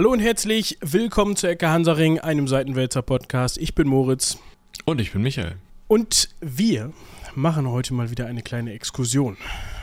Hallo 0.00 0.12
und 0.12 0.20
herzlich 0.20 0.78
willkommen 0.80 1.36
zu 1.36 1.46
Ecke 1.46 1.68
Hansaring, 1.68 2.18
einem 2.20 2.48
Seitenwälzer 2.48 3.02
Podcast. 3.02 3.58
Ich 3.58 3.74
bin 3.74 3.86
Moritz. 3.86 4.38
Und 4.86 4.98
ich 4.98 5.12
bin 5.12 5.20
Michael. 5.20 5.56
Und 5.88 6.30
wir 6.40 6.94
machen 7.34 7.68
heute 7.68 7.92
mal 7.92 8.10
wieder 8.10 8.24
eine 8.24 8.40
kleine 8.40 8.72
Exkursion. 8.72 9.36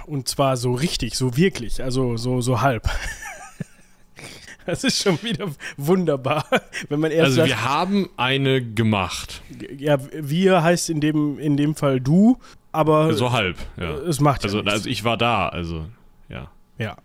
Und 0.08 0.28
zwar 0.28 0.58
so 0.58 0.74
richtig, 0.74 1.14
so 1.14 1.38
wirklich, 1.38 1.84
also 1.84 2.18
so, 2.18 2.42
so 2.42 2.62
halb. 2.62 2.90
Das 4.66 4.84
ist 4.84 5.04
schon 5.04 5.22
wieder 5.22 5.52
wunderbar, 5.78 6.46
wenn 6.90 7.00
man 7.00 7.12
erst 7.12 7.26
Also 7.26 7.36
sagt, 7.36 7.50
wir 7.50 7.64
haben 7.64 8.10
eine 8.18 8.60
gemacht. 8.66 9.44
ja, 9.78 10.00
wir 10.12 10.64
heißt 10.64 10.90
in 10.90 11.00
dem, 11.00 11.38
in 11.38 11.58
dem 11.58 11.76
Fall 11.76 12.02
du, 12.02 12.40
aber 12.72 13.14
So 13.14 13.32
halb, 13.34 13.58
ja. 13.80 13.94
es 13.98 14.20
macht 14.20 14.42
ja 14.42 14.46
Also, 14.48 14.58
nichts. 14.58 14.74
also 14.74 14.90
ich 14.90 15.04
war 15.04 15.16
da, 15.16 15.48
also 15.50 15.86
ja. 16.28 16.50
Ja. 16.80 16.98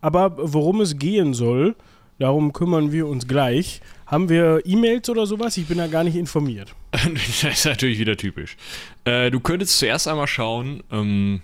Aber 0.00 0.34
worum 0.36 0.80
es 0.80 0.98
gehen 0.98 1.32
soll, 1.32 1.76
darum 2.18 2.52
kümmern 2.52 2.92
wir 2.92 3.06
uns 3.06 3.26
gleich. 3.26 3.80
Haben 4.06 4.28
wir 4.28 4.62
E-Mails 4.64 5.08
oder 5.08 5.26
sowas? 5.26 5.56
Ich 5.56 5.66
bin 5.66 5.78
da 5.78 5.86
gar 5.88 6.04
nicht 6.04 6.16
informiert. 6.16 6.74
das 6.92 7.44
ist 7.44 7.64
natürlich 7.64 7.98
wieder 7.98 8.16
typisch. 8.16 8.56
Äh, 9.04 9.30
du 9.30 9.40
könntest 9.40 9.78
zuerst 9.78 10.06
einmal 10.06 10.28
schauen 10.28 10.82
ähm, 10.92 11.42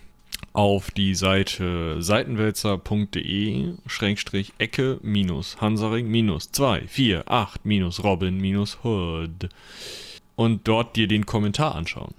auf 0.53 0.91
die 0.91 1.15
Seite 1.15 2.01
seitenwälzer.de 2.01 3.75
Schrägstrich 3.87 4.53
Ecke 4.59 4.99
minus 5.03 5.61
Hansaring 5.61 6.09
minus 6.09 6.53
2, 6.53 6.87
4, 6.87 7.31
8 7.31 7.65
minus 7.65 8.05
Robin 8.05 8.39
minus 8.39 8.79
Hood 8.85 9.49
und 10.37 10.69
dort 10.69 10.97
dir 10.97 11.09
den 11.09 11.27
Kommentar 11.27 11.75
anschauen. 11.75 12.15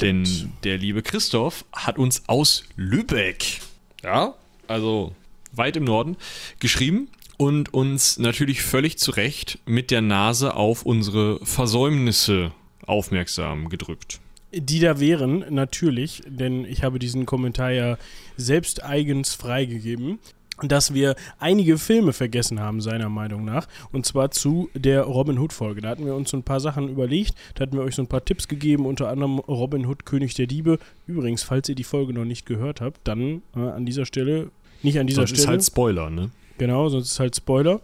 Denn 0.00 0.52
der 0.64 0.78
liebe 0.78 1.02
Christoph 1.02 1.64
hat 1.72 1.98
uns 1.98 2.22
aus 2.26 2.64
Lübeck, 2.76 3.60
ja, 4.02 4.34
also 4.66 5.14
weit 5.52 5.76
im 5.76 5.84
Norden, 5.84 6.16
geschrieben 6.58 7.08
und 7.36 7.72
uns 7.74 8.18
natürlich 8.18 8.62
völlig 8.62 8.98
zu 8.98 9.10
Recht 9.12 9.58
mit 9.66 9.90
der 9.90 10.00
Nase 10.00 10.54
auf 10.54 10.84
unsere 10.84 11.38
Versäumnisse 11.44 12.52
aufmerksam 12.86 13.68
gedrückt. 13.68 14.20
Die 14.52 14.78
da 14.80 15.00
wären, 15.00 15.44
natürlich, 15.50 16.22
denn 16.26 16.64
ich 16.64 16.82
habe 16.82 16.98
diesen 16.98 17.26
Kommentar 17.26 17.72
ja 17.72 17.98
selbst 18.36 18.82
eigens 18.84 19.34
freigegeben, 19.34 20.18
dass 20.62 20.94
wir 20.94 21.16
einige 21.38 21.76
Filme 21.76 22.14
vergessen 22.14 22.60
haben, 22.60 22.80
seiner 22.80 23.10
Meinung 23.10 23.44
nach. 23.44 23.66
Und 23.92 24.06
zwar 24.06 24.30
zu 24.30 24.70
der 24.72 25.02
Robin 25.02 25.38
Hood-Folge. 25.38 25.82
Da 25.82 25.90
hatten 25.90 26.06
wir 26.06 26.14
uns 26.14 26.30
so 26.30 26.36
ein 26.38 26.42
paar 26.44 26.60
Sachen 26.60 26.88
überlegt, 26.88 27.34
da 27.54 27.62
hatten 27.62 27.76
wir 27.76 27.82
euch 27.82 27.94
so 27.94 28.02
ein 28.02 28.06
paar 28.06 28.24
Tipps 28.24 28.48
gegeben, 28.48 28.86
unter 28.86 29.08
anderem 29.08 29.38
Robin 29.40 29.84
Hood, 29.84 30.06
König 30.06 30.32
der 30.34 30.46
Diebe. 30.46 30.78
Übrigens, 31.06 31.42
falls 31.42 31.68
ihr 31.68 31.74
die 31.74 31.84
Folge 31.84 32.14
noch 32.14 32.24
nicht 32.24 32.46
gehört 32.46 32.80
habt, 32.80 33.00
dann 33.04 33.42
äh, 33.54 33.60
an 33.60 33.84
dieser 33.84 34.06
Stelle, 34.06 34.48
nicht 34.82 34.98
an 34.98 35.06
dieser 35.06 35.22
Das 35.22 35.30
Stelle. 35.30 35.42
ist 35.42 35.48
halt 35.48 35.64
Spoiler, 35.64 36.08
ne? 36.08 36.30
Genau, 36.58 36.88
sonst 36.88 37.12
ist 37.12 37.20
halt 37.20 37.36
Spoiler. 37.36 37.80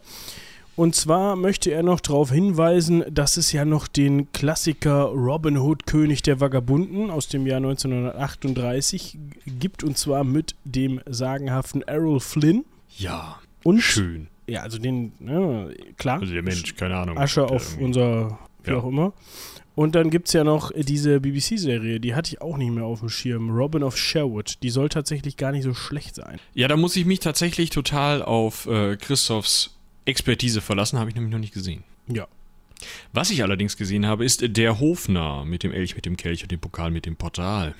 Und 0.74 0.94
zwar 0.94 1.36
möchte 1.36 1.70
er 1.70 1.82
noch 1.82 2.00
darauf 2.00 2.30
hinweisen, 2.32 3.04
dass 3.10 3.36
es 3.36 3.52
ja 3.52 3.66
noch 3.66 3.86
den 3.88 4.32
Klassiker 4.32 5.04
Robin 5.04 5.58
Hood, 5.58 5.84
König 5.86 6.22
der 6.22 6.40
Vagabunden 6.40 7.10
aus 7.10 7.28
dem 7.28 7.46
Jahr 7.46 7.58
1938 7.58 9.18
gibt. 9.46 9.84
Und 9.84 9.98
zwar 9.98 10.24
mit 10.24 10.54
dem 10.64 11.00
sagenhaften 11.06 11.82
Errol 11.82 12.20
Flynn. 12.20 12.64
Ja, 12.96 13.38
Und, 13.64 13.80
schön. 13.80 14.28
ja, 14.46 14.62
also 14.62 14.78
den, 14.78 15.12
ne, 15.18 15.74
klar. 15.98 16.20
Also 16.20 16.32
der 16.32 16.42
Mensch, 16.42 16.74
keine 16.76 16.96
Ahnung. 16.96 17.18
Asche 17.18 17.44
auf 17.44 17.72
irgendwie- 17.72 17.84
unser, 17.84 18.38
wie 18.64 18.70
Ja. 18.70 18.78
auch 18.78 18.84
immer. 18.86 19.12
Und 19.74 19.94
dann 19.94 20.10
gibt 20.10 20.28
es 20.28 20.34
ja 20.34 20.44
noch 20.44 20.70
diese 20.74 21.20
BBC-Serie, 21.20 21.98
die 21.98 22.14
hatte 22.14 22.34
ich 22.34 22.42
auch 22.42 22.58
nicht 22.58 22.70
mehr 22.70 22.84
auf 22.84 23.00
dem 23.00 23.08
Schirm. 23.08 23.50
Robin 23.50 23.82
of 23.82 23.96
Sherwood. 23.96 24.62
Die 24.62 24.70
soll 24.70 24.90
tatsächlich 24.90 25.36
gar 25.36 25.52
nicht 25.52 25.64
so 25.64 25.72
schlecht 25.72 26.14
sein. 26.14 26.38
Ja, 26.54 26.68
da 26.68 26.76
muss 26.76 26.94
ich 26.96 27.06
mich 27.06 27.20
tatsächlich 27.20 27.70
total 27.70 28.22
auf 28.22 28.66
äh, 28.66 28.96
Christophs 28.96 29.78
Expertise 30.04 30.60
verlassen, 30.60 30.98
habe 30.98 31.10
ich 31.10 31.14
nämlich 31.14 31.32
noch 31.32 31.38
nicht 31.38 31.54
gesehen. 31.54 31.84
Ja. 32.06 32.26
Was 33.12 33.30
ich 33.30 33.42
allerdings 33.42 33.76
gesehen 33.76 34.06
habe, 34.06 34.24
ist 34.24 34.42
der 34.44 34.80
Hofnarr 34.80 35.44
mit 35.44 35.62
dem 35.62 35.72
Elch, 35.72 35.94
mit 35.94 36.04
dem 36.04 36.16
Kelch 36.16 36.42
und 36.42 36.50
dem 36.50 36.60
Pokal 36.60 36.90
mit 36.90 37.06
dem 37.06 37.16
Portal. 37.16 37.74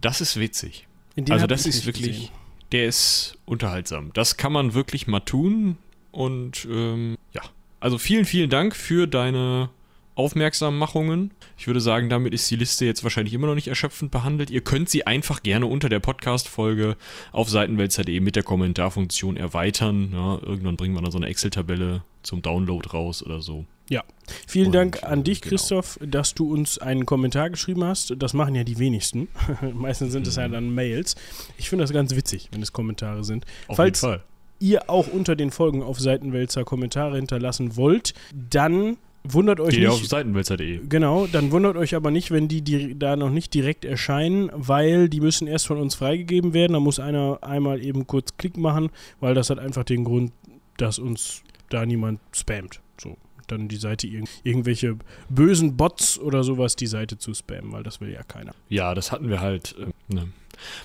Das 0.00 0.20
ist 0.20 0.40
witzig. 0.40 0.86
Also 1.28 1.46
das 1.46 1.66
ist 1.66 1.84
wirklich, 1.86 2.16
gesehen. 2.16 2.28
der 2.72 2.86
ist 2.86 3.36
unterhaltsam. 3.44 4.10
Das 4.14 4.36
kann 4.38 4.52
man 4.52 4.72
wirklich 4.72 5.06
mal 5.06 5.20
tun 5.20 5.76
und 6.10 6.66
ähm, 6.70 7.18
ja. 7.32 7.42
Also 7.80 7.98
vielen, 7.98 8.24
vielen 8.24 8.50
Dank 8.50 8.74
für 8.76 9.06
deine 9.06 9.70
Aufmerksammachungen. 10.20 11.30
Ich 11.56 11.66
würde 11.66 11.80
sagen, 11.80 12.10
damit 12.10 12.34
ist 12.34 12.50
die 12.50 12.56
Liste 12.56 12.84
jetzt 12.84 13.02
wahrscheinlich 13.04 13.32
immer 13.32 13.46
noch 13.46 13.54
nicht 13.54 13.68
erschöpfend 13.68 14.10
behandelt. 14.10 14.50
Ihr 14.50 14.60
könnt 14.60 14.90
sie 14.90 15.06
einfach 15.06 15.42
gerne 15.42 15.64
unter 15.64 15.88
der 15.88 15.98
Podcast-Folge 15.98 16.98
auf 17.32 17.48
seitenwälzer.de 17.48 18.20
mit 18.20 18.36
der 18.36 18.42
Kommentarfunktion 18.42 19.38
erweitern. 19.38 20.10
Ja, 20.12 20.38
irgendwann 20.42 20.76
bringen 20.76 20.94
wir 20.94 21.00
dann 21.00 21.10
so 21.10 21.16
eine 21.16 21.26
Excel-Tabelle 21.28 22.02
zum 22.22 22.42
Download 22.42 22.86
raus 22.90 23.22
oder 23.22 23.40
so. 23.40 23.64
Ja, 23.88 24.04
vielen 24.46 24.66
Und, 24.66 24.74
Dank 24.74 25.02
an 25.04 25.20
äh, 25.20 25.22
dich, 25.24 25.40
genau. 25.40 25.52
Christoph, 25.52 25.98
dass 26.06 26.34
du 26.34 26.52
uns 26.52 26.76
einen 26.76 27.06
Kommentar 27.06 27.48
geschrieben 27.48 27.82
hast. 27.82 28.14
Das 28.18 28.34
machen 28.34 28.54
ja 28.54 28.62
die 28.62 28.78
wenigsten. 28.78 29.28
Meistens 29.74 30.12
sind 30.12 30.26
es 30.26 30.36
ja 30.36 30.48
dann 30.48 30.74
Mails. 30.74 31.16
Ich 31.56 31.70
finde 31.70 31.84
das 31.84 31.94
ganz 31.94 32.14
witzig, 32.14 32.50
wenn 32.52 32.60
es 32.60 32.74
Kommentare 32.74 33.24
sind. 33.24 33.46
Auf 33.68 33.78
Falls 33.78 34.02
jeden 34.02 34.12
Fall. 34.12 34.24
ihr 34.58 34.90
auch 34.90 35.08
unter 35.08 35.34
den 35.34 35.50
Folgen 35.50 35.82
auf 35.82 35.98
Seitenwälzer 35.98 36.64
Kommentare 36.64 37.16
hinterlassen 37.16 37.76
wollt, 37.76 38.12
dann 38.34 38.98
wundert 39.24 39.60
euch 39.60 39.74
Geht 39.74 39.84
ja 39.84 39.90
auf 39.90 40.00
nicht. 40.00 40.10
seitenwälzer.de. 40.10 40.80
Genau, 40.88 41.26
dann 41.26 41.50
wundert 41.50 41.76
euch 41.76 41.94
aber 41.94 42.10
nicht, 42.10 42.30
wenn 42.30 42.48
die, 42.48 42.62
die 42.62 42.98
da 42.98 43.16
noch 43.16 43.30
nicht 43.30 43.52
direkt 43.54 43.84
erscheinen, 43.84 44.50
weil 44.54 45.08
die 45.08 45.20
müssen 45.20 45.46
erst 45.46 45.66
von 45.66 45.78
uns 45.78 45.94
freigegeben 45.94 46.54
werden. 46.54 46.72
Da 46.72 46.80
muss 46.80 46.98
einer 46.98 47.38
einmal 47.42 47.84
eben 47.84 48.06
kurz 48.06 48.36
Klick 48.36 48.56
machen, 48.56 48.90
weil 49.20 49.34
das 49.34 49.50
hat 49.50 49.58
einfach 49.58 49.84
den 49.84 50.04
Grund, 50.04 50.32
dass 50.76 50.98
uns 50.98 51.42
da 51.68 51.86
niemand 51.86 52.20
spammt. 52.32 52.80
So, 53.00 53.16
dann 53.46 53.68
die 53.68 53.76
Seite 53.76 54.06
irg 54.06 54.28
irgendwelche 54.42 54.96
bösen 55.28 55.76
Bots 55.76 56.18
oder 56.18 56.44
sowas 56.44 56.76
die 56.76 56.86
Seite 56.86 57.18
zu 57.18 57.34
spammen, 57.34 57.72
weil 57.72 57.82
das 57.82 58.00
will 58.00 58.10
ja 58.10 58.22
keiner. 58.22 58.52
Ja, 58.68 58.94
das 58.94 59.12
hatten 59.12 59.28
wir 59.28 59.40
halt, 59.40 59.74
ähm, 59.78 59.92
ne, 60.08 60.28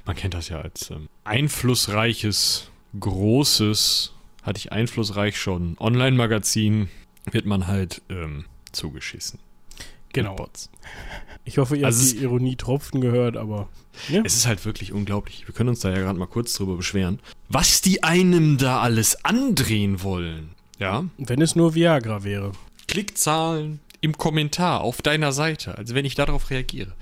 man 0.05 0.15
kennt 0.15 0.33
das 0.33 0.49
ja 0.49 0.61
als 0.61 0.89
ähm, 0.91 1.07
einflussreiches, 1.23 2.69
großes, 2.99 4.13
hatte 4.43 4.57
ich 4.57 4.71
einflussreich 4.71 5.37
schon, 5.37 5.75
Online-Magazin, 5.79 6.89
wird 7.31 7.45
man 7.45 7.67
halt 7.67 8.01
ähm, 8.09 8.45
zugeschissen. 8.71 9.39
Genau. 10.13 10.49
Ich 11.43 11.57
hoffe, 11.57 11.75
ihr 11.75 11.85
Also 11.85 12.01
habt 12.01 12.13
die 12.13 12.23
Ironie-Tropfen 12.23 13.01
gehört, 13.01 13.35
aber 13.35 13.67
ja, 14.09 14.21
Es 14.23 14.35
ist 14.35 14.47
halt 14.47 14.63
wirklich 14.65 14.93
unglaublich. 14.93 15.45
Wir 15.45 15.53
können 15.53 15.69
uns 15.69 15.81
da 15.81 15.89
ja 15.89 15.97
gerade 15.97 16.17
mal 16.17 16.25
kurz 16.25 16.53
drüber 16.53 16.77
beschweren, 16.77 17.19
was 17.49 17.81
die 17.81 18.03
einem 18.03 18.57
da 18.57 18.79
alles 18.79 19.23
andrehen 19.25 20.03
wollen. 20.03 20.51
Ja, 20.79 21.05
wenn 21.17 21.41
es 21.41 21.55
nur 21.55 21.75
Viagra 21.75 22.23
wäre. 22.23 22.53
Klickzahlen 22.87 23.79
im 24.01 24.17
Kommentar 24.17 24.81
auf 24.81 25.01
deiner 25.01 25.31
Seite, 25.31 25.77
also 25.77 25.95
wenn 25.95 26.05
ich 26.05 26.15
darauf 26.15 26.49
reagiere. 26.49 26.93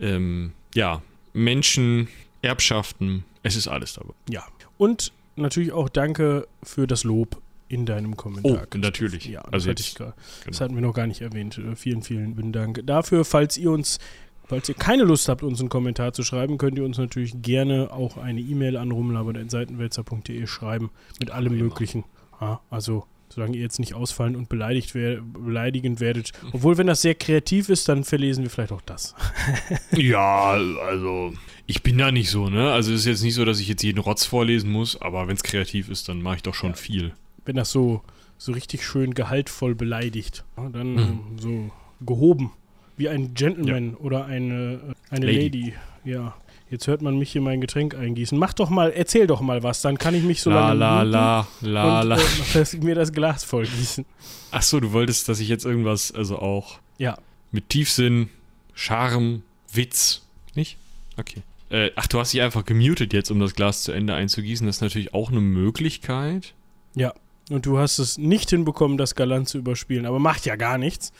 Ähm, 0.00 0.52
ja, 0.74 1.02
Menschen, 1.32 2.08
Erbschaften, 2.42 3.24
es 3.42 3.56
ist 3.56 3.68
alles 3.68 3.94
dabei. 3.94 4.14
Ja. 4.28 4.44
Und 4.78 5.12
natürlich 5.36 5.72
auch 5.72 5.88
danke 5.88 6.48
für 6.62 6.86
das 6.86 7.04
Lob 7.04 7.40
in 7.70 7.86
deinem 7.86 8.16
Kommentar. 8.16 8.66
Oh, 8.74 8.78
natürlich. 8.78 9.24
Ja, 9.26 9.42
das, 9.44 9.52
Also 9.52 9.68
jetzt- 9.70 9.96
gar, 9.98 10.14
das 10.16 10.44
genau. 10.44 10.60
hatten 10.60 10.74
wir 10.74 10.82
noch 10.82 10.92
gar 10.94 11.06
nicht 11.06 11.20
erwähnt. 11.20 11.56
Äh, 11.58 11.76
Vielen, 11.76 12.02
vielen 12.02 12.52
Dank 12.52 12.82
dafür. 12.84 13.24
Falls 13.24 13.56
ihr 13.56 13.70
uns, 13.70 13.98
falls 14.46 14.68
ihr 14.68 14.74
keine 14.74 15.04
Lust 15.04 15.28
habt, 15.28 15.42
uns 15.42 15.60
einen 15.60 15.68
Kommentar 15.68 16.12
zu 16.12 16.22
schreiben, 16.24 16.58
könnt 16.58 16.76
ihr 16.76 16.84
uns 16.84 16.98
natürlich 16.98 17.40
gerne 17.42 17.92
auch 17.92 18.16
eine 18.16 18.40
E-Mail 18.40 18.76
an 18.76 18.90
rumlabern.seitenwälzer.de 18.90 20.46
schreiben 20.46 20.90
mit 21.18 21.30
allem 21.30 21.52
immer. 21.54 21.64
Möglichen. 21.64 22.04
Ja, 22.40 22.60
also, 22.70 23.04
solange 23.28 23.56
ihr 23.56 23.62
jetzt 23.62 23.78
nicht 23.78 23.94
ausfallen 23.94 24.34
und 24.34 24.48
beleidigt 24.48 24.94
wer 24.94 25.20
beleidigend 25.20 26.00
werdet. 26.00 26.32
Obwohl, 26.52 26.78
wenn 26.78 26.86
das 26.88 27.02
sehr 27.02 27.14
kreativ 27.14 27.68
ist, 27.68 27.88
dann 27.88 28.02
verlesen 28.04 28.42
wir 28.42 28.50
vielleicht 28.50 28.72
auch 28.72 28.80
das. 28.82 29.14
Ja, 29.92 30.52
also 30.88 31.32
ich 31.66 31.82
bin 31.82 31.98
da 31.98 32.10
nicht 32.10 32.30
so, 32.30 32.48
ne? 32.48 32.72
Also 32.72 32.92
es 32.92 33.00
ist 33.00 33.06
jetzt 33.06 33.22
nicht 33.22 33.34
so, 33.34 33.44
dass 33.44 33.60
ich 33.60 33.68
jetzt 33.68 33.82
jeden 33.82 33.98
Rotz 34.00 34.24
vorlesen 34.24 34.70
muss, 34.72 35.00
aber 35.00 35.28
wenn 35.28 35.36
es 35.36 35.42
kreativ 35.44 35.88
ist, 35.88 36.08
dann 36.08 36.22
mache 36.22 36.36
ich 36.36 36.42
doch 36.42 36.54
schon 36.54 36.70
Ja. 36.70 36.76
viel. 36.76 37.12
Wenn 37.50 37.56
das 37.56 37.72
so, 37.72 38.00
so 38.38 38.52
richtig 38.52 38.84
schön 38.86 39.12
gehaltvoll 39.12 39.74
beleidigt, 39.74 40.44
ja, 40.56 40.68
dann 40.68 40.94
Mhm. 40.94 41.20
so 41.40 41.70
gehoben. 42.06 42.52
Wie 42.96 43.08
ein 43.08 43.34
Gentleman 43.34 43.96
oder 43.96 44.26
eine, 44.26 44.74
äh, 45.10 45.14
eine 45.14 45.26
Lady. 45.26 45.40
Lady. 45.42 45.74
Ja. 46.04 46.36
Jetzt 46.70 46.86
hört 46.86 47.02
man 47.02 47.18
mich 47.18 47.32
hier 47.32 47.40
mein 47.40 47.60
Getränk 47.60 47.96
eingießen. 47.96 48.38
Mach 48.38 48.52
doch 48.52 48.70
mal, 48.70 48.92
erzähl 48.92 49.26
doch 49.26 49.40
mal 49.40 49.64
was, 49.64 49.82
dann 49.82 49.98
kann 49.98 50.14
ich 50.14 50.22
mich 50.22 50.42
so 50.42 50.50
la 50.50 50.72
lange 50.74 51.10
la 51.10 51.48
la 51.60 52.00
la 52.00 52.00
und 52.02 52.08
la. 52.08 52.18
Äh, 52.54 52.76
mir 52.84 52.94
das 52.94 53.12
Glas 53.12 53.42
voll 53.42 53.64
gießen. 53.66 54.06
Ach 54.52 54.62
so, 54.62 54.78
du 54.78 54.92
wolltest, 54.92 55.28
dass 55.28 55.40
ich 55.40 55.48
jetzt 55.48 55.64
irgendwas, 55.64 56.12
also 56.12 56.38
auch 56.38 56.78
Ja. 56.98 57.18
mit 57.50 57.68
Tiefsinn, 57.68 58.28
Charme, 58.74 59.42
Witz, 59.72 60.22
nicht? 60.54 60.76
Okay. 61.18 61.42
Äh, 61.70 61.90
ach, 61.96 62.06
du 62.06 62.20
hast 62.20 62.32
dich 62.32 62.42
einfach 62.42 62.64
gemutet 62.64 63.12
jetzt, 63.12 63.32
um 63.32 63.40
das 63.40 63.56
Glas 63.56 63.82
zu 63.82 63.90
Ende 63.90 64.14
einzugießen. 64.14 64.68
Das 64.68 64.76
ist 64.76 64.82
natürlich 64.82 65.12
auch 65.14 65.30
eine 65.32 65.40
Möglichkeit. 65.40 66.54
Ja. 66.94 67.12
Und 67.50 67.66
du 67.66 67.78
hast 67.78 67.98
es 67.98 68.16
nicht 68.16 68.50
hinbekommen, 68.50 68.96
das 68.96 69.16
galant 69.16 69.48
zu 69.48 69.58
überspielen, 69.58 70.06
aber 70.06 70.20
macht 70.20 70.46
ja 70.46 70.56
gar 70.56 70.78
nichts. 70.78 71.12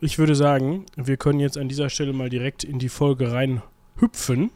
Ich 0.00 0.18
würde 0.18 0.34
sagen, 0.34 0.84
wir 0.96 1.16
können 1.16 1.40
jetzt 1.40 1.56
an 1.56 1.68
dieser 1.68 1.88
Stelle 1.88 2.12
mal 2.12 2.28
direkt 2.28 2.64
in 2.64 2.78
die 2.78 2.88
Folge 2.88 3.32
rein 3.32 3.62
hüpfen. 3.96 4.50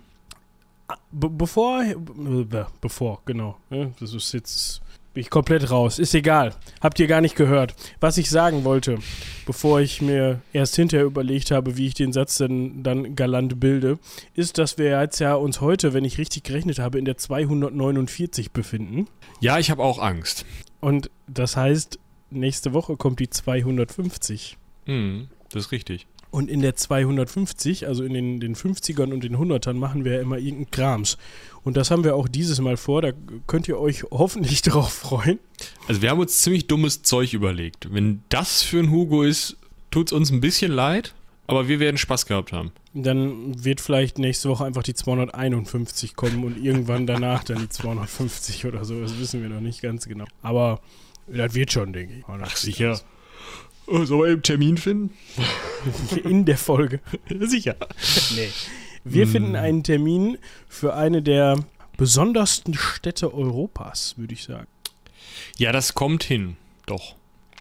Be 1.13 1.31
bevor, 1.31 1.85
be 1.85 2.67
bevor, 2.81 3.23
genau. 3.25 3.57
Das 4.01 4.13
ist 4.13 4.33
jetzt 4.33 4.83
Bin 5.13 5.23
ich 5.23 5.31
komplett 5.31 5.71
raus. 5.71 5.99
Ist 5.99 6.15
egal. 6.15 6.55
Habt 6.81 7.01
ihr 7.01 7.09
gar 7.09 7.21
nicht 7.21 7.35
gehört. 7.35 7.75
Was 7.99 8.17
ich 8.17 8.31
sagen 8.31 8.63
wollte, 8.63 8.99
bevor 9.45 9.81
ich 9.81 10.01
mir 10.01 10.41
erst 10.53 10.77
hinterher 10.77 11.05
überlegt 11.05 11.51
habe, 11.51 11.77
wie 11.77 11.89
ich 11.89 11.95
den 11.95 12.13
Satz 12.13 12.39
denn 12.39 12.85
dann 12.85 13.17
galant 13.17 13.59
bilde, 13.59 13.99
ist, 14.35 14.59
dass 14.59 14.79
wir 14.79 15.01
jetzt 15.01 15.19
ja 15.19 15.35
uns 15.35 15.61
heute, 15.61 15.95
wenn 15.95 16.05
ich 16.05 16.19
richtig 16.19 16.45
gerechnet 16.45 16.79
habe, 16.79 16.99
in 16.99 17.05
der 17.05 17.17
249 17.17 18.53
befinden. 18.53 19.09
Ja, 19.41 19.59
ich 19.59 19.73
habe 19.73 19.83
auch 19.83 19.99
Angst. 19.99 20.47
Und 20.79 21.11
das 21.27 21.57
heißt, 21.57 21.99
nächste 22.31 22.73
Woche 22.73 22.97
kommt 22.97 23.19
die 23.19 23.31
250. 23.31 24.59
Hm, 24.87 25.29
das 25.51 25.67
ist 25.67 25.73
richtig. 25.73 26.07
Und 26.31 26.49
in 26.49 26.61
der 26.61 26.77
250, 26.77 27.89
also 27.89 28.05
in 28.05 28.15
den, 28.15 28.41
den 28.41 28.55
50ern 28.55 29.13
und 29.13 29.25
den 29.25 29.37
100ern, 29.37 29.75
machen 29.75 30.05
wir 30.05 30.15
ja 30.15 30.21
immer 30.21 30.39
irgendeinen 30.39 30.71
Krams. 30.71 31.19
Und 31.63 31.77
das 31.77 31.91
haben 31.91 32.05
wir 32.05 32.15
auch 32.15 32.29
dieses 32.29 32.61
Mal 32.61 32.77
vor. 32.77 33.03
Da 33.03 33.13
könnt 33.47 33.69
ihr 33.69 33.79
euch 33.79 34.05
hoffentlich 34.11 34.63
darauf 34.63 34.93
freuen. 34.93 35.39
Also 35.89 36.03
wir 36.03 36.11
haben 36.11 36.21
uns 36.21 36.41
ziemlich 36.43 36.67
dummes 36.67 37.03
Zeug 37.03 37.33
überlegt. 37.33 37.93
Wenn 37.93 38.23
das 38.29 38.63
für 38.63 38.79
ein 38.79 38.91
Hugo 38.91 39.23
ist, 39.23 39.57
tut 39.91 40.09
es 40.09 40.13
uns 40.13 40.31
ein 40.31 40.41
bisschen 40.41 40.71
leid, 40.71 41.15
aber 41.47 41.67
wir 41.67 41.81
werden 41.81 41.99
Spaß 41.99 42.27
gehabt 42.27 42.53
haben. 42.53 42.71
Dann 42.95 43.65
wird 43.65 43.81
vielleicht 43.81 44.19
nächste 44.19 44.49
Woche 44.49 44.65
einfach 44.65 44.85
die 44.85 44.95
251 44.95 46.15
kommen 46.15 46.45
und 46.45 46.63
irgendwann 46.63 47.07
danach 47.07 47.45
dann 47.45 47.59
die 47.59 47.69
250 47.69 48.67
oder 48.67 48.85
so. 48.85 49.01
Das 49.01 49.19
wissen 49.19 49.43
wir 49.43 49.49
noch 49.49 49.61
nicht 49.61 49.83
ganz 49.83 50.07
genau. 50.07 50.27
Aber 50.43 50.81
das 51.27 51.55
wird 51.55 51.73
schon, 51.73 51.93
denke 51.93 52.15
ich. 52.19 52.25
Ach, 52.27 52.57
sicher. 52.57 53.01
Oh, 53.01 53.20
sollen 53.91 54.21
wir 54.23 54.27
einen 54.33 54.43
Termin 54.43 54.77
finden? 54.79 55.15
In 56.25 56.45
der 56.45 56.59
Folge. 56.59 57.01
sicher. 57.41 57.77
Nee. 58.35 58.49
Wir 59.05 59.25
Hm. 59.25 59.33
finden 59.33 59.57
einen 59.57 59.83
Termin 59.83 60.39
für 60.69 60.95
eine 60.95 61.23
der 61.23 61.59
besondersten 61.97 62.75
Städte 62.75 63.33
Europas, 63.35 64.15
würde 64.19 64.35
ich 64.35 64.45
sagen. 64.45 64.67
Ja, 65.59 65.73
das 65.73 65.95
kommt 65.95 66.23
hin. 66.25 66.57
Doch. 66.87 67.15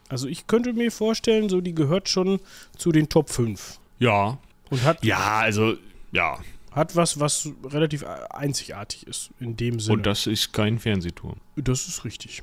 Also 0.10 0.28
ich 0.28 0.48
könnte 0.48 0.74
mir 0.74 0.92
vorstellen, 0.92 1.50
so 1.50 1.62
die 1.62 1.76
gehört 1.76 2.10
schon 2.10 2.40
zu 2.78 2.92
den 2.92 3.10
Top 3.10 3.30
5 3.30 3.80
Ja. 4.00 4.38
und 4.70 4.84
hat, 4.84 5.04
Ja, 5.06 5.40
also, 5.40 5.76
ja. 6.12 6.40
hat 6.72 6.96
was, 6.96 7.20
was 7.20 7.50
relativ 7.64 8.04
einzigartig 8.32 9.06
ist 9.08 9.30
in 9.40 9.56
dem 9.56 9.80
Sinne. 9.80 9.98
Und 9.98 10.06
das 10.06 10.26
ist 10.28 10.52
kein 10.52 10.80
Fernsehturm. 10.80 11.38
Das 11.56 11.88
ist 11.88 12.06
richtig. 12.06 12.42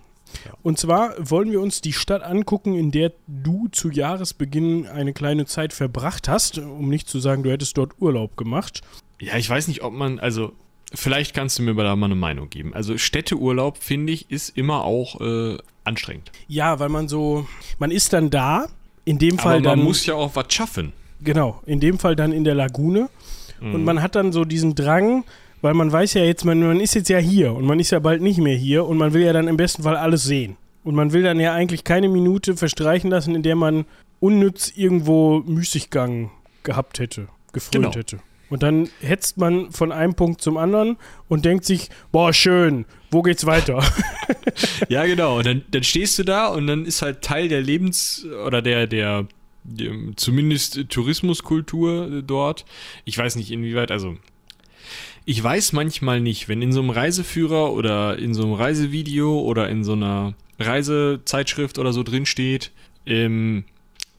Und 0.62 0.78
zwar 0.78 1.14
wollen 1.18 1.50
wir 1.50 1.60
uns 1.60 1.80
die 1.80 1.92
Stadt 1.92 2.22
angucken, 2.22 2.74
in 2.74 2.90
der 2.90 3.12
du 3.26 3.68
zu 3.72 3.90
Jahresbeginn 3.90 4.86
eine 4.86 5.12
kleine 5.12 5.46
Zeit 5.46 5.72
verbracht 5.72 6.28
hast, 6.28 6.58
um 6.58 6.88
nicht 6.88 7.08
zu 7.08 7.20
sagen, 7.20 7.42
du 7.42 7.50
hättest 7.50 7.76
dort 7.78 7.92
Urlaub 8.00 8.36
gemacht. 8.36 8.82
Ja, 9.20 9.36
ich 9.36 9.48
weiß 9.48 9.68
nicht, 9.68 9.82
ob 9.82 9.92
man, 9.94 10.18
also, 10.18 10.52
vielleicht 10.92 11.34
kannst 11.34 11.58
du 11.58 11.62
mir 11.62 11.74
da 11.74 11.96
mal 11.96 12.06
eine 12.06 12.14
Meinung 12.14 12.50
geben. 12.50 12.74
Also, 12.74 12.98
Städteurlaub, 12.98 13.78
finde 13.78 14.12
ich, 14.12 14.30
ist 14.30 14.56
immer 14.56 14.84
auch 14.84 15.20
äh, 15.20 15.56
anstrengend. 15.84 16.32
Ja, 16.48 16.78
weil 16.78 16.88
man 16.88 17.08
so, 17.08 17.46
man 17.78 17.90
ist 17.90 18.12
dann 18.12 18.30
da, 18.30 18.66
in 19.04 19.18
dem 19.18 19.34
Aber 19.34 19.42
Fall 19.42 19.54
man 19.56 19.64
dann, 19.64 19.82
muss 19.82 20.04
ja 20.04 20.14
auch 20.14 20.34
was 20.36 20.52
schaffen. 20.52 20.92
genau, 21.22 21.62
in 21.66 21.80
dem 21.80 21.98
Fall 21.98 22.16
dann 22.16 22.32
in 22.32 22.44
der 22.44 22.54
Lagune. 22.54 23.08
Mhm. 23.60 23.74
Und 23.74 23.84
man 23.84 24.02
hat 24.02 24.16
dann 24.16 24.32
so 24.32 24.44
diesen 24.44 24.74
Drang, 24.74 25.24
weil 25.66 25.74
man 25.74 25.90
weiß 25.90 26.14
ja 26.14 26.22
jetzt, 26.22 26.44
man, 26.44 26.60
man 26.60 26.78
ist 26.78 26.94
jetzt 26.94 27.08
ja 27.08 27.18
hier 27.18 27.52
und 27.52 27.64
man 27.64 27.80
ist 27.80 27.90
ja 27.90 27.98
bald 27.98 28.22
nicht 28.22 28.38
mehr 28.38 28.54
hier 28.54 28.86
und 28.86 28.98
man 28.98 29.12
will 29.12 29.22
ja 29.24 29.32
dann 29.32 29.48
im 29.48 29.56
besten 29.56 29.82
Fall 29.82 29.96
alles 29.96 30.22
sehen. 30.22 30.56
Und 30.84 30.94
man 30.94 31.12
will 31.12 31.24
dann 31.24 31.40
ja 31.40 31.54
eigentlich 31.54 31.82
keine 31.82 32.08
Minute 32.08 32.56
verstreichen 32.56 33.10
lassen, 33.10 33.34
in 33.34 33.42
der 33.42 33.56
man 33.56 33.84
unnütz 34.20 34.72
irgendwo 34.76 35.40
Müßiggang 35.40 36.30
gehabt 36.62 37.00
hätte, 37.00 37.26
gefrönt 37.52 37.72
Genau. 37.84 37.96
hätte. 37.96 38.18
Und 38.48 38.62
dann 38.62 38.88
hetzt 39.00 39.38
man 39.38 39.72
von 39.72 39.90
einem 39.90 40.14
Punkt 40.14 40.40
zum 40.40 40.56
anderen 40.56 40.98
und 41.26 41.44
denkt 41.44 41.64
sich, 41.64 41.90
boah, 42.12 42.32
schön, 42.32 42.84
wo 43.10 43.22
geht's 43.22 43.44
weiter? 43.44 43.82
Ja, 44.88 45.04
genau. 45.04 45.38
Und 45.38 45.46
dann, 45.46 45.62
dann 45.72 45.82
stehst 45.82 46.16
du 46.20 46.22
da 46.22 46.46
und 46.46 46.68
dann 46.68 46.84
ist 46.86 47.02
halt 47.02 47.22
Teil 47.22 47.48
der 47.48 47.60
Lebens- 47.60 48.24
oder 48.46 48.62
der, 48.62 48.86
der, 48.86 49.26
der 49.64 49.92
zumindest 50.14 50.88
Tourismuskultur 50.90 52.22
dort. 52.22 52.64
Ich 53.04 53.18
weiß 53.18 53.34
nicht, 53.34 53.50
inwieweit, 53.50 53.90
also. 53.90 54.14
Ich 55.28 55.42
weiß 55.42 55.72
manchmal 55.72 56.20
nicht, 56.20 56.48
wenn 56.48 56.62
in 56.62 56.72
so 56.72 56.80
einem 56.80 56.90
Reiseführer 56.90 57.72
oder 57.72 58.16
in 58.16 58.32
so 58.32 58.44
einem 58.44 58.52
Reisevideo 58.52 59.40
oder 59.40 59.68
in 59.68 59.82
so 59.82 59.92
einer 59.92 60.34
Reisezeitschrift 60.60 61.80
oder 61.80 61.92
so 61.92 62.04
drin 62.04 62.26
steht, 62.26 62.70
ähm, 63.06 63.64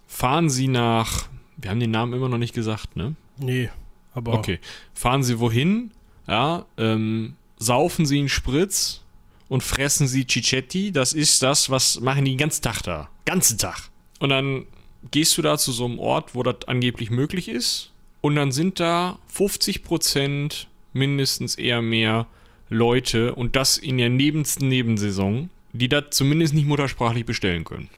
fahren 0.06 0.50
Sie 0.50 0.68
nach, 0.68 1.30
wir 1.56 1.72
haben 1.72 1.80
den 1.80 1.92
Namen 1.92 2.12
immer 2.12 2.28
noch 2.28 2.38
nicht 2.38 2.54
gesagt, 2.54 2.98
ne? 2.98 3.16
nee, 3.38 3.70
aber 4.14 4.34
Okay. 4.34 4.60
Fahren 4.94 5.24
Sie 5.24 5.40
wohin? 5.40 5.92
Ja, 6.28 6.66
ähm, 6.78 7.36
saufen 7.58 8.06
Sie 8.06 8.20
einen 8.20 8.30
Spritz 8.30 9.02
und 9.48 9.64
fressen 9.64 10.08
Sie 10.08 10.28
Cicetti. 10.28 10.92
Das 10.92 11.14
ist 11.14 11.42
das, 11.42 11.70
was 11.70 12.02
machen 12.02 12.26
die 12.26 12.32
den 12.32 12.38
ganzen 12.38 12.64
Tag 12.64 12.82
da. 12.82 13.10
Ganzen 13.26 13.58
Tag. 13.58 13.90
Und 14.20 14.30
dann 14.30 14.66
gehst 15.12 15.38
du 15.38 15.42
da 15.42 15.58
zu 15.58 15.72
so 15.72 15.86
einem 15.86 16.00
Ort, 16.00 16.36
wo 16.36 16.44
das 16.44 16.68
angeblich 16.68 17.12
möglich 17.12 17.48
ist. 17.48 17.94
Und 18.20 18.36
dann 18.36 18.52
sind 18.52 18.82
da 18.82 19.20
50% 19.34 20.66
mindestens 20.98 21.56
eher 21.56 21.82
mehr 21.82 22.28
Leute 22.70 23.36
und 23.36 23.56
das 23.56 23.78
in 23.78 23.98
der 23.98 24.10
nebensten 24.10 24.68
Nebensaison, 24.68 25.50
die 25.74 25.88
das 25.88 26.06
zumindest 26.12 26.54
nicht 26.54 26.68
muttersprachlich 26.68 27.26
bestellen 27.26 27.64
können. 27.64 27.90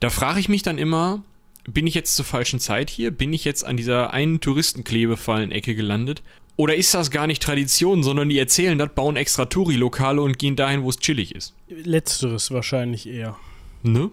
Da 0.00 0.10
frage 0.10 0.40
ich 0.40 0.48
mich 0.48 0.62
dann 0.62 0.78
immer, 0.78 1.22
bin 1.66 1.86
ich 1.86 1.94
jetzt 1.94 2.14
zur 2.14 2.24
falschen 2.24 2.60
Zeit 2.60 2.90
hier? 2.90 3.10
Bin 3.10 3.32
ich 3.32 3.44
jetzt 3.44 3.64
an 3.64 3.76
dieser 3.76 4.12
einen 4.12 4.40
Touristenklebefallen-Ecke 4.40 5.74
gelandet? 5.74 6.22
Oder 6.56 6.76
ist 6.76 6.94
das 6.94 7.10
gar 7.10 7.26
nicht 7.26 7.42
Tradition, 7.42 8.02
sondern 8.02 8.28
die 8.28 8.38
erzählen 8.38 8.78
das, 8.78 8.90
bauen 8.94 9.16
extra 9.16 9.46
Touri-Lokale 9.46 10.20
und 10.20 10.38
gehen 10.38 10.54
dahin, 10.56 10.82
wo 10.82 10.90
es 10.90 10.98
chillig 10.98 11.34
ist? 11.34 11.54
letzteres 11.68 12.50
wahrscheinlich 12.50 13.08
eher. 13.08 13.36
Ne? 13.82 14.10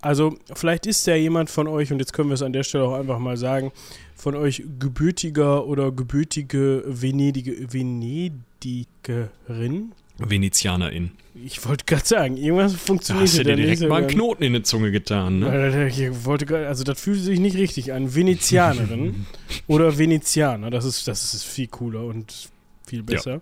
Also, 0.00 0.36
vielleicht 0.54 0.86
ist 0.86 1.06
ja 1.06 1.16
jemand 1.16 1.50
von 1.50 1.66
euch, 1.66 1.92
und 1.92 1.98
jetzt 1.98 2.12
können 2.12 2.30
wir 2.30 2.34
es 2.34 2.42
an 2.42 2.52
der 2.52 2.62
Stelle 2.62 2.84
auch 2.84 2.94
einfach 2.94 3.18
mal 3.18 3.36
sagen, 3.36 3.72
von 4.14 4.36
euch 4.36 4.62
gebürtiger 4.78 5.66
oder 5.66 5.90
gebürtige 5.90 6.84
Venedige, 6.86 7.72
Venedigerin. 7.72 9.92
Venezianerin. 10.18 11.12
Ich 11.44 11.64
wollte 11.64 11.84
gerade 11.84 12.04
sagen, 12.04 12.36
irgendwas 12.36 12.72
Da 12.72 12.78
funktioniert 12.78 13.28
hast 13.28 13.38
du 13.38 13.44
dir 13.44 13.50
da 13.50 13.56
direkt 13.56 13.80
nicht. 13.80 13.88
mal 13.88 13.98
einen 13.98 14.08
Knoten 14.08 14.42
in 14.42 14.52
die 14.54 14.62
Zunge 14.62 14.90
getan, 14.90 15.38
ne? 15.38 15.88
Ich 15.88 16.24
wollte 16.24 16.46
grad, 16.46 16.66
also 16.66 16.82
das 16.82 17.00
fühlt 17.00 17.20
sich 17.20 17.38
nicht 17.38 17.56
richtig 17.56 17.92
an. 17.92 18.14
Venezianerin 18.14 19.26
oder 19.68 19.98
Venezianer, 19.98 20.70
das 20.70 20.84
ist, 20.84 21.06
das 21.06 21.34
ist 21.34 21.44
viel 21.44 21.68
cooler 21.68 22.04
und 22.04 22.48
viel 22.84 23.04
besser. 23.04 23.40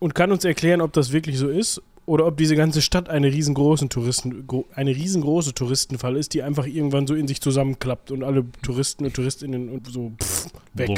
Und 0.00 0.16
kann 0.16 0.32
uns 0.32 0.44
erklären, 0.44 0.80
ob 0.80 0.92
das 0.92 1.12
wirklich 1.12 1.38
so 1.38 1.48
ist 1.48 1.80
oder 2.04 2.26
ob 2.26 2.36
diese 2.36 2.56
ganze 2.56 2.82
Stadt 2.82 3.08
eine 3.08 3.32
riesengroße, 3.32 3.88
Touristen, 3.88 4.46
eine 4.74 4.90
riesengroße 4.90 5.54
Touristenfall 5.54 6.16
ist, 6.16 6.34
die 6.34 6.42
einfach 6.42 6.66
irgendwann 6.66 7.06
so 7.06 7.14
in 7.14 7.28
sich 7.28 7.40
zusammenklappt 7.40 8.10
und 8.10 8.24
alle 8.24 8.44
Touristen 8.62 9.04
und 9.04 9.14
Touristinnen 9.14 9.68
und 9.68 9.86
so 9.86 10.12
pff, 10.20 10.48
weg. 10.74 10.88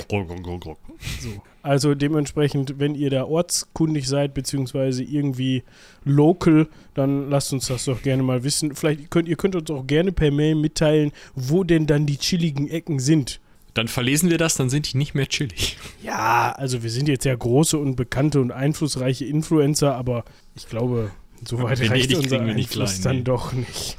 So. 1.20 1.42
Also 1.62 1.94
dementsprechend, 1.94 2.78
wenn 2.78 2.94
ihr 2.94 3.11
da 3.11 3.25
ortskundig 3.25 4.08
seid, 4.08 4.34
beziehungsweise 4.34 5.02
irgendwie 5.02 5.62
local, 6.04 6.68
dann 6.94 7.28
lasst 7.28 7.52
uns 7.52 7.66
das 7.68 7.84
doch 7.84 8.02
gerne 8.02 8.23
mal 8.23 8.42
wissen. 8.42 8.75
Vielleicht 8.75 9.11
könnt 9.11 9.28
ihr 9.28 9.37
könnt 9.37 9.56
uns 9.56 9.70
auch 9.70 9.87
gerne 9.87 10.12
per 10.12 10.30
Mail 10.30 10.54
mitteilen, 10.54 11.12
wo 11.34 11.64
denn 11.64 11.87
dann 11.87 12.06
die 12.06 12.18
chilligen 12.18 12.68
Ecken 12.68 12.99
sind. 12.99 13.40
Dann 13.75 13.88
verlesen 13.88 14.31
wir 14.31 14.38
das, 14.38 14.54
dann 14.54 14.71
sind 14.71 14.93
die 14.93 14.97
nicht 14.97 15.14
mehr 15.14 15.26
chillig. 15.26 15.76
Ja, 16.02 16.52
also 16.52 16.83
wir 16.83 16.90
sind 16.90 17.09
jetzt 17.09 17.25
ja 17.25 17.35
große 17.35 17.76
und 17.76 17.97
bekannte 17.97 18.40
und 18.40 18.52
einflussreiche 18.52 19.25
Influencer, 19.25 19.95
aber 19.97 20.25
ich 20.54 20.69
glaube, 20.69 21.11
so 21.45 21.61
weit 21.62 21.81
reicht 21.90 22.14
unser 22.14 22.28
kriegen 22.28 22.47
wir 22.47 22.54
nicht 22.54 22.71
Einfluss 22.71 23.00
klein, 23.00 23.02
dann 23.02 23.16
nee. 23.16 23.23
doch 23.25 23.52
nicht. 23.52 23.97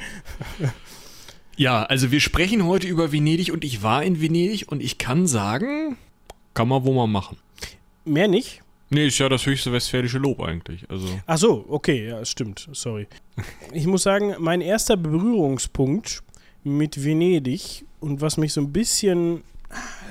Ja, 1.58 1.84
also 1.84 2.12
wir 2.12 2.20
sprechen 2.20 2.66
heute 2.66 2.88
über 2.88 3.12
Venedig 3.12 3.52
und 3.52 3.64
ich 3.64 3.82
war 3.82 4.04
in 4.04 4.22
Venedig 4.22 4.70
und 4.70 4.82
ich 4.82 4.98
kann 4.98 5.26
sagen, 5.26 5.98
kann 6.54 6.68
man 6.68 6.84
wo 6.84 6.94
mal 6.94 7.08
machen. 7.08 7.38
Mehr 8.04 8.28
nicht? 8.28 8.62
Nee, 8.90 9.08
ist 9.08 9.18
ja 9.18 9.30
das 9.30 9.46
höchste 9.46 9.72
westfälische 9.72 10.18
Lob 10.18 10.42
eigentlich. 10.42 10.90
Also. 10.90 11.08
Ach 11.26 11.38
so, 11.38 11.66
okay, 11.70 12.08
ja, 12.08 12.24
stimmt, 12.26 12.68
sorry. 12.74 13.08
Ich 13.74 13.88
muss 13.88 14.04
sagen, 14.04 14.36
mein 14.40 14.62
erster 14.62 14.96
Berührungspunkt 14.98 16.24
mit 16.64 17.04
Venedig 17.04 17.86
und 18.00 18.22
was 18.22 18.38
mich 18.38 18.54
so 18.54 18.62
ein 18.62 18.72
bisschen, 18.72 19.44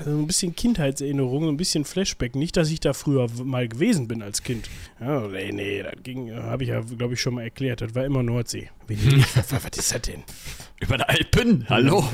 so 0.04 0.10
ein 0.10 0.26
bisschen 0.26 0.54
Kindheitserinnerung, 0.54 1.44
so 1.44 1.48
ein 1.50 1.56
bisschen 1.56 1.84
Flashback, 1.84 2.34
nicht, 2.34 2.56
dass 2.56 2.70
ich 2.70 2.80
da 2.80 2.92
früher 2.92 3.28
mal 3.42 3.68
gewesen 3.68 4.08
bin 4.08 4.22
als 4.22 4.42
Kind. 4.42 4.68
Ja, 5.00 5.20
nee, 5.28 5.52
nee, 5.52 5.82
das 5.82 5.94
ging, 6.02 6.34
habe 6.34 6.64
ich 6.64 6.70
ja, 6.70 6.80
glaube 6.80 7.14
ich, 7.14 7.20
schon 7.20 7.34
mal 7.34 7.42
erklärt, 7.42 7.80
das 7.80 7.94
war 7.94 8.04
immer 8.04 8.22
Nordsee. 8.22 8.70
Was, 8.88 9.50
was 9.50 9.78
ist 9.78 9.94
das 9.94 10.02
denn? 10.02 10.22
Über 10.80 10.98
der 10.98 11.08
Alpen, 11.08 11.66
hallo? 11.68 12.04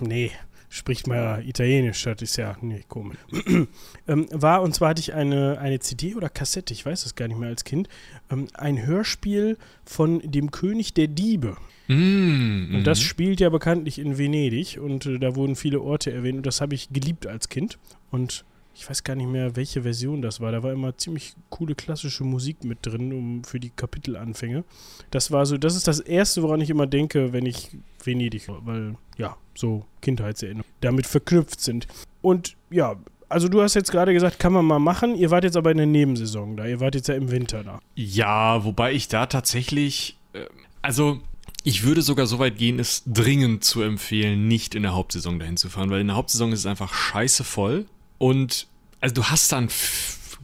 Nee, 0.00 0.32
spricht 0.68 1.06
mal 1.06 1.42
Italienisch, 1.46 2.02
das 2.04 2.20
ist 2.22 2.36
ja, 2.36 2.56
nee, 2.60 2.84
komisch. 2.88 3.18
ähm, 4.08 4.26
war, 4.30 4.62
und 4.62 4.74
zwar 4.74 4.90
hatte 4.90 5.00
ich 5.00 5.14
eine, 5.14 5.58
eine 5.58 5.80
CD 5.80 6.14
oder 6.14 6.28
Kassette, 6.28 6.74
ich 6.74 6.84
weiß 6.84 7.04
das 7.04 7.14
gar 7.14 7.28
nicht 7.28 7.38
mehr 7.38 7.48
als 7.48 7.64
Kind, 7.64 7.88
ähm, 8.30 8.48
ein 8.54 8.84
Hörspiel 8.84 9.56
von 9.84 10.20
dem 10.20 10.50
König 10.50 10.94
der 10.94 11.08
Diebe. 11.08 11.56
Mm, 11.88 12.74
Und 12.74 12.84
das 12.84 13.00
mhm. 13.00 13.04
spielt 13.04 13.40
ja 13.40 13.48
bekanntlich 13.48 13.98
in 13.98 14.18
Venedig 14.18 14.78
und 14.78 15.06
äh, 15.06 15.18
da 15.18 15.34
wurden 15.36 15.56
viele 15.56 15.80
Orte 15.80 16.12
erwähnt 16.12 16.38
und 16.38 16.46
das 16.46 16.60
habe 16.60 16.74
ich 16.74 16.90
geliebt 16.90 17.26
als 17.26 17.48
Kind. 17.48 17.78
Und 18.10 18.44
ich 18.74 18.88
weiß 18.88 19.02
gar 19.02 19.16
nicht 19.16 19.28
mehr, 19.28 19.56
welche 19.56 19.82
Version 19.82 20.22
das 20.22 20.40
war. 20.40 20.52
Da 20.52 20.62
war 20.62 20.72
immer 20.72 20.96
ziemlich 20.96 21.34
coole 21.50 21.74
klassische 21.74 22.22
Musik 22.22 22.62
mit 22.62 22.78
drin, 22.82 23.12
um 23.12 23.44
für 23.44 23.58
die 23.58 23.70
Kapitelanfänge. 23.70 24.64
Das 25.10 25.32
war 25.32 25.46
so, 25.46 25.58
das 25.58 25.74
ist 25.74 25.88
das 25.88 25.98
Erste, 26.00 26.42
woran 26.42 26.60
ich 26.60 26.70
immer 26.70 26.86
denke, 26.86 27.32
wenn 27.32 27.44
ich 27.44 27.76
Venedig, 28.04 28.46
weil 28.48 28.94
ja, 29.16 29.36
so 29.56 29.84
Kindheitserinnerungen 30.00 30.72
damit 30.80 31.06
verknüpft 31.06 31.60
sind. 31.60 31.88
Und 32.22 32.56
ja, 32.70 32.96
also 33.28 33.48
du 33.48 33.62
hast 33.62 33.74
jetzt 33.74 33.90
gerade 33.90 34.12
gesagt, 34.12 34.38
kann 34.38 34.52
man 34.52 34.64
mal 34.64 34.78
machen. 34.78 35.16
Ihr 35.16 35.30
wart 35.30 35.44
jetzt 35.44 35.56
aber 35.56 35.70
in 35.70 35.78
der 35.78 35.86
Nebensaison 35.86 36.56
da. 36.56 36.66
Ihr 36.66 36.80
wart 36.80 36.94
jetzt 36.94 37.08
ja 37.08 37.14
im 37.14 37.30
Winter 37.30 37.64
da. 37.64 37.80
Ja, 37.94 38.64
wobei 38.64 38.92
ich 38.92 39.08
da 39.08 39.26
tatsächlich, 39.26 40.16
äh, 40.32 40.46
also 40.82 41.20
ich 41.64 41.82
würde 41.82 42.02
sogar 42.02 42.26
so 42.26 42.38
weit 42.38 42.56
gehen, 42.56 42.78
es 42.78 43.02
dringend 43.06 43.64
zu 43.64 43.82
empfehlen, 43.82 44.48
nicht 44.48 44.74
in 44.74 44.82
der 44.82 44.94
Hauptsaison 44.94 45.38
dahin 45.38 45.56
zu 45.56 45.68
fahren, 45.68 45.90
weil 45.90 46.00
in 46.00 46.06
der 46.06 46.16
Hauptsaison 46.16 46.52
ist 46.52 46.60
es 46.60 46.66
einfach 46.66 46.94
scheiße 46.94 47.44
voll 47.44 47.86
und 48.18 48.66
also 49.00 49.14
du 49.14 49.24
hast 49.24 49.52
dann 49.52 49.68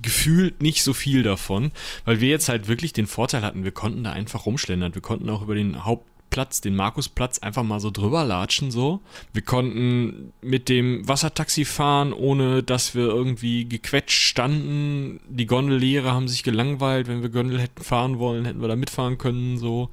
gefühlt 0.02 0.62
nicht 0.62 0.83
so 0.83 0.93
viel 0.93 1.23
davon, 1.23 1.73
weil 2.04 2.21
wir 2.21 2.28
jetzt 2.28 2.49
halt 2.49 2.69
wirklich 2.69 2.93
den 2.93 3.07
Vorteil 3.07 3.43
hatten, 3.43 3.64
wir 3.64 3.73
konnten 3.73 4.04
da 4.04 4.12
einfach 4.12 4.47
rumschlendern, 4.47 4.95
wir 4.95 5.02
konnten 5.02 5.28
auch 5.31 5.43
über 5.43 5.54
den 5.54 5.85
Haupt 5.85 6.07
Platz, 6.34 6.60
den 6.60 6.74
Markusplatz, 6.74 7.38
einfach 7.38 7.62
mal 7.62 7.78
so 7.78 7.92
drüber 7.92 8.24
latschen 8.24 8.72
so. 8.72 8.98
Wir 9.32 9.42
konnten 9.42 10.32
mit 10.42 10.68
dem 10.68 11.06
Wassertaxi 11.06 11.64
fahren, 11.64 12.12
ohne 12.12 12.64
dass 12.64 12.96
wir 12.96 13.04
irgendwie 13.04 13.66
gequetscht 13.66 14.20
standen. 14.20 15.20
Die 15.28 15.46
Gondellehrer 15.46 16.10
haben 16.10 16.26
sich 16.26 16.42
gelangweilt. 16.42 17.06
Wenn 17.06 17.22
wir 17.22 17.28
Gondel 17.28 17.60
hätten 17.60 17.84
fahren 17.84 18.18
wollen, 18.18 18.46
hätten 18.46 18.60
wir 18.60 18.66
da 18.66 18.74
mitfahren 18.74 19.16
können 19.16 19.58
so. 19.58 19.90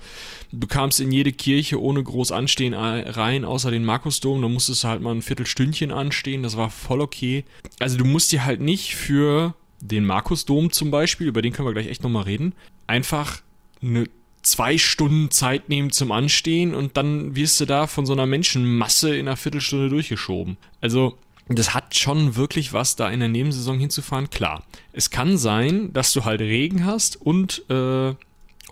Du 0.51 0.65
kamst 0.65 0.99
in 0.99 1.11
jede 1.11 1.31
Kirche 1.31 1.79
ohne 1.79 2.01
groß 2.01 2.31
anstehen 2.31 2.73
rein, 2.73 3.45
außer 3.45 3.69
den 3.69 3.85
Markusdom. 3.85 4.41
Da 4.41 4.47
musstest 4.47 4.83
du 4.83 4.87
halt 4.87 5.03
mal 5.03 5.13
ein 5.13 5.21
Viertelstündchen 5.21 5.91
anstehen. 5.91 6.41
Das 6.41 6.57
war 6.57 6.71
voll 6.71 7.01
okay. 7.01 7.45
Also 7.79 7.99
du 7.99 8.05
musst 8.05 8.31
dir 8.31 8.45
halt 8.45 8.61
nicht 8.61 8.95
für 8.95 9.53
den 9.79 10.05
Markusdom 10.05 10.71
zum 10.71 10.89
Beispiel, 10.89 11.27
über 11.27 11.43
den 11.43 11.53
können 11.53 11.67
wir 11.67 11.73
gleich 11.73 11.87
echt 11.87 12.01
nochmal 12.01 12.23
reden, 12.23 12.53
einfach 12.87 13.43
eine 13.83 14.07
zwei 14.41 14.77
Stunden 14.77 15.31
Zeit 15.31 15.69
nehmen 15.69 15.91
zum 15.91 16.11
Anstehen 16.11 16.73
und 16.73 16.97
dann 16.97 17.35
wirst 17.35 17.59
du 17.59 17.65
da 17.65 17.87
von 17.87 18.05
so 18.05 18.13
einer 18.13 18.25
Menschenmasse 18.25 19.15
in 19.15 19.27
einer 19.27 19.37
Viertelstunde 19.37 19.89
durchgeschoben. 19.89 20.57
Also, 20.81 21.17
das 21.47 21.73
hat 21.73 21.95
schon 21.97 22.35
wirklich 22.35 22.73
was, 22.73 22.95
da 22.95 23.09
in 23.09 23.19
der 23.19 23.29
Nebensaison 23.29 23.79
hinzufahren. 23.79 24.29
Klar, 24.29 24.63
es 24.93 25.09
kann 25.09 25.37
sein, 25.37 25.91
dass 25.93 26.13
du 26.13 26.23
halt 26.23 26.41
Regen 26.41 26.85
hast 26.85 27.19
und 27.21 27.69
äh, 27.69 28.13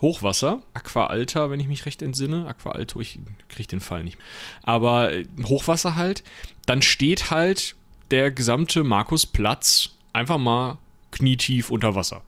Hochwasser, 0.00 0.62
Aqua 0.72 1.06
Alta, 1.08 1.50
wenn 1.50 1.60
ich 1.60 1.68
mich 1.68 1.84
recht 1.84 2.00
entsinne. 2.00 2.46
Aqua 2.46 2.72
Alto, 2.72 3.00
ich 3.00 3.18
kriege 3.48 3.68
den 3.68 3.80
Fall 3.80 4.02
nicht. 4.02 4.18
Aber 4.62 5.12
äh, 5.12 5.26
Hochwasser 5.44 5.94
halt, 5.96 6.24
dann 6.66 6.80
steht 6.80 7.30
halt 7.30 7.76
der 8.10 8.30
gesamte 8.30 8.82
Markusplatz 8.82 9.90
einfach 10.12 10.38
mal 10.38 10.78
knietief 11.10 11.70
unter 11.70 11.94
Wasser. 11.94 12.22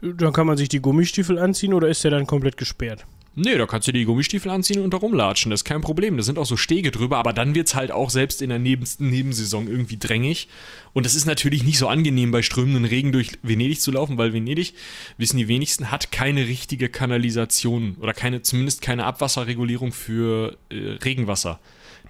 Dann 0.00 0.32
kann 0.32 0.46
man 0.46 0.56
sich 0.56 0.68
die 0.68 0.80
Gummistiefel 0.80 1.38
anziehen 1.38 1.74
oder 1.74 1.88
ist 1.88 2.04
der 2.04 2.10
dann 2.10 2.26
komplett 2.26 2.56
gesperrt? 2.56 3.04
Nee, 3.36 3.58
da 3.58 3.66
kannst 3.66 3.88
du 3.88 3.92
die 3.92 4.04
Gummistiefel 4.04 4.48
anziehen 4.48 4.80
und 4.80 4.94
da 4.94 4.98
rumlatschen. 4.98 5.50
Das 5.50 5.60
ist 5.60 5.64
kein 5.64 5.80
Problem. 5.80 6.16
Da 6.16 6.22
sind 6.22 6.38
auch 6.38 6.46
so 6.46 6.56
Stege 6.56 6.92
drüber, 6.92 7.18
aber 7.18 7.32
dann 7.32 7.56
wird 7.56 7.66
es 7.66 7.74
halt 7.74 7.90
auch 7.90 8.10
selbst 8.10 8.40
in 8.40 8.50
der 8.50 8.60
Neben 8.60 8.86
Nebensaison 8.98 9.66
irgendwie 9.66 9.96
drängig. 9.96 10.48
Und 10.92 11.04
das 11.04 11.16
ist 11.16 11.24
natürlich 11.24 11.64
nicht 11.64 11.78
so 11.78 11.88
angenehm, 11.88 12.30
bei 12.30 12.42
strömenden 12.42 12.84
Regen 12.84 13.10
durch 13.10 13.32
Venedig 13.42 13.80
zu 13.80 13.90
laufen, 13.90 14.18
weil 14.18 14.32
Venedig, 14.32 14.74
wissen 15.18 15.36
die 15.36 15.48
wenigsten, 15.48 15.90
hat 15.90 16.12
keine 16.12 16.46
richtige 16.46 16.88
Kanalisation 16.88 17.96
oder 18.00 18.14
keine, 18.14 18.42
zumindest 18.42 18.82
keine 18.82 19.04
Abwasserregulierung 19.04 19.90
für 19.90 20.56
äh, 20.70 20.90
Regenwasser. 21.04 21.58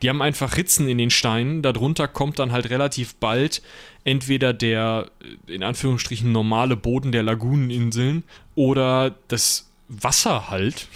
Die 0.03 0.09
haben 0.09 0.23
einfach 0.23 0.57
Ritzen 0.57 0.89
in 0.89 0.99
den 0.99 1.11
Steinen. 1.11 1.63
Darunter 1.63 2.09
kommt 2.09 2.39
dann 2.39 2.53
halt 2.53 2.71
relativ 2.71 3.15
bald 3.17 3.63
entweder 4.05 4.53
der 4.53 5.11
in 5.47 5.63
Anführungsstrichen 5.63 6.31
normale 6.31 6.77
Boden 6.77 7.13
der 7.13 7.23
Laguneninseln 7.23 8.25
oder 8.55 9.15
das 9.29 9.71
Wasser 9.89 10.51
halt, 10.51 10.89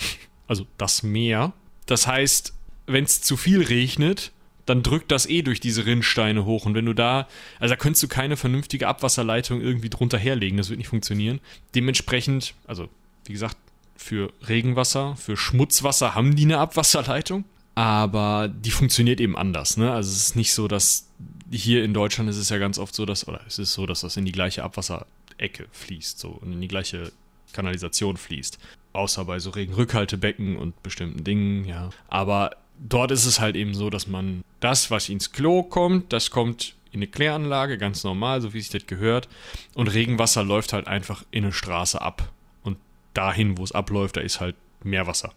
also 0.46 0.66
das 0.76 1.02
Meer. 1.02 1.52
Das 1.86 2.06
heißt, 2.06 2.54
wenn 2.86 3.04
es 3.04 3.22
zu 3.22 3.36
viel 3.36 3.62
regnet, 3.62 4.32
dann 4.66 4.82
drückt 4.82 5.10
das 5.10 5.26
eh 5.26 5.42
durch 5.42 5.60
diese 5.60 5.86
Rinnsteine 5.86 6.44
hoch. 6.44 6.66
Und 6.66 6.74
wenn 6.74 6.84
du 6.84 6.92
da, 6.92 7.26
also 7.58 7.72
da 7.72 7.76
könntest 7.76 8.02
du 8.02 8.08
keine 8.08 8.36
vernünftige 8.36 8.86
Abwasserleitung 8.86 9.60
irgendwie 9.62 9.88
drunter 9.88 10.18
herlegen. 10.18 10.58
Das 10.58 10.68
wird 10.68 10.78
nicht 10.78 10.88
funktionieren. 10.88 11.40
Dementsprechend, 11.74 12.54
also 12.66 12.88
wie 13.24 13.32
gesagt, 13.32 13.56
für 13.96 14.32
Regenwasser, 14.46 15.16
für 15.16 15.36
Schmutzwasser 15.36 16.14
haben 16.14 16.36
die 16.36 16.44
eine 16.44 16.58
Abwasserleitung 16.58 17.44
aber 17.78 18.48
die 18.48 18.72
funktioniert 18.72 19.20
eben 19.20 19.36
anders. 19.36 19.76
Ne? 19.76 19.92
Also 19.92 20.10
es 20.10 20.16
ist 20.16 20.34
nicht 20.34 20.52
so, 20.52 20.66
dass 20.66 21.06
hier 21.48 21.84
in 21.84 21.94
Deutschland 21.94 22.28
ist 22.28 22.36
es 22.36 22.48
ja 22.48 22.58
ganz 22.58 22.76
oft 22.76 22.92
so, 22.92 23.06
dass, 23.06 23.28
oder 23.28 23.40
es 23.46 23.60
ist 23.60 23.72
so, 23.72 23.86
dass 23.86 24.00
das 24.00 24.16
in 24.16 24.24
die 24.24 24.32
gleiche 24.32 24.64
Abwasserecke 24.64 25.68
fließt, 25.70 26.18
so 26.18 26.30
und 26.30 26.54
in 26.54 26.60
die 26.60 26.66
gleiche 26.66 27.12
Kanalisation 27.52 28.16
fließt. 28.16 28.58
Außer 28.94 29.24
bei 29.26 29.38
so 29.38 29.50
Regenrückhaltebecken 29.50 30.56
und 30.56 30.82
bestimmten 30.82 31.22
Dingen, 31.22 31.66
ja. 31.66 31.90
Aber 32.08 32.56
dort 32.80 33.12
ist 33.12 33.26
es 33.26 33.38
halt 33.38 33.54
eben 33.54 33.74
so, 33.74 33.90
dass 33.90 34.08
man 34.08 34.42
das, 34.58 34.90
was 34.90 35.08
ins 35.08 35.30
Klo 35.30 35.62
kommt, 35.62 36.12
das 36.12 36.32
kommt 36.32 36.74
in 36.90 36.98
eine 36.98 37.06
Kläranlage, 37.06 37.78
ganz 37.78 38.02
normal, 38.02 38.40
so 38.40 38.54
wie 38.54 38.60
sich 38.60 38.70
das 38.70 38.88
gehört. 38.88 39.28
Und 39.74 39.86
Regenwasser 39.86 40.42
läuft 40.42 40.72
halt 40.72 40.88
einfach 40.88 41.22
in 41.30 41.44
eine 41.44 41.52
Straße 41.52 42.02
ab. 42.02 42.32
Und 42.64 42.76
dahin, 43.14 43.56
wo 43.56 43.62
es 43.62 43.70
abläuft, 43.70 44.16
da 44.16 44.20
ist 44.20 44.40
halt 44.40 44.56
Meerwasser. 44.82 45.32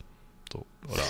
So, 0.52 0.66
oder 0.88 1.04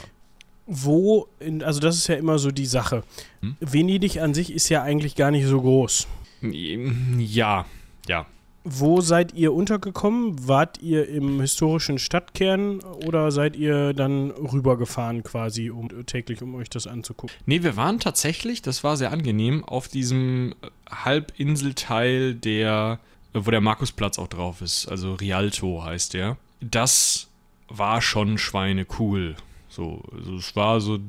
wo, 0.72 1.28
in, 1.40 1.64
also 1.64 1.82
das 1.82 1.98
ist 1.98 2.08
ja 2.08 2.16
immer 2.16 2.40
so 2.40 2.50
die 2.50 2.66
Sache. 2.66 3.04
Hm? 3.42 3.58
Venedig 3.60 4.22
an 4.22 4.34
sich 4.34 4.54
ist 4.54 4.70
ja 4.70 4.82
eigentlich 4.82 5.16
gar 5.16 5.30
nicht 5.30 5.46
so 5.46 5.62
groß. 5.62 6.08
Ja, 6.42 7.66
ja. 8.08 8.26
Wo 8.64 9.02
seid 9.02 9.34
ihr 9.34 9.54
untergekommen? 9.54 10.48
Wart 10.48 10.82
ihr 10.82 11.10
im 11.10 11.42
historischen 11.42 12.00
Stadtkern 12.00 12.80
oder 13.06 13.32
seid 13.32 13.56
ihr 13.56 13.94
dann 13.94 14.32
rübergefahren 14.32 15.24
quasi 15.24 15.72
um, 15.72 15.90
täglich, 16.06 16.42
um 16.42 16.56
euch 16.56 16.70
das 16.70 16.88
anzugucken? 16.88 17.36
Nee, 17.46 17.64
wir 17.64 17.76
waren 17.76 18.00
tatsächlich, 18.00 18.62
das 18.62 18.84
war 18.84 18.98
sehr 18.98 19.12
angenehm, 19.12 19.66
auf 19.66 19.88
diesem 19.88 20.56
Halbinselteil, 20.90 22.36
der, 22.36 23.00
wo 23.34 23.52
der 23.52 23.62
Markusplatz 23.62 24.18
auch 24.20 24.28
drauf 24.28 24.62
ist. 24.62 24.88
Also 24.88 25.16
Rialto 25.16 25.84
heißt 25.84 26.14
der. 26.14 26.38
Das 26.62 27.28
war 27.68 28.02
schon 28.02 28.38
schweinecool. 28.38 29.36
So, 29.72 30.04
also 30.12 30.36
es 30.36 30.54
war 30.56 30.82
so, 30.82 31.00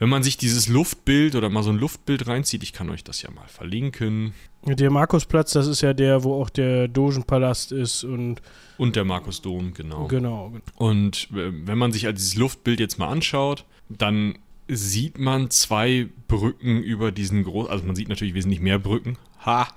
wenn 0.00 0.08
man 0.08 0.24
sich 0.24 0.36
dieses 0.36 0.68
Luftbild 0.68 1.36
oder 1.36 1.48
mal 1.50 1.62
so 1.62 1.70
ein 1.70 1.78
Luftbild 1.78 2.26
reinzieht, 2.26 2.64
ich 2.64 2.72
kann 2.72 2.90
euch 2.90 3.04
das 3.04 3.22
ja 3.22 3.30
mal 3.30 3.46
verlinken. 3.46 4.34
Der 4.66 4.90
Markusplatz, 4.90 5.52
das 5.52 5.68
ist 5.68 5.82
ja 5.82 5.94
der, 5.94 6.24
wo 6.24 6.34
auch 6.42 6.50
der 6.50 6.88
Dogenpalast 6.88 7.70
ist 7.70 8.02
und. 8.02 8.42
Und 8.76 8.96
der 8.96 9.04
Markusdom, 9.04 9.72
genau. 9.72 10.08
Genau. 10.08 10.52
Und 10.74 11.28
wenn 11.30 11.78
man 11.78 11.92
sich 11.92 12.06
also 12.06 12.16
dieses 12.16 12.34
Luftbild 12.34 12.80
jetzt 12.80 12.98
mal 12.98 13.08
anschaut, 13.08 13.64
dann 13.88 14.36
sieht 14.66 15.18
man 15.18 15.50
zwei 15.50 16.08
Brücken 16.26 16.82
über 16.82 17.12
diesen 17.12 17.44
großen, 17.44 17.70
also 17.70 17.84
man 17.86 17.94
sieht 17.96 18.08
natürlich 18.08 18.34
wesentlich 18.34 18.60
mehr 18.60 18.78
Brücken, 18.78 19.16
ha, 19.46 19.68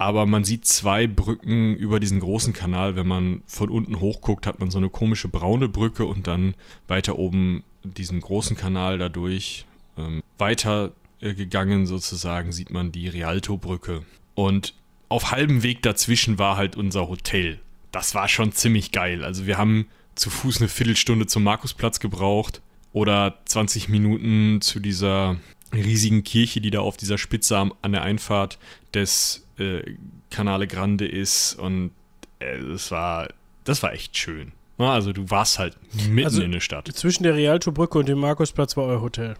aber 0.00 0.24
man 0.24 0.44
sieht 0.44 0.64
zwei 0.64 1.06
Brücken 1.06 1.76
über 1.76 2.00
diesen 2.00 2.20
großen 2.20 2.54
Kanal. 2.54 2.96
Wenn 2.96 3.06
man 3.06 3.42
von 3.46 3.68
unten 3.68 4.00
hochguckt, 4.00 4.46
hat 4.46 4.58
man 4.58 4.70
so 4.70 4.78
eine 4.78 4.88
komische 4.88 5.28
braune 5.28 5.68
Brücke 5.68 6.06
und 6.06 6.26
dann 6.26 6.54
weiter 6.88 7.18
oben 7.18 7.64
diesen 7.84 8.22
großen 8.22 8.56
Kanal 8.56 8.96
dadurch. 8.96 9.66
Ähm, 9.98 10.22
weiter 10.38 10.92
äh, 11.20 11.34
gegangen 11.34 11.84
sozusagen 11.84 12.50
sieht 12.50 12.70
man 12.70 12.92
die 12.92 13.08
Rialto-Brücke. 13.08 14.02
Und 14.34 14.72
auf 15.10 15.32
halbem 15.32 15.62
Weg 15.62 15.82
dazwischen 15.82 16.38
war 16.38 16.56
halt 16.56 16.76
unser 16.76 17.10
Hotel. 17.10 17.60
Das 17.92 18.14
war 18.14 18.26
schon 18.26 18.52
ziemlich 18.52 18.92
geil. 18.92 19.22
Also 19.22 19.44
wir 19.44 19.58
haben 19.58 19.86
zu 20.14 20.30
Fuß 20.30 20.60
eine 20.62 20.68
Viertelstunde 20.68 21.26
zum 21.26 21.42
Markusplatz 21.42 22.00
gebraucht 22.00 22.62
oder 22.94 23.38
20 23.44 23.90
Minuten 23.90 24.62
zu 24.62 24.80
dieser 24.80 25.36
riesigen 25.72 26.24
Kirche, 26.24 26.60
die 26.60 26.70
da 26.70 26.80
auf 26.80 26.96
dieser 26.96 27.18
Spitze 27.18 27.56
an 27.56 27.92
der 27.92 28.02
Einfahrt 28.02 28.58
des 28.94 29.46
äh, 29.58 29.82
Canale 30.30 30.66
Grande 30.66 31.06
ist 31.06 31.54
und 31.54 31.92
äh, 32.38 32.58
das 32.58 32.90
war, 32.90 33.28
das 33.64 33.82
war 33.82 33.92
echt 33.92 34.16
schön. 34.16 34.52
Also 34.78 35.12
du 35.12 35.28
warst 35.28 35.58
halt 35.58 35.76
mitten 36.08 36.24
also 36.24 36.42
in 36.42 36.52
der 36.52 36.60
Stadt. 36.60 36.88
Zwischen 36.88 37.22
der 37.22 37.34
Rialto-Brücke 37.34 37.98
und 37.98 38.08
dem 38.08 38.18
Markusplatz 38.18 38.76
war 38.78 38.84
euer 38.84 39.02
Hotel. 39.02 39.34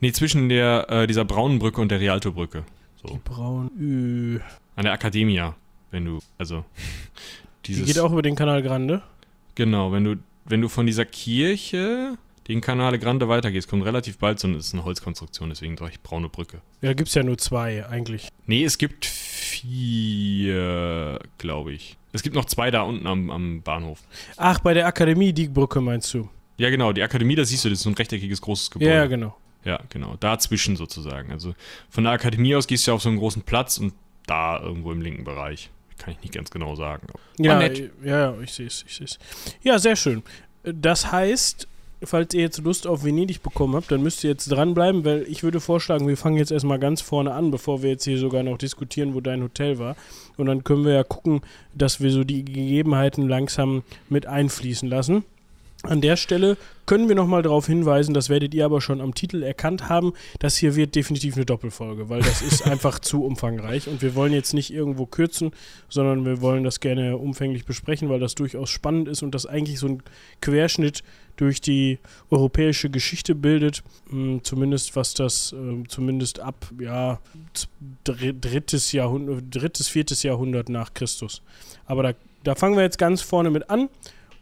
Nee, 0.00 0.12
zwischen 0.12 0.48
der, 0.48 0.86
äh, 0.88 1.06
dieser 1.06 1.26
braunen 1.26 1.58
Brücke 1.58 1.80
und 1.80 1.90
der 1.90 2.00
Rialto-Brücke. 2.00 2.64
So. 3.02 3.08
Die 3.08 3.18
braun. 3.22 3.70
Ü. 3.78 4.40
An 4.76 4.84
der 4.84 4.94
Academia, 4.94 5.54
wenn 5.90 6.06
du, 6.06 6.18
also 6.38 6.64
dieses. 7.66 7.84
Die 7.84 7.92
geht 7.92 8.02
auch 8.02 8.12
über 8.12 8.22
den 8.22 8.34
Kanal 8.34 8.62
Grande? 8.62 9.02
Genau, 9.54 9.92
wenn 9.92 10.04
du, 10.04 10.16
wenn 10.46 10.62
du 10.62 10.68
von 10.68 10.86
dieser 10.86 11.04
Kirche 11.04 12.16
den 12.48 12.60
Canale 12.60 12.98
Grande 12.98 13.28
weitergehst, 13.28 13.68
kommt 13.68 13.84
relativ 13.84 14.18
bald 14.18 14.40
so 14.40 14.48
eine, 14.48 14.56
ist 14.56 14.72
eine 14.72 14.84
Holzkonstruktion, 14.84 15.50
deswegen 15.50 15.76
sage 15.76 15.92
ich 15.92 16.00
braune 16.00 16.28
Brücke. 16.28 16.62
Ja, 16.80 16.94
gibt 16.94 17.08
es 17.08 17.14
ja 17.14 17.22
nur 17.22 17.38
zwei 17.38 17.86
eigentlich. 17.86 18.28
Nee, 18.46 18.64
es 18.64 18.78
gibt 18.78 19.04
vier, 19.68 21.20
glaube 21.36 21.72
ich. 21.72 21.96
Es 22.12 22.22
gibt 22.22 22.34
noch 22.34 22.46
zwei 22.46 22.70
da 22.70 22.82
unten 22.82 23.06
am, 23.06 23.30
am 23.30 23.62
Bahnhof. 23.62 24.00
Ach, 24.36 24.60
bei 24.60 24.72
der 24.72 24.86
Akademie, 24.86 25.32
die 25.32 25.48
Brücke 25.48 25.80
meinst 25.80 26.12
du? 26.14 26.28
Ja, 26.56 26.70
genau, 26.70 26.92
die 26.92 27.02
Akademie, 27.02 27.34
da 27.34 27.44
siehst 27.44 27.64
du, 27.64 27.68
das 27.68 27.78
ist 27.80 27.82
so 27.84 27.90
ein 27.90 27.94
rechteckiges 27.94 28.40
großes 28.40 28.70
Gebäude. 28.70 28.90
Ja, 28.92 29.06
genau. 29.06 29.36
Ja, 29.64 29.80
genau, 29.90 30.16
dazwischen 30.18 30.76
sozusagen. 30.76 31.30
Also 31.30 31.54
von 31.90 32.04
der 32.04 32.14
Akademie 32.14 32.54
aus 32.54 32.66
gehst 32.66 32.86
du 32.86 32.92
ja 32.92 32.94
auf 32.94 33.02
so 33.02 33.10
einen 33.10 33.18
großen 33.18 33.42
Platz 33.42 33.76
und 33.78 33.92
da 34.26 34.58
irgendwo 34.60 34.92
im 34.92 35.02
linken 35.02 35.24
Bereich. 35.24 35.70
Kann 35.98 36.14
ich 36.14 36.22
nicht 36.22 36.32
ganz 36.32 36.50
genau 36.50 36.76
sagen. 36.76 37.08
Ja, 37.38 37.60
ja, 38.04 38.38
ich 38.40 38.52
sehe 38.52 38.66
es, 38.66 38.84
ich 38.86 38.94
sehe 38.94 39.04
es. 39.04 39.18
Ja, 39.62 39.78
sehr 39.78 39.96
schön. 39.96 40.22
Das 40.62 41.10
heißt, 41.10 41.66
falls 42.02 42.34
ihr 42.34 42.42
jetzt 42.42 42.58
Lust 42.58 42.86
auf 42.86 43.04
Venedig 43.04 43.42
bekommen 43.42 43.74
habt, 43.74 43.90
dann 43.90 44.02
müsst 44.02 44.24
ihr 44.24 44.30
jetzt 44.30 44.50
dranbleiben, 44.50 45.04
weil 45.04 45.22
ich 45.28 45.42
würde 45.42 45.60
vorschlagen, 45.60 46.06
wir 46.06 46.16
fangen 46.16 46.36
jetzt 46.36 46.52
erstmal 46.52 46.78
ganz 46.78 47.00
vorne 47.00 47.32
an, 47.32 47.50
bevor 47.50 47.82
wir 47.82 47.90
jetzt 47.90 48.04
hier 48.04 48.18
sogar 48.18 48.42
noch 48.42 48.58
diskutieren, 48.58 49.14
wo 49.14 49.20
dein 49.20 49.42
Hotel 49.42 49.78
war. 49.78 49.96
Und 50.36 50.46
dann 50.46 50.64
können 50.64 50.84
wir 50.84 50.92
ja 50.92 51.04
gucken, 51.04 51.40
dass 51.74 52.00
wir 52.00 52.10
so 52.10 52.24
die 52.24 52.44
Gegebenheiten 52.44 53.28
langsam 53.28 53.82
mit 54.08 54.26
einfließen 54.26 54.88
lassen. 54.88 55.24
An 55.84 56.00
der 56.00 56.16
Stelle 56.16 56.56
können 56.86 57.08
wir 57.08 57.14
nochmal 57.14 57.42
darauf 57.42 57.68
hinweisen, 57.68 58.12
das 58.12 58.28
werdet 58.28 58.52
ihr 58.52 58.64
aber 58.64 58.80
schon 58.80 59.00
am 59.00 59.14
Titel 59.14 59.44
erkannt 59.44 59.88
haben, 59.88 60.12
das 60.40 60.56
hier 60.56 60.74
wird 60.74 60.96
definitiv 60.96 61.36
eine 61.36 61.44
Doppelfolge, 61.44 62.08
weil 62.08 62.20
das 62.20 62.42
ist 62.42 62.62
einfach 62.66 62.98
zu 62.98 63.24
umfangreich 63.24 63.86
und 63.86 64.02
wir 64.02 64.16
wollen 64.16 64.32
jetzt 64.32 64.54
nicht 64.54 64.72
irgendwo 64.72 65.06
kürzen, 65.06 65.52
sondern 65.88 66.24
wir 66.24 66.40
wollen 66.40 66.64
das 66.64 66.80
gerne 66.80 67.16
umfänglich 67.16 67.64
besprechen, 67.64 68.08
weil 68.08 68.18
das 68.18 68.34
durchaus 68.34 68.70
spannend 68.70 69.06
ist 69.06 69.22
und 69.22 69.36
das 69.36 69.46
eigentlich 69.46 69.78
so 69.78 69.86
ein 69.86 70.02
Querschnitt 70.40 71.04
durch 71.38 71.60
die 71.60 71.98
europäische 72.30 72.90
Geschichte 72.90 73.34
bildet, 73.34 73.82
hm, 74.10 74.44
zumindest 74.44 74.94
was 74.96 75.14
das, 75.14 75.52
äh, 75.52 75.84
zumindest 75.88 76.40
ab, 76.40 76.70
ja, 76.78 77.20
drittes 78.04 78.92
Jahrhundert, 78.92 79.44
drittes, 79.50 79.88
viertes 79.88 80.22
Jahrhundert 80.22 80.68
nach 80.68 80.92
Christus. 80.92 81.42
Aber 81.86 82.02
da, 82.02 82.12
da 82.44 82.54
fangen 82.54 82.76
wir 82.76 82.82
jetzt 82.82 82.98
ganz 82.98 83.22
vorne 83.22 83.50
mit 83.50 83.70
an 83.70 83.88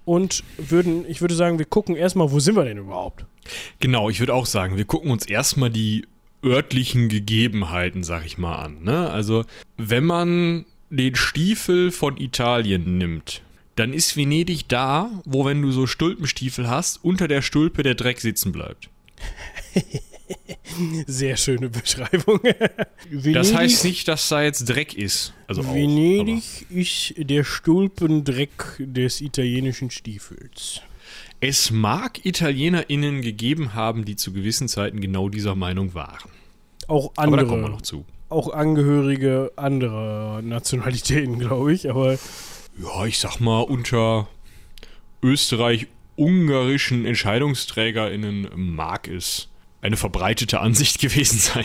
und 0.05 0.43
würden, 0.57 1.05
ich 1.09 1.21
würde 1.21 1.35
sagen, 1.35 1.59
wir 1.59 1.67
gucken 1.67 1.97
erstmal, 1.97 2.33
wo 2.33 2.41
sind 2.41 2.57
wir 2.57 2.65
denn 2.65 2.79
überhaupt? 2.79 3.25
Genau, 3.79 4.11
ich 4.11 4.19
würde 4.21 4.35
auch 4.35 4.47
sagen, 4.47 4.77
wir 4.77 4.85
gucken 4.85 5.11
uns 5.11 5.27
erstmal 5.27 5.71
die 5.71 6.07
örtlichen 6.45 7.09
Gegebenheiten, 7.09 8.03
sag 8.05 8.25
ich 8.25 8.39
mal, 8.39 8.57
an. 8.57 8.83
Ne? 8.83 9.11
Also, 9.11 9.45
wenn 9.77 10.05
man 10.05 10.65
den 10.91 11.17
Stiefel 11.17 11.91
von 11.91 12.17
Italien 12.17 12.99
nimmt, 12.99 13.43
dann 13.77 13.93
ist 13.93 14.17
Venedig 14.17 14.69
da, 14.69 15.11
wo, 15.25 15.45
wenn 15.45 15.63
du 15.63 15.71
so 15.71 15.87
Stulpenstiefel 15.87 16.69
hast, 16.69 17.05
unter 17.05 17.29
der 17.29 17.43
Stulpe 17.43 17.83
der 17.83 17.95
Dreck 17.95 18.21
sitzen 18.21 18.53
bleibt. 18.53 18.91
Sehr 21.07 21.37
schöne 21.37 21.69
Beschreibung. 21.69 22.41
das 23.33 23.55
heißt 23.55 23.85
nicht, 23.85 24.09
dass 24.09 24.29
da 24.29 24.43
jetzt 24.43 24.65
Dreck 24.65 24.95
ist. 24.95 25.33
Also 25.47 25.63
Venedig 25.63 26.43
auch, 26.43 26.71
ist 26.75 27.15
der 27.17 27.45
Stulpendreck 27.45 28.77
des 28.79 29.21
italienischen 29.21 29.91
Stiefels. 29.91 30.81
Es 31.41 31.71
mag 31.71 32.25
ItalienerInnen 32.25 33.21
gegeben 33.21 33.75
haben, 33.75 34.05
die 34.05 34.17
zu 34.17 34.33
gewissen 34.33 34.69
Zeiten 34.69 35.01
genau 35.01 35.29
dieser 35.29 35.55
Meinung 35.55 35.95
waren. 35.95 36.31
Auch 36.89 37.13
andere. 37.17 37.27
Aber 37.27 37.37
da 37.37 37.45
kommen 37.45 37.63
wir 37.63 37.69
noch 37.69 37.83
zu. 37.83 38.05
Auch 38.29 38.53
Angehörige 38.53 39.53
anderer 39.57 40.43
Nationalitäten, 40.43 41.39
glaube 41.39 41.73
ich, 41.73 41.91
aber. 41.91 42.19
Ja, 42.79 43.07
ich 43.07 43.19
sag 43.19 43.41
mal, 43.41 43.61
unter 43.61 44.29
österreich-ungarischen 45.23 47.07
EntscheidungsträgerInnen 47.07 48.49
mag 48.55 49.09
es 49.09 49.49
eine 49.81 49.97
verbreitete 49.97 50.61
Ansicht 50.61 50.99
gewesen 51.01 51.39
sein. 51.39 51.65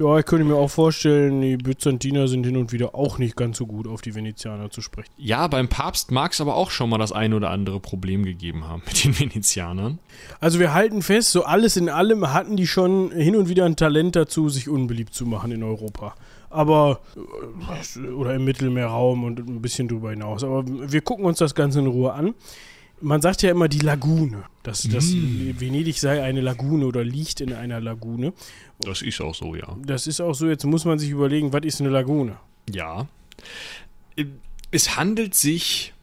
Ja, 0.00 0.18
ich 0.18 0.24
könnte 0.24 0.46
mir 0.46 0.56
auch 0.56 0.70
vorstellen, 0.70 1.42
die 1.42 1.58
Byzantiner 1.58 2.26
sind 2.26 2.44
hin 2.44 2.56
und 2.56 2.72
wieder 2.72 2.94
auch 2.94 3.18
nicht 3.18 3.36
ganz 3.36 3.58
so 3.58 3.66
gut 3.66 3.86
auf 3.86 4.00
die 4.00 4.14
Venezianer 4.14 4.70
zu 4.70 4.80
sprechen. 4.80 5.10
Ja, 5.18 5.46
beim 5.46 5.68
Papst 5.68 6.10
mag 6.10 6.32
es 6.32 6.40
aber 6.40 6.54
auch 6.54 6.70
schon 6.70 6.88
mal 6.88 6.96
das 6.96 7.12
ein 7.12 7.34
oder 7.34 7.50
andere 7.50 7.80
Problem 7.80 8.24
gegeben 8.24 8.66
haben 8.66 8.82
mit 8.86 9.04
den 9.04 9.18
Venezianern. 9.18 9.98
Also 10.40 10.58
wir 10.58 10.72
halten 10.72 11.02
fest, 11.02 11.32
so 11.32 11.44
alles 11.44 11.76
in 11.76 11.90
allem 11.90 12.32
hatten 12.32 12.56
die 12.56 12.66
schon 12.66 13.12
hin 13.12 13.36
und 13.36 13.50
wieder 13.50 13.66
ein 13.66 13.76
Talent 13.76 14.16
dazu, 14.16 14.48
sich 14.48 14.70
unbeliebt 14.70 15.12
zu 15.12 15.26
machen 15.26 15.52
in 15.52 15.62
Europa. 15.62 16.14
Aber, 16.50 17.00
äh, 17.96 18.08
oder 18.08 18.34
im 18.34 18.44
Mittelmeerraum 18.44 19.24
und 19.24 19.38
ein 19.38 19.62
bisschen 19.62 19.88
drüber 19.88 20.10
hinaus. 20.10 20.44
Aber 20.44 20.64
wir 20.66 21.00
gucken 21.00 21.24
uns 21.24 21.38
das 21.38 21.54
Ganze 21.54 21.78
in 21.78 21.86
Ruhe 21.86 22.12
an 22.12 22.34
man 23.00 23.20
sagt 23.20 23.42
ja 23.42 23.50
immer 23.50 23.68
die 23.68 23.78
Lagune. 23.78 24.44
Dass, 24.62 24.86
mm. 24.86 24.92
dass 24.92 25.12
Venedig 25.12 25.98
sei 25.98 26.22
eine 26.22 26.40
Lagune 26.40 26.86
oder 26.86 27.02
liegt 27.02 27.40
in 27.40 27.52
einer 27.52 27.80
Lagune. 27.80 28.32
Das 28.80 29.02
ist 29.02 29.20
auch 29.20 29.34
so, 29.34 29.54
ja. 29.54 29.76
Das 29.84 30.06
ist 30.06 30.20
auch 30.20 30.34
so. 30.34 30.48
Jetzt 30.48 30.64
muss 30.64 30.84
man 30.84 30.98
sich 30.98 31.10
überlegen, 31.10 31.52
was 31.52 31.64
ist 31.64 31.80
eine 31.80 31.90
Lagune? 31.90 32.36
Ja. 32.70 33.06
Es 34.70 34.96
handelt 34.96 35.34
sich 35.34 35.94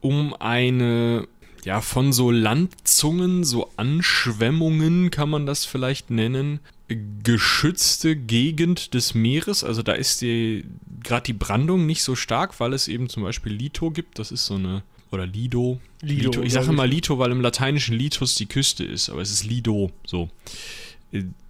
um 0.00 0.34
eine, 0.34 1.26
ja, 1.64 1.80
von 1.80 2.12
so 2.12 2.30
Landzungen, 2.30 3.44
so 3.44 3.68
Anschwemmungen 3.76 5.10
kann 5.10 5.28
man 5.28 5.46
das 5.46 5.64
vielleicht 5.64 6.10
nennen, 6.10 6.60
geschützte 6.96 8.16
Gegend 8.16 8.94
des 8.94 9.14
Meeres. 9.14 9.64
Also 9.64 9.82
da 9.82 9.92
ist 9.92 10.22
die 10.22 10.64
gerade 11.02 11.24
die 11.24 11.32
Brandung 11.32 11.86
nicht 11.86 12.02
so 12.02 12.14
stark, 12.14 12.60
weil 12.60 12.72
es 12.72 12.88
eben 12.88 13.08
zum 13.08 13.22
Beispiel 13.22 13.52
Lito 13.52 13.90
gibt. 13.90 14.18
Das 14.18 14.32
ist 14.32 14.46
so 14.46 14.54
eine 14.54 14.82
oder 15.10 15.26
Lido. 15.26 15.80
Lido. 16.02 16.30
Lito. 16.30 16.42
Ich 16.42 16.52
sage 16.52 16.68
immer 16.68 16.86
Lito, 16.86 17.18
weil 17.18 17.32
im 17.32 17.40
lateinischen 17.40 17.96
Litus 17.96 18.34
die 18.36 18.46
Küste 18.46 18.84
ist, 18.84 19.10
aber 19.10 19.22
es 19.22 19.30
ist 19.30 19.44
Lido. 19.44 19.90
So. 20.06 20.30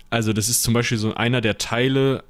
Also, 0.08 0.32
das 0.32 0.48
ist 0.48 0.62
zum 0.62 0.74
Beispiel 0.74 0.98
so 0.98 1.14
einer 1.14 1.40
der 1.40 1.58
Teile, 1.58 2.24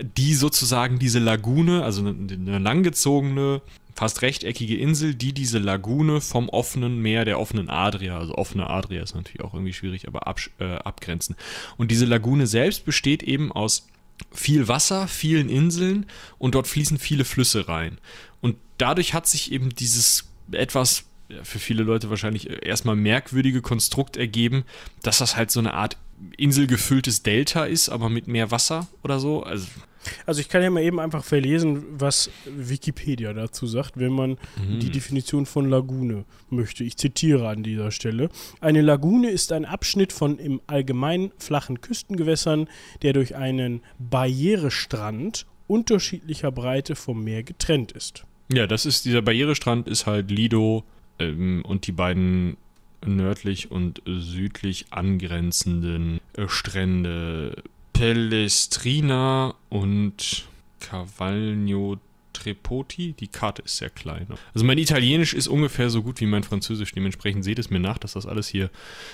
die 0.00 0.34
sozusagen 0.34 0.98
diese 0.98 1.18
Lagune, 1.18 1.82
also 1.82 2.00
eine, 2.00 2.32
eine 2.32 2.58
langgezogene, 2.58 3.62
fast 3.96 4.20
rechteckige 4.20 4.76
Insel, 4.76 5.14
die 5.14 5.32
diese 5.32 5.58
Lagune 5.58 6.20
vom 6.20 6.50
offenen 6.50 7.00
Meer, 7.00 7.24
der 7.24 7.40
offenen 7.40 7.70
Adria, 7.70 8.18
also 8.18 8.34
offene 8.34 8.68
Adria 8.68 9.02
ist 9.02 9.14
natürlich 9.14 9.40
auch 9.40 9.54
irgendwie 9.54 9.72
schwierig, 9.72 10.06
aber 10.06 10.26
ab, 10.26 10.38
äh, 10.58 10.64
abgrenzen. 10.64 11.34
Und 11.78 11.90
diese 11.90 12.04
Lagune 12.04 12.46
selbst 12.46 12.84
besteht 12.84 13.22
eben 13.22 13.50
aus 13.50 13.88
viel 14.32 14.68
Wasser, 14.68 15.08
vielen 15.08 15.48
Inseln 15.48 16.06
und 16.38 16.54
dort 16.54 16.66
fließen 16.68 16.98
viele 16.98 17.24
Flüsse 17.24 17.68
rein. 17.68 17.96
Und 18.42 18.56
dadurch 18.76 19.14
hat 19.14 19.26
sich 19.26 19.50
eben 19.50 19.70
dieses 19.70 20.28
etwas 20.52 21.04
für 21.42 21.58
viele 21.58 21.82
Leute 21.82 22.10
wahrscheinlich 22.10 22.64
erstmal 22.64 22.96
merkwürdige 22.96 23.62
Konstrukt 23.62 24.16
ergeben, 24.16 24.64
dass 25.02 25.18
das 25.18 25.36
halt 25.36 25.50
so 25.50 25.58
eine 25.58 25.74
Art 25.74 25.96
inselgefülltes 26.36 27.22
Delta 27.22 27.64
ist, 27.64 27.88
aber 27.88 28.08
mit 28.08 28.28
mehr 28.28 28.50
Wasser 28.50 28.86
oder 29.02 29.18
so. 29.20 29.42
Also, 29.42 29.66
also 30.26 30.40
ich 30.40 30.48
kann 30.48 30.62
ja 30.62 30.70
mal 30.70 30.82
eben 30.82 31.00
einfach 31.00 31.24
verlesen, 31.24 31.84
was 31.98 32.30
Wikipedia 32.46 33.32
dazu 33.32 33.66
sagt, 33.66 33.98
wenn 33.98 34.12
man 34.12 34.30
mhm. 34.56 34.80
die 34.80 34.90
Definition 34.90 35.46
von 35.46 35.68
Lagune 35.68 36.24
möchte. 36.50 36.84
Ich 36.84 36.96
zitiere 36.96 37.48
an 37.48 37.62
dieser 37.62 37.90
Stelle. 37.90 38.28
Eine 38.60 38.82
Lagune 38.82 39.30
ist 39.30 39.52
ein 39.52 39.64
Abschnitt 39.64 40.12
von 40.12 40.38
im 40.38 40.60
Allgemeinen 40.66 41.32
flachen 41.38 41.80
Küstengewässern, 41.80 42.68
der 43.02 43.12
durch 43.12 43.36
einen 43.36 43.82
Barrierestrand 43.98 45.46
unterschiedlicher 45.66 46.52
Breite 46.52 46.94
vom 46.94 47.24
Meer 47.24 47.42
getrennt 47.42 47.92
ist. 47.92 48.24
Ja, 48.52 48.66
das 48.66 48.86
ist, 48.86 49.04
dieser 49.04 49.22
Barrierestrand 49.22 49.88
ist 49.88 50.06
halt 50.06 50.30
Lido 50.30 50.84
ähm, 51.18 51.62
und 51.64 51.86
die 51.86 51.92
beiden 51.92 52.56
nördlich 53.04 53.70
und 53.70 54.02
südlich 54.06 54.86
angrenzenden 54.90 56.20
äh, 56.34 56.48
Strände 56.48 57.62
Pellestrina 57.98 59.54
und 59.70 60.46
Cavagno 60.80 61.96
Trepoti. 62.34 63.14
Die 63.14 63.28
Karte 63.28 63.62
ist 63.62 63.78
sehr 63.78 63.88
klein. 63.88 64.26
Also 64.52 64.66
mein 64.66 64.76
Italienisch 64.76 65.32
ist 65.32 65.48
ungefähr 65.48 65.88
so 65.88 66.02
gut 66.02 66.20
wie 66.20 66.26
mein 66.26 66.42
Französisch. 66.42 66.92
Dementsprechend 66.92 67.42
seht 67.42 67.58
es 67.58 67.70
mir 67.70 67.80
nach, 67.80 67.96
dass 67.96 68.12
das 68.12 68.26
alles 68.26 68.48
hier 68.48 68.70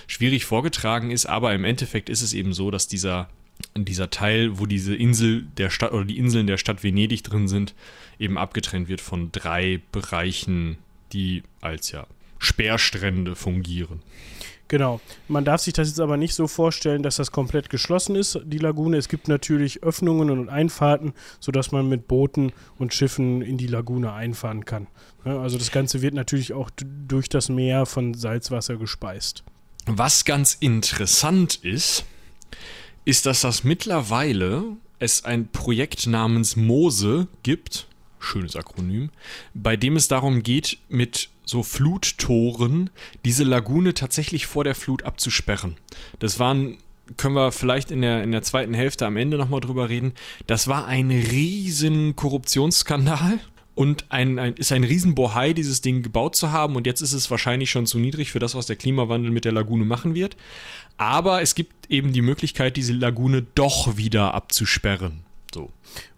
schwierig 0.08 0.46
vorgetragen 0.46 1.12
ist. 1.12 1.26
Aber 1.26 1.54
im 1.54 1.64
Endeffekt 1.64 2.10
ist 2.10 2.22
es 2.22 2.34
eben 2.34 2.52
so, 2.52 2.72
dass 2.72 2.88
dieser 2.88 3.28
dieser 3.76 4.10
Teil, 4.10 4.58
wo 4.58 4.66
diese 4.66 4.96
Insel 4.96 5.42
der 5.56 5.70
Stadt 5.70 5.92
oder 5.92 6.04
die 6.04 6.18
Inseln 6.18 6.48
der 6.48 6.58
Stadt 6.58 6.82
Venedig 6.82 7.22
drin 7.22 7.46
sind, 7.46 7.74
eben 8.18 8.36
abgetrennt 8.36 8.88
wird 8.88 9.00
von 9.00 9.30
drei 9.30 9.80
Bereichen, 9.92 10.78
die 11.12 11.44
als 11.60 11.92
ja 11.92 12.08
Sperrstrände 12.40 13.36
fungieren. 13.36 14.02
Genau. 14.72 15.02
Man 15.28 15.44
darf 15.44 15.60
sich 15.60 15.74
das 15.74 15.88
jetzt 15.88 16.00
aber 16.00 16.16
nicht 16.16 16.34
so 16.34 16.48
vorstellen, 16.48 17.02
dass 17.02 17.16
das 17.16 17.30
komplett 17.30 17.68
geschlossen 17.68 18.16
ist, 18.16 18.40
die 18.44 18.56
Lagune. 18.56 18.96
Es 18.96 19.10
gibt 19.10 19.28
natürlich 19.28 19.82
Öffnungen 19.82 20.30
und 20.30 20.48
Einfahrten, 20.48 21.12
sodass 21.40 21.72
man 21.72 21.90
mit 21.90 22.08
Booten 22.08 22.52
und 22.78 22.94
Schiffen 22.94 23.42
in 23.42 23.58
die 23.58 23.66
Lagune 23.66 24.14
einfahren 24.14 24.64
kann. 24.64 24.86
Also 25.24 25.58
das 25.58 25.72
Ganze 25.72 26.00
wird 26.00 26.14
natürlich 26.14 26.54
auch 26.54 26.70
durch 26.80 27.28
das 27.28 27.50
Meer 27.50 27.84
von 27.84 28.14
Salzwasser 28.14 28.78
gespeist. 28.78 29.44
Was 29.84 30.24
ganz 30.24 30.54
interessant 30.58 31.56
ist, 31.56 32.06
ist, 33.04 33.26
dass 33.26 33.42
das 33.42 33.64
mittlerweile 33.64 34.64
es 34.98 35.26
ein 35.26 35.48
Projekt 35.48 36.06
namens 36.06 36.56
Mose 36.56 37.28
gibt, 37.42 37.88
schönes 38.20 38.56
Akronym, 38.56 39.10
bei 39.52 39.76
dem 39.76 39.96
es 39.96 40.08
darum 40.08 40.42
geht, 40.42 40.78
mit 40.88 41.28
so 41.44 41.62
Fluttoren 41.62 42.90
diese 43.24 43.44
Lagune 43.44 43.94
tatsächlich 43.94 44.46
vor 44.46 44.64
der 44.64 44.74
Flut 44.74 45.02
abzusperren. 45.02 45.76
Das 46.18 46.38
waren 46.38 46.78
können 47.16 47.34
wir 47.34 47.52
vielleicht 47.52 47.90
in 47.90 48.00
der, 48.00 48.22
in 48.22 48.32
der 48.32 48.42
zweiten 48.42 48.74
Hälfte 48.74 49.06
am 49.06 49.16
Ende 49.16 49.36
nochmal 49.36 49.60
drüber 49.60 49.88
reden. 49.88 50.12
Das 50.46 50.68
war 50.68 50.86
ein 50.86 51.10
riesen 51.10 52.16
Korruptionsskandal 52.16 53.40
und 53.74 54.06
ein, 54.10 54.38
ein, 54.38 54.54
ist 54.54 54.72
ein 54.72 54.84
Riesenbohai, 54.84 55.52
dieses 55.52 55.80
Ding 55.80 56.02
gebaut 56.02 56.36
zu 56.36 56.52
haben. 56.52 56.76
Und 56.76 56.86
jetzt 56.86 57.00
ist 57.00 57.12
es 57.12 57.30
wahrscheinlich 57.30 57.70
schon 57.70 57.86
zu 57.86 57.98
niedrig 57.98 58.30
für 58.30 58.38
das, 58.38 58.54
was 58.54 58.66
der 58.66 58.76
Klimawandel 58.76 59.30
mit 59.30 59.44
der 59.44 59.52
Lagune 59.52 59.84
machen 59.84 60.14
wird. 60.14 60.36
Aber 60.98 61.42
es 61.42 61.54
gibt 61.54 61.90
eben 61.90 62.12
die 62.12 62.22
Möglichkeit, 62.22 62.76
diese 62.76 62.92
Lagune 62.92 63.42
doch 63.54 63.96
wieder 63.96 64.34
abzusperren. 64.34 65.24
So. 65.52 65.70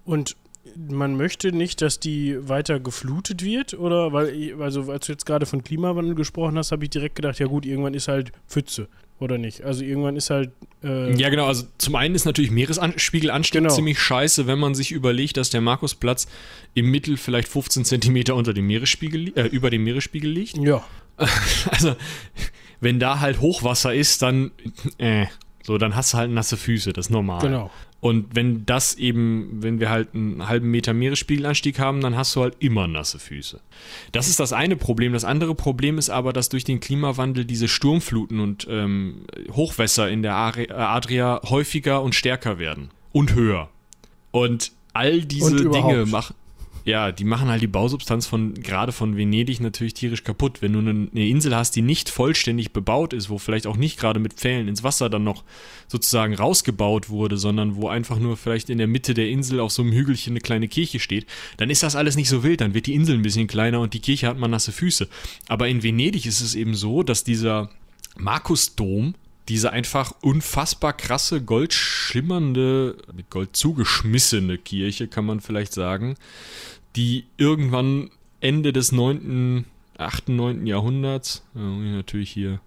Und 0.05 0.37
man 0.77 1.17
möchte 1.17 1.53
nicht, 1.53 1.83
dass 1.83 2.01
die 2.01 2.37
weiter 2.49 2.81
geflutet 2.81 3.45
wird, 3.45 3.75
oder? 3.75 4.13
Weil, 4.13 4.55
also 4.61 4.91
als 4.91 5.07
du 5.07 5.13
jetzt 5.13 5.27
gerade 5.27 5.47
von 5.47 5.63
Klimawandel 5.63 6.15
gesprochen 6.15 6.57
hast, 6.59 6.73
habe 6.73 6.85
ich 6.85 6.91
direkt 6.91 7.17
gedacht, 7.17 7.39
ja 7.39 7.47
gut, 7.47 7.67
irgendwann 7.67 7.95
ist 7.95 8.09
halt 8.09 8.33
Pfütze, 8.49 8.89
oder 9.19 9.39
nicht? 9.39 9.63
Also 9.63 9.85
irgendwann 9.85 10.17
ist 10.17 10.31
halt. 10.31 10.51
Äh 10.83 11.15
ja, 11.17 11.31
genau. 11.31 11.47
Also 11.47 11.67
zum 11.79 11.95
einen 11.97 12.15
ist 12.15 12.25
natürlich 12.25 12.51
Meeresspiegelanstieg 12.51 13.63
genau. 13.63 13.75
ziemlich 13.75 13.99
scheiße, 13.99 14.47
wenn 14.47 14.59
man 14.59 14.75
sich 14.75 14.93
überlegt, 14.93 15.37
dass 15.37 15.51
der 15.51 15.61
Markusplatz 15.61 16.27
im 16.75 16.91
Mittel 16.91 17.17
vielleicht 17.17 17.49
15 17.49 17.85
Zentimeter 17.85 18.35
unter 18.35 18.55
dem 18.55 18.67
Meeresspiegel, 18.67 19.33
äh, 19.37 19.47
über 19.47 19.71
dem 19.71 19.85
Meeresspiegel 19.85 20.31
liegt. 20.31 20.59
Ja. 20.59 20.85
Also, 21.71 21.95
wenn 22.81 22.99
da 22.99 23.21
halt 23.21 23.41
Hochwasser 23.41 23.95
ist, 23.95 24.21
dann, 24.23 24.51
äh, 24.99 25.27
so, 25.67 25.79
dann 25.79 25.97
hast 25.97 26.13
du 26.13 26.19
halt 26.19 26.31
nasse 26.31 26.59
Füße, 26.59 26.93
das 26.93 27.07
ist 27.07 27.11
normal. 27.11 27.41
Genau. 27.41 27.71
Und 28.01 28.37
wenn 28.37 28.67
das 28.67 28.97
eben, 28.97 29.63
wenn 29.63 29.81
wir 29.81 29.89
halt 29.89 30.15
einen 30.15 30.47
halben 30.47 30.71
Meter 30.71 30.93
Meeresspiegelanstieg 30.93 31.79
haben, 31.79 32.03
dann 32.03 32.17
hast 32.17 32.37
du 32.37 32.43
halt 32.43 32.57
immer 32.59 32.87
nasse 32.87 33.19
Füße. 33.19 33.61
Das 34.13 34.29
ist 34.29 34.39
das 34.41 34.53
eine 34.53 34.77
Problem. 34.77 35.15
Das 35.15 35.25
andere 35.25 35.55
Problem 35.55 35.97
ist 35.97 36.11
aber, 36.11 36.35
dass 36.35 36.51
durch 36.51 36.65
den 36.65 36.81
Klimawandel 36.81 37.47
diese 37.47 37.67
Sturmfluten 37.67 38.41
und 38.41 38.67
ähm, 38.69 39.25
Hochwässer 39.53 40.11
in 40.11 40.23
der 40.23 40.35
Adria 40.37 41.41
häufiger 41.49 42.03
und 42.03 42.15
stärker 42.15 42.59
werden. 42.59 42.91
Und 43.13 43.35
höher. 43.35 43.71
Und 44.33 44.73
all 44.93 45.23
diese 45.23 45.57
Dinge 45.57 46.05
machen 46.05 46.35
ja, 46.85 47.13
die 47.13 47.25
machen 47.25 47.49
halt 47.49 47.63
die 47.63 47.67
Bausubstanz 47.67 48.27
von 48.27 48.55
gerade 48.55 48.93
von 48.93 49.17
Venedig 49.17 49.61
natürlich 49.61 49.95
tierisch 49.95 50.23
kaputt. 50.23 50.61
Wenn 50.61 50.75
du 50.75 50.81
eine, 50.81 51.29
Insel 51.29 51.57
hast, 51.57 51.75
die 51.77 51.83
nicht 51.83 52.11
vollständig 52.11 52.73
bebaut 52.73 53.15
ist, 53.15 53.31
wo 53.31 53.39
vielleicht 53.39 53.67
auch 53.67 53.77
nicht 53.77 53.99
gerade 53.99 54.21
mit 54.21 54.35
Pfählen 54.35 54.69
ins 54.69 54.83
Wasser 54.83 55.09
dann 55.09 55.25
noch 55.25 55.45
sozusagen 55.89 56.35
rausgebaut 56.35 57.09
wurde, 57.09 57.39
sondern 57.39 57.77
wo 57.77 57.89
einfach 57.89 58.19
nur 58.19 58.37
vielleicht 58.37 58.69
in 58.69 58.77
der 58.77 58.87
Mitte 58.87 59.15
der 59.15 59.31
Insel 59.31 59.61
auf 59.61 59.73
so 59.73 59.81
einem 59.81 59.93
Hügelchen 59.93 60.33
eine 60.33 60.41
kleine 60.41 60.69
Kirche 60.69 61.01
steht, 61.01 61.27
dann 61.57 61.71
ist 61.71 61.83
das 61.83 61.97
alles 61.97 62.17
nicht 62.17 62.29
so 62.29 62.43
wild. 62.43 62.61
Dann 62.61 62.75
wird 62.75 62.87
die 62.87 62.95
Insel 62.95 63.15
ein 63.15 63.23
bisschen 63.23 63.47
kleiner 63.47 63.81
und 63.81 63.95
die 63.95 64.01
Kirche 64.01 64.27
hat 64.27 64.39
mal 64.39 64.49
nasse 64.49 64.73
Füße. 64.73 65.09
Aber 65.49 65.69
in 65.69 65.83
Venedig 65.83 66.27
ist 66.27 66.43
es 66.43 66.55
eben 66.55 66.75
so, 66.75 67.03
dass 67.03 67.25
dieser 67.25 67.71
Markusdom, 68.17 69.15
diese 69.49 69.73
einfach 69.73 70.15
unfassbar 70.23 70.95
krasse, 70.95 71.43
goldschimmernde, 71.43 72.97
mit 73.15 73.31
Gold 73.31 73.57
zugeschmissene 73.57 74.59
Kirche, 74.59 75.09
kann 75.09 75.27
man 75.27 75.41
vielleicht 75.41 75.73
sagen, 75.73 76.17
die 76.97 77.27
irgendwann 77.37 78.11
Ende 78.41 78.73
des 78.73 78.93
9., 78.93 79.67
8., 79.97 80.29
9. 80.29 80.67
Jahrhunderts, 80.67 81.45
äh, 81.55 81.59
natürlich 81.59 82.31
hier 82.31 82.61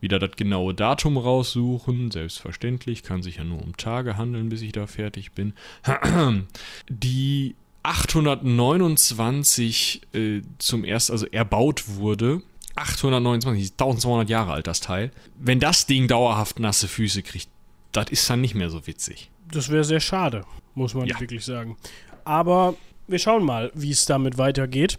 wieder 0.00 0.18
das 0.18 0.32
genaue 0.36 0.74
Datum 0.74 1.16
raussuchen, 1.18 2.10
selbstverständlich, 2.10 3.02
kann 3.02 3.22
sich 3.22 3.36
ja 3.36 3.44
nur 3.44 3.62
um 3.62 3.76
Tage 3.76 4.16
handeln, 4.16 4.48
bis 4.48 4.62
ich 4.62 4.72
da 4.72 4.86
fertig 4.86 5.32
bin, 5.32 5.52
die 6.88 7.54
829 7.82 10.02
äh, 10.12 10.42
zum 10.58 10.84
ersten, 10.84 11.12
also 11.12 11.26
erbaut 11.26 11.96
wurde. 11.96 12.42
829, 12.76 13.72
1200 13.72 14.30
Jahre 14.30 14.52
alt 14.52 14.66
das 14.66 14.80
Teil. 14.80 15.10
Wenn 15.38 15.60
das 15.60 15.86
Ding 15.86 16.08
dauerhaft 16.08 16.58
nasse 16.60 16.88
Füße 16.88 17.22
kriegt, 17.22 17.48
das 17.92 18.10
ist 18.10 18.28
dann 18.30 18.40
nicht 18.40 18.54
mehr 18.54 18.70
so 18.70 18.86
witzig. 18.86 19.30
Das 19.50 19.68
wäre 19.68 19.84
sehr 19.84 20.00
schade, 20.00 20.46
muss 20.74 20.94
man 20.94 21.06
ja. 21.06 21.18
wirklich 21.18 21.44
sagen. 21.44 21.76
Aber 22.24 22.74
wir 23.10 23.18
schauen 23.18 23.44
mal, 23.44 23.70
wie 23.74 23.90
es 23.90 24.06
damit 24.06 24.38
weitergeht. 24.38 24.98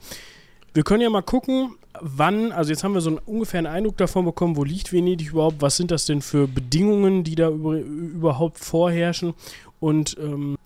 Wir 0.74 0.84
können 0.84 1.02
ja 1.02 1.10
mal 1.10 1.22
gucken, 1.22 1.76
wann, 2.00 2.52
also 2.52 2.70
jetzt 2.72 2.84
haben 2.84 2.94
wir 2.94 3.02
so 3.02 3.10
einen 3.10 3.20
ungefähren 3.20 3.66
Eindruck 3.66 3.98
davon 3.98 4.26
bekommen, 4.26 4.56
wo 4.56 4.64
liegt 4.64 4.94
Venedig 4.94 5.30
überhaupt, 5.30 5.62
was 5.62 5.78
sind 5.78 5.92
das 5.92 6.06
denn 6.06 6.22
für 6.22 6.48
Bedingungen, 6.48 7.24
die 7.24 7.36
da 7.36 7.50
über, 7.50 7.78
überhaupt 7.78 8.60
vorherrschen 8.60 9.34
und 9.80 10.18
ähm 10.20 10.58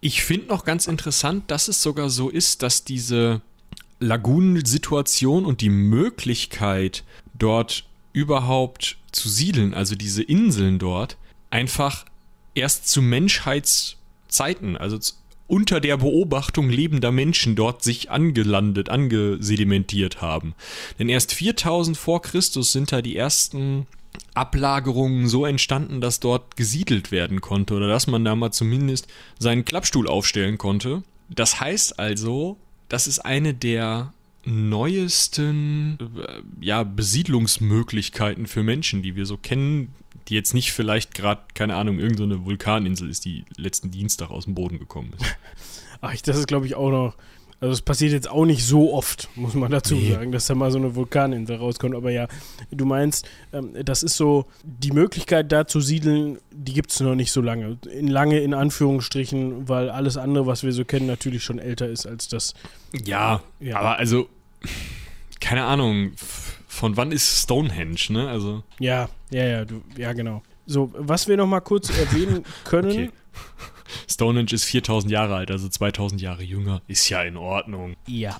ich 0.00 0.22
finde 0.22 0.48
noch 0.48 0.66
ganz 0.66 0.86
interessant, 0.86 1.50
dass 1.50 1.66
es 1.66 1.82
sogar 1.82 2.10
so 2.10 2.28
ist, 2.28 2.62
dass 2.62 2.84
diese 2.84 3.40
Lagunensituation 4.00 5.46
und 5.46 5.62
die 5.62 5.70
Möglichkeit, 5.70 7.04
dort 7.32 7.86
überhaupt 8.12 8.98
zu 9.12 9.30
siedeln, 9.30 9.72
also 9.72 9.94
diese 9.94 10.22
Inseln 10.22 10.78
dort, 10.78 11.16
einfach 11.48 12.04
erst 12.54 12.86
zu 12.88 13.00
Menschheitszeiten, 13.00 14.76
also 14.76 14.98
zu, 14.98 15.14
unter 15.46 15.80
der 15.80 15.98
Beobachtung 15.98 16.70
lebender 16.70 17.12
Menschen 17.12 17.54
dort 17.54 17.82
sich 17.82 18.10
angelandet, 18.10 18.88
angesedimentiert 18.88 20.22
haben. 20.22 20.54
Denn 20.98 21.08
erst 21.08 21.34
4000 21.34 21.96
vor 21.96 22.22
Christus 22.22 22.72
sind 22.72 22.92
da 22.92 23.02
die 23.02 23.16
ersten 23.16 23.86
Ablagerungen 24.34 25.28
so 25.28 25.44
entstanden, 25.44 26.00
dass 26.00 26.20
dort 26.20 26.56
gesiedelt 26.56 27.12
werden 27.12 27.40
konnte 27.40 27.74
oder 27.74 27.88
dass 27.88 28.06
man 28.06 28.24
da 28.24 28.34
mal 28.34 28.52
zumindest 28.52 29.06
seinen 29.38 29.64
Klappstuhl 29.64 30.08
aufstellen 30.08 30.58
konnte. 30.58 31.02
Das 31.28 31.60
heißt 31.60 31.98
also, 31.98 32.56
das 32.88 33.06
ist 33.06 33.20
eine 33.20 33.54
der 33.54 34.12
neuesten 34.44 35.98
äh, 36.18 36.42
ja, 36.60 36.82
Besiedlungsmöglichkeiten 36.82 38.46
für 38.46 38.62
Menschen, 38.62 39.02
die 39.02 39.16
wir 39.16 39.26
so 39.26 39.36
kennen, 39.36 39.94
die 40.28 40.34
jetzt 40.34 40.54
nicht 40.54 40.72
vielleicht 40.72 41.14
gerade, 41.14 41.42
keine 41.54 41.76
Ahnung, 41.76 41.98
irgendeine 41.98 42.36
so 42.36 42.44
Vulkaninsel 42.44 43.10
ist, 43.10 43.24
die 43.24 43.44
letzten 43.56 43.90
Dienstag 43.90 44.30
aus 44.30 44.44
dem 44.44 44.54
Boden 44.54 44.78
gekommen 44.78 45.12
ist. 45.18 45.36
Ach, 46.00 46.14
das 46.22 46.38
ist, 46.38 46.46
glaube 46.46 46.66
ich, 46.66 46.74
auch 46.74 46.90
noch. 46.90 47.16
Also, 47.60 47.72
es 47.72 47.82
passiert 47.82 48.12
jetzt 48.12 48.28
auch 48.28 48.44
nicht 48.44 48.64
so 48.64 48.92
oft, 48.92 49.28
muss 49.36 49.54
man 49.54 49.70
dazu 49.70 49.94
nee. 49.94 50.12
sagen, 50.12 50.32
dass 50.32 50.46
da 50.46 50.54
mal 50.54 50.70
so 50.70 50.76
eine 50.76 50.94
Vulkaninsel 50.94 51.56
rauskommt. 51.56 51.94
Aber 51.94 52.10
ja, 52.10 52.26
du 52.70 52.84
meinst, 52.84 53.26
ähm, 53.52 53.70
das 53.84 54.02
ist 54.02 54.16
so, 54.16 54.46
die 54.64 54.90
Möglichkeit 54.90 55.50
da 55.50 55.66
zu 55.66 55.80
siedeln, 55.80 56.38
die 56.50 56.74
gibt 56.74 56.90
es 56.90 57.00
noch 57.00 57.14
nicht 57.14 57.32
so 57.32 57.40
lange. 57.40 57.78
In 57.90 58.08
lange 58.08 58.40
in 58.40 58.52
Anführungsstrichen, 58.52 59.68
weil 59.68 59.88
alles 59.88 60.16
andere, 60.16 60.46
was 60.46 60.62
wir 60.62 60.72
so 60.72 60.84
kennen, 60.84 61.06
natürlich 61.06 61.42
schon 61.42 61.58
älter 61.58 61.88
ist 61.88 62.06
als 62.06 62.28
das. 62.28 62.54
Ja, 63.04 63.42
ja. 63.60 63.78
aber 63.78 63.98
also, 63.98 64.28
keine 65.40 65.64
Ahnung 65.64 66.12
von 66.74 66.96
wann 66.96 67.12
ist 67.12 67.42
Stonehenge, 67.42 68.06
ne? 68.10 68.28
Also. 68.28 68.62
Ja, 68.78 69.08
ja, 69.30 69.44
ja, 69.44 69.64
du, 69.64 69.82
ja, 69.96 70.12
genau. 70.12 70.42
So, 70.66 70.92
was 70.96 71.28
wir 71.28 71.36
noch 71.36 71.46
mal 71.46 71.60
kurz 71.60 71.90
erwähnen 71.90 72.44
können. 72.64 72.90
Okay. 72.90 73.10
Stonehenge 74.08 74.52
ist 74.52 74.64
4000 74.64 75.10
Jahre 75.12 75.36
alt, 75.36 75.50
also 75.50 75.68
2000 75.68 76.20
Jahre 76.20 76.42
jünger. 76.42 76.82
Ist 76.88 77.08
ja 77.08 77.22
in 77.22 77.36
Ordnung. 77.36 77.94
Ja. 78.06 78.36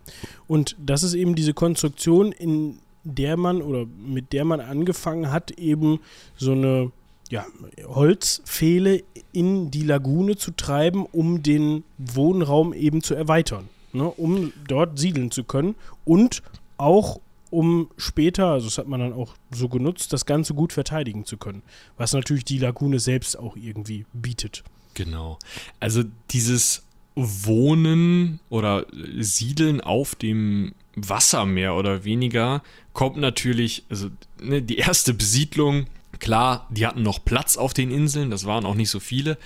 und 0.46 0.74
das 0.78 1.02
ist 1.02 1.14
eben 1.14 1.34
diese 1.34 1.52
Konstruktion, 1.52 2.32
in 2.32 2.78
der 3.04 3.36
man 3.36 3.62
oder 3.62 3.86
mit 3.86 4.32
der 4.32 4.44
man 4.44 4.60
angefangen 4.60 5.30
hat, 5.30 5.52
eben 5.52 6.00
so 6.36 6.52
eine 6.52 6.90
ja, 7.30 7.44
Holzpfähle 7.84 9.02
in 9.32 9.70
die 9.70 9.82
Lagune 9.82 10.36
zu 10.36 10.52
treiben, 10.52 11.06
um 11.06 11.42
den 11.42 11.84
Wohnraum 11.98 12.72
eben 12.72 13.02
zu 13.02 13.14
erweitern, 13.14 13.68
ne, 13.92 14.04
um 14.04 14.52
dort 14.66 14.98
siedeln 14.98 15.30
zu 15.30 15.44
können 15.44 15.74
und 16.04 16.42
auch 16.78 17.20
um 17.50 17.90
später, 17.96 18.46
also 18.46 18.66
das 18.66 18.78
hat 18.78 18.88
man 18.88 19.00
dann 19.00 19.12
auch 19.12 19.34
so 19.50 19.68
genutzt, 19.68 20.12
das 20.12 20.26
Ganze 20.26 20.54
gut 20.54 20.72
verteidigen 20.72 21.24
zu 21.24 21.36
können. 21.36 21.62
Was 21.96 22.12
natürlich 22.12 22.44
die 22.44 22.58
Lagune 22.58 22.98
selbst 22.98 23.38
auch 23.38 23.56
irgendwie 23.56 24.06
bietet. 24.12 24.64
Genau. 24.94 25.38
Also 25.78 26.02
dieses 26.30 26.86
Wohnen 27.14 28.40
oder 28.48 28.86
Siedeln 29.18 29.80
auf 29.80 30.14
dem 30.14 30.74
Wasser 30.94 31.44
mehr 31.46 31.74
oder 31.74 32.04
weniger 32.04 32.62
kommt 32.92 33.18
natürlich, 33.18 33.84
also 33.90 34.08
ne, 34.40 34.62
die 34.62 34.78
erste 34.78 35.14
Besiedlung, 35.14 35.86
klar, 36.18 36.66
die 36.70 36.86
hatten 36.86 37.02
noch 37.02 37.24
Platz 37.24 37.56
auf 37.56 37.74
den 37.74 37.90
Inseln, 37.90 38.30
das 38.30 38.46
waren 38.46 38.64
auch 38.64 38.74
nicht 38.74 38.90
so 38.90 39.00
viele, 39.00 39.38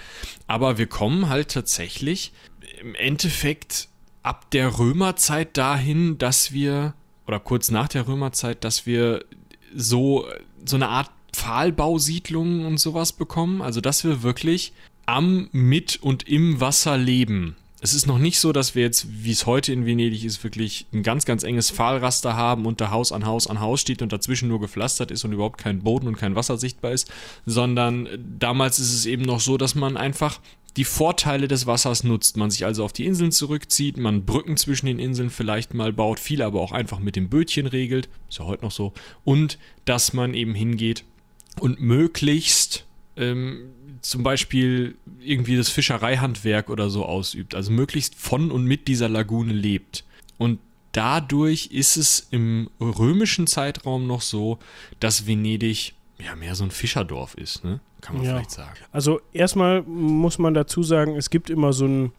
aber 0.47 0.79
wir 0.79 0.87
kommen 0.87 1.29
halt 1.29 1.51
tatsächlich 1.51 2.33
im 2.81 2.95
Endeffekt 2.95 3.89
ab 4.23 4.51
der 4.51 4.79
Römerzeit 4.79 5.57
dahin, 5.57 6.19
dass 6.19 6.53
wir, 6.53 6.95
oder 7.27 7.41
kurz 7.41 7.71
nach 7.71 7.89
der 7.89 8.07
Römerzeit, 8.07 8.65
dass 8.65 8.87
wir 8.87 9.25
so, 9.75 10.27
so 10.65 10.77
eine 10.77 10.89
Art 10.89 11.11
Pfahlbausiedlungen 11.33 12.67
und 12.67 12.79
sowas 12.79 13.13
bekommen. 13.13 13.63
Also, 13.63 13.81
dass 13.81 14.05
wir 14.05 14.23
wirklich 14.23 14.73
am, 15.07 15.49
mit 15.53 16.03
und 16.03 16.29
im 16.29 16.61
Wasser 16.61 16.97
leben. 16.97 17.57
Es 17.83 17.95
ist 17.95 18.07
noch 18.07 18.19
nicht 18.19 18.39
so, 18.39 18.53
dass 18.53 18.75
wir 18.75 18.83
jetzt, 18.83 19.07
wie 19.25 19.31
es 19.31 19.47
heute 19.47 19.73
in 19.73 19.87
Venedig 19.87 20.25
ist, 20.25 20.45
wirklich 20.45 20.87
ein 20.93 21.03
ganz, 21.03 21.25
ganz 21.25 21.45
enges 21.45 21.71
Pfahlraster 21.71 22.37
haben 22.37 22.67
und 22.67 22.83
da 22.83 22.91
Haus 22.91 23.11
an 23.11 23.25
Haus 23.25 23.47
an 23.47 23.61
Haus 23.61 23.81
steht 23.81 24.03
und 24.03 24.13
dazwischen 24.13 24.49
nur 24.49 24.61
gepflastert 24.61 25.11
ist 25.11 25.25
und 25.25 25.33
überhaupt 25.33 25.59
kein 25.59 25.81
Boden 25.81 26.07
und 26.07 26.17
kein 26.17 26.35
Wasser 26.35 26.59
sichtbar 26.59 26.93
ist, 26.93 27.11
sondern 27.47 28.07
damals 28.39 28.79
ist 28.79 28.93
es 28.93 29.07
eben 29.07 29.23
noch 29.23 29.41
so, 29.41 29.57
dass 29.57 29.75
man 29.75 29.97
einfach 29.97 30.41
die 30.77 30.85
Vorteile 30.85 31.49
des 31.49 31.67
Wassers 31.67 32.05
nutzt. 32.05 32.37
Man 32.37 32.51
sich 32.51 32.65
also 32.65 32.85
auf 32.85 32.93
die 32.93 33.07
Inseln 33.07 33.33
zurückzieht, 33.33 33.97
man 33.97 34.25
Brücken 34.25 34.57
zwischen 34.57 34.87
den 34.87 34.99
Inseln 34.99 35.31
vielleicht 35.31 35.75
mal 35.75 35.93
baut, 35.93 36.21
viel 36.21 36.43
aber 36.43 36.61
auch 36.61 36.73
einfach 36.73 36.99
mit 36.99 37.17
dem 37.17 37.29
Bötchen 37.29 37.67
regelt, 37.67 38.09
ist 38.29 38.39
ja 38.39 38.45
heute 38.45 38.65
noch 38.65 38.71
so, 38.71 38.93
und 39.25 39.59
dass 39.85 40.13
man 40.13 40.35
eben 40.35 40.55
hingeht 40.55 41.05
und 41.59 41.81
möglichst 41.81 42.87
ähm, 43.17 43.71
zum 44.01 44.23
Beispiel 44.23 44.97
irgendwie 45.21 45.57
das 45.57 45.69
Fischereihandwerk 45.69 46.71
oder 46.71 46.89
so 46.89 47.05
ausübt, 47.05 47.55
also 47.55 47.71
möglichst 47.71 48.15
von 48.15 48.51
und 48.51 48.65
mit 48.65 48.89
dieser 48.89 49.09
Lagune 49.09 49.53
lebt. 49.53 50.05
Und 50.39 50.59
dadurch 50.93 51.67
ist 51.67 51.97
es 51.97 52.29
im 52.31 52.71
römischen 52.81 53.47
Zeitraum 53.47 54.07
noch 54.07 54.23
so, 54.23 54.59
dass 55.01 55.27
Venedig 55.27 55.95
ja 56.21 56.37
mehr 56.37 56.55
so 56.55 56.65
ein 56.65 56.71
Fischerdorf 56.71 57.35
ist, 57.35 57.65
ne? 57.65 57.81
Kann 58.01 58.17
man 58.17 58.25
ja. 58.25 58.33
vielleicht 58.33 58.51
sagen. 58.53 58.79
Also 58.93 59.21
erstmal 59.33 59.83
muss 59.83 60.39
man 60.39 60.55
dazu 60.55 60.83
sagen, 60.83 61.17
es 61.17 61.31
gibt 61.31 61.51
immer 61.51 61.73
so 61.73 61.87
ein 61.87 62.13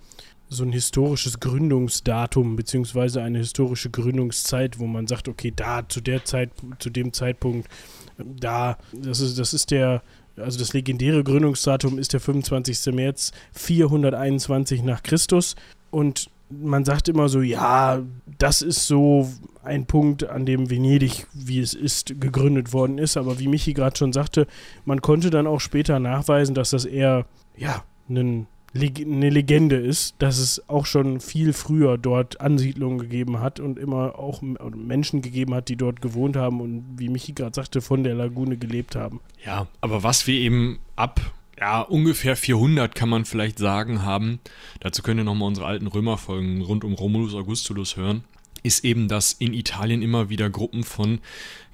so 0.53 0.65
ein 0.65 0.73
historisches 0.73 1.39
Gründungsdatum 1.39 2.57
beziehungsweise 2.57 3.21
eine 3.21 3.37
historische 3.37 3.89
Gründungszeit, 3.89 4.79
wo 4.79 4.85
man 4.85 5.07
sagt, 5.07 5.29
okay, 5.29 5.53
da 5.55 5.87
zu 5.87 6.01
der 6.01 6.25
Zeit, 6.25 6.51
zu 6.79 6.89
dem 6.89 7.13
Zeitpunkt, 7.13 7.69
da, 8.17 8.77
das 8.91 9.21
ist, 9.21 9.39
das 9.39 9.53
ist 9.53 9.71
der 9.71 10.01
also 10.37 10.59
das 10.59 10.73
legendäre 10.73 11.23
Gründungsdatum 11.23 11.99
ist 11.99 12.13
der 12.13 12.19
25. 12.19 12.93
März 12.93 13.31
421 13.53 14.83
nach 14.83 15.03
Christus 15.03 15.55
und 15.89 16.29
man 16.51 16.85
sagt 16.85 17.07
immer 17.09 17.29
so, 17.29 17.41
ja, 17.41 18.01
das 18.37 18.61
ist 18.61 18.87
so 18.87 19.29
ein 19.63 19.85
Punkt, 19.85 20.27
an 20.27 20.45
dem 20.45 20.69
Venedig, 20.69 21.27
wie 21.33 21.59
es 21.59 21.73
ist, 21.73 22.19
gegründet 22.19 22.73
worden 22.73 22.97
ist. 22.97 23.17
Aber 23.17 23.39
wie 23.39 23.47
Michi 23.47 23.73
gerade 23.73 23.97
schon 23.97 24.13
sagte, 24.13 24.47
man 24.85 25.01
konnte 25.01 25.29
dann 25.29 25.47
auch 25.47 25.59
später 25.59 25.99
nachweisen, 25.99 26.55
dass 26.55 26.71
das 26.71 26.85
eher, 26.85 27.25
ja, 27.55 27.83
ein 28.09 28.47
eine 28.73 29.29
Legende 29.29 29.75
ist, 29.75 30.15
dass 30.19 30.37
es 30.37 30.69
auch 30.69 30.85
schon 30.85 31.19
viel 31.19 31.51
früher 31.51 31.97
dort 31.97 32.39
Ansiedlungen 32.39 32.99
gegeben 32.99 33.41
hat 33.41 33.59
und 33.59 33.77
immer 33.77 34.17
auch 34.17 34.41
Menschen 34.41 35.21
gegeben 35.21 35.53
hat, 35.53 35.67
die 35.67 35.75
dort 35.75 36.01
gewohnt 36.01 36.37
haben 36.37 36.61
und 36.61 36.85
wie 36.97 37.09
Michi 37.09 37.33
gerade 37.33 37.53
sagte, 37.53 37.81
von 37.81 38.03
der 38.03 38.15
Lagune 38.15 38.57
gelebt 38.57 38.95
haben. 38.95 39.19
Ja, 39.45 39.67
aber 39.81 40.03
was 40.03 40.25
wir 40.25 40.35
eben 40.35 40.79
ab 40.95 41.19
ja, 41.61 41.81
ungefähr 41.81 42.35
400 42.35 42.95
kann 42.95 43.07
man 43.07 43.23
vielleicht 43.23 43.59
sagen 43.59 44.01
haben, 44.01 44.39
dazu 44.79 45.03
könnt 45.03 45.19
ihr 45.19 45.23
nochmal 45.23 45.47
unsere 45.47 45.67
alten 45.67 45.85
Römerfolgen 45.85 46.61
rund 46.63 46.83
um 46.83 46.93
Romulus 46.93 47.35
Augustulus 47.35 47.95
hören, 47.95 48.23
ist 48.63 48.83
eben, 48.83 49.07
dass 49.07 49.33
in 49.33 49.53
Italien 49.53 50.01
immer 50.01 50.29
wieder 50.29 50.49
Gruppen 50.49 50.83
von 50.83 51.19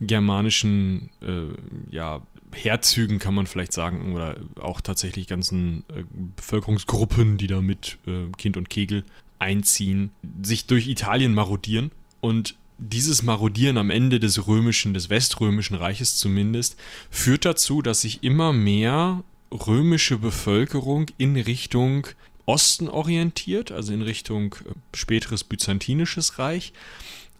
germanischen 0.01 1.09
äh, 1.21 1.95
ja, 1.95 2.21
Herzügen, 2.53 3.17
kann 3.17 3.33
man 3.33 3.47
vielleicht 3.47 3.71
sagen, 3.71 4.13
oder 4.13 4.35
auch 4.59 4.81
tatsächlich 4.81 5.27
ganzen 5.27 5.85
äh, 5.89 6.03
Bevölkerungsgruppen, 6.35 7.37
die 7.37 7.47
da 7.47 7.61
mit 7.61 7.97
äh, 8.07 8.29
Kind 8.37 8.57
und 8.57 8.69
Kegel 8.69 9.05
einziehen, 9.39 10.11
sich 10.43 10.67
durch 10.67 10.87
Italien 10.87 11.33
marodieren. 11.33 11.91
Und 12.19 12.55
dieses 12.77 13.23
Marodieren 13.23 13.77
am 13.77 13.89
Ende 13.89 14.19
des 14.19 14.47
römischen, 14.47 14.93
des 14.93 15.09
weströmischen 15.09 15.77
Reiches 15.77 16.17
zumindest, 16.17 16.77
führt 17.09 17.45
dazu, 17.45 17.81
dass 17.81 18.01
sich 18.01 18.23
immer 18.23 18.51
mehr 18.51 19.23
römische 19.51 20.17
Bevölkerung 20.17 21.07
in 21.17 21.35
Richtung 21.35 22.07
Osten 22.45 22.87
orientiert, 22.87 23.71
also 23.71 23.93
in 23.93 24.01
Richtung 24.01 24.55
äh, 24.65 24.73
späteres 24.95 25.43
byzantinisches 25.43 26.39
Reich 26.39 26.73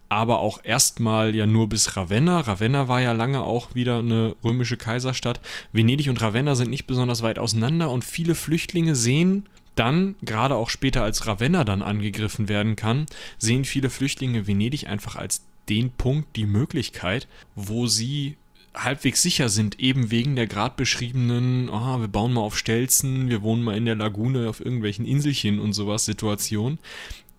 aber 0.08 0.40
auch 0.40 0.60
erstmal 0.64 1.34
ja 1.34 1.46
nur 1.46 1.68
bis 1.68 1.96
Ravenna. 1.96 2.40
Ravenna 2.40 2.88
war 2.88 3.00
ja 3.00 3.12
lange 3.12 3.42
auch 3.42 3.74
wieder 3.74 3.98
eine 3.98 4.34
römische 4.42 4.76
Kaiserstadt. 4.76 5.40
Venedig 5.72 6.08
und 6.08 6.20
Ravenna 6.20 6.54
sind 6.54 6.70
nicht 6.70 6.86
besonders 6.86 7.22
weit 7.22 7.38
auseinander 7.38 7.90
und 7.90 8.04
viele 8.04 8.34
Flüchtlinge 8.34 8.94
sehen 8.94 9.46
dann, 9.74 10.16
gerade 10.22 10.56
auch 10.56 10.70
später 10.70 11.04
als 11.04 11.26
Ravenna 11.26 11.62
dann 11.62 11.82
angegriffen 11.82 12.48
werden 12.48 12.74
kann, 12.74 13.06
sehen 13.36 13.64
viele 13.64 13.90
Flüchtlinge 13.90 14.46
Venedig 14.46 14.88
einfach 14.88 15.14
als 15.14 15.42
den 15.68 15.90
Punkt, 15.90 16.34
die 16.34 16.46
Möglichkeit, 16.46 17.28
wo 17.54 17.86
sie 17.86 18.38
halbwegs 18.74 19.22
sicher 19.22 19.48
sind, 19.48 19.80
eben 19.80 20.10
wegen 20.10 20.36
der 20.36 20.46
gerade 20.46 20.74
beschriebenen, 20.76 21.68
oh, 21.68 22.00
wir 22.00 22.08
bauen 22.08 22.32
mal 22.32 22.40
auf 22.40 22.56
Stelzen, 22.56 23.28
wir 23.28 23.42
wohnen 23.42 23.62
mal 23.62 23.76
in 23.76 23.84
der 23.84 23.96
Lagune 23.96 24.48
auf 24.48 24.60
irgendwelchen 24.60 25.04
Inselchen 25.04 25.58
und 25.58 25.72
sowas 25.72 26.04
Situation, 26.04 26.78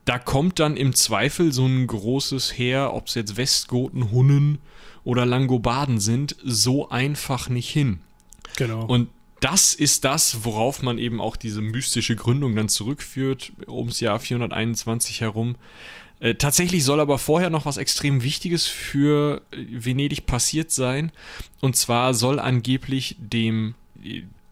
da 0.06 0.18
kommt 0.18 0.60
dann 0.60 0.76
im 0.76 0.96
Zweifel 0.96 1.54
so 1.54 1.66
ein 1.66 1.86
großes 1.86 2.58
Heer, 2.58 2.94
ob 2.94 3.08
es 3.08 3.16
jetzt 3.16 3.38
Westgoten, 3.38 4.12
Hunnen 4.12 4.58
oder 5.04 5.26
Langobarden 5.26 6.00
sind, 6.00 6.36
so 6.44 6.90
einfach 6.90 7.50
nicht 7.50 7.70
hin. 7.70 8.00
Genau. 8.58 8.86
Und 8.86 9.10
das 9.40 9.74
ist 9.74 10.04
das, 10.04 10.44
worauf 10.44 10.82
man 10.82 10.98
eben 10.98 11.22
auch 11.22 11.36
diese 11.36 11.62
mystische 11.62 12.16
Gründung 12.16 12.56
dann 12.56 12.70
zurückführt, 12.70 13.54
ums 13.68 14.00
Jahr 14.00 14.20
421 14.20 15.22
herum. 15.22 15.56
Äh, 16.20 16.36
tatsächlich 16.36 16.84
soll 16.84 17.00
aber 17.00 17.18
vorher 17.18 17.50
noch 17.50 17.66
was 17.66 17.78
extrem 17.78 18.24
Wichtiges 18.24 18.68
für 18.68 19.42
Venedig 19.52 20.26
passiert 20.26 20.72
sein. 20.72 21.12
Und 21.62 21.76
zwar 21.76 22.14
soll 22.14 22.40
angeblich 22.40 23.16
dem, 23.20 23.76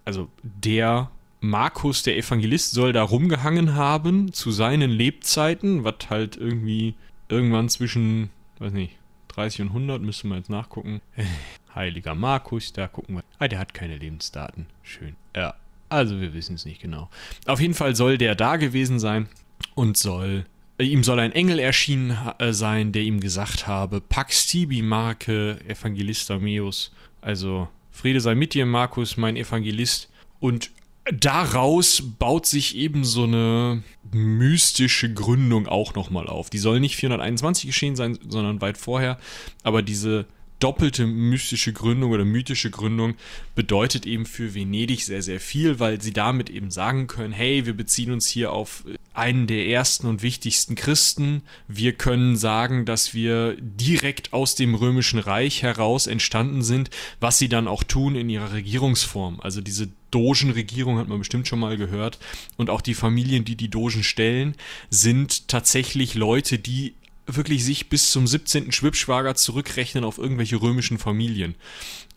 also 0.06 0.30
der 0.43 1.12
Markus, 1.39 2.03
der 2.03 2.17
Evangelist, 2.17 2.71
soll 2.71 2.93
da 2.93 3.03
rumgehangen 3.03 3.75
haben 3.75 4.34
zu 4.34 4.51
seinen 4.51 4.89
Lebzeiten, 4.89 5.84
was 5.84 6.10
halt 6.10 6.38
irgendwie 6.38 6.95
irgendwann 7.30 7.69
zwischen, 7.69 8.30
weiß 8.60 8.73
nicht, 8.73 8.95
30 9.30 9.62
und 9.62 9.67
100, 9.67 10.01
müssen 10.01 10.30
wir 10.30 10.38
jetzt 10.38 10.49
nachgucken. 10.49 11.01
Heiliger 11.75 12.15
Markus, 12.15 12.73
da 12.73 12.88
gucken 12.88 13.15
wir. 13.15 13.23
Ah, 13.38 13.47
der 13.47 13.60
hat 13.60 13.73
keine 13.73 13.97
Lebensdaten. 13.97 14.65
Schön. 14.82 15.15
Ja, 15.36 15.53
also 15.89 16.19
wir 16.19 16.34
wissen 16.34 16.56
es 16.56 16.65
nicht 16.65 16.82
genau. 16.82 17.10
Auf 17.45 17.60
jeden 17.60 17.75
Fall 17.75 17.95
soll 17.95 18.17
der 18.17 18.34
da 18.34 18.56
gewesen 18.56 18.99
sein 18.99 19.30
und 19.75 19.95
soll 19.95 20.39
äh, 20.39 20.57
ihm 20.86 21.04
soll 21.04 21.20
ein 21.20 21.32
Engel 21.32 21.60
erschienen 21.60 22.18
äh, 22.40 22.54
sein, 22.54 22.92
der 22.92 23.02
ihm 23.02 23.20
gesagt 23.20 23.68
habe, 23.68 24.02
Pax 24.02 24.48
tibi 24.48 24.82
Marke 24.82 25.60
Evangelista 25.68 26.38
meus, 26.38 26.92
also 27.22 27.68
Friede 27.92 28.22
sei 28.22 28.36
mit 28.36 28.54
dir, 28.54 28.66
Markus, 28.66 29.18
mein 29.18 29.36
Evangelist. 29.36 30.10
Und 30.40 30.70
daraus 31.12 32.04
baut 32.20 32.46
sich 32.46 32.76
eben 32.76 33.04
so 33.04 33.24
eine 33.24 33.82
mystische 34.12 35.12
Gründung 35.12 35.68
auch 35.68 35.96
nochmal 35.96 36.28
auf. 36.28 36.50
Die 36.50 36.60
soll 36.60 36.80
nicht 36.80 36.96
421 36.96 37.66
geschehen 37.68 37.96
sein, 37.96 38.20
sondern 38.28 38.62
weit 38.62 38.78
vorher. 38.78 39.18
Aber 39.63 39.82
diese 39.82 40.26
doppelte 40.60 41.06
mystische 41.06 41.74
Gründung 41.74 42.12
oder 42.12 42.26
mythische 42.26 42.72
Gründung 42.72 43.16
bedeutet 43.56 44.06
eben 44.06 44.26
für 44.26 44.54
Venedig 44.54 45.04
sehr, 45.04 45.22
sehr 45.22 45.40
viel, 45.40 45.80
weil 45.80 46.02
sie 46.02 46.13
damit 46.13 46.50
eben 46.50 46.72
sagen 46.72 47.08
können, 47.08 47.34
hey, 47.34 47.66
wir 47.66 47.76
beziehen 47.76 48.12
uns 48.12 48.28
hier 48.28 48.52
auf 48.52 48.84
einen 49.17 49.47
der 49.47 49.67
ersten 49.67 50.08
und 50.08 50.21
wichtigsten 50.21 50.75
Christen. 50.75 51.41
Wir 51.67 51.93
können 51.93 52.38
sagen, 52.38 52.86
dass 52.86 53.13
wir 53.13 53.58
direkt 53.60 54.32
aus 54.32 54.56
dem 54.56 54.75
römischen 54.75 55.19
Reich 55.19 55.63
heraus 55.63 56.08
entstanden 56.08 56.62
sind, 56.62 56.89
was 57.19 57.39
sie 57.39 57.49
dann 57.49 57.67
auch 57.67 57.84
tun 57.84 58.15
in 58.15 58.30
ihrer 58.30 58.53
Regierungsform. 58.53 59.39
Also 59.41 59.62
diese 59.62 59.89
Dogenregierung 60.12 60.99
hat 60.99 61.08
man 61.08 61.19
bestimmt 61.19 61.47
schon 61.47 61.60
mal 61.60 61.77
gehört. 61.77 62.19
Und 62.58 62.69
auch 62.69 62.82
die 62.82 62.93
Familien, 62.93 63.43
die 63.43 63.56
die 63.56 63.69
Dogen 63.69 64.03
stellen, 64.03 64.56
sind 64.89 65.47
tatsächlich 65.47 66.13
Leute, 66.13 66.60
die 66.60 66.93
wirklich 67.25 67.65
sich 67.65 67.89
bis 67.89 68.12
zum 68.12 68.27
17. 68.27 68.71
Schwibschwager 68.71 69.36
zurückrechnen 69.36 70.03
auf 70.03 70.17
irgendwelche 70.17 70.62
römischen 70.62 70.97
Familien. 70.97 71.56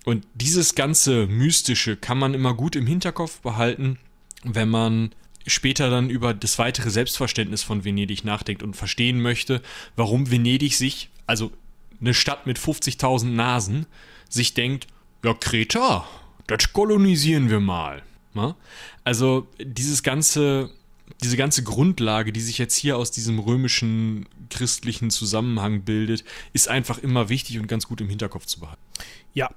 Und 0.04 0.26
dieses 0.34 0.74
ganze 0.74 1.26
Mystische 1.26 1.96
kann 1.96 2.18
man 2.18 2.34
immer 2.34 2.54
gut 2.54 2.76
im 2.76 2.86
Hinterkopf 2.86 3.40
behalten, 3.40 3.98
wenn 4.44 4.68
man 4.68 5.12
später 5.46 5.90
dann 5.90 6.10
über 6.10 6.34
das 6.34 6.58
weitere 6.58 6.90
Selbstverständnis 6.90 7.62
von 7.62 7.84
Venedig 7.84 8.24
nachdenkt 8.24 8.62
und 8.62 8.76
verstehen 8.76 9.20
möchte, 9.20 9.62
warum 9.96 10.30
Venedig 10.30 10.76
sich, 10.76 11.10
also 11.26 11.52
eine 12.00 12.14
Stadt 12.14 12.46
mit 12.46 12.58
50.000 12.58 13.26
Nasen, 13.26 13.86
sich 14.28 14.54
denkt, 14.54 14.86
ja, 15.24 15.34
Kreta, 15.34 16.06
das 16.46 16.72
kolonisieren 16.72 17.50
wir 17.50 17.60
mal. 17.60 18.02
Na? 18.34 18.56
Also 19.04 19.48
dieses 19.58 20.02
ganze, 20.02 20.70
diese 21.22 21.36
ganze 21.36 21.62
Grundlage, 21.62 22.32
die 22.32 22.40
sich 22.40 22.58
jetzt 22.58 22.76
hier 22.76 22.96
aus 22.96 23.10
diesem 23.10 23.38
römischen 23.38 24.26
christlichen 24.50 25.10
Zusammenhang 25.10 25.82
bildet, 25.82 26.24
ist 26.52 26.68
einfach 26.68 26.98
immer 26.98 27.28
wichtig 27.28 27.58
und 27.58 27.66
ganz 27.66 27.86
gut 27.86 28.00
im 28.00 28.08
Hinterkopf 28.08 28.46
zu 28.46 28.60
behalten. 28.60 28.82
Ja. 29.34 29.50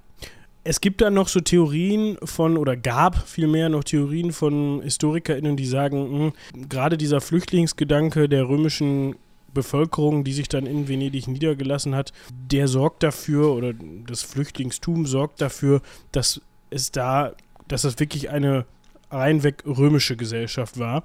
Es 0.65 0.80
gibt 0.80 1.02
dann 1.02 1.13
noch 1.13 1.28
so 1.28 1.41
Theorien 1.41 2.17
von, 2.23 2.58
oder 2.58 2.78
gab 2.78 3.28
vielmehr 3.28 3.67
noch 3.67 3.84
Theorien 3.84 4.32
von 4.32 4.82
HistorikerInnen, 4.82 5.58
die 5.58 5.65
sagen, 5.65 6.28
mh, 6.28 6.67
gerade 6.69 6.97
dieser 6.97 7.19
Flüchtlingsgedanke 7.19 8.30
der 8.30 8.47
römischen 8.47 9.15
Bevölkerung, 9.54 10.23
die 10.23 10.34
sich 10.34 10.47
dann 10.47 10.65
in 10.65 10.88
Venedig 10.88 11.28
niedergelassen 11.28 11.95
hat, 11.95 12.13
der 12.32 12.67
sorgt 12.67 13.04
dafür, 13.04 13.54
oder 13.54 13.73
das 14.08 14.23
Flüchtlingstum 14.23 15.06
sorgt 15.06 15.41
dafür, 15.41 15.82
dass 16.12 16.41
es 16.69 16.91
da, 16.91 17.34
dass 17.67 17.84
das 17.84 17.99
wirklich 17.99 18.30
eine 18.30 18.65
reinweg 19.12 19.63
römische 19.65 20.15
Gesellschaft 20.15 20.80
war. 20.80 21.04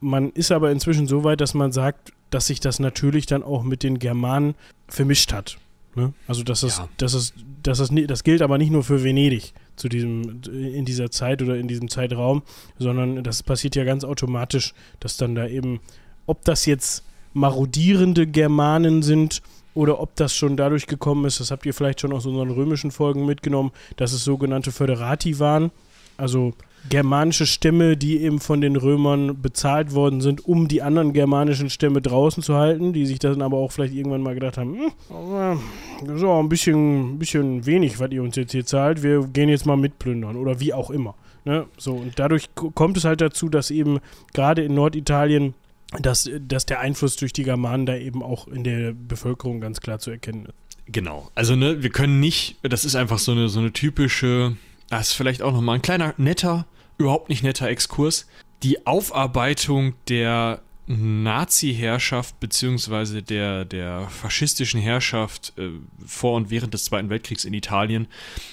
Man 0.00 0.30
ist 0.32 0.52
aber 0.52 0.70
inzwischen 0.70 1.06
so 1.06 1.22
weit, 1.22 1.40
dass 1.40 1.54
man 1.54 1.72
sagt, 1.72 2.12
dass 2.30 2.48
sich 2.48 2.60
das 2.60 2.80
natürlich 2.80 3.26
dann 3.26 3.42
auch 3.42 3.62
mit 3.62 3.82
den 3.82 3.98
Germanen 3.98 4.54
vermischt 4.88 5.32
hat. 5.32 5.58
Ne? 5.94 6.12
Also 6.26 6.42
dass 6.42 6.60
das, 6.60 6.78
ja. 6.78 6.88
dass 6.98 7.14
es, 7.14 7.32
das, 7.66 7.90
das 8.06 8.24
gilt 8.24 8.42
aber 8.42 8.58
nicht 8.58 8.70
nur 8.70 8.84
für 8.84 9.02
Venedig 9.02 9.52
zu 9.76 9.88
diesem, 9.88 10.40
in 10.46 10.84
dieser 10.84 11.10
Zeit 11.10 11.42
oder 11.42 11.56
in 11.56 11.68
diesem 11.68 11.88
Zeitraum, 11.88 12.42
sondern 12.78 13.22
das 13.24 13.42
passiert 13.42 13.76
ja 13.76 13.84
ganz 13.84 14.04
automatisch, 14.04 14.74
dass 15.00 15.16
dann 15.16 15.34
da 15.34 15.46
eben, 15.46 15.80
ob 16.26 16.44
das 16.44 16.66
jetzt 16.66 17.04
marodierende 17.32 18.26
Germanen 18.26 19.02
sind 19.02 19.42
oder 19.74 20.00
ob 20.00 20.16
das 20.16 20.34
schon 20.34 20.56
dadurch 20.56 20.86
gekommen 20.86 21.26
ist, 21.26 21.38
das 21.38 21.50
habt 21.50 21.66
ihr 21.66 21.74
vielleicht 21.74 22.00
schon 22.00 22.12
aus 22.12 22.24
unseren 22.24 22.50
römischen 22.50 22.90
Folgen 22.90 23.26
mitgenommen, 23.26 23.72
dass 23.96 24.12
es 24.12 24.24
sogenannte 24.24 24.72
Föderati 24.72 25.38
waren, 25.38 25.70
also 26.16 26.52
germanische 26.88 27.46
Stämme, 27.46 27.96
die 27.96 28.22
eben 28.22 28.38
von 28.38 28.60
den 28.60 28.76
Römern 28.76 29.40
bezahlt 29.42 29.92
worden 29.92 30.20
sind, 30.20 30.44
um 30.46 30.68
die 30.68 30.82
anderen 30.82 31.12
germanischen 31.12 31.68
Stämme 31.68 32.00
draußen 32.00 32.42
zu 32.42 32.54
halten, 32.54 32.92
die 32.92 33.06
sich 33.06 33.18
dann 33.18 33.42
aber 33.42 33.56
auch 33.56 33.72
vielleicht 33.72 33.94
irgendwann 33.94 34.22
mal 34.22 34.34
gedacht 34.34 34.56
haben, 34.56 34.78
hm, 35.08 36.24
auch 36.24 36.38
ein 36.38 36.48
bisschen, 36.48 37.18
bisschen 37.18 37.66
wenig, 37.66 37.98
was 37.98 38.12
ihr 38.12 38.22
uns 38.22 38.36
jetzt 38.36 38.52
hier 38.52 38.64
zahlt, 38.64 39.02
wir 39.02 39.26
gehen 39.26 39.48
jetzt 39.48 39.66
mal 39.66 39.76
mitplündern 39.76 40.36
oder 40.36 40.60
wie 40.60 40.72
auch 40.72 40.90
immer. 40.90 41.16
Ne? 41.44 41.66
So, 41.76 41.94
und 41.94 42.18
dadurch 42.18 42.50
kommt 42.54 42.96
es 42.96 43.04
halt 43.04 43.20
dazu, 43.20 43.48
dass 43.48 43.70
eben 43.70 43.98
gerade 44.32 44.62
in 44.62 44.74
Norditalien 44.74 45.54
dass, 46.00 46.28
dass 46.40 46.66
der 46.66 46.80
Einfluss 46.80 47.16
durch 47.16 47.32
die 47.32 47.44
Germanen 47.44 47.86
da 47.86 47.96
eben 47.96 48.22
auch 48.22 48.48
in 48.48 48.64
der 48.64 48.92
Bevölkerung 48.92 49.60
ganz 49.60 49.80
klar 49.80 49.98
zu 49.98 50.10
erkennen 50.10 50.46
ist. 50.46 50.54
Genau. 50.86 51.30
Also, 51.34 51.56
ne, 51.56 51.82
wir 51.82 51.90
können 51.90 52.20
nicht, 52.20 52.56
das 52.62 52.84
ist 52.84 52.94
einfach 52.94 53.18
so 53.18 53.32
eine, 53.32 53.48
so 53.48 53.60
eine 53.60 53.72
typische, 53.72 54.56
das 54.88 55.08
ist 55.08 55.14
vielleicht 55.14 55.42
auch 55.42 55.52
nochmal 55.52 55.76
ein 55.76 55.82
kleiner, 55.82 56.14
netter, 56.16 56.66
überhaupt 56.98 57.28
nicht 57.28 57.42
netter 57.42 57.68
Exkurs. 57.68 58.26
Die 58.62 58.86
Aufarbeitung 58.86 59.94
der 60.08 60.62
Nazi-Herrschaft 60.86 62.38
beziehungsweise 62.38 63.22
der, 63.22 63.64
der 63.64 64.08
faschistischen 64.08 64.80
Herrschaft 64.80 65.52
äh, 65.58 65.70
vor 66.04 66.36
und 66.36 66.50
während 66.50 66.74
des 66.74 66.84
Zweiten 66.84 67.10
Weltkriegs 67.10 67.44
in 67.44 67.54
Italien 67.54 68.06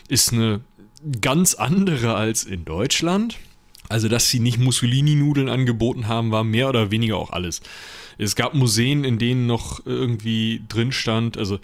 ist 0.07 0.33
eine 0.33 0.61
ganz 1.21 1.53
andere 1.53 2.15
als 2.15 2.43
in 2.43 2.65
Deutschland. 2.65 3.37
Also, 3.89 4.07
dass 4.07 4.29
sie 4.29 4.39
nicht 4.39 4.57
Mussolini-Nudeln 4.57 5.49
angeboten 5.49 6.07
haben, 6.07 6.31
war 6.31 6.43
mehr 6.43 6.69
oder 6.69 6.89
weniger 6.89 7.17
auch 7.17 7.31
alles. 7.31 7.61
Es 8.17 8.35
gab 8.35 8.53
Museen, 8.53 9.03
in 9.03 9.17
denen 9.17 9.47
noch 9.47 9.85
irgendwie 9.85 10.61
drin 10.67 10.91
stand, 10.91 11.37
also 11.37 11.59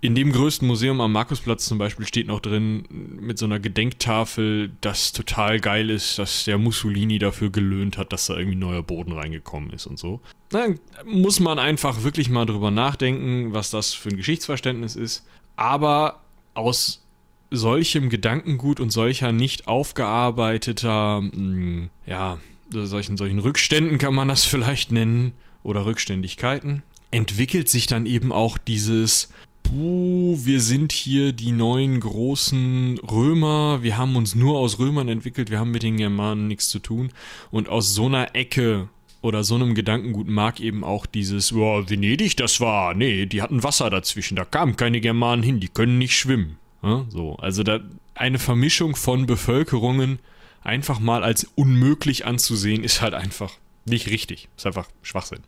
in 0.00 0.16
dem 0.16 0.32
größten 0.32 0.66
Museum 0.66 1.00
am 1.00 1.12
Markusplatz 1.12 1.64
zum 1.66 1.78
Beispiel 1.78 2.06
steht 2.06 2.26
noch 2.26 2.40
drin 2.40 2.84
mit 2.90 3.38
so 3.38 3.44
einer 3.44 3.60
Gedenktafel, 3.60 4.72
dass 4.80 5.12
total 5.12 5.60
geil 5.60 5.90
ist, 5.90 6.18
dass 6.18 6.44
der 6.44 6.58
Mussolini 6.58 7.20
dafür 7.20 7.50
gelöhnt 7.50 7.98
hat, 7.98 8.12
dass 8.12 8.26
da 8.26 8.36
irgendwie 8.36 8.58
neuer 8.58 8.82
Boden 8.82 9.12
reingekommen 9.12 9.70
ist 9.70 9.86
und 9.86 10.00
so. 10.00 10.20
Dann 10.48 10.80
muss 11.04 11.38
man 11.38 11.60
einfach 11.60 12.02
wirklich 12.02 12.30
mal 12.30 12.46
drüber 12.46 12.72
nachdenken, 12.72 13.54
was 13.54 13.70
das 13.70 13.94
für 13.94 14.08
ein 14.08 14.16
Geschichtsverständnis 14.16 14.96
ist. 14.96 15.24
Aber 15.54 16.20
aus 16.54 17.04
solchem 17.52 18.08
Gedankengut 18.08 18.80
und 18.80 18.90
solcher 18.90 19.30
nicht 19.30 19.68
aufgearbeiteter, 19.68 21.18
hm, 21.18 21.90
ja, 22.06 22.38
solchen, 22.70 23.16
solchen 23.16 23.38
Rückständen 23.38 23.98
kann 23.98 24.14
man 24.14 24.26
das 24.26 24.44
vielleicht 24.46 24.90
nennen, 24.90 25.32
oder 25.62 25.86
Rückständigkeiten, 25.86 26.82
entwickelt 27.10 27.68
sich 27.68 27.86
dann 27.86 28.06
eben 28.06 28.32
auch 28.32 28.58
dieses, 28.58 29.28
puh, 29.62 30.38
wir 30.42 30.60
sind 30.60 30.92
hier 30.92 31.32
die 31.32 31.52
neuen 31.52 32.00
großen 32.00 32.98
Römer, 32.98 33.82
wir 33.82 33.98
haben 33.98 34.16
uns 34.16 34.34
nur 34.34 34.58
aus 34.58 34.78
Römern 34.78 35.08
entwickelt, 35.08 35.50
wir 35.50 35.58
haben 35.58 35.70
mit 35.70 35.82
den 35.82 35.96
Germanen 35.96 36.48
nichts 36.48 36.68
zu 36.68 36.78
tun. 36.78 37.10
Und 37.50 37.68
aus 37.68 37.94
so 37.94 38.06
einer 38.06 38.34
Ecke 38.34 38.88
oder 39.20 39.44
so 39.44 39.54
einem 39.54 39.74
Gedankengut 39.74 40.28
mag 40.28 40.60
eben 40.60 40.84
auch 40.84 41.06
dieses, 41.06 41.52
oh, 41.52 41.84
Venedig, 41.86 42.36
das 42.36 42.60
war, 42.60 42.94
nee, 42.94 43.26
die 43.26 43.42
hatten 43.42 43.62
Wasser 43.62 43.88
dazwischen, 43.88 44.36
da 44.36 44.44
kamen 44.44 44.76
keine 44.76 45.00
Germanen 45.00 45.42
hin, 45.42 45.60
die 45.60 45.68
können 45.68 45.98
nicht 45.98 46.16
schwimmen. 46.16 46.58
Ja, 46.82 47.06
so, 47.08 47.36
also 47.36 47.62
da 47.62 47.80
eine 48.14 48.38
Vermischung 48.38 48.96
von 48.96 49.26
Bevölkerungen 49.26 50.18
einfach 50.62 50.98
mal 50.98 51.22
als 51.22 51.44
unmöglich 51.54 52.26
anzusehen, 52.26 52.84
ist 52.84 53.00
halt 53.00 53.14
einfach 53.14 53.52
nicht 53.84 54.08
richtig. 54.08 54.48
Ist 54.56 54.66
einfach 54.66 54.88
Schwachsinn. 55.02 55.40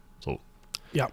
Ja. 0.94 1.09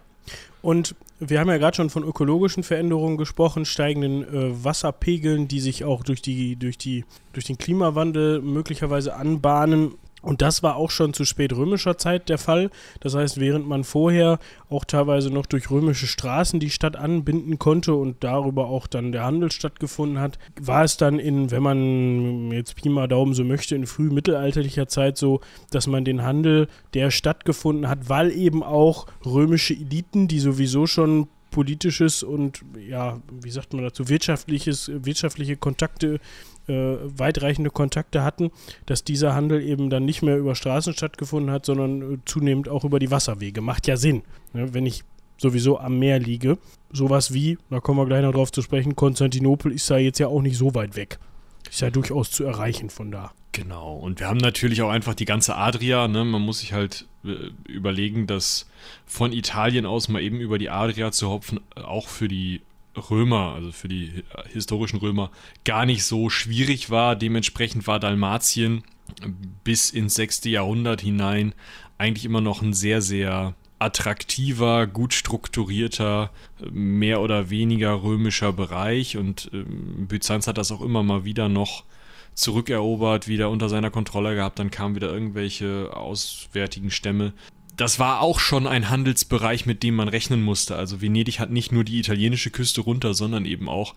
Und 0.62 0.94
wir 1.18 1.40
haben 1.40 1.48
ja 1.48 1.58
gerade 1.58 1.76
schon 1.76 1.90
von 1.90 2.02
ökologischen 2.02 2.62
Veränderungen 2.62 3.16
gesprochen, 3.16 3.64
steigenden 3.64 4.22
äh, 4.22 4.64
Wasserpegeln, 4.64 5.48
die 5.48 5.60
sich 5.60 5.84
auch 5.84 6.02
durch, 6.02 6.22
die, 6.22 6.56
durch, 6.56 6.78
die, 6.78 7.04
durch 7.32 7.44
den 7.46 7.58
Klimawandel 7.58 8.40
möglicherweise 8.40 9.14
anbahnen. 9.14 9.94
Und 10.22 10.40
das 10.40 10.62
war 10.62 10.76
auch 10.76 10.90
schon 10.90 11.12
zu 11.12 11.24
spätrömischer 11.24 11.98
Zeit 11.98 12.28
der 12.28 12.38
Fall. 12.38 12.70
Das 13.00 13.14
heißt, 13.14 13.40
während 13.40 13.66
man 13.66 13.84
vorher 13.84 14.38
auch 14.70 14.84
teilweise 14.84 15.30
noch 15.30 15.46
durch 15.46 15.70
römische 15.70 16.06
Straßen 16.06 16.60
die 16.60 16.70
Stadt 16.70 16.96
anbinden 16.96 17.58
konnte 17.58 17.94
und 17.94 18.22
darüber 18.24 18.66
auch 18.66 18.86
dann 18.86 19.12
der 19.12 19.24
Handel 19.24 19.50
stattgefunden 19.50 20.20
hat, 20.20 20.38
war 20.60 20.84
es 20.84 20.96
dann 20.96 21.18
in, 21.18 21.50
wenn 21.50 21.62
man 21.62 22.52
jetzt 22.52 22.76
Pi 22.76 22.88
mal 22.88 23.08
Daumen 23.08 23.34
so 23.34 23.44
möchte, 23.44 23.74
in 23.74 23.86
frühmittelalterlicher 23.86 24.86
Zeit 24.86 25.18
so, 25.18 25.40
dass 25.70 25.86
man 25.86 26.04
den 26.04 26.22
Handel, 26.22 26.68
der 26.94 27.10
stattgefunden 27.10 27.88
hat, 27.88 28.08
weil 28.08 28.30
eben 28.30 28.62
auch 28.62 29.06
römische 29.26 29.74
Eliten, 29.74 30.28
die 30.28 30.38
sowieso 30.38 30.86
schon 30.86 31.28
politisches 31.52 32.24
und 32.24 32.64
ja, 32.88 33.20
wie 33.30 33.50
sagt 33.50 33.74
man 33.74 33.84
dazu, 33.84 34.08
wirtschaftliches, 34.08 34.90
wirtschaftliche 34.92 35.56
Kontakte 35.56 36.14
äh, 36.14 36.18
weitreichende 36.68 37.70
Kontakte 37.70 38.22
hatten, 38.22 38.50
dass 38.86 39.04
dieser 39.04 39.34
Handel 39.34 39.62
eben 39.62 39.90
dann 39.90 40.04
nicht 40.04 40.22
mehr 40.22 40.38
über 40.38 40.54
Straßen 40.54 40.92
stattgefunden 40.92 41.50
hat, 41.50 41.66
sondern 41.66 42.14
äh, 42.14 42.18
zunehmend 42.24 42.68
auch 42.68 42.84
über 42.84 42.98
die 42.98 43.10
Wasserwege. 43.10 43.60
Macht 43.60 43.86
ja 43.86 43.96
Sinn, 43.96 44.22
ne? 44.52 44.72
wenn 44.74 44.86
ich 44.86 45.04
sowieso 45.38 45.78
am 45.78 45.98
Meer 45.98 46.18
liege. 46.18 46.58
Sowas 46.92 47.34
wie, 47.34 47.58
da 47.70 47.80
kommen 47.80 47.98
wir 47.98 48.06
gleich 48.06 48.22
noch 48.22 48.32
drauf 48.32 48.52
zu 48.52 48.62
sprechen, 48.62 48.96
Konstantinopel 48.96 49.72
ist 49.72 49.88
ja 49.90 49.98
jetzt 49.98 50.18
ja 50.18 50.28
auch 50.28 50.42
nicht 50.42 50.56
so 50.56 50.74
weit 50.74 50.96
weg. 50.96 51.18
Ist 51.68 51.80
ja 51.80 51.90
durchaus 51.90 52.30
zu 52.30 52.44
erreichen 52.44 52.90
von 52.90 53.10
da. 53.10 53.32
Genau, 53.52 53.94
und 53.96 54.18
wir 54.20 54.28
haben 54.28 54.38
natürlich 54.38 54.80
auch 54.80 54.88
einfach 54.88 55.14
die 55.14 55.26
ganze 55.26 55.56
Adria, 55.56 56.08
ne? 56.08 56.24
Man 56.24 56.40
muss 56.40 56.60
sich 56.60 56.72
halt 56.72 57.06
äh, 57.24 57.50
überlegen, 57.70 58.26
dass 58.26 58.66
von 59.04 59.32
Italien 59.32 59.84
aus 59.84 60.08
mal 60.08 60.22
eben 60.22 60.40
über 60.40 60.58
die 60.58 60.70
Adria 60.70 61.12
zu 61.12 61.28
hopfen, 61.28 61.60
auch 61.74 62.08
für 62.08 62.28
die 62.28 62.62
Römer, 62.96 63.54
also 63.54 63.72
für 63.72 63.88
die 63.88 64.24
historischen 64.52 64.98
Römer, 64.98 65.30
gar 65.64 65.86
nicht 65.86 66.04
so 66.04 66.30
schwierig 66.30 66.90
war. 66.90 67.16
Dementsprechend 67.16 67.86
war 67.86 68.00
Dalmatien 68.00 68.82
bis 69.64 69.90
ins 69.90 70.14
6. 70.14 70.44
Jahrhundert 70.44 71.00
hinein 71.00 71.54
eigentlich 71.98 72.24
immer 72.24 72.40
noch 72.40 72.62
ein 72.62 72.72
sehr, 72.72 73.02
sehr 73.02 73.54
attraktiver, 73.78 74.86
gut 74.86 75.12
strukturierter, 75.12 76.30
mehr 76.70 77.20
oder 77.20 77.50
weniger 77.50 78.02
römischer 78.02 78.52
Bereich 78.52 79.16
und 79.16 79.50
ähm, 79.52 80.06
Byzanz 80.06 80.46
hat 80.46 80.56
das 80.56 80.70
auch 80.70 80.82
immer 80.82 81.02
mal 81.02 81.24
wieder 81.24 81.48
noch 81.48 81.84
zurückerobert, 82.34 83.28
wieder 83.28 83.50
unter 83.50 83.68
seiner 83.68 83.90
Kontrolle 83.90 84.36
gehabt, 84.36 84.58
dann 84.58 84.70
kamen 84.70 84.94
wieder 84.94 85.12
irgendwelche 85.12 85.90
auswärtigen 85.94 86.90
Stämme 86.90 87.32
das 87.76 87.98
war 87.98 88.20
auch 88.20 88.38
schon 88.38 88.66
ein 88.66 88.90
Handelsbereich, 88.90 89.64
mit 89.64 89.82
dem 89.82 89.94
man 89.94 90.08
rechnen 90.08 90.42
musste. 90.42 90.76
Also 90.76 91.00
Venedig 91.00 91.40
hat 91.40 91.50
nicht 91.50 91.72
nur 91.72 91.84
die 91.84 91.98
italienische 91.98 92.50
Küste 92.50 92.82
runter, 92.82 93.14
sondern 93.14 93.46
eben 93.46 93.68
auch 93.68 93.94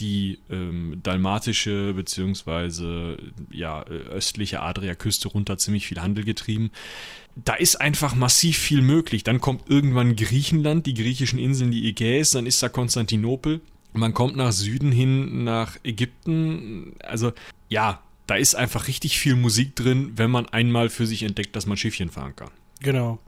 die 0.00 0.38
ähm, 0.50 0.98
dalmatische 1.02 1.94
bzw. 1.94 3.16
ja, 3.50 3.84
östliche 3.84 4.60
Adriaküste 4.60 5.28
runter 5.28 5.58
ziemlich 5.58 5.86
viel 5.86 6.00
Handel 6.00 6.24
getrieben. 6.24 6.70
Da 7.36 7.54
ist 7.54 7.80
einfach 7.80 8.14
massiv 8.14 8.58
viel 8.58 8.82
möglich. 8.82 9.22
Dann 9.22 9.40
kommt 9.40 9.70
irgendwann 9.70 10.16
Griechenland, 10.16 10.86
die 10.86 10.94
griechischen 10.94 11.38
Inseln, 11.38 11.70
die 11.70 11.88
Ägäis, 11.88 12.30
dann 12.30 12.46
ist 12.46 12.62
da 12.62 12.68
Konstantinopel. 12.68 13.60
Man 13.92 14.14
kommt 14.14 14.36
nach 14.36 14.52
Süden 14.52 14.90
hin, 14.90 15.44
nach 15.44 15.76
Ägypten. 15.84 16.94
Also 17.04 17.32
ja, 17.68 18.02
da 18.26 18.34
ist 18.34 18.54
einfach 18.54 18.88
richtig 18.88 19.18
viel 19.18 19.36
Musik 19.36 19.76
drin, 19.76 20.12
wenn 20.16 20.30
man 20.30 20.48
einmal 20.48 20.88
für 20.88 21.06
sich 21.06 21.22
entdeckt, 21.22 21.54
dass 21.54 21.66
man 21.66 21.76
Schiffchen 21.76 22.10
fahren 22.10 22.34
kann. 22.34 22.50
Genau. 22.82 23.18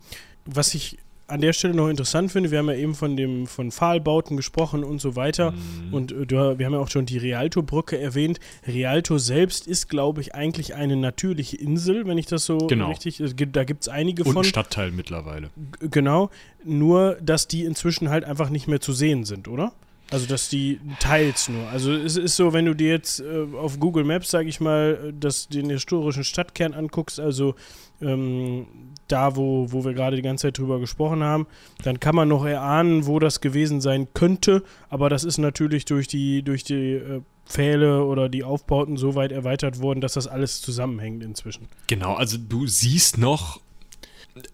Was 0.44 0.74
ich 0.74 0.98
an 1.26 1.40
der 1.40 1.52
Stelle 1.52 1.74
noch 1.74 1.88
interessant 1.88 2.32
finde, 2.32 2.50
wir 2.50 2.58
haben 2.58 2.68
ja 2.68 2.74
eben 2.74 2.94
von 2.94 3.16
dem 3.16 3.46
von 3.46 3.72
Pfahlbauten 3.72 4.36
gesprochen 4.36 4.84
und 4.84 5.00
so 5.00 5.16
weiter. 5.16 5.52
Mhm. 5.52 5.94
Und 5.94 6.12
äh, 6.12 6.58
wir 6.58 6.66
haben 6.66 6.74
ja 6.74 6.78
auch 6.78 6.90
schon 6.90 7.06
die 7.06 7.18
Rialto-Brücke 7.18 7.98
erwähnt. 7.98 8.40
Rialto 8.66 9.18
selbst 9.18 9.66
ist, 9.66 9.88
glaube 9.88 10.20
ich, 10.20 10.34
eigentlich 10.34 10.74
eine 10.74 10.96
natürliche 10.96 11.56
Insel, 11.56 12.06
wenn 12.06 12.18
ich 12.18 12.26
das 12.26 12.44
so 12.44 12.58
genau. 12.58 12.88
richtig. 12.88 13.22
Da 13.52 13.64
gibt 13.64 13.82
es 13.82 13.88
einige 13.88 14.24
und 14.24 14.32
von. 14.32 14.36
Und 14.38 14.44
Stadtteil 14.44 14.90
mittlerweile. 14.90 15.50
Genau. 15.80 16.30
Nur, 16.64 17.16
dass 17.22 17.48
die 17.48 17.64
inzwischen 17.64 18.10
halt 18.10 18.24
einfach 18.24 18.50
nicht 18.50 18.68
mehr 18.68 18.80
zu 18.80 18.92
sehen 18.92 19.24
sind, 19.24 19.48
oder? 19.48 19.72
Also, 20.14 20.26
dass 20.26 20.48
die 20.48 20.80
teils 21.00 21.48
nur. 21.48 21.68
Also, 21.68 21.92
es 21.92 22.16
ist 22.16 22.36
so, 22.36 22.52
wenn 22.52 22.66
du 22.66 22.74
dir 22.74 22.90
jetzt 22.90 23.20
äh, 23.20 23.46
auf 23.56 23.80
Google 23.80 24.04
Maps, 24.04 24.30
sage 24.30 24.48
ich 24.48 24.60
mal, 24.60 25.12
das, 25.18 25.48
den 25.48 25.68
historischen 25.70 26.22
Stadtkern 26.22 26.72
anguckst, 26.72 27.18
also 27.18 27.56
ähm, 28.00 28.66
da, 29.08 29.34
wo, 29.34 29.72
wo 29.72 29.84
wir 29.84 29.92
gerade 29.92 30.16
die 30.16 30.22
ganze 30.22 30.46
Zeit 30.46 30.58
drüber 30.58 30.78
gesprochen 30.78 31.24
haben, 31.24 31.46
dann 31.82 31.98
kann 31.98 32.14
man 32.14 32.28
noch 32.28 32.44
erahnen, 32.44 33.06
wo 33.06 33.18
das 33.18 33.40
gewesen 33.40 33.80
sein 33.80 34.06
könnte. 34.14 34.62
Aber 34.88 35.10
das 35.10 35.24
ist 35.24 35.38
natürlich 35.38 35.84
durch 35.84 36.06
die, 36.06 36.42
durch 36.42 36.62
die 36.62 36.92
äh, 36.92 37.20
Pfähle 37.46 38.04
oder 38.04 38.28
die 38.28 38.44
Aufbauten 38.44 38.96
so 38.96 39.14
weit 39.14 39.32
erweitert 39.32 39.80
worden, 39.80 40.00
dass 40.00 40.14
das 40.14 40.26
alles 40.26 40.60
zusammenhängt 40.62 41.22
inzwischen. 41.22 41.66
Genau, 41.88 42.14
also 42.14 42.38
du 42.38 42.66
siehst 42.66 43.18
noch, 43.18 43.60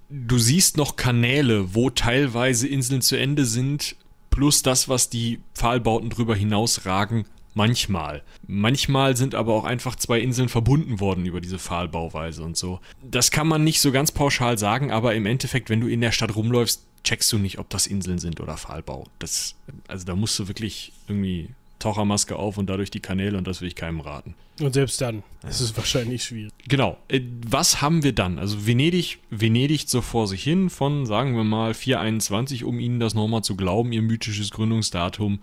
du 0.08 0.38
siehst 0.38 0.76
noch 0.76 0.96
Kanäle, 0.96 1.74
wo 1.74 1.90
teilweise 1.90 2.66
Inseln 2.66 3.02
zu 3.02 3.16
Ende 3.16 3.44
sind, 3.44 3.96
plus 4.40 4.62
das, 4.62 4.88
was 4.88 5.10
die 5.10 5.40
Pfahlbauten 5.54 6.08
drüber 6.08 6.34
hinausragen, 6.34 7.26
Manchmal. 7.52 8.22
Manchmal 8.46 9.16
sind 9.16 9.34
aber 9.34 9.54
auch 9.54 9.64
einfach 9.64 9.96
zwei 9.96 10.20
Inseln 10.20 10.48
verbunden 10.48 11.00
worden 11.00 11.26
über 11.26 11.40
diese 11.40 11.58
Pfahlbauweise 11.58 12.44
und 12.44 12.56
so. 12.56 12.78
Das 13.02 13.32
kann 13.32 13.48
man 13.48 13.64
nicht 13.64 13.80
so 13.80 13.90
ganz 13.90 14.12
pauschal 14.12 14.56
sagen, 14.56 14.92
aber 14.92 15.16
im 15.16 15.26
Endeffekt, 15.26 15.68
wenn 15.68 15.80
du 15.80 15.88
in 15.88 16.00
der 16.00 16.12
Stadt 16.12 16.36
rumläufst, 16.36 16.86
checkst 17.02 17.32
du 17.32 17.38
nicht, 17.38 17.58
ob 17.58 17.68
das 17.68 17.88
Inseln 17.88 18.18
sind 18.18 18.40
oder 18.40 18.56
Pfahlbau. 18.56 19.08
Das, 19.18 19.56
also 19.88 20.06
da 20.06 20.14
musst 20.14 20.38
du 20.38 20.46
wirklich 20.46 20.92
irgendwie 21.08 21.50
Tauchermaske 21.80 22.36
auf 22.36 22.58
und 22.58 22.70
dadurch 22.70 22.90
die 22.90 23.00
Kanäle 23.00 23.36
und 23.36 23.46
das 23.46 23.60
will 23.60 23.68
ich 23.68 23.74
keinem 23.74 24.00
raten. 24.00 24.34
Und 24.60 24.74
selbst 24.74 25.00
dann 25.00 25.22
ist 25.48 25.60
es 25.60 25.76
wahrscheinlich 25.76 26.22
schwierig. 26.22 26.52
Genau. 26.68 26.98
Äh, 27.08 27.22
was 27.46 27.82
haben 27.82 28.02
wir 28.02 28.12
dann? 28.12 28.38
Also 28.38 28.66
Venedig, 28.66 29.18
Venedig 29.30 29.88
so 29.88 30.00
vor 30.00 30.28
sich 30.28 30.42
hin 30.42 30.70
von, 30.70 31.06
sagen 31.06 31.34
wir 31.34 31.44
mal, 31.44 31.74
421, 31.74 32.64
um 32.64 32.78
Ihnen 32.78 33.00
das 33.00 33.14
nochmal 33.14 33.42
zu 33.42 33.56
glauben, 33.56 33.92
Ihr 33.92 34.02
mythisches 34.02 34.50
Gründungsdatum, 34.50 35.40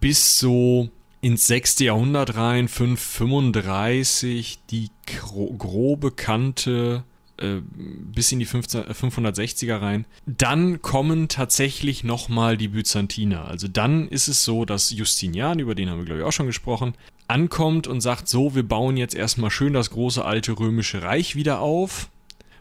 bis 0.00 0.38
so 0.38 0.90
ins 1.20 1.46
6. 1.46 1.80
Jahrhundert 1.80 2.36
rein, 2.36 2.66
535, 2.66 4.60
die 4.70 4.90
gro 5.06 5.52
grobe 5.52 6.10
Kante 6.10 7.04
äh, 7.40 7.60
bis 7.62 8.32
in 8.32 8.38
die 8.38 8.46
15, 8.46 8.84
560er 8.84 9.68
äh, 9.68 9.72
rein. 9.74 10.06
Dann 10.26 10.82
kommen 10.82 11.28
tatsächlich 11.28 12.04
nochmal 12.04 12.56
die 12.56 12.68
Byzantiner. 12.68 13.46
Also 13.46 13.68
dann 13.68 14.08
ist 14.08 14.28
es 14.28 14.44
so, 14.44 14.64
dass 14.64 14.90
Justinian, 14.90 15.58
über 15.58 15.74
den 15.74 15.90
haben 15.90 15.98
wir 15.98 16.04
glaube 16.04 16.20
ich 16.20 16.26
auch 16.26 16.32
schon 16.32 16.46
gesprochen, 16.46 16.94
ankommt 17.28 17.86
und 17.86 18.00
sagt 18.00 18.28
so, 18.28 18.54
wir 18.54 18.64
bauen 18.64 18.96
jetzt 18.96 19.14
erstmal 19.14 19.50
schön 19.50 19.72
das 19.72 19.90
große 19.90 20.24
alte 20.24 20.58
römische 20.58 21.02
Reich 21.02 21.36
wieder 21.36 21.60
auf. 21.60 22.10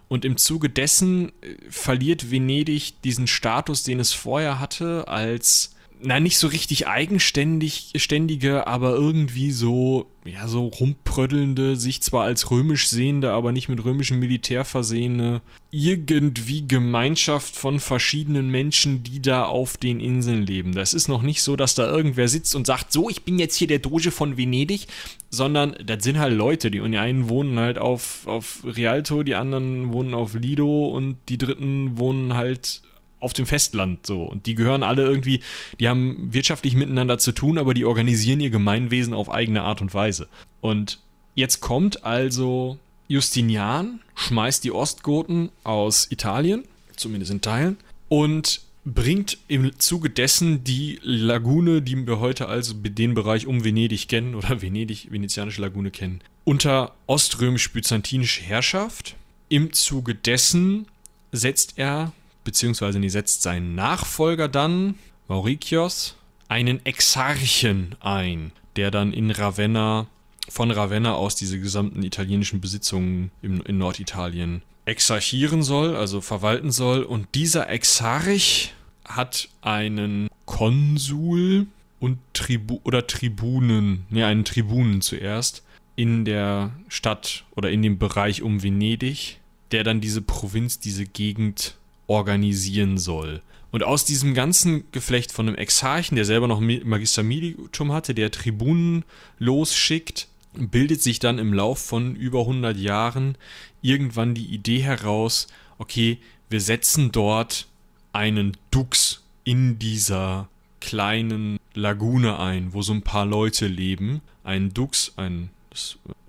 Und 0.07 0.25
im 0.25 0.37
Zuge 0.37 0.69
dessen 0.69 1.29
äh, 1.41 1.55
verliert 1.69 2.31
Venedig 2.31 3.01
diesen 3.03 3.27
Status, 3.27 3.83
den 3.83 3.99
es 3.99 4.13
vorher 4.13 4.59
hatte, 4.59 5.07
als 5.07 5.75
na, 6.01 6.19
nicht 6.19 6.37
so 6.37 6.47
richtig 6.47 6.87
eigenständig, 6.87 7.91
ständige, 7.97 8.67
aber 8.67 8.93
irgendwie 8.93 9.51
so, 9.51 10.09
ja, 10.33 10.47
so 10.47 10.67
rumpröddelnde, 10.67 11.75
sich 11.75 12.01
zwar 12.01 12.23
als 12.23 12.51
römisch 12.51 12.87
sehende, 12.87 13.31
aber 13.31 13.51
nicht 13.51 13.69
mit 13.69 13.83
römischem 13.83 14.19
Militär 14.19 14.65
versehene, 14.65 15.41
irgendwie 15.71 16.67
Gemeinschaft 16.67 17.55
von 17.55 17.79
verschiedenen 17.79 18.49
Menschen, 18.49 19.03
die 19.03 19.21
da 19.21 19.45
auf 19.45 19.77
den 19.77 19.99
Inseln 19.99 20.45
leben. 20.45 20.73
Das 20.73 20.93
ist 20.93 21.07
noch 21.07 21.21
nicht 21.21 21.41
so, 21.41 21.55
dass 21.55 21.75
da 21.75 21.89
irgendwer 21.89 22.27
sitzt 22.27 22.55
und 22.55 22.65
sagt, 22.67 22.91
so, 22.91 23.09
ich 23.09 23.23
bin 23.23 23.39
jetzt 23.39 23.55
hier 23.55 23.67
der 23.67 23.79
Doge 23.79 24.11
von 24.11 24.37
Venedig, 24.37 24.87
sondern 25.29 25.75
das 25.83 26.03
sind 26.03 26.19
halt 26.19 26.33
Leute, 26.33 26.71
die 26.71 26.81
einen 26.81 27.29
wohnen 27.29 27.59
halt 27.59 27.77
auf, 27.77 28.25
auf 28.27 28.63
Rialto, 28.63 29.23
die 29.23 29.35
anderen 29.35 29.93
wohnen 29.93 30.13
auf 30.13 30.33
Lido 30.33 30.87
und 30.87 31.17
die 31.29 31.37
dritten 31.37 31.97
wohnen 31.97 32.33
halt 32.33 32.81
auf 33.19 33.33
dem 33.33 33.45
Festland 33.45 34.05
so. 34.05 34.23
Und 34.23 34.45
die 34.45 34.55
gehören 34.55 34.83
alle 34.83 35.03
irgendwie, 35.03 35.41
die 35.79 35.87
haben 35.87 36.33
wirtschaftlich 36.33 36.75
miteinander 36.75 37.17
zu 37.17 37.31
tun, 37.31 37.57
aber 37.57 37.73
die 37.73 37.85
organisieren 37.85 38.39
ihr 38.39 38.49
Gemeinwesen 38.49 39.13
auf 39.13 39.29
eigene 39.31 39.61
Art 39.63 39.81
und 39.81 39.93
Weise. 39.93 40.27
Und 40.61 40.99
jetzt 41.35 41.59
kommt 41.59 42.03
also 42.03 42.77
Justinian, 43.07 44.01
schmeißt 44.15 44.63
die 44.63 44.71
Ostgoten 44.71 45.49
aus 45.63 46.07
Italien, 46.11 46.63
zumindest 46.95 47.31
in 47.31 47.41
Teilen, 47.41 47.77
und 48.07 48.61
bringt 48.85 49.37
im 49.47 49.77
Zuge 49.79 50.09
dessen 50.09 50.63
die 50.63 50.99
Lagune, 51.03 51.81
die 51.81 52.07
wir 52.07 52.19
heute 52.19 52.47
also 52.47 52.73
den 52.73 53.13
Bereich 53.13 53.47
um 53.47 53.63
Venedig 53.63 54.07
kennen, 54.07 54.35
oder 54.35 54.61
Venedig, 54.61 55.11
venezianische 55.11 55.61
Lagune 55.61 55.91
kennen, 55.91 56.21
unter 56.43 56.95
oströmisch-byzantinische 57.07 58.41
Herrschaft. 58.41 59.15
Im 59.49 59.73
Zuge 59.73 60.13
dessen 60.13 60.85
setzt 61.31 61.73
er 61.77 62.11
beziehungsweise 62.49 62.97
nie 62.97 63.09
setzt 63.09 63.43
sein 63.43 63.75
Nachfolger 63.75 64.47
dann, 64.47 64.95
Maurikios, 65.27 66.15
einen 66.47 66.83
Exarchen 66.83 67.95
ein, 67.99 68.51
der 68.75 68.89
dann 68.89 69.13
in 69.13 69.29
Ravenna, 69.29 70.07
von 70.49 70.71
Ravenna 70.71 71.13
aus 71.13 71.35
diese 71.35 71.59
gesamten 71.59 72.01
italienischen 72.01 72.59
Besitzungen 72.59 73.29
im, 73.43 73.61
in 73.61 73.77
Norditalien 73.77 74.63
exarchieren 74.85 75.61
soll, 75.61 75.95
also 75.95 76.21
verwalten 76.21 76.71
soll. 76.71 77.03
Und 77.03 77.27
dieser 77.35 77.69
Exarch 77.69 78.73
hat 79.05 79.47
einen 79.61 80.27
Konsul 80.47 81.67
und 81.99 82.17
Tribu 82.33 82.79
oder 82.83 83.05
Tribunen, 83.05 84.07
ne, 84.09 84.25
einen 84.25 84.43
Tribunen 84.43 85.01
zuerst 85.01 85.61
in 85.95 86.25
der 86.25 86.71
Stadt 86.87 87.43
oder 87.55 87.69
in 87.69 87.83
dem 87.83 87.99
Bereich 87.99 88.41
um 88.41 88.63
Venedig, 88.63 89.37
der 89.69 89.83
dann 89.83 90.01
diese 90.01 90.23
Provinz, 90.23 90.79
diese 90.79 91.05
Gegend 91.05 91.75
organisieren 92.09 92.97
soll. 92.97 93.41
Und 93.71 93.83
aus 93.83 94.03
diesem 94.03 94.33
ganzen 94.33 94.91
Geflecht 94.91 95.31
von 95.31 95.47
einem 95.47 95.57
Exarchen, 95.57 96.15
der 96.15 96.25
selber 96.25 96.47
noch 96.47 96.59
Magister 96.59 97.21
Militum 97.21 97.91
hatte, 97.91 98.15
der 98.15 98.31
Tribunen 98.31 99.05
losschickt, 99.37 100.27
bildet 100.53 101.03
sich 101.03 101.19
dann 101.19 101.37
im 101.37 101.53
Lauf 101.53 101.79
von 101.79 102.15
über 102.15 102.41
100 102.41 102.75
Jahren 102.77 103.37
irgendwann 103.81 104.33
die 104.33 104.47
Idee 104.47 104.79
heraus, 104.79 105.47
okay, 105.77 106.17
wir 106.49 106.61
setzen 106.61 107.11
dort 107.11 107.67
einen 108.11 108.57
Dux 108.71 109.21
in 109.43 109.77
dieser 109.77 110.49
kleinen 110.81 111.59
Lagune 111.75 112.39
ein, 112.39 112.73
wo 112.73 112.81
so 112.81 112.93
ein 112.93 113.03
paar 113.03 113.25
Leute 113.25 113.67
leben. 113.67 114.21
Ein 114.43 114.73
Dux, 114.73 115.13
ein 115.15 115.51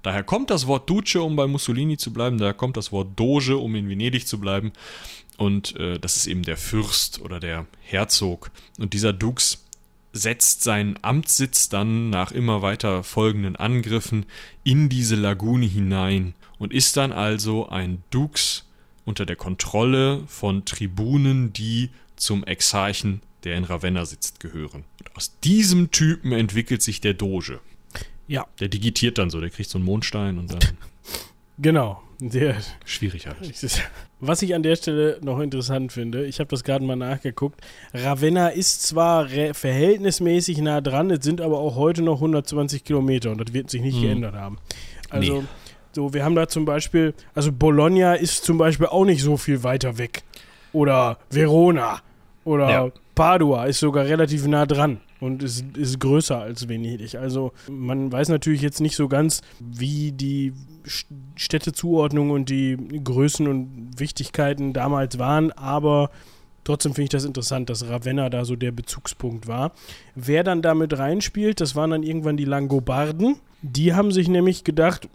daher 0.03 0.23
kommt 0.23 0.51
das 0.51 0.67
Wort 0.67 0.89
Duce, 0.89 1.17
um 1.17 1.37
bei 1.37 1.47
Mussolini 1.47 1.97
zu 1.97 2.13
bleiben, 2.13 2.39
daher 2.39 2.55
kommt 2.55 2.77
das 2.77 2.93
Wort 2.93 3.19
Doge, 3.19 3.57
um 3.57 3.75
in 3.75 3.89
Venedig 3.89 4.27
zu 4.27 4.39
bleiben. 4.39 4.73
Und 5.41 5.75
äh, 5.77 5.99
das 5.99 6.17
ist 6.17 6.27
eben 6.27 6.43
der 6.43 6.59
Fürst 6.59 7.23
oder 7.23 7.41
der 7.41 7.65
Herzog. 7.81 8.51
Und 8.79 8.93
dieser 8.93 9.15
Dux 9.15 9.65
setzt 10.13 10.63
seinen 10.63 10.99
Amtssitz 11.01 11.71
dann 11.71 12.11
nach 12.11 12.31
immer 12.31 12.61
weiter 12.61 13.03
folgenden 13.03 13.57
Angriffen 13.57 14.27
in 14.65 14.91
diese 14.91 15.17
Lagune 15.17 15.65
hinein 15.65 16.35
und 16.59 16.75
ist 16.75 16.99
dann 16.99 17.11
also 17.11 17.71
ein 17.71 18.03
Dux 18.11 18.67
unter 19.07 19.25
der 19.25 19.37
Kontrolle 19.37 20.25
von 20.27 20.67
Tribunen, 20.67 21.55
die 21.55 21.89
zum 22.17 22.45
Exarchen, 22.45 23.23
der 23.45 23.57
in 23.57 23.65
Ravenna 23.65 24.05
sitzt, 24.05 24.41
gehören. 24.41 24.85
Und 24.99 25.17
aus 25.17 25.39
diesem 25.41 25.91
Typen 25.91 26.33
entwickelt 26.33 26.83
sich 26.83 27.01
der 27.01 27.15
Doge. 27.15 27.61
Ja. 28.29 28.47
Der 28.61 28.69
digitiert 28.69 29.17
dann 29.17 29.31
so, 29.31 29.41
der 29.41 29.49
kriegt 29.49 29.71
so 29.71 29.79
einen 29.79 29.87
Mondstein 29.87 30.37
und 30.37 30.53
dann. 30.53 30.61
Genau. 31.61 32.01
Der, 32.21 32.57
Schwierig 32.85 33.27
halt. 33.27 33.37
Was 34.21 34.43
ich 34.43 34.55
an 34.55 34.63
der 34.63 34.77
Stelle 34.77 35.19
noch 35.23 35.41
interessant 35.41 35.93
finde, 35.93 36.27
ich 36.27 36.39
habe 36.39 36.49
das 36.49 36.65
gerade 36.65 36.85
mal 36.85 36.97
nachgeguckt. 36.97 37.61
Ravenna 37.95 38.49
ist 38.49 38.83
zwar 38.83 39.27
verhältnismäßig 39.27 40.59
nah 40.59 40.83
dran, 40.83 41.11
es 41.11 41.25
sind 41.25 41.41
aber 41.41 41.59
auch 41.59 41.77
heute 41.77 42.03
noch 42.03 42.17
120 42.17 42.85
Kilometer 42.85 43.31
und 43.31 43.39
das 43.39 43.55
wird 43.55 43.71
sich 43.71 43.81
nicht 43.81 43.97
hm. 43.97 44.03
geändert 44.03 44.35
haben. 44.35 44.59
Also, 45.09 45.41
nee. 45.41 45.49
so, 45.93 46.13
wir 46.13 46.23
haben 46.23 46.35
da 46.35 46.47
zum 46.47 46.67
Beispiel, 46.67 47.15
also 47.35 47.51
Bologna 47.53 48.15
ist 48.15 48.45
zum 48.45 48.59
Beispiel 48.59 48.87
auch 48.87 49.07
nicht 49.07 49.23
so 49.23 49.39
viel 49.39 49.63
weiter 49.63 49.97
weg. 49.97 50.23
Oder 50.75 51.19
Verona. 51.31 52.01
Oder 52.45 52.71
ja. 52.71 52.91
Padua 53.21 53.67
ist 53.67 53.81
sogar 53.81 54.07
relativ 54.07 54.47
nah 54.47 54.65
dran 54.65 54.99
und 55.21 55.43
ist, 55.43 55.77
ist 55.77 56.01
größer 56.01 56.41
als 56.41 56.71
Venedig. 56.71 57.17
Also 57.17 57.53
man 57.69 58.11
weiß 58.11 58.31
natürlich 58.31 58.63
jetzt 58.63 58.81
nicht 58.81 58.97
so 58.97 59.09
ganz, 59.09 59.43
wie 59.59 60.11
die 60.11 60.55
Städtezuordnung 61.37 62.31
und 62.31 62.49
die 62.49 62.79
Größen 63.05 63.47
und 63.47 63.91
Wichtigkeiten 63.99 64.73
damals 64.73 65.19
waren, 65.19 65.53
aber 65.53 66.09
trotzdem 66.65 66.95
finde 66.95 67.05
ich 67.05 67.11
das 67.11 67.27
interessant, 67.27 67.69
dass 67.69 67.87
Ravenna 67.87 68.31
da 68.31 68.47
so 68.47 68.57
der 68.57 68.73
Bezugspunkt 68.73 69.47
war. 69.47 69.73
Wer 70.15 70.43
dann 70.43 70.63
damit 70.63 70.97
reinspielt, 70.97 71.61
das 71.61 71.77
waren 71.77 71.91
dann 71.91 72.03
irgendwann 72.03 72.39
die 72.39 72.47
Langobarden. 72.47 73.37
Die 73.61 73.93
haben 73.93 74.13
sich 74.13 74.29
nämlich 74.29 74.65
gedacht, 74.65 75.11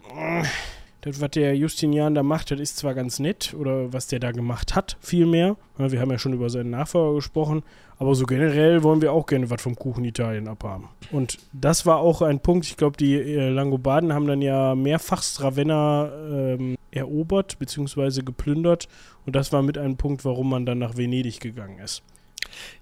das, 1.06 1.20
was 1.20 1.30
der 1.30 1.56
Justinian 1.56 2.14
da 2.14 2.22
macht, 2.22 2.50
das 2.50 2.58
ist 2.58 2.78
zwar 2.78 2.94
ganz 2.94 3.20
nett, 3.20 3.54
oder 3.58 3.92
was 3.92 4.08
der 4.08 4.18
da 4.18 4.32
gemacht 4.32 4.74
hat, 4.74 4.96
vielmehr. 5.00 5.56
Wir 5.78 6.00
haben 6.00 6.10
ja 6.10 6.18
schon 6.18 6.32
über 6.32 6.50
seinen 6.50 6.70
Nachfolger 6.70 7.14
gesprochen, 7.14 7.62
aber 7.98 8.14
so 8.16 8.26
generell 8.26 8.82
wollen 8.82 9.00
wir 9.00 9.12
auch 9.12 9.26
gerne 9.26 9.48
was 9.48 9.62
vom 9.62 9.76
Kuchen 9.76 10.04
Italien 10.04 10.48
abhaben. 10.48 10.88
Und 11.12 11.38
das 11.52 11.86
war 11.86 11.98
auch 11.98 12.22
ein 12.22 12.40
Punkt, 12.40 12.66
ich 12.66 12.76
glaube, 12.76 12.96
die 12.96 13.14
äh, 13.14 13.50
Langobarden 13.50 14.12
haben 14.12 14.26
dann 14.26 14.42
ja 14.42 14.74
mehrfach 14.74 15.22
Ravenna 15.38 16.10
ähm, 16.28 16.76
erobert 16.90 17.58
bzw. 17.58 18.22
geplündert. 18.22 18.88
Und 19.26 19.36
das 19.36 19.52
war 19.52 19.62
mit 19.62 19.78
einem 19.78 19.96
Punkt, 19.96 20.24
warum 20.24 20.50
man 20.50 20.66
dann 20.66 20.78
nach 20.78 20.96
Venedig 20.96 21.40
gegangen 21.40 21.78
ist. 21.78 22.02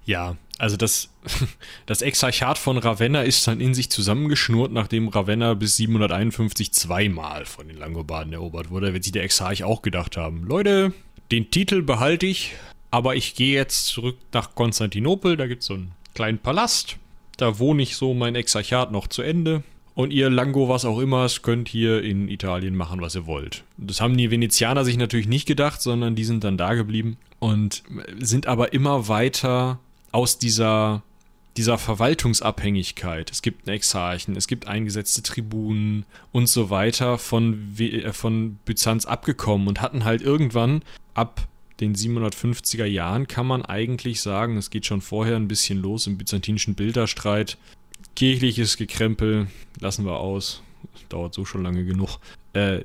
Ja, 0.05 0.37
also 0.57 0.77
das, 0.77 1.09
das 1.85 2.01
Exarchat 2.01 2.57
von 2.57 2.77
Ravenna 2.77 3.23
ist 3.23 3.47
dann 3.47 3.59
in 3.59 3.73
sich 3.73 3.89
zusammengeschnurrt, 3.89 4.71
nachdem 4.71 5.07
Ravenna 5.07 5.53
bis 5.53 5.77
751 5.77 6.71
zweimal 6.73 7.45
von 7.45 7.67
den 7.67 7.77
Langobarden 7.77 8.33
erobert 8.33 8.69
wurde. 8.69 8.93
Wird 8.93 9.03
sich 9.03 9.13
der 9.13 9.23
Exarch 9.23 9.63
auch 9.63 9.81
gedacht 9.81 10.17
haben, 10.17 10.43
Leute, 10.43 10.93
den 11.31 11.51
Titel 11.51 11.81
behalte 11.81 12.25
ich, 12.25 12.53
aber 12.91 13.15
ich 13.15 13.35
gehe 13.35 13.55
jetzt 13.55 13.87
zurück 13.87 14.17
nach 14.31 14.55
Konstantinopel, 14.55 15.37
da 15.37 15.47
gibt 15.47 15.61
es 15.61 15.67
so 15.67 15.73
einen 15.73 15.91
kleinen 16.13 16.39
Palast, 16.39 16.97
da 17.37 17.59
wohne 17.59 17.83
ich 17.83 17.95
so 17.97 18.13
mein 18.13 18.35
Exarchat 18.35 18.91
noch 18.91 19.07
zu 19.07 19.21
Ende. 19.21 19.63
Und 19.95 20.11
ihr 20.11 20.29
Lango, 20.29 20.67
was 20.67 20.83
auch 20.83 20.99
immer, 20.99 21.25
könnt 21.41 21.69
hier 21.69 22.03
in 22.03 22.27
Italien 22.27 22.75
machen, 22.75 22.99
was 22.99 23.15
ihr 23.15 23.27
wollt. 23.27 23.63
Das 23.77 24.01
haben 24.01 24.17
die 24.17 24.29
Venezianer 24.29 24.83
sich 24.83 24.97
natürlich 24.97 25.27
nicht 25.27 25.47
gedacht, 25.47 25.81
sondern 25.81 26.15
die 26.15 26.25
sind 26.25 26.43
dann 26.43 26.57
da 26.57 26.73
geblieben 26.73 27.17
und 27.45 27.83
sind 28.17 28.47
aber 28.47 28.73
immer 28.73 29.07
weiter 29.07 29.77
aus 30.11 30.39
dieser, 30.39 31.03
dieser 31.57 31.77
Verwaltungsabhängigkeit. 31.77 33.29
Es 33.29 33.43
gibt 33.43 33.67
einen 33.67 33.75
Exarchen, 33.75 34.35
es 34.35 34.47
gibt 34.47 34.67
eingesetzte 34.67 35.21
Tribunen 35.21 36.07
und 36.31 36.49
so 36.49 36.71
weiter 36.71 37.19
von, 37.19 37.75
äh, 37.77 38.11
von 38.13 38.57
Byzanz 38.65 39.05
abgekommen 39.05 39.67
und 39.67 39.79
hatten 39.79 40.05
halt 40.05 40.23
irgendwann 40.23 40.81
ab 41.13 41.47
den 41.79 41.93
750er 41.93 42.85
Jahren 42.85 43.27
kann 43.27 43.45
man 43.45 43.63
eigentlich 43.63 44.21
sagen, 44.21 44.57
es 44.57 44.71
geht 44.71 44.87
schon 44.87 45.01
vorher 45.01 45.35
ein 45.35 45.47
bisschen 45.47 45.79
los 45.79 46.07
im 46.07 46.17
byzantinischen 46.17 46.73
Bilderstreit. 46.73 47.59
Kirchliches 48.15 48.75
Gekrempel 48.77 49.47
lassen 49.79 50.05
wir 50.05 50.17
aus. 50.17 50.63
Dauert 51.09 51.35
so 51.35 51.45
schon 51.45 51.61
lange 51.61 51.85
genug. 51.85 52.17
Äh, 52.55 52.83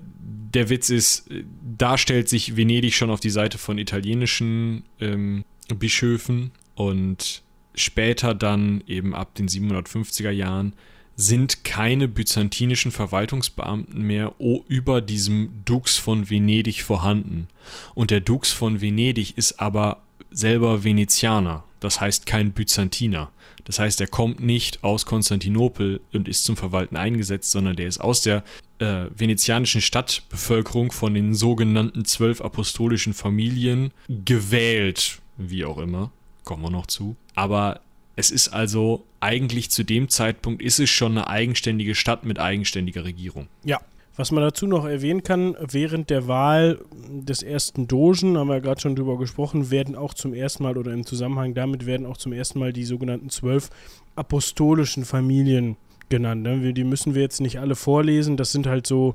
der 0.53 0.69
Witz 0.69 0.91
ist, 0.91 1.31
da 1.79 1.97
stellt 1.97 2.29
sich 2.29 2.57
Venedig 2.57 2.95
schon 2.95 3.11
auf 3.11 3.21
die 3.21 3.31
Seite 3.31 3.57
von 3.57 3.79
italienischen 3.79 4.83
ähm, 5.01 5.45
Bischöfen 5.73 6.51
und 6.75 7.43
später 7.75 8.35
dann 8.35 8.83
eben 8.89 9.15
ab 9.15 9.35
den 9.37 9.49
750er 9.49 10.31
Jahren 10.31 10.73
sind 11.15 11.65
keine 11.65 12.09
byzantinischen 12.09 12.91
Verwaltungsbeamten 12.91 14.03
mehr 14.03 14.35
über 14.39 15.01
diesem 15.01 15.63
Dux 15.65 15.99
von 15.99 16.31
Venedig 16.31 16.83
vorhanden. 16.83 17.47
Und 17.95 18.11
der 18.11 18.21
Dux 18.21 18.51
von 18.51 18.81
Venedig 18.81 19.37
ist 19.37 19.61
aber 19.61 20.03
selber 20.31 20.83
Venezianer, 20.83 21.65
das 21.79 22.01
heißt 22.01 22.27
kein 22.27 22.53
Byzantiner. 22.53 23.31
Das 23.65 23.79
heißt, 23.79 24.01
er 24.01 24.07
kommt 24.07 24.41
nicht 24.41 24.83
aus 24.83 25.07
Konstantinopel 25.07 26.01
und 26.13 26.27
ist 26.27 26.45
zum 26.45 26.57
Verwalten 26.57 26.97
eingesetzt, 26.97 27.51
sondern 27.51 27.77
der 27.77 27.87
ist 27.87 28.01
aus 28.01 28.23
der 28.23 28.43
äh, 28.81 29.07
venezianischen 29.17 29.81
Stadtbevölkerung 29.81 30.91
von 30.91 31.15
den 31.15 31.35
sogenannten 31.35 32.05
zwölf 32.05 32.41
apostolischen 32.41 33.15
Familien 33.15 33.93
gewählt, 34.09 35.21
wie 35.37 35.65
auch 35.65 35.79
immer, 35.79 36.11
kommen 36.45 36.63
wir 36.63 36.71
noch 36.71 36.87
zu. 36.87 37.17
Aber 37.35 37.81
es 38.17 38.31
ist 38.31 38.49
also 38.49 39.05
eigentlich 39.21 39.71
zu 39.71 39.85
dem 39.85 40.09
Zeitpunkt 40.09 40.63
ist 40.63 40.81
es 40.81 40.91
schon 40.91 41.13
eine 41.13 41.29
eigenständige 41.29 41.95
Stadt 41.95 42.25
mit 42.25 42.39
eigenständiger 42.39 43.05
Regierung. 43.05 43.49
Ja. 43.65 43.81
Was 44.17 44.33
man 44.33 44.43
dazu 44.43 44.67
noch 44.67 44.85
erwähnen 44.85 45.23
kann, 45.23 45.57
während 45.61 46.11
der 46.11 46.27
Wahl 46.27 46.81
des 47.09 47.43
ersten 47.43 47.87
Dogen, 47.87 48.37
haben 48.37 48.49
wir 48.49 48.55
ja 48.55 48.61
gerade 48.61 48.81
schon 48.81 48.95
drüber 48.95 49.17
gesprochen, 49.17 49.71
werden 49.71 49.97
auch 49.97 50.13
zum 50.13 50.35
ersten 50.35 50.65
Mal 50.65 50.77
oder 50.77 50.93
im 50.93 51.07
Zusammenhang 51.07 51.55
damit 51.55 51.87
werden 51.87 52.05
auch 52.05 52.19
zum 52.19 52.33
ersten 52.33 52.59
Mal 52.59 52.75
die 52.75 52.85
sogenannten 52.85 53.31
zwölf 53.31 53.71
apostolischen 54.17 55.07
Familien 55.07 55.77
genannt. 56.11 56.43
Ne? 56.43 56.73
Die 56.75 56.85
müssen 56.85 57.15
wir 57.15 57.23
jetzt 57.23 57.41
nicht 57.41 57.59
alle 57.59 57.75
vorlesen. 57.75 58.37
Das 58.37 58.53
sind 58.53 58.67
halt 58.67 58.87
so 58.87 59.15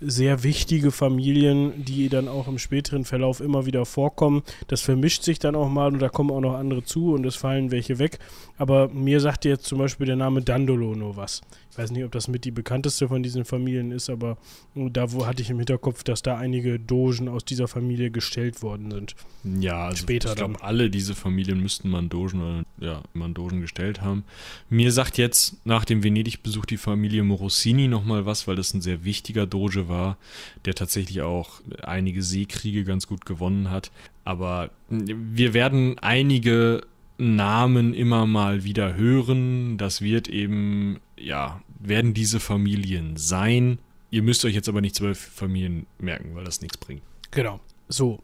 sehr 0.00 0.42
wichtige 0.42 0.90
Familien, 0.90 1.84
die 1.84 2.08
dann 2.08 2.28
auch 2.28 2.48
im 2.48 2.58
späteren 2.58 3.04
Verlauf 3.04 3.40
immer 3.40 3.66
wieder 3.66 3.86
vorkommen. 3.86 4.42
Das 4.68 4.82
vermischt 4.82 5.22
sich 5.22 5.38
dann 5.38 5.54
auch 5.54 5.68
mal 5.68 5.92
und 5.92 6.00
da 6.00 6.08
kommen 6.08 6.30
auch 6.30 6.40
noch 6.40 6.54
andere 6.54 6.84
zu 6.84 7.14
und 7.14 7.24
es 7.24 7.36
fallen 7.36 7.70
welche 7.70 7.98
weg. 7.98 8.18
Aber 8.58 8.88
mir 8.88 9.20
sagt 9.20 9.44
jetzt 9.44 9.64
zum 9.64 9.78
Beispiel 9.78 10.06
der 10.06 10.16
Name 10.16 10.42
Dandolo 10.42 10.94
nur 10.94 11.16
was. 11.16 11.40
Ich 11.76 11.82
weiß 11.82 11.90
nicht, 11.90 12.04
ob 12.04 12.12
das 12.12 12.26
mit 12.26 12.46
die 12.46 12.52
bekannteste 12.52 13.06
von 13.06 13.22
diesen 13.22 13.44
Familien 13.44 13.92
ist, 13.92 14.08
aber 14.08 14.38
da 14.74 15.12
wo 15.12 15.26
hatte 15.26 15.42
ich 15.42 15.50
im 15.50 15.58
Hinterkopf, 15.58 16.04
dass 16.04 16.22
da 16.22 16.38
einige 16.38 16.80
Dogen 16.80 17.28
aus 17.28 17.44
dieser 17.44 17.68
Familie 17.68 18.10
gestellt 18.10 18.62
worden 18.62 18.90
sind. 18.90 19.14
Ja, 19.60 19.88
also 19.88 19.98
später 19.98 20.30
ich 20.30 20.36
glaube, 20.36 20.62
alle 20.62 20.88
diese 20.88 21.14
Familien 21.14 21.60
müssten 21.60 21.90
man 21.90 22.08
Dogen 22.08 22.40
oder 22.40 22.62
ja, 22.80 23.02
man 23.12 23.34
Dogen 23.34 23.60
gestellt 23.60 24.00
haben. 24.00 24.24
Mir 24.70 24.90
sagt 24.90 25.18
jetzt 25.18 25.66
nach 25.66 25.84
dem 25.84 26.02
Venedig-Besuch 26.02 26.64
die 26.64 26.78
Familie 26.78 27.22
Morosini 27.24 27.88
nochmal 27.88 28.24
was, 28.24 28.48
weil 28.48 28.56
das 28.56 28.72
ein 28.72 28.80
sehr 28.80 29.04
wichtiger 29.04 29.46
Doge 29.46 29.86
war, 29.86 30.16
der 30.64 30.74
tatsächlich 30.74 31.20
auch 31.20 31.60
einige 31.82 32.22
Seekriege 32.22 32.84
ganz 32.84 33.06
gut 33.06 33.26
gewonnen 33.26 33.68
hat. 33.68 33.90
Aber 34.24 34.70
wir 34.88 35.52
werden 35.52 35.98
einige 35.98 36.86
Namen 37.18 37.94
immer 37.94 38.26
mal 38.26 38.64
wieder 38.64 38.94
hören. 38.94 39.78
Das 39.78 40.02
wird 40.02 40.28
eben, 40.28 41.00
ja, 41.18 41.62
werden 41.78 42.14
diese 42.14 42.40
Familien 42.40 43.16
sein. 43.16 43.78
Ihr 44.10 44.22
müsst 44.22 44.44
euch 44.44 44.54
jetzt 44.54 44.68
aber 44.68 44.80
nicht 44.80 44.94
zwölf 44.94 45.18
Familien 45.18 45.86
merken, 45.98 46.34
weil 46.34 46.44
das 46.44 46.60
nichts 46.60 46.76
bringt. 46.76 47.02
Genau. 47.30 47.60
So. 47.88 48.20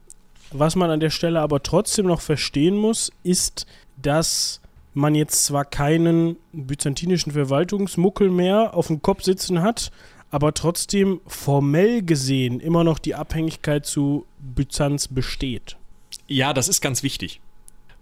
Was 0.51 0.75
man 0.75 0.91
an 0.91 0.99
der 0.99 1.09
Stelle 1.09 1.39
aber 1.39 1.63
trotzdem 1.63 2.05
noch 2.05 2.21
verstehen 2.21 2.77
muss, 2.77 3.11
ist, 3.23 3.65
dass 4.01 4.61
man 4.93 5.15
jetzt 5.15 5.45
zwar 5.45 5.65
keinen 5.65 6.37
byzantinischen 6.51 7.31
Verwaltungsmuckel 7.31 8.29
mehr 8.29 8.75
auf 8.75 8.87
dem 8.87 9.01
Kopf 9.01 9.23
sitzen 9.23 9.61
hat, 9.61 9.91
aber 10.29 10.53
trotzdem 10.53 11.21
formell 11.25 12.03
gesehen 12.03 12.59
immer 12.59 12.83
noch 12.83 12.99
die 12.99 13.15
Abhängigkeit 13.15 13.85
zu 13.85 14.25
Byzanz 14.39 15.07
besteht. 15.07 15.77
Ja, 16.27 16.53
das 16.53 16.67
ist 16.67 16.81
ganz 16.81 17.03
wichtig, 17.03 17.41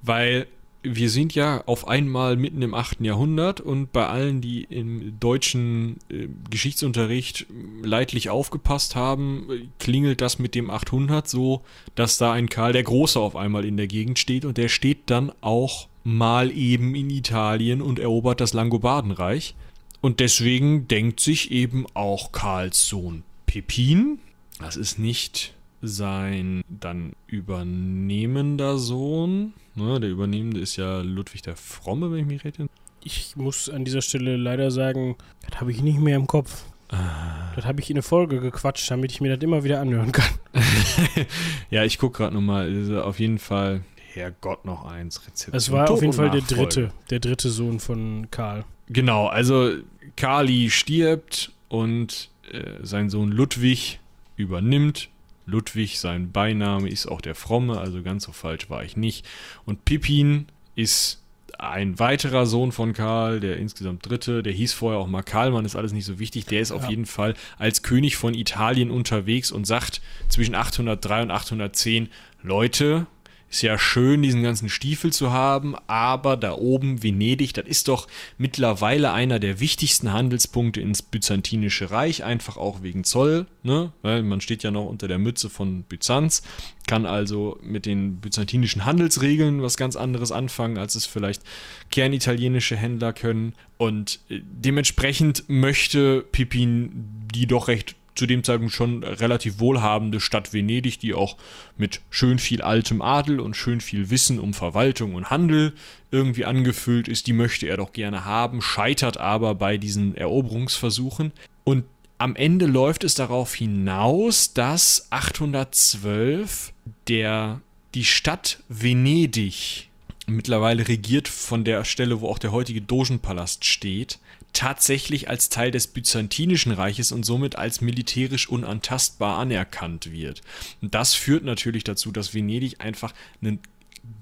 weil 0.02 0.47
wir 0.84 1.10
sind 1.10 1.36
ja 1.36 1.64
auf 1.66 1.88
einmal 1.88 2.38
mitten 2.38 2.62
im 2.62 2.74
8. 2.74 3.02
Jahrhundert 3.02 3.62
und 3.62 3.92
bei 3.92 4.08
allen, 4.08 4.42
die 4.42 4.64
im 4.64 5.20
deutschen 5.20 5.98
äh, 6.10 6.28
Geschichtsunterricht 6.50 7.46
leidlich 7.84 8.30
aufgepasst 8.30 8.96
haben, 8.96 9.70
klingelt 9.80 10.22
das 10.22 10.40
mit 10.40 10.56
dem 10.56 10.70
800 10.70 11.28
so, 11.28 11.62
dass 11.96 12.18
da 12.18 12.34
ein 12.34 12.50
Karl 12.50 12.74
der 12.74 12.84
Große 12.84 13.20
auf 13.20 13.36
einmal 13.36 13.66
in 13.66 13.78
der 13.78 13.88
Gegend 13.88 14.18
steht 14.20 14.46
und 14.46 14.58
der 14.58 14.70
steht 14.70 15.10
dann 15.10 15.32
auch 15.42 15.88
mal 16.04 16.52
eben 16.52 16.96
in 16.96 17.10
Italien 17.10 17.82
und 17.82 18.00
erobert 18.00 18.42
das 18.42 18.54
Langobardenreich. 18.54 19.56
Und 20.02 20.20
deswegen 20.20 20.88
denkt 20.88 21.20
sich 21.20 21.52
eben 21.52 21.86
auch 21.94 22.32
Karls 22.32 22.88
Sohn 22.88 23.24
Pepin, 23.46 24.20
das 24.60 24.78
ist 24.78 24.98
nicht 24.98 25.54
sein 25.82 26.64
dann 26.70 27.14
übernehmender 27.28 28.78
Sohn, 28.78 29.54
ne, 29.76 30.00
der 30.00 30.10
Übernehmende 30.10 30.60
ist 30.60 30.76
ja 30.76 31.02
Ludwig 31.02 31.42
der 31.42 31.56
Fromme, 31.56 32.12
wenn 32.12 32.20
ich 32.20 32.26
mich 32.26 32.44
rede. 32.44 32.68
Ich 33.04 33.36
muss 33.36 33.70
an 33.70 33.84
dieser 33.84 34.02
Stelle 34.02 34.38
leider 34.38 34.70
sagen, 34.70 35.16
das 35.50 35.60
habe 35.60 35.72
ich 35.72 35.82
nicht 35.82 36.00
mehr 36.00 36.16
im 36.16 36.28
Kopf. 36.28 36.66
Ah. 36.90 37.54
Das 37.56 37.66
habe 37.66 37.80
ich 37.82 37.90
in 37.90 37.96
eine 37.96 38.04
Folge 38.04 38.40
gequatscht, 38.40 38.90
damit 38.92 39.12
ich 39.12 39.22
mir 39.22 39.34
das 39.36 39.44
immer 39.44 39.64
wieder 39.64 39.80
anhören 39.80 40.12
kann. 40.12 40.30
ja, 41.70 41.84
ich 41.84 41.98
gucke 41.98 42.18
gerade 42.18 42.36
nochmal. 42.36 42.68
Also 42.68 43.02
auf 43.02 43.20
jeden 43.20 43.40
Fall, 43.40 43.82
Herrgott, 44.14 44.66
noch 44.66 44.86
eins. 44.86 45.26
Rezept. 45.26 45.56
Es 45.56 45.72
war 45.72 45.90
auf 45.90 46.02
jeden 46.02 46.14
Fall 46.14 46.30
der 46.30 46.42
dritte, 46.42 46.92
der 47.10 47.20
dritte 47.20 47.50
Sohn 47.50 47.80
von 47.80 48.28
Karl. 48.30 48.66
Genau, 48.90 49.28
also 49.28 49.72
Kali 50.18 50.70
stirbt 50.70 51.54
und 51.70 52.30
äh, 52.52 52.62
sein 52.84 53.10
Sohn 53.10 53.32
Ludwig 53.32 54.00
übernimmt 54.36 55.10
Ludwig, 55.52 55.99
sein 55.99 56.32
Beiname, 56.32 56.89
ist 56.89 57.08
auch 57.08 57.22
der 57.22 57.36
Fromme, 57.36 57.80
also 57.80 58.02
ganz 58.02 58.24
so 58.24 58.32
falsch 58.32 58.70
war 58.70 58.84
ich 58.84 58.97
nicht. 58.97 59.28
Und 59.66 59.86
Pippin 59.86 60.47
ist 60.76 61.22
ein 61.60 61.99
weiterer 61.99 62.45
Sohn 62.47 62.72
von 62.72 62.93
Karl, 62.93 63.39
der 63.39 63.58
insgesamt 63.58 64.08
dritte, 64.10 64.41
der 64.41 64.54
hieß 64.54 64.74
vorher 64.74 64.99
auch 64.99 65.08
mal 65.08 65.22
Karlmann, 65.22 65.66
ist 65.66 65.76
alles 65.76 65.93
nicht 65.93 66.06
so 66.06 66.18
wichtig. 66.18 66.45
Der 66.45 66.62
ist 66.62 66.70
ja. 66.70 66.76
auf 66.76 66.89
jeden 66.89 67.06
Fall 67.06 67.36
als 67.60 67.84
König 67.84 68.16
von 68.16 68.34
Italien 68.34 68.89
unterwegs 68.89 69.52
und 69.52 69.66
sagt 69.66 70.02
zwischen 70.28 70.56
803 70.56 71.24
und 71.24 71.32
810, 71.32 72.10
Leute, 72.41 73.06
ist 73.52 73.62
ja 73.64 73.78
schön, 73.78 74.24
diesen 74.24 74.43
ganzen 74.43 74.70
Stiefel 74.70 75.12
zu 75.12 75.34
haben, 75.34 75.76
aber 75.88 76.38
da 76.38 76.54
oben 76.54 77.04
Venedig, 77.04 77.54
das 77.54 77.66
ist 77.66 77.89
doch 77.89 78.08
mittlerweile 78.38 79.12
einer 79.12 79.39
der 79.39 79.60
wichtigsten 79.60 80.14
Handelspunkte 80.14 80.80
ins 80.80 81.02
Byzantinische 81.02 81.91
Reich, 81.91 82.24
einfach 82.24 82.56
auch 82.56 82.82
wegen 82.82 83.04
Zoll, 83.04 83.47
ne? 83.64 83.91
Weil 84.04 84.24
man 84.24 84.39
steht 84.39 84.64
ja 84.64 84.72
noch 84.72 84.86
unter 84.86 85.10
der 85.10 85.18
Mütze 85.18 85.49
von 85.49 85.84
Byzanz, 85.84 86.43
kann 86.88 87.06
also 87.06 87.60
mit 87.62 87.86
den 87.86 88.22
byzantinischen 88.22 88.86
Handelsregeln 88.86 89.62
was 89.62 89.76
ganz 89.76 89.97
anderes 89.97 90.32
anfangen, 90.32 90.78
als 90.78 90.95
es 90.95 91.06
vielleicht 91.06 91.43
kernitalienische 91.91 92.78
Händler 92.78 93.12
können. 93.12 93.54
Und 93.78 94.20
äh, 94.30 94.39
dementsprechend 94.43 95.43
möchte 95.49 96.22
Pippin 96.32 97.28
die 97.34 97.47
doch 97.47 97.68
recht 97.68 97.95
zu 98.22 98.28
dem 98.28 98.43
Zeitpunkt 98.43 98.72
schon 98.72 99.03
relativ 99.03 99.59
wohlhabende 99.59 100.19
Stadt 100.19 100.53
Venedig, 100.53 100.99
die 100.99 101.15
auch 101.15 101.38
mit 101.76 102.01
schön 102.11 102.38
viel 102.38 102.61
altem 102.61 103.01
Adel 103.01 103.39
und 103.39 103.55
schön 103.55 103.82
viel 103.82 104.11
Wissen 104.11 104.38
um 104.38 104.53
Verwaltung 104.53 105.15
und 105.15 105.32
Handel 105.32 105.74
irgendwie 106.11 106.45
angefüllt 106.45 107.07
ist. 107.07 107.26
Die 107.26 107.34
möchte 107.34 107.65
er 107.65 107.78
doch 107.78 107.93
gerne 107.93 108.24
haben, 108.24 108.61
scheitert 108.61 109.17
aber 109.17 109.55
bei 109.55 109.78
diesen 109.78 110.13
Eroberungsversuchen. 110.13 111.32
Und 111.63 111.86
am 112.19 112.36
Ende 112.36 112.67
läuft 112.67 113.03
es 113.03 113.15
darauf 113.15 113.55
hinaus, 113.55 114.53
dass 114.53 115.07
812 115.09 116.74
der, 117.07 117.59
die 117.95 118.05
Stadt 118.05 118.61
Venedig, 118.69 119.89
mittlerweile 120.28 120.88
regiert 120.88 121.28
von 121.28 121.63
der 121.63 121.86
Stelle, 121.86 122.22
wo 122.22 122.28
auch 122.28 122.38
der 122.38 122.51
heutige 122.51 122.82
Dogenpalast 122.82 123.65
steht, 123.65 124.19
tatsächlich 124.54 125.30
als 125.30 125.49
Teil 125.49 125.72
des 125.72 125.88
Byzantinischen 125.88 126.72
Reiches 126.72 127.12
und 127.12 127.26
somit 127.26 127.56
als 127.56 127.82
militärisch 127.82 128.49
unantastbar 128.49 129.38
anerkannt 129.38 130.12
wird. 130.12 130.41
Und 130.82 130.93
das 130.93 131.14
führt 131.14 131.43
natürlich 131.43 131.84
dazu, 131.84 132.12
dass 132.12 132.34
Venedig 132.34 132.82
einfach 132.82 133.14
einen 133.41 133.60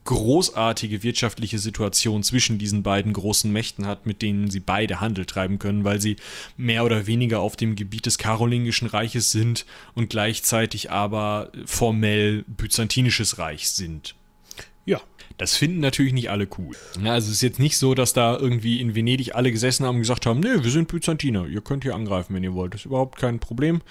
großartige 0.04 1.04
wirtschaftliche 1.04 1.60
Situation 1.60 2.24
zwischen 2.24 2.58
diesen 2.58 2.84
beiden 2.84 3.14
großen 3.14 3.52
Mächten 3.52 3.86
hat, 3.86 4.06
mit 4.06 4.22
denen 4.22 4.50
sie 4.50 4.60
beide 4.60 5.00
Handel 5.00 5.26
treiben 5.26 5.60
können, 5.60 5.84
weil 5.84 6.02
sie 6.02 6.18
mehr 6.58 6.84
oder 6.84 7.08
weniger 7.08 7.40
auf 7.40 7.56
dem 7.56 7.76
Gebiet 7.76 8.06
des 8.06 8.18
Karolingischen 8.18 8.88
Reiches 8.88 9.32
sind 9.32 9.66
und 9.94 10.10
gleichzeitig 10.10 10.92
aber 10.92 11.52
formell 11.66 12.44
byzantinisches 12.48 13.38
Reich 13.38 13.70
sind. 13.70 14.16
Das 15.40 15.56
finden 15.56 15.80
natürlich 15.80 16.12
nicht 16.12 16.30
alle 16.30 16.50
cool. 16.58 16.76
Also 17.06 17.28
es 17.30 17.36
ist 17.36 17.42
jetzt 17.42 17.60
nicht 17.60 17.78
so, 17.78 17.96
dass 17.96 18.12
da 18.12 18.38
irgendwie 18.38 18.82
in 18.82 18.94
Venedig 18.94 19.36
alle 19.36 19.54
gesessen 19.54 19.86
haben 19.86 19.96
und 19.96 20.02
gesagt 20.02 20.26
haben, 20.26 20.42
nee, 20.42 20.62
wir 20.62 20.70
sind 20.70 20.90
Byzantiner, 20.90 21.48
ihr 21.48 21.62
könnt 21.62 21.84
hier 21.84 21.96
angreifen, 21.96 22.36
wenn 22.36 22.44
ihr 22.44 22.54
wollt. 22.54 22.74
Das 22.74 22.82
ist 22.82 22.86
überhaupt 22.86 23.18
kein 23.18 23.40
Problem. 23.40 23.82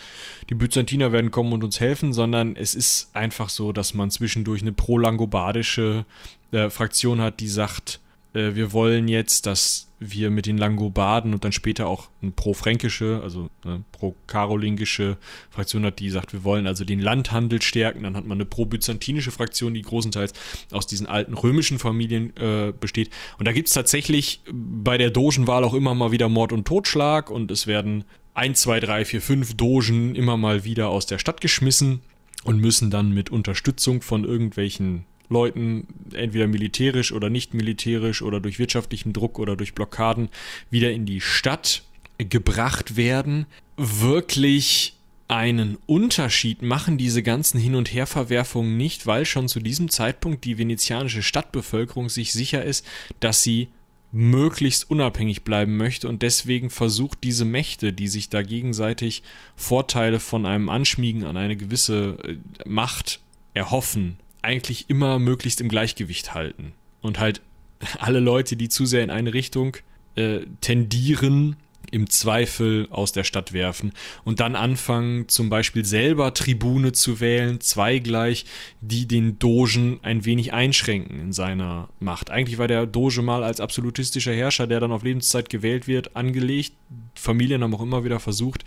Die 0.50 0.54
Byzantiner 0.54 1.10
werden 1.10 1.30
kommen 1.30 1.54
und 1.54 1.64
uns 1.64 1.80
helfen, 1.80 2.12
sondern 2.12 2.54
es 2.54 2.74
ist 2.74 3.08
einfach 3.14 3.48
so, 3.48 3.72
dass 3.72 3.94
man 3.94 4.10
zwischendurch 4.10 4.60
eine 4.60 4.72
pro-langobardische 4.72 6.04
äh, 6.52 6.68
Fraktion 6.68 7.22
hat, 7.22 7.40
die 7.40 7.48
sagt, 7.48 8.00
äh, 8.34 8.54
wir 8.54 8.72
wollen 8.72 9.08
jetzt, 9.08 9.46
dass 9.46 9.88
wir 10.00 10.30
mit 10.30 10.46
den 10.46 10.58
Langobarden 10.58 11.34
und 11.34 11.44
dann 11.44 11.52
später 11.52 11.88
auch 11.88 12.08
eine 12.22 12.30
pro-fränkische, 12.30 13.20
also 13.22 13.50
eine 13.64 13.82
pro-karolingische 13.92 15.16
Fraktion 15.50 15.84
hat, 15.84 15.98
die 15.98 16.10
sagt, 16.10 16.32
wir 16.32 16.44
wollen 16.44 16.66
also 16.66 16.84
den 16.84 17.00
Landhandel 17.00 17.60
stärken. 17.62 18.04
Dann 18.04 18.16
hat 18.16 18.24
man 18.24 18.38
eine 18.38 18.44
pro-byzantinische 18.44 19.32
Fraktion, 19.32 19.74
die 19.74 19.82
großenteils 19.82 20.34
aus 20.70 20.86
diesen 20.86 21.06
alten 21.06 21.34
römischen 21.34 21.78
Familien 21.78 22.36
äh, 22.36 22.72
besteht. 22.78 23.10
Und 23.38 23.48
da 23.48 23.52
gibt 23.52 23.68
es 23.68 23.74
tatsächlich 23.74 24.42
bei 24.52 24.98
der 24.98 25.10
Dogenwahl 25.10 25.64
auch 25.64 25.74
immer 25.74 25.94
mal 25.94 26.12
wieder 26.12 26.28
Mord 26.28 26.52
und 26.52 26.66
Totschlag 26.66 27.30
und 27.30 27.50
es 27.50 27.66
werden 27.66 28.04
1, 28.34 28.60
2, 28.60 28.80
3, 28.80 29.04
4, 29.04 29.20
5 29.20 29.54
Dogen 29.54 30.14
immer 30.14 30.36
mal 30.36 30.62
wieder 30.64 30.90
aus 30.90 31.06
der 31.06 31.18
Stadt 31.18 31.40
geschmissen 31.40 32.02
und 32.44 32.60
müssen 32.60 32.90
dann 32.90 33.10
mit 33.10 33.30
Unterstützung 33.30 34.00
von 34.00 34.24
irgendwelchen 34.24 35.06
Leuten, 35.28 35.86
entweder 36.12 36.46
militärisch 36.46 37.12
oder 37.12 37.30
nicht 37.30 37.54
militärisch 37.54 38.22
oder 38.22 38.40
durch 38.40 38.58
wirtschaftlichen 38.58 39.12
Druck 39.12 39.38
oder 39.38 39.56
durch 39.56 39.74
Blockaden, 39.74 40.28
wieder 40.70 40.90
in 40.90 41.06
die 41.06 41.20
Stadt 41.20 41.82
gebracht 42.18 42.96
werden, 42.96 43.46
wirklich 43.76 44.94
einen 45.28 45.76
Unterschied 45.86 46.62
machen 46.62 46.96
diese 46.96 47.22
ganzen 47.22 47.60
Hin- 47.60 47.74
und 47.74 47.92
Herverwerfungen 47.92 48.76
nicht, 48.78 49.06
weil 49.06 49.26
schon 49.26 49.46
zu 49.46 49.60
diesem 49.60 49.90
Zeitpunkt 49.90 50.44
die 50.44 50.56
venezianische 50.56 51.22
Stadtbevölkerung 51.22 52.08
sich 52.08 52.32
sicher 52.32 52.64
ist, 52.64 52.84
dass 53.20 53.42
sie 53.42 53.68
möglichst 54.10 54.90
unabhängig 54.90 55.44
bleiben 55.44 55.76
möchte 55.76 56.08
und 56.08 56.22
deswegen 56.22 56.70
versucht 56.70 57.18
diese 57.24 57.44
Mächte, 57.44 57.92
die 57.92 58.08
sich 58.08 58.30
da 58.30 58.40
gegenseitig 58.40 59.22
Vorteile 59.54 60.18
von 60.18 60.46
einem 60.46 60.70
Anschmiegen 60.70 61.24
an 61.24 61.36
eine 61.36 61.56
gewisse 61.56 62.16
äh, 62.24 62.36
Macht 62.66 63.20
erhoffen, 63.52 64.16
eigentlich 64.42 64.88
immer 64.88 65.18
möglichst 65.18 65.60
im 65.60 65.68
Gleichgewicht 65.68 66.34
halten. 66.34 66.72
Und 67.00 67.18
halt 67.18 67.42
alle 67.98 68.20
Leute, 68.20 68.56
die 68.56 68.68
zu 68.68 68.86
sehr 68.86 69.04
in 69.04 69.10
eine 69.10 69.34
Richtung 69.34 69.76
äh, 70.16 70.40
tendieren, 70.60 71.56
im 71.90 72.10
Zweifel 72.10 72.86
aus 72.90 73.12
der 73.12 73.24
Stadt 73.24 73.52
werfen 73.52 73.92
und 74.24 74.40
dann 74.40 74.56
anfangen, 74.56 75.28
zum 75.28 75.48
Beispiel 75.48 75.84
selber 75.84 76.34
Tribune 76.34 76.92
zu 76.92 77.20
wählen, 77.20 77.60
zweigleich, 77.60 78.44
die 78.80 79.06
den 79.06 79.38
Dogen 79.38 80.00
ein 80.02 80.24
wenig 80.24 80.52
einschränken 80.52 81.20
in 81.20 81.32
seiner 81.32 81.88
Macht. 81.98 82.30
Eigentlich 82.30 82.58
war 82.58 82.68
der 82.68 82.86
Doge 82.86 83.22
mal 83.22 83.42
als 83.42 83.60
absolutistischer 83.60 84.34
Herrscher, 84.34 84.66
der 84.66 84.80
dann 84.80 84.92
auf 84.92 85.02
Lebenszeit 85.02 85.48
gewählt 85.48 85.86
wird, 85.86 86.16
angelegt. 86.16 86.74
Familien 87.18 87.62
haben 87.62 87.74
auch 87.74 87.82
immer 87.82 88.04
wieder 88.04 88.20
versucht, 88.20 88.64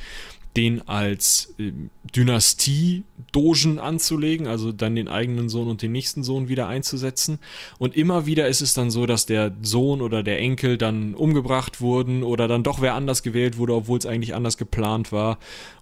den 0.58 0.88
als 0.88 1.54
äh, 1.60 1.72
Dynastie-Dogen 2.16 3.80
anzulegen, 3.80 4.48
also 4.48 4.72
dann 4.72 4.96
den 4.96 5.08
eigenen 5.08 5.50
Sohn 5.50 5.70
und 5.70 5.82
den 5.82 5.94
nächsten 5.94 6.24
Sohn 6.24 6.50
wieder 6.50 6.68
einzusetzen. 6.68 7.40
Und 7.80 7.96
immer 7.96 8.26
wieder 8.26 8.48
ist 8.48 8.62
es 8.62 8.74
dann 8.74 8.92
so, 8.92 9.06
dass 9.06 9.26
der 9.26 9.56
Sohn 9.62 10.02
oder 10.02 10.24
der 10.24 10.40
Enkel 10.40 10.78
dann 10.78 11.14
umgebracht 11.14 11.80
wurden 11.80 12.24
oder 12.24 12.48
dann 12.48 12.64
doch 12.64 12.82
wer 12.82 12.96
anders 12.96 13.24
gewählt 13.24 13.58
wurde, 13.58 13.76
obwohl 13.76 14.00
es 14.00 14.06
eigentlich 14.06 14.36
anders 14.36 14.58
geplant 14.58 15.12
war. 15.12 15.40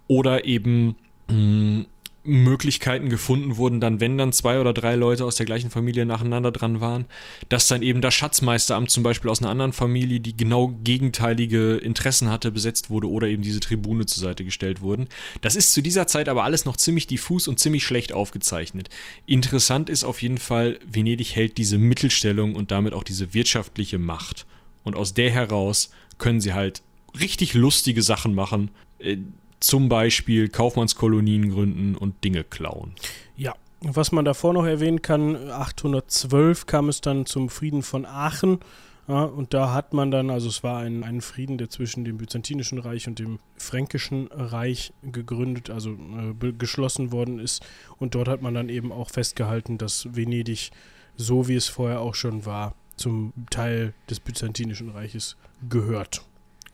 Oder 0.07 0.45
eben 0.45 0.95
mh, 1.27 1.33
hm, 1.33 1.85
Möglichkeiten 2.23 3.09
gefunden 3.09 3.57
wurden, 3.57 3.79
dann, 3.79 3.99
wenn 3.99 4.17
dann 4.17 4.33
zwei 4.33 4.59
oder 4.59 4.73
drei 4.73 4.95
Leute 4.95 5.23
aus 5.25 5.35
der 5.35 5.45
gleichen 5.45 5.69
Familie 5.69 6.05
nacheinander 6.05 6.51
dran 6.51 6.81
waren, 6.81 7.05
dass 7.47 7.67
dann 7.67 7.81
eben 7.81 8.01
das 8.01 8.13
Schatzmeisteramt 8.13 8.91
zum 8.91 9.03
Beispiel 9.03 9.29
aus 9.29 9.41
einer 9.41 9.49
anderen 9.49 9.73
Familie, 9.73 10.19
die 10.19 10.35
genau 10.35 10.67
gegenteilige 10.83 11.77
Interessen 11.77 12.29
hatte, 12.29 12.51
besetzt 12.51 12.89
wurde 12.89 13.09
oder 13.09 13.27
eben 13.27 13.41
diese 13.41 13.59
Tribune 13.59 14.05
zur 14.05 14.21
Seite 14.21 14.43
gestellt 14.43 14.81
wurden. 14.81 15.07
Das 15.41 15.55
ist 15.55 15.73
zu 15.73 15.81
dieser 15.81 16.07
Zeit 16.07 16.29
aber 16.29 16.43
alles 16.43 16.65
noch 16.65 16.77
ziemlich 16.77 17.07
diffus 17.07 17.47
und 17.47 17.59
ziemlich 17.59 17.83
schlecht 17.83 18.11
aufgezeichnet. 18.11 18.89
Interessant 19.25 19.89
ist 19.89 20.03
auf 20.03 20.21
jeden 20.21 20.37
Fall, 20.37 20.79
Venedig 20.85 21.35
hält 21.35 21.57
diese 21.57 21.77
Mittelstellung 21.77 22.55
und 22.55 22.71
damit 22.71 22.93
auch 22.93 23.03
diese 23.03 23.33
wirtschaftliche 23.33 23.97
Macht. 23.97 24.45
Und 24.83 24.95
aus 24.95 25.13
der 25.13 25.31
heraus 25.31 25.91
können 26.17 26.41
sie 26.41 26.53
halt 26.53 26.81
richtig 27.19 27.53
lustige 27.53 28.01
Sachen 28.01 28.35
machen 28.35 28.71
äh, 28.99 29.17
zum 29.59 29.89
Beispiel 29.89 30.49
Kaufmannskolonien 30.49 31.51
gründen 31.51 31.95
und 31.95 32.23
Dinge 32.23 32.43
klauen. 32.43 32.93
Ja, 33.35 33.53
was 33.81 34.11
man 34.11 34.25
davor 34.25 34.53
noch 34.53 34.65
erwähnen 34.65 35.01
kann, 35.01 35.35
812 35.49 36.65
kam 36.65 36.89
es 36.89 37.01
dann 37.01 37.25
zum 37.25 37.49
Frieden 37.49 37.81
von 37.81 38.05
Aachen. 38.05 38.59
Ja, 39.07 39.23
und 39.23 39.55
da 39.55 39.73
hat 39.73 39.93
man 39.93 40.11
dann, 40.11 40.29
also 40.29 40.49
es 40.49 40.63
war 40.63 40.79
ein, 40.79 41.03
ein 41.03 41.21
Frieden, 41.21 41.57
der 41.57 41.69
zwischen 41.69 42.05
dem 42.05 42.17
Byzantinischen 42.17 42.77
Reich 42.77 43.07
und 43.07 43.17
dem 43.17 43.39
Fränkischen 43.55 44.27
Reich 44.27 44.93
gegründet, 45.01 45.71
also 45.71 45.91
äh, 45.93 46.51
geschlossen 46.53 47.11
worden 47.11 47.39
ist. 47.39 47.65
Und 47.97 48.13
dort 48.13 48.27
hat 48.27 48.43
man 48.43 48.53
dann 48.53 48.69
eben 48.69 48.91
auch 48.91 49.09
festgehalten, 49.09 49.79
dass 49.79 50.15
Venedig, 50.15 50.69
so 51.15 51.47
wie 51.47 51.55
es 51.55 51.67
vorher 51.67 52.01
auch 52.01 52.13
schon 52.13 52.45
war, 52.45 52.75
zum 52.97 53.33
Teil 53.49 53.93
des 54.09 54.19
Byzantinischen 54.19 54.89
Reiches 54.89 55.37
gehört. 55.67 56.21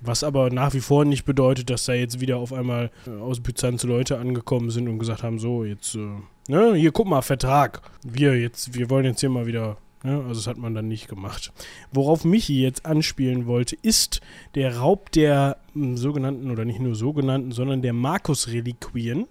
Was 0.02 0.24
aber 0.24 0.50
nach 0.50 0.74
wie 0.74 0.82
vor 0.82 1.06
nicht 1.06 1.26
bedeutet, 1.26 1.70
dass 1.70 1.86
da 1.86 1.94
jetzt 1.94 2.20
wieder 2.20 2.38
auf 2.38 2.54
einmal 2.54 2.92
äh, 3.08 3.12
aus 3.12 3.40
Byzanz 3.40 3.84
Leute 3.84 4.18
angekommen 4.18 4.70
sind 4.70 4.88
und 4.88 5.00
gesagt 5.00 5.24
haben, 5.24 5.40
so, 5.40 5.64
jetzt, 5.64 5.96
äh, 5.96 6.08
ne, 6.48 6.76
hier 6.76 6.92
guck 6.92 7.08
mal, 7.08 7.22
Vertrag. 7.22 7.82
Wir 8.04 8.40
jetzt, 8.40 8.74
wir 8.74 8.90
wollen 8.90 9.06
jetzt 9.06 9.22
hier 9.22 9.30
mal 9.30 9.48
wieder 9.48 9.78
Ne? 10.06 10.24
Also 10.28 10.36
das 10.40 10.48
hat 10.48 10.58
man 10.58 10.76
dann 10.76 10.88
nicht 10.88 11.08
gemacht. 11.08 11.52
Worauf 11.92 12.24
Michi 12.24 12.62
jetzt 12.62 12.86
anspielen 12.86 13.48
wollte, 13.48 13.76
ist 13.82 14.22
der 14.54 14.78
Raub 14.78 15.12
der 15.12 15.58
hm, 15.74 15.98
sogenannten, 15.98 16.52
oder 16.52 16.64
nicht 16.64 16.80
nur 16.80 16.96
sogenannten, 16.96 17.52
sondern 17.52 17.82
der 17.82 17.94
Markus-Reliquien. 17.94 19.26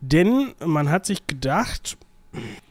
Denn 0.00 0.52
man 0.64 0.88
hat 0.88 1.04
sich 1.04 1.26
gedacht, 1.26 1.96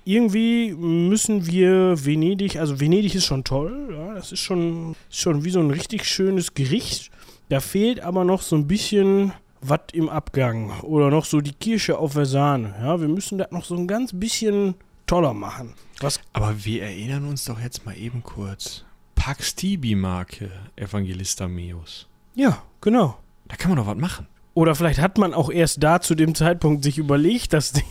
irgendwie 0.06 0.74
müssen 0.74 1.46
wir 1.46 2.06
Venedig, 2.06 2.58
also 2.58 2.80
Venedig 2.80 3.16
ist 3.16 3.26
schon 3.26 3.44
toll, 3.44 3.90
ja, 3.92 4.14
das 4.14 4.32
ist 4.32 4.40
schon, 4.40 4.96
schon 5.10 5.44
wie 5.44 5.50
so 5.50 5.60
ein 5.60 5.72
richtig 5.72 6.06
schönes 6.06 6.54
Gericht. 6.54 7.12
Da 7.50 7.60
fehlt 7.60 8.00
aber 8.00 8.24
noch 8.24 8.42
so 8.42 8.56
ein 8.56 8.68
bisschen 8.68 9.34
was 9.62 9.80
im 9.94 10.10
Abgang 10.10 10.80
oder 10.82 11.10
noch 11.10 11.26
so 11.26 11.42
die 11.42 11.54
Kirsche 11.54 11.98
auf 11.98 12.14
der 12.14 12.26
Sahne. 12.26 12.76
Ja, 12.82 13.00
wir 13.00 13.08
müssen 13.08 13.38
das 13.38 13.52
noch 13.52 13.64
so 13.64 13.76
ein 13.76 13.88
ganz 13.88 14.12
bisschen 14.14 14.76
toller 15.08 15.34
machen. 15.34 15.74
Was 16.00 16.20
aber 16.34 16.66
wir 16.66 16.84
erinnern 16.84 17.28
uns 17.28 17.46
doch 17.46 17.60
jetzt 17.60 17.86
mal 17.86 17.98
eben 17.98 18.24
kurz. 18.24 18.84
Pax 19.16 19.56
Tibi-Marke, 19.56 20.52
Evangelista 20.76 21.48
Meus. 21.48 22.08
Ja, 22.36 22.62
genau. 22.82 23.18
Da 23.48 23.56
kann 23.56 23.70
man 23.70 23.78
doch 23.78 23.88
was 23.88 23.98
machen. 23.98 24.28
Oder 24.54 24.76
vielleicht 24.76 25.00
hat 25.00 25.18
man 25.18 25.34
auch 25.34 25.50
erst 25.50 25.82
da 25.82 26.02
zu 26.02 26.16
dem 26.16 26.36
Zeitpunkt 26.36 26.84
sich 26.84 26.98
überlegt, 26.98 27.54
dass 27.54 27.72
die 27.72 27.84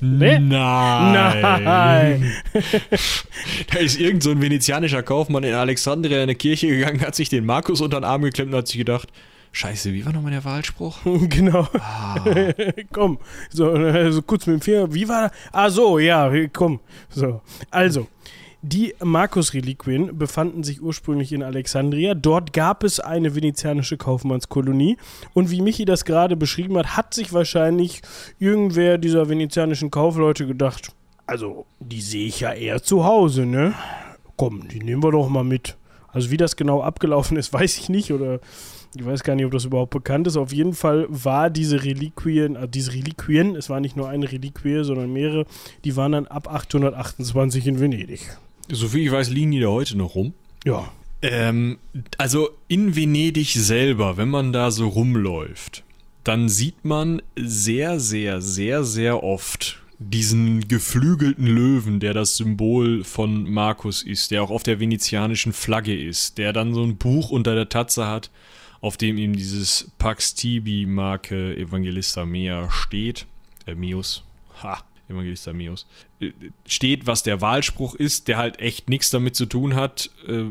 Ne? 0.00 0.40
Nein. 0.40 1.40
Nein. 1.64 2.32
da 3.72 3.78
ist 3.78 3.98
irgend 3.98 4.22
so 4.22 4.30
ein 4.30 4.40
venezianischer 4.40 5.02
Kaufmann 5.02 5.44
in 5.44 5.54
Alexandria 5.54 6.18
in 6.18 6.22
eine 6.24 6.34
Kirche 6.34 6.68
gegangen, 6.68 7.00
hat 7.00 7.14
sich 7.14 7.28
den 7.28 7.44
Markus 7.44 7.80
unter 7.80 8.00
den 8.00 8.04
Arm 8.04 8.22
geklemmt 8.22 8.52
und 8.52 8.58
hat 8.58 8.68
sich 8.68 8.78
gedacht, 8.78 9.08
Scheiße, 9.52 9.92
wie 9.92 10.06
war 10.06 10.12
nochmal 10.12 10.30
der 10.30 10.44
Wahlspruch? 10.44 10.98
genau. 11.28 11.66
Ah. 11.74 12.16
komm, 12.92 13.18
so, 13.50 14.10
so 14.12 14.22
kurz 14.22 14.46
mit 14.46 14.54
dem 14.54 14.60
Finger, 14.60 14.94
wie 14.94 15.08
war 15.08 15.28
das? 15.28 15.32
Ah, 15.52 15.70
so, 15.70 15.98
ja, 15.98 16.32
komm. 16.52 16.80
So, 17.08 17.40
also, 17.70 18.06
Die 18.62 18.94
Markus-Reliquien 19.02 20.18
befanden 20.18 20.64
sich 20.64 20.82
ursprünglich 20.82 21.32
in 21.32 21.42
Alexandria. 21.42 22.14
Dort 22.14 22.52
gab 22.52 22.84
es 22.84 23.00
eine 23.00 23.34
venezianische 23.34 23.96
Kaufmannskolonie. 23.96 24.98
Und 25.32 25.50
wie 25.50 25.62
Michi 25.62 25.86
das 25.86 26.04
gerade 26.04 26.36
beschrieben 26.36 26.76
hat, 26.76 26.94
hat 26.94 27.14
sich 27.14 27.32
wahrscheinlich 27.32 28.02
irgendwer 28.38 28.98
dieser 28.98 29.30
venezianischen 29.30 29.90
Kaufleute 29.90 30.46
gedacht, 30.46 30.92
also 31.26 31.64
die 31.78 32.02
sehe 32.02 32.26
ich 32.26 32.40
ja 32.40 32.52
eher 32.52 32.82
zu 32.82 33.04
Hause, 33.04 33.46
ne? 33.46 33.72
Komm, 34.36 34.68
die 34.68 34.80
nehmen 34.80 35.02
wir 35.02 35.12
doch 35.12 35.28
mal 35.28 35.44
mit. 35.44 35.76
Also 36.08 36.30
wie 36.30 36.36
das 36.36 36.56
genau 36.56 36.82
abgelaufen 36.82 37.36
ist, 37.36 37.52
weiß 37.54 37.78
ich 37.78 37.88
nicht 37.88 38.12
oder 38.12 38.40
ich 38.94 39.06
weiß 39.06 39.22
gar 39.22 39.36
nicht, 39.36 39.46
ob 39.46 39.52
das 39.52 39.64
überhaupt 39.64 39.92
bekannt 39.92 40.26
ist. 40.26 40.36
Auf 40.36 40.52
jeden 40.52 40.74
Fall 40.74 41.06
war 41.08 41.48
diese 41.48 41.84
Reliquien, 41.84 42.56
also 42.56 42.66
diese 42.66 42.92
Reliquien, 42.92 43.54
es 43.54 43.70
war 43.70 43.80
nicht 43.80 43.96
nur 43.96 44.08
eine 44.08 44.30
Reliquie, 44.30 44.82
sondern 44.82 45.12
mehrere, 45.12 45.46
die 45.84 45.96
waren 45.96 46.12
dann 46.12 46.26
ab 46.26 46.52
828 46.52 47.66
in 47.68 47.80
Venedig. 47.80 48.36
Soviel 48.72 49.06
ich 49.06 49.12
weiß, 49.12 49.30
liegen 49.30 49.50
die 49.50 49.60
da 49.60 49.68
heute 49.68 49.96
noch 49.96 50.14
rum. 50.14 50.34
Ja. 50.64 50.90
Ähm, 51.22 51.78
also 52.18 52.50
in 52.68 52.96
Venedig 52.96 53.52
selber, 53.52 54.16
wenn 54.16 54.28
man 54.28 54.52
da 54.52 54.70
so 54.70 54.88
rumläuft, 54.88 55.84
dann 56.24 56.48
sieht 56.48 56.84
man 56.84 57.22
sehr, 57.36 58.00
sehr, 58.00 58.40
sehr, 58.40 58.84
sehr 58.84 59.22
oft 59.22 59.80
diesen 59.98 60.66
geflügelten 60.66 61.46
Löwen, 61.46 62.00
der 62.00 62.14
das 62.14 62.36
Symbol 62.36 63.04
von 63.04 63.50
Markus 63.50 64.02
ist, 64.02 64.30
der 64.30 64.42
auch 64.42 64.50
auf 64.50 64.62
der 64.62 64.80
venezianischen 64.80 65.52
Flagge 65.52 65.94
ist, 65.94 66.38
der 66.38 66.54
dann 66.54 66.72
so 66.72 66.82
ein 66.82 66.96
Buch 66.96 67.30
unter 67.30 67.54
der 67.54 67.68
Tatze 67.68 68.06
hat, 68.06 68.30
auf 68.80 68.96
dem 68.96 69.18
ihm 69.18 69.36
dieses 69.36 69.90
Pax 69.98 70.34
Tibi 70.34 70.86
Marke 70.86 71.54
Evangelista 71.54 72.24
Mea 72.24 72.70
steht. 72.70 73.26
Äh, 73.66 73.74
Meus. 73.74 74.22
Ha, 74.62 74.82
Evangelista 75.10 75.52
Meus. 75.52 75.86
Äh, 76.20 76.30
steht, 76.66 77.06
was 77.06 77.22
der 77.22 77.40
Wahlspruch 77.40 77.94
ist, 77.94 78.28
der 78.28 78.38
halt 78.38 78.60
echt 78.60 78.88
nichts 78.88 79.10
damit 79.10 79.36
zu 79.36 79.46
tun 79.46 79.74
hat. 79.74 80.10
Äh, 80.26 80.44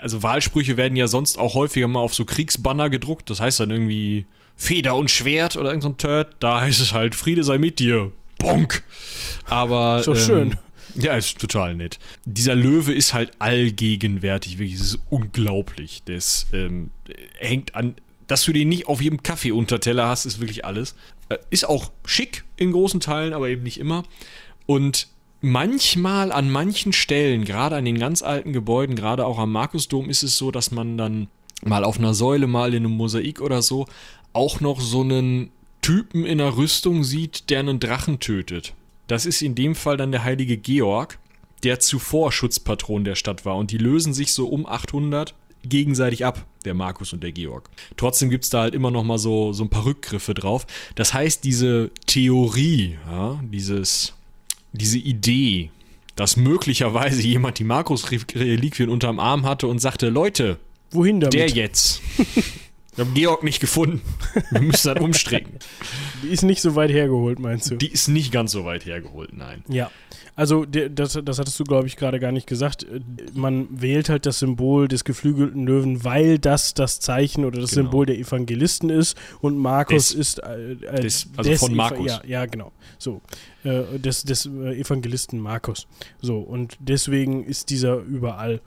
also 0.00 0.22
Wahlsprüche 0.22 0.76
werden 0.76 0.96
ja 0.96 1.08
sonst 1.08 1.38
auch 1.38 1.54
häufiger 1.54 1.88
mal 1.88 2.00
auf 2.00 2.14
so 2.14 2.24
Kriegsbanner 2.24 2.90
gedruckt. 2.90 3.30
Das 3.30 3.40
heißt 3.40 3.60
dann 3.60 3.70
irgendwie 3.70 4.26
Feder 4.56 4.96
und 4.96 5.10
Schwert 5.10 5.56
oder 5.56 5.70
irgendein 5.70 5.92
so 5.92 6.08
Turd. 6.08 6.36
Da 6.40 6.60
heißt 6.60 6.80
es 6.80 6.92
halt 6.92 7.14
Friede 7.14 7.44
sei 7.44 7.58
mit 7.58 7.78
dir. 7.78 8.12
Bonk. 8.38 8.82
Aber. 9.46 10.02
So 10.02 10.12
ähm, 10.12 10.18
schön. 10.18 10.56
Ja, 10.96 11.16
ist 11.16 11.38
total 11.38 11.74
nett. 11.74 11.98
Dieser 12.24 12.54
Löwe 12.54 12.92
ist 12.92 13.14
halt 13.14 13.32
allgegenwärtig, 13.40 14.58
wirklich, 14.58 14.76
es 14.78 14.94
ist 14.94 14.98
unglaublich. 15.10 16.02
Das 16.04 16.46
ähm, 16.52 16.90
hängt 17.38 17.74
an, 17.74 17.96
dass 18.26 18.44
du 18.44 18.52
den 18.52 18.68
nicht 18.68 18.86
auf 18.86 19.00
jedem 19.02 19.22
Kaffeeunterteller 19.22 20.06
hast, 20.06 20.24
ist 20.24 20.40
wirklich 20.40 20.64
alles. 20.64 20.94
Äh, 21.28 21.38
ist 21.50 21.68
auch 21.68 21.90
schick 22.04 22.44
in 22.56 22.72
großen 22.72 23.00
Teilen, 23.00 23.32
aber 23.32 23.48
eben 23.48 23.62
nicht 23.62 23.78
immer. 23.78 24.04
Und 24.66 25.08
manchmal 25.40 26.32
an 26.32 26.50
manchen 26.50 26.92
Stellen, 26.92 27.44
gerade 27.44 27.76
an 27.76 27.84
den 27.84 27.98
ganz 27.98 28.22
alten 28.22 28.52
Gebäuden, 28.52 28.96
gerade 28.96 29.26
auch 29.26 29.38
am 29.38 29.52
Markusdom, 29.52 30.08
ist 30.08 30.22
es 30.22 30.38
so, 30.38 30.50
dass 30.50 30.70
man 30.70 30.96
dann 30.96 31.28
mal 31.62 31.84
auf 31.84 31.98
einer 31.98 32.14
Säule, 32.14 32.46
mal 32.46 32.74
in 32.74 32.84
einem 32.84 32.96
Mosaik 32.96 33.40
oder 33.40 33.62
so, 33.62 33.86
auch 34.32 34.60
noch 34.60 34.80
so 34.80 35.02
einen 35.02 35.50
Typen 35.82 36.24
in 36.24 36.40
einer 36.40 36.56
Rüstung 36.56 37.04
sieht, 37.04 37.50
der 37.50 37.60
einen 37.60 37.78
Drachen 37.78 38.20
tötet. 38.20 38.74
Das 39.06 39.26
ist 39.26 39.42
in 39.42 39.54
dem 39.54 39.74
Fall 39.74 39.96
dann 39.96 40.12
der 40.12 40.24
heilige 40.24 40.56
Georg, 40.56 41.18
der 41.62 41.78
zuvor 41.78 42.32
Schutzpatron 42.32 43.04
der 43.04 43.14
Stadt 43.14 43.44
war. 43.44 43.56
Und 43.56 43.70
die 43.70 43.78
lösen 43.78 44.14
sich 44.14 44.32
so 44.32 44.48
um 44.48 44.66
800 44.66 45.34
gegenseitig 45.68 46.24
ab, 46.24 46.46
der 46.64 46.74
Markus 46.74 47.12
und 47.12 47.22
der 47.22 47.32
Georg. 47.32 47.68
Trotzdem 47.96 48.30
gibt 48.30 48.44
es 48.44 48.50
da 48.50 48.62
halt 48.62 48.74
immer 48.74 48.90
noch 48.90 49.04
mal 49.04 49.18
so, 49.18 49.52
so 49.52 49.64
ein 49.64 49.70
paar 49.70 49.84
Rückgriffe 49.84 50.34
drauf. 50.34 50.66
Das 50.94 51.14
heißt, 51.14 51.44
diese 51.44 51.90
Theorie, 52.06 52.98
ja, 53.06 53.40
dieses, 53.42 54.14
diese 54.72 54.98
Idee, 54.98 55.70
dass 56.16 56.36
möglicherweise 56.36 57.22
jemand 57.22 57.58
die 57.58 57.64
Markus-Reliquien 57.64 58.88
unterm 58.88 59.18
Arm 59.18 59.46
hatte 59.46 59.66
und 59.66 59.80
sagte, 59.80 60.08
Leute, 60.08 60.58
wohin 60.90 61.20
damit? 61.20 61.34
Der 61.34 61.48
jetzt. 61.48 62.00
Wir 62.96 63.04
haben 63.04 63.14
Georg 63.14 63.42
nicht 63.42 63.60
gefunden. 63.60 64.02
Wir 64.50 64.60
müssen 64.60 64.94
dann 64.94 65.02
umstricken. 65.02 65.58
Die 66.22 66.28
ist 66.28 66.42
nicht 66.42 66.60
so 66.60 66.76
weit 66.76 66.90
hergeholt, 66.90 67.38
meinst 67.38 67.70
du? 67.70 67.76
Die 67.76 67.88
ist 67.88 68.08
nicht 68.08 68.32
ganz 68.32 68.52
so 68.52 68.64
weit 68.64 68.86
hergeholt, 68.86 69.32
nein. 69.32 69.64
Ja. 69.68 69.90
Also, 70.36 70.64
das, 70.64 71.18
das 71.24 71.38
hattest 71.38 71.60
du, 71.60 71.64
glaube 71.64 71.86
ich, 71.86 71.96
gerade 71.96 72.18
gar 72.18 72.32
nicht 72.32 72.48
gesagt. 72.48 72.86
Man 73.34 73.68
wählt 73.70 74.08
halt 74.08 74.26
das 74.26 74.40
Symbol 74.40 74.88
des 74.88 75.04
geflügelten 75.04 75.64
Löwen, 75.64 76.02
weil 76.02 76.40
das 76.40 76.74
das 76.74 76.98
Zeichen 76.98 77.44
oder 77.44 77.60
das 77.60 77.70
genau. 77.70 77.84
Symbol 77.84 78.06
der 78.06 78.18
Evangelisten 78.18 78.90
ist 78.90 79.16
und 79.40 79.56
Markus 79.56 80.08
des, 80.08 80.14
ist. 80.14 80.38
Äh, 80.40 80.72
äh 80.72 81.00
des, 81.00 81.28
also 81.36 81.50
des 81.50 81.60
von 81.60 81.74
Markus. 81.74 82.06
ja, 82.06 82.22
ja, 82.26 82.46
genau. 82.46 82.72
So. 82.98 83.22
Äh, 83.62 83.98
des, 83.98 84.24
des 84.24 84.46
äh, 84.46 84.80
Evangelisten 84.80 85.38
Markus. 85.38 85.86
So. 86.20 86.38
Und 86.38 86.76
deswegen 86.80 87.44
ist 87.44 87.70
dieser 87.70 87.98
überall. 87.98 88.60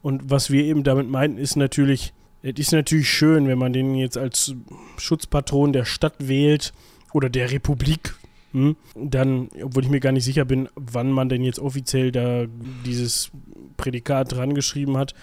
Und 0.00 0.30
was 0.30 0.50
wir 0.50 0.64
eben 0.64 0.84
damit 0.84 1.10
meinten, 1.10 1.36
ist 1.36 1.56
natürlich 1.56 2.14
es 2.42 2.58
ist 2.58 2.72
natürlich 2.72 3.10
schön, 3.10 3.48
wenn 3.48 3.58
man 3.58 3.72
den 3.72 3.94
jetzt 3.94 4.16
als 4.16 4.54
Schutzpatron 4.96 5.72
der 5.72 5.84
Stadt 5.84 6.14
wählt 6.18 6.72
oder 7.12 7.28
der 7.28 7.50
Republik. 7.50 8.14
Hm? 8.52 8.76
Dann, 8.96 9.48
obwohl 9.62 9.84
ich 9.84 9.90
mir 9.90 10.00
gar 10.00 10.12
nicht 10.12 10.24
sicher 10.24 10.44
bin, 10.44 10.68
wann 10.74 11.10
man 11.10 11.28
denn 11.28 11.42
jetzt 11.42 11.58
offiziell 11.58 12.10
da 12.10 12.46
dieses 12.84 13.30
Prädikat 13.76 14.32
dran 14.32 14.54
geschrieben 14.54 14.96
hat. 14.96 15.14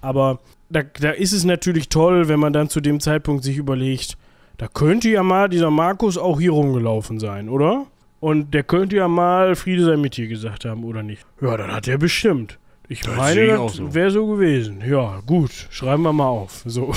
Aber 0.00 0.40
da, 0.68 0.82
da 0.82 1.10
ist 1.10 1.32
es 1.32 1.44
natürlich 1.44 1.88
toll, 1.88 2.28
wenn 2.28 2.38
man 2.38 2.52
dann 2.52 2.68
zu 2.68 2.80
dem 2.80 3.00
Zeitpunkt 3.00 3.42
sich 3.42 3.56
überlegt, 3.56 4.16
da 4.56 4.68
könnte 4.68 5.08
ja 5.08 5.22
mal 5.22 5.48
dieser 5.48 5.70
Markus 5.70 6.16
auch 6.16 6.40
hier 6.40 6.52
rumgelaufen 6.52 7.18
sein, 7.18 7.48
oder? 7.48 7.86
Und 8.20 8.54
der 8.54 8.62
könnte 8.62 8.96
ja 8.96 9.08
mal 9.08 9.54
Friede 9.54 9.84
sei 9.84 9.96
mit 9.96 10.16
dir 10.16 10.28
gesagt 10.28 10.64
haben, 10.64 10.84
oder 10.84 11.02
nicht? 11.02 11.24
Ja, 11.40 11.56
dann 11.56 11.72
hat 11.72 11.88
er 11.88 11.98
bestimmt. 11.98 12.58
Ich 12.88 13.06
meine, 13.06 13.46
das 13.48 13.74
so. 13.74 13.94
wäre 13.94 14.10
so 14.10 14.26
gewesen. 14.26 14.82
Ja, 14.86 15.20
gut, 15.26 15.50
schreiben 15.70 16.02
wir 16.02 16.12
mal 16.12 16.26
auf. 16.26 16.62
So. 16.64 16.94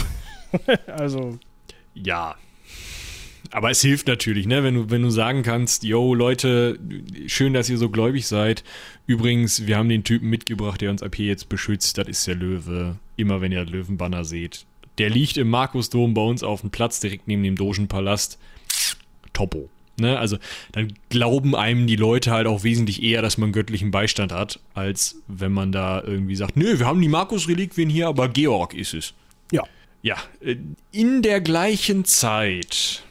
also. 0.88 1.40
Ja. 1.94 2.36
Aber 3.52 3.72
es 3.72 3.82
hilft 3.82 4.08
natürlich, 4.08 4.46
ne, 4.46 4.64
wenn 4.64 4.76
du, 4.76 4.90
wenn 4.92 5.02
du 5.02 5.10
sagen 5.10 5.42
kannst, 5.42 5.84
yo, 5.84 6.14
Leute, 6.14 6.80
schön, 7.26 7.54
dass 7.54 7.70
ihr 7.70 7.80
so 7.80 7.90
gläubig 7.90 8.28
seid. 8.28 8.64
Übrigens, 9.08 9.66
wir 9.66 9.78
haben 9.78 9.90
den 9.90 10.04
Typen 10.04 10.30
mitgebracht, 10.30 10.82
der 10.82 10.92
uns 10.92 11.02
ab 11.02 11.16
hier 11.16 11.26
jetzt 11.26 11.50
beschützt. 11.50 11.98
Das 11.98 12.08
ist 12.08 12.28
der 12.28 12.36
Löwe. 12.36 12.98
Immer 13.16 13.42
wenn 13.42 13.52
ihr 13.52 13.66
Löwenbanner 13.66 14.24
seht. 14.24 14.66
Der 15.00 15.10
liegt 15.10 15.38
im 15.38 15.50
Markusdom 15.50 16.14
bei 16.14 16.22
uns 16.22 16.44
auf 16.44 16.62
dem 16.62 16.70
Platz, 16.70 17.00
direkt 17.00 17.28
neben 17.28 17.42
dem 17.42 17.56
Dogenpalast. 17.56 18.38
Topo. 19.34 19.70
Ne? 20.00 20.18
Also 20.18 20.38
dann 20.72 20.93
glauben 21.10 21.56
einem 21.56 21.88
die 21.88 21.95
Leute 21.95 22.32
halt 22.32 22.47
auch 22.47 22.64
wesentlich 22.64 23.04
eher, 23.04 23.22
dass 23.22 23.38
man 23.38 23.52
göttlichen 23.52 23.91
Beistand 23.91 24.32
hat, 24.32 24.60
als 24.74 25.22
wenn 25.28 25.52
man 25.52 25.72
da 25.72 26.02
irgendwie 26.04 26.36
sagt, 26.36 26.58
nö, 26.58 26.80
wir 26.80 26.86
haben 26.86 27.02
die 27.02 27.08
Markus-Reliquien 27.08 27.89
hier, 27.89 28.08
aber 28.08 28.30
Georg 28.30 28.74
ist 28.74 28.93
es. 28.93 29.14
Ja. 29.52 29.64
Ja, 30.02 30.18
äh, 30.41 30.56
in 30.91 31.22
der 31.22 31.41
gleichen 31.41 32.06
Zeit 32.06 33.04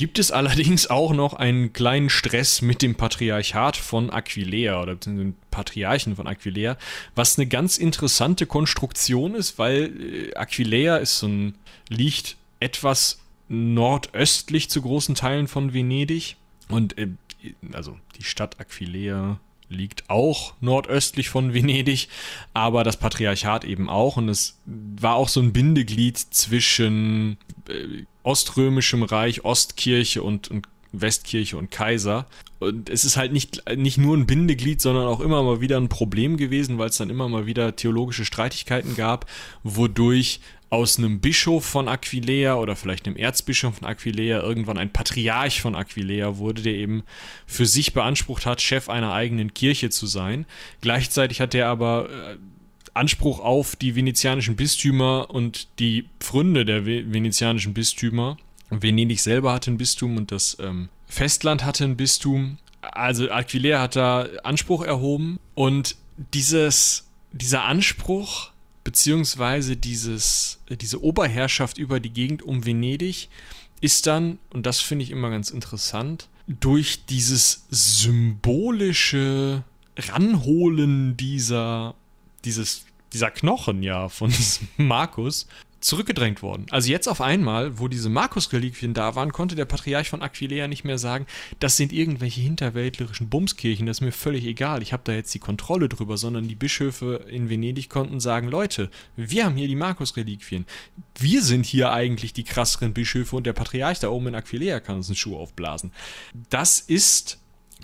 gibt 0.00 0.18
es 0.18 0.32
allerdings 0.32 0.88
auch 0.88 1.12
noch 1.12 1.34
einen 1.34 1.74
kleinen 1.74 2.08
Stress 2.08 2.62
mit 2.62 2.80
dem 2.80 2.94
Patriarchat 2.94 3.76
von 3.76 4.08
Aquileia 4.08 4.80
oder 4.80 4.96
dem 4.96 5.34
Patriarchen 5.50 6.16
von 6.16 6.26
Aquileia, 6.26 6.78
was 7.14 7.38
eine 7.38 7.46
ganz 7.46 7.76
interessante 7.76 8.46
Konstruktion 8.46 9.34
ist, 9.34 9.58
weil 9.58 10.30
äh, 10.30 10.34
Aquileia 10.36 10.96
ist 10.96 11.18
so 11.18 11.28
ein, 11.28 11.54
liegt 11.90 12.36
etwas 12.60 13.19
nordöstlich 13.50 14.70
zu 14.70 14.80
großen 14.80 15.14
Teilen 15.14 15.48
von 15.48 15.74
Venedig. 15.74 16.36
Und 16.68 16.96
äh, 16.96 17.08
also 17.72 17.98
die 18.18 18.24
Stadt 18.24 18.60
Aquileia 18.60 19.40
liegt 19.68 20.08
auch 20.08 20.54
nordöstlich 20.60 21.28
von 21.28 21.52
Venedig, 21.52 22.08
aber 22.54 22.84
das 22.84 22.96
Patriarchat 22.96 23.64
eben 23.64 23.88
auch. 23.88 24.16
Und 24.16 24.28
es 24.28 24.58
war 24.66 25.16
auch 25.16 25.28
so 25.28 25.40
ein 25.40 25.52
Bindeglied 25.52 26.16
zwischen 26.18 27.38
äh, 27.68 28.04
Oströmischem 28.22 29.02
Reich, 29.02 29.44
Ostkirche 29.44 30.22
und, 30.22 30.50
und 30.50 30.66
Westkirche 30.92 31.56
und 31.56 31.70
Kaiser. 31.70 32.26
Und 32.58 32.90
es 32.90 33.04
ist 33.04 33.16
halt 33.16 33.32
nicht, 33.32 33.62
nicht 33.76 33.96
nur 33.98 34.16
ein 34.16 34.26
Bindeglied, 34.26 34.80
sondern 34.80 35.06
auch 35.06 35.20
immer 35.20 35.42
mal 35.42 35.60
wieder 35.60 35.76
ein 35.76 35.88
Problem 35.88 36.36
gewesen, 36.36 36.78
weil 36.78 36.90
es 36.90 36.98
dann 36.98 37.10
immer 37.10 37.28
mal 37.28 37.46
wieder 37.46 37.74
theologische 37.74 38.24
Streitigkeiten 38.24 38.96
gab, 38.96 39.26
wodurch 39.62 40.40
aus 40.70 40.98
einem 40.98 41.20
Bischof 41.20 41.64
von 41.66 41.88
Aquileia 41.88 42.54
oder 42.54 42.76
vielleicht 42.76 43.06
einem 43.06 43.16
Erzbischof 43.16 43.78
von 43.78 43.88
Aquileia 43.88 44.40
irgendwann 44.40 44.78
ein 44.78 44.92
Patriarch 44.92 45.60
von 45.60 45.74
Aquileia 45.74 46.38
wurde, 46.38 46.62
der 46.62 46.74
eben 46.74 47.02
für 47.46 47.66
sich 47.66 47.92
beansprucht 47.92 48.46
hat, 48.46 48.62
Chef 48.62 48.88
einer 48.88 49.12
eigenen 49.12 49.52
Kirche 49.52 49.90
zu 49.90 50.06
sein. 50.06 50.46
Gleichzeitig 50.80 51.40
hat 51.40 51.56
er 51.56 51.66
aber 51.66 52.08
äh, 52.08 52.36
Anspruch 52.94 53.40
auf 53.40 53.74
die 53.74 53.96
venezianischen 53.96 54.54
Bistümer 54.54 55.30
und 55.30 55.66
die 55.80 56.06
Pfründe 56.20 56.64
der 56.64 56.86
venezianischen 56.86 57.74
Bistümer. 57.74 58.36
Venedig 58.70 59.20
selber 59.20 59.52
hatte 59.52 59.72
ein 59.72 59.78
Bistum 59.78 60.16
und 60.16 60.30
das 60.30 60.56
ähm, 60.60 60.88
Festland 61.06 61.64
hatte 61.64 61.84
ein 61.84 61.96
Bistum. 61.96 62.58
Also 62.80 63.28
Aquileia 63.30 63.80
hat 63.80 63.96
da 63.96 64.28
Anspruch 64.44 64.84
erhoben 64.84 65.40
und 65.54 65.96
dieses, 66.32 67.08
dieser 67.32 67.64
Anspruch 67.64 68.49
beziehungsweise 68.84 69.76
dieses, 69.76 70.60
diese 70.70 71.02
Oberherrschaft 71.02 71.78
über 71.78 72.00
die 72.00 72.10
Gegend 72.10 72.42
um 72.42 72.64
Venedig 72.64 73.28
ist 73.80 74.06
dann, 74.06 74.38
und 74.50 74.66
das 74.66 74.80
finde 74.80 75.04
ich 75.04 75.10
immer 75.10 75.30
ganz 75.30 75.50
interessant, 75.50 76.28
durch 76.46 77.06
dieses 77.06 77.66
symbolische 77.70 79.64
Ranholen 79.96 81.16
dieser, 81.16 81.94
dieses, 82.44 82.84
dieser 83.12 83.30
Knochen 83.30 83.82
ja 83.82 84.08
von 84.08 84.32
Markus 84.76 85.46
zurückgedrängt 85.80 86.42
worden. 86.42 86.66
Also 86.70 86.90
jetzt 86.90 87.08
auf 87.08 87.20
einmal, 87.20 87.78
wo 87.78 87.88
diese 87.88 88.10
Markus-Reliquien 88.10 88.94
da 88.94 89.14
waren, 89.14 89.32
konnte 89.32 89.54
der 89.56 89.64
Patriarch 89.64 90.10
von 90.10 90.22
Aquileia 90.22 90.68
nicht 90.68 90.84
mehr 90.84 90.98
sagen, 90.98 91.26
das 91.58 91.76
sind 91.76 91.92
irgendwelche 91.92 92.40
hinterwäldlerischen 92.40 93.28
Bumskirchen, 93.28 93.86
das 93.86 93.98
ist 93.98 94.02
mir 94.02 94.12
völlig 94.12 94.44
egal, 94.44 94.82
ich 94.82 94.92
habe 94.92 95.02
da 95.04 95.12
jetzt 95.12 95.34
die 95.34 95.38
Kontrolle 95.38 95.88
drüber, 95.88 96.16
sondern 96.16 96.48
die 96.48 96.54
Bischöfe 96.54 97.24
in 97.30 97.48
Venedig 97.48 97.88
konnten 97.88 98.20
sagen, 98.20 98.48
Leute, 98.48 98.90
wir 99.16 99.46
haben 99.46 99.56
hier 99.56 99.68
die 99.68 99.76
Markus-Reliquien, 99.76 100.66
wir 101.18 101.42
sind 101.42 101.64
hier 101.66 101.92
eigentlich 101.92 102.32
die 102.32 102.44
krasseren 102.44 102.92
Bischöfe 102.92 103.36
und 103.36 103.46
der 103.46 103.54
Patriarch 103.54 104.00
da 104.00 104.10
oben 104.10 104.28
in 104.28 104.34
Aquileia 104.34 104.80
kann 104.80 104.96
uns 104.96 105.08
einen 105.08 105.16
Schuh 105.16 105.36
aufblasen. 105.36 105.92
Das 106.50 106.80
ist 106.80 107.38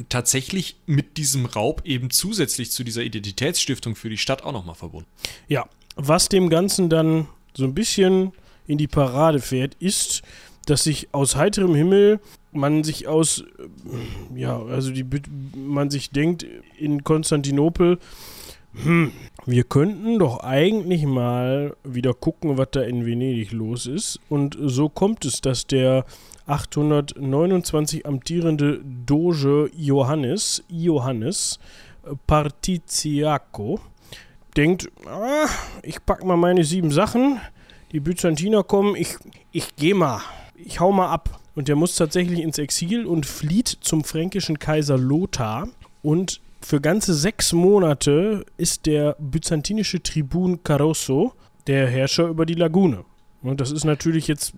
tatsächlich 0.08 0.76
mit 0.86 1.16
diesem 1.16 1.46
Raub 1.46 1.82
eben 1.84 2.10
zusätzlich 2.10 2.70
zu 2.70 2.84
dieser 2.84 3.02
Identitätsstiftung 3.02 3.96
für 3.96 4.10
die 4.10 4.18
Stadt 4.18 4.44
auch 4.44 4.52
nochmal 4.52 4.74
verbunden. 4.74 5.08
Ja, 5.48 5.68
was 5.96 6.28
dem 6.28 6.50
Ganzen 6.50 6.88
dann 6.88 7.28
so 7.54 7.64
ein 7.64 7.74
bisschen 7.74 8.32
in 8.66 8.78
die 8.78 8.88
Parade 8.88 9.40
fährt, 9.40 9.74
ist, 9.76 10.22
dass 10.66 10.84
sich 10.84 11.08
aus 11.12 11.36
heiterem 11.36 11.74
Himmel 11.74 12.20
man 12.52 12.84
sich 12.84 13.06
aus, 13.06 13.44
äh, 13.58 14.40
ja, 14.40 14.60
also 14.62 14.90
die, 14.90 15.04
man 15.54 15.90
sich 15.90 16.10
denkt 16.10 16.46
in 16.78 17.04
Konstantinopel, 17.04 17.98
hm, 18.82 19.12
wir 19.46 19.64
könnten 19.64 20.18
doch 20.18 20.40
eigentlich 20.40 21.06
mal 21.06 21.76
wieder 21.84 22.12
gucken, 22.12 22.58
was 22.58 22.68
da 22.72 22.82
in 22.82 23.06
Venedig 23.06 23.52
los 23.52 23.86
ist. 23.86 24.20
Und 24.28 24.56
so 24.60 24.88
kommt 24.88 25.24
es, 25.24 25.40
dass 25.40 25.66
der 25.66 26.04
829 26.46 28.06
amtierende 28.06 28.80
Doge 28.84 29.70
Johannes, 29.76 30.64
Johannes 30.68 31.58
Partiziaco, 32.26 33.80
denkt, 34.56 34.88
ah, 35.06 35.48
ich 35.82 36.04
pack 36.04 36.24
mal 36.24 36.36
meine 36.36 36.64
sieben 36.64 36.90
Sachen, 36.90 37.40
die 37.92 38.00
Byzantiner 38.00 38.62
kommen, 38.62 38.96
ich, 38.96 39.16
ich 39.52 39.76
geh 39.76 39.94
mal, 39.94 40.20
ich 40.54 40.80
hau 40.80 40.92
mal 40.92 41.08
ab. 41.08 41.40
Und 41.54 41.68
der 41.68 41.76
muss 41.76 41.96
tatsächlich 41.96 42.40
ins 42.40 42.58
Exil 42.58 43.06
und 43.06 43.24
flieht 43.24 43.68
zum 43.80 44.04
fränkischen 44.04 44.58
Kaiser 44.58 44.98
Lothar. 44.98 45.68
Und 46.02 46.40
für 46.60 46.80
ganze 46.80 47.14
sechs 47.14 47.52
Monate 47.52 48.44
ist 48.58 48.84
der 48.84 49.16
byzantinische 49.18 50.02
Tribun 50.02 50.62
Carosso 50.62 51.32
der 51.66 51.88
Herrscher 51.88 52.28
über 52.28 52.44
die 52.44 52.54
Lagune. 52.54 53.04
Und 53.42 53.60
das 53.60 53.70
ist 53.70 53.84
natürlich 53.84 54.28
jetzt 54.28 54.54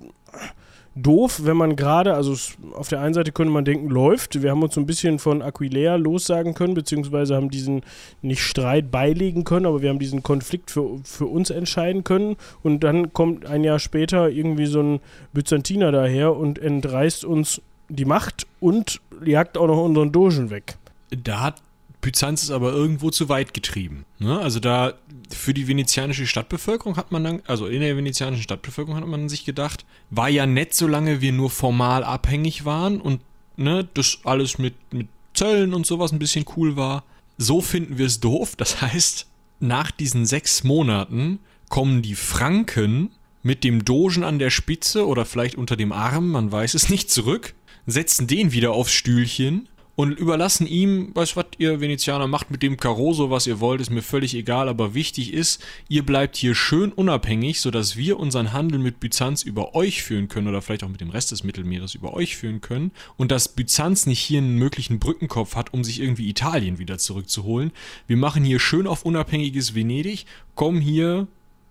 doof, 1.02 1.42
wenn 1.44 1.56
man 1.56 1.76
gerade, 1.76 2.14
also 2.14 2.34
auf 2.74 2.88
der 2.88 3.00
einen 3.00 3.14
Seite 3.14 3.32
könnte 3.32 3.52
man 3.52 3.64
denken, 3.64 3.88
läuft. 3.88 4.42
Wir 4.42 4.50
haben 4.50 4.62
uns 4.62 4.74
so 4.74 4.80
ein 4.80 4.86
bisschen 4.86 5.18
von 5.18 5.42
Aquileia 5.42 5.96
lossagen 5.96 6.54
können, 6.54 6.74
beziehungsweise 6.74 7.34
haben 7.34 7.50
diesen 7.50 7.82
nicht 8.22 8.42
Streit 8.42 8.90
beilegen 8.90 9.44
können, 9.44 9.66
aber 9.66 9.82
wir 9.82 9.90
haben 9.90 9.98
diesen 9.98 10.22
Konflikt 10.22 10.70
für, 10.70 10.98
für 11.04 11.26
uns 11.26 11.50
entscheiden 11.50 12.04
können. 12.04 12.36
Und 12.62 12.84
dann 12.84 13.12
kommt 13.12 13.46
ein 13.46 13.64
Jahr 13.64 13.78
später 13.78 14.28
irgendwie 14.28 14.66
so 14.66 14.82
ein 14.82 15.00
Byzantiner 15.32 15.92
daher 15.92 16.36
und 16.36 16.58
entreißt 16.58 17.24
uns 17.24 17.62
die 17.88 18.04
Macht 18.04 18.46
und 18.60 19.00
jagt 19.24 19.56
auch 19.56 19.66
noch 19.66 19.82
unseren 19.82 20.12
Dogen 20.12 20.50
weg. 20.50 20.76
Da 21.10 21.40
hat 21.40 21.62
Byzanz 22.00 22.44
es 22.44 22.50
aber 22.50 22.72
irgendwo 22.72 23.10
zu 23.10 23.28
weit 23.28 23.54
getrieben. 23.54 24.04
Ne? 24.18 24.38
Also 24.38 24.60
da 24.60 24.94
für 25.30 25.52
die 25.52 25.66
venezianische 25.66 26.26
Stadtbevölkerung 26.26 26.96
hat 26.96 27.10
man 27.10 27.24
dann, 27.24 27.42
also 27.46 27.66
in 27.66 27.80
der 27.80 27.96
venezianischen 27.96 28.42
Stadtbevölkerung 28.42 29.00
hat 29.00 29.06
man 29.06 29.28
sich 29.28 29.44
gedacht, 29.44 29.84
war 30.10 30.28
ja 30.28 30.46
nett, 30.46 30.74
solange 30.74 31.20
wir 31.20 31.32
nur 31.32 31.50
formal 31.50 32.04
abhängig 32.04 32.64
waren 32.64 33.00
und 33.00 33.20
ne, 33.56 33.88
das 33.94 34.18
alles 34.24 34.58
mit, 34.58 34.74
mit 34.92 35.08
Zöllen 35.34 35.74
und 35.74 35.86
sowas 35.86 36.12
ein 36.12 36.18
bisschen 36.18 36.44
cool 36.56 36.76
war. 36.76 37.04
So 37.36 37.60
finden 37.60 37.98
wir 37.98 38.06
es 38.06 38.20
doof. 38.20 38.56
Das 38.56 38.80
heißt, 38.80 39.26
nach 39.60 39.90
diesen 39.90 40.24
sechs 40.24 40.64
Monaten 40.64 41.40
kommen 41.68 42.02
die 42.02 42.14
Franken 42.14 43.10
mit 43.42 43.64
dem 43.64 43.84
Dogen 43.84 44.24
an 44.24 44.38
der 44.38 44.50
Spitze 44.50 45.06
oder 45.06 45.24
vielleicht 45.24 45.56
unter 45.56 45.76
dem 45.76 45.92
Arm, 45.92 46.30
man 46.30 46.50
weiß 46.50 46.74
es 46.74 46.88
nicht, 46.88 47.10
zurück, 47.10 47.54
setzen 47.86 48.26
den 48.26 48.52
wieder 48.52 48.72
aufs 48.72 48.92
Stühlchen 48.92 49.68
und 49.98 50.16
überlassen 50.16 50.68
ihm, 50.68 51.10
weißt 51.14 51.34
was 51.34 51.46
ihr 51.58 51.80
Venezianer 51.80 52.28
macht 52.28 52.52
mit 52.52 52.62
dem 52.62 52.76
Caroso, 52.76 53.30
was 53.30 53.48
ihr 53.48 53.58
wollt, 53.58 53.80
ist 53.80 53.90
mir 53.90 54.00
völlig 54.00 54.32
egal, 54.36 54.68
aber 54.68 54.94
wichtig 54.94 55.32
ist, 55.32 55.60
ihr 55.88 56.06
bleibt 56.06 56.36
hier 56.36 56.54
schön 56.54 56.92
unabhängig, 56.92 57.60
sodass 57.60 57.96
wir 57.96 58.20
unseren 58.20 58.52
Handel 58.52 58.78
mit 58.78 59.00
Byzanz 59.00 59.42
über 59.42 59.74
euch 59.74 60.04
führen 60.04 60.28
können 60.28 60.46
oder 60.46 60.62
vielleicht 60.62 60.84
auch 60.84 60.88
mit 60.88 61.00
dem 61.00 61.10
Rest 61.10 61.32
des 61.32 61.42
Mittelmeeres 61.42 61.96
über 61.96 62.14
euch 62.14 62.36
führen 62.36 62.60
können 62.60 62.92
und 63.16 63.32
dass 63.32 63.48
Byzanz 63.48 64.06
nicht 64.06 64.20
hier 64.20 64.38
einen 64.38 64.54
möglichen 64.54 65.00
Brückenkopf 65.00 65.56
hat, 65.56 65.74
um 65.74 65.82
sich 65.82 66.00
irgendwie 66.00 66.28
Italien 66.28 66.78
wieder 66.78 66.98
zurückzuholen. 66.98 67.72
Wir 68.06 68.18
machen 68.18 68.44
hier 68.44 68.60
schön 68.60 68.86
auf 68.86 69.04
unabhängiges 69.04 69.74
Venedig, 69.74 70.26
komm 70.54 70.78
hier, 70.78 71.26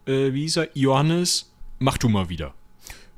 äh, 0.06 0.34
wie 0.34 0.42
hieß 0.42 0.58
er, 0.58 0.70
Johannes, 0.74 1.54
mach 1.80 1.98
du 1.98 2.10
mal 2.10 2.28
wieder. 2.28 2.54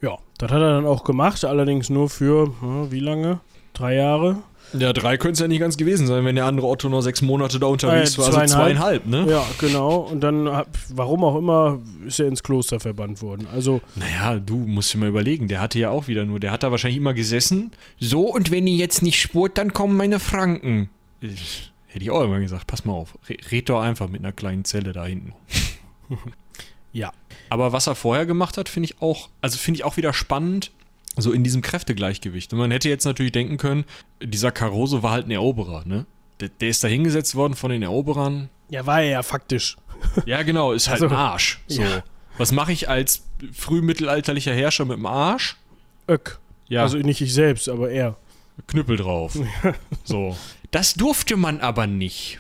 Ja, 0.03 0.19
das 0.37 0.51
hat 0.51 0.61
er 0.61 0.75
dann 0.75 0.85
auch 0.85 1.03
gemacht, 1.03 1.43
allerdings 1.45 1.89
nur 1.89 2.11
für, 2.11 2.53
hm, 2.61 2.91
wie 2.91 2.99
lange? 2.99 3.39
Drei 3.73 3.95
Jahre? 3.95 4.43
Ja, 4.77 4.93
drei 4.93 5.17
könnte 5.17 5.33
es 5.33 5.39
ja 5.39 5.47
nicht 5.47 5.59
ganz 5.59 5.77
gewesen 5.77 6.07
sein, 6.07 6.25
wenn 6.25 6.35
der 6.35 6.45
andere 6.45 6.67
Otto 6.67 6.89
nur 6.89 7.01
sechs 7.01 7.21
Monate 7.21 7.59
da 7.59 7.67
unterwegs 7.67 8.15
äh, 8.15 8.17
war. 8.19 8.25
Also 8.37 8.55
zweieinhalb, 8.55 9.05
ne? 9.05 9.25
Ja, 9.29 9.45
genau. 9.59 9.97
Und 9.97 10.21
dann, 10.21 10.45
warum 10.89 11.23
auch 11.23 11.35
immer, 11.35 11.79
ist 12.05 12.19
er 12.19 12.27
ins 12.27 12.43
Kloster 12.43 12.79
verbannt 12.79 13.21
worden. 13.21 13.47
Also. 13.53 13.81
Naja, 13.95 14.39
du 14.39 14.57
musst 14.57 14.93
dir 14.93 14.99
mal 14.99 15.09
überlegen, 15.09 15.47
der 15.47 15.61
hatte 15.61 15.79
ja 15.79 15.89
auch 15.89 16.07
wieder 16.07 16.25
nur, 16.25 16.39
der 16.39 16.51
hat 16.51 16.63
da 16.63 16.71
wahrscheinlich 16.71 16.97
immer 16.97 17.13
gesessen. 17.13 17.71
So, 17.99 18.33
und 18.33 18.51
wenn 18.51 18.67
ihr 18.67 18.75
jetzt 18.75 19.01
nicht 19.01 19.19
spurt, 19.19 19.57
dann 19.57 19.73
kommen 19.73 19.97
meine 19.97 20.19
Franken. 20.19 20.89
Ich, 21.21 21.71
hätte 21.87 22.03
ich 22.03 22.11
auch 22.11 22.23
immer 22.23 22.39
gesagt, 22.39 22.67
pass 22.67 22.85
mal 22.85 22.93
auf, 22.93 23.17
red 23.51 23.69
doch 23.69 23.81
einfach 23.81 24.07
mit 24.07 24.21
einer 24.21 24.31
kleinen 24.31 24.65
Zelle 24.65 24.93
da 24.93 25.05
hinten. 25.05 25.33
ja. 26.93 27.11
Aber 27.49 27.73
was 27.73 27.87
er 27.87 27.95
vorher 27.95 28.25
gemacht 28.25 28.57
hat, 28.57 28.69
finde 28.69 28.85
ich 28.85 29.01
auch, 29.01 29.29
also 29.41 29.57
finde 29.57 29.79
ich 29.79 29.83
auch 29.83 29.97
wieder 29.97 30.13
spannend 30.13 30.71
so 31.17 31.31
in 31.31 31.43
diesem 31.43 31.61
Kräftegleichgewicht. 31.61 32.53
Und 32.53 32.59
man 32.59 32.71
hätte 32.71 32.89
jetzt 32.89 33.05
natürlich 33.05 33.31
denken 33.31 33.57
können, 33.57 33.85
dieser 34.21 34.51
Caroso 34.51 35.03
war 35.03 35.11
halt 35.11 35.27
ein 35.27 35.31
Eroberer, 35.31 35.83
ne? 35.85 36.05
Der, 36.39 36.49
der 36.49 36.69
ist 36.69 36.83
da 36.83 36.87
hingesetzt 36.87 37.35
worden 37.35 37.53
von 37.53 37.71
den 37.71 37.83
Eroberern. 37.83 38.49
Ja, 38.69 38.85
war 38.85 39.01
er 39.01 39.09
ja 39.09 39.23
faktisch. 39.23 39.77
Ja, 40.25 40.43
genau, 40.43 40.71
ist 40.71 40.87
halt 40.87 41.01
also, 41.01 41.13
ein 41.13 41.19
Arsch. 41.19 41.59
So. 41.67 41.81
Ja. 41.81 42.03
Was 42.37 42.53
mache 42.53 42.71
ich 42.71 42.87
als 42.87 43.23
frühmittelalterlicher 43.51 44.53
Herrscher 44.53 44.85
mit 44.85 44.97
dem 44.97 45.05
Arsch? 45.05 45.57
Öck. 46.07 46.39
Ja. 46.69 46.83
Also 46.83 46.97
nicht 46.97 47.19
ich 47.19 47.33
selbst, 47.33 47.67
aber 47.67 47.91
er. 47.91 48.15
Knüppel 48.67 48.95
drauf. 48.95 49.37
so. 50.05 50.37
Das 50.71 50.93
durfte 50.93 51.35
man 51.35 51.59
aber 51.59 51.87
nicht. 51.87 52.39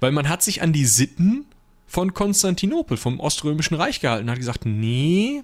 Weil 0.00 0.12
man 0.12 0.28
hat 0.28 0.42
sich 0.42 0.60
an 0.62 0.72
die 0.72 0.84
Sitten 0.84 1.46
von 1.86 2.14
Konstantinopel, 2.14 2.96
vom 2.96 3.18
Oströmischen 3.20 3.76
Reich 3.76 4.00
gehalten, 4.00 4.30
hat 4.30 4.38
gesagt, 4.38 4.66
nee, 4.66 5.42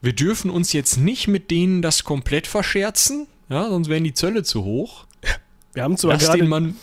wir 0.00 0.12
dürfen 0.12 0.50
uns 0.50 0.72
jetzt 0.72 0.96
nicht 0.96 1.28
mit 1.28 1.50
denen 1.50 1.82
das 1.82 2.04
komplett 2.04 2.46
verscherzen, 2.46 3.26
ja, 3.48 3.68
sonst 3.68 3.88
wären 3.88 4.04
die 4.04 4.14
Zölle 4.14 4.42
zu 4.42 4.64
hoch. 4.64 5.06
Wir 5.74 5.82
haben 5.82 5.96
zwar 5.96 6.16
gerade 6.16 6.74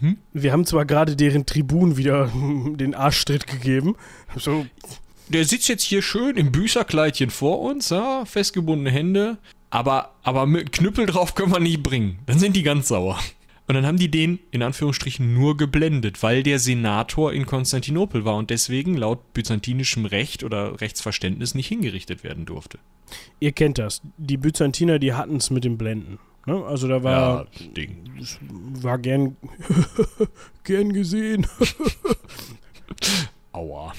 hm? 0.00 0.18
Wir 0.32 0.52
haben 0.52 0.66
zwar 0.66 0.84
gerade 0.84 1.16
deren 1.16 1.46
Tribun 1.46 1.96
wieder 1.96 2.30
den 2.76 2.94
Arschtritt 2.94 3.46
gegeben. 3.46 3.96
So. 4.36 4.66
Der 5.28 5.44
sitzt 5.44 5.68
jetzt 5.68 5.82
hier 5.82 6.02
schön 6.02 6.36
im 6.36 6.52
Büßerkleidchen 6.52 7.30
vor 7.30 7.60
uns, 7.60 7.90
ja, 7.90 8.24
festgebundene 8.24 8.90
Hände, 8.90 9.38
aber, 9.70 10.14
aber 10.22 10.46
mit 10.46 10.70
Knüppel 10.70 11.06
drauf 11.06 11.34
können 11.34 11.52
wir 11.52 11.58
nicht 11.58 11.82
bringen. 11.82 12.20
Dann 12.26 12.38
sind 12.38 12.54
die 12.54 12.62
ganz 12.62 12.88
sauer. 12.88 13.18
Und 13.68 13.74
dann 13.74 13.86
haben 13.86 13.98
die 13.98 14.10
den 14.10 14.38
in 14.50 14.62
Anführungsstrichen 14.62 15.34
nur 15.34 15.56
geblendet, 15.56 16.22
weil 16.22 16.42
der 16.42 16.58
Senator 16.58 17.32
in 17.32 17.46
Konstantinopel 17.46 18.24
war 18.24 18.36
und 18.36 18.50
deswegen 18.50 18.96
laut 18.96 19.32
byzantinischem 19.34 20.06
Recht 20.06 20.44
oder 20.44 20.80
Rechtsverständnis 20.80 21.54
nicht 21.54 21.66
hingerichtet 21.66 22.22
werden 22.22 22.46
durfte. 22.46 22.78
Ihr 23.40 23.52
kennt 23.52 23.78
das. 23.78 24.02
Die 24.18 24.36
Byzantiner, 24.36 24.98
die 24.98 25.14
hatten 25.14 25.36
es 25.36 25.50
mit 25.50 25.64
dem 25.64 25.78
Blenden. 25.78 26.18
Ne? 26.46 26.64
Also 26.64 26.86
da 26.86 27.02
war. 27.02 27.46
Ja, 27.58 27.66
Ding. 27.76 27.96
War 28.80 28.98
gern, 28.98 29.36
gern 30.64 30.92
gesehen. 30.92 31.46
Aua. 33.56 33.94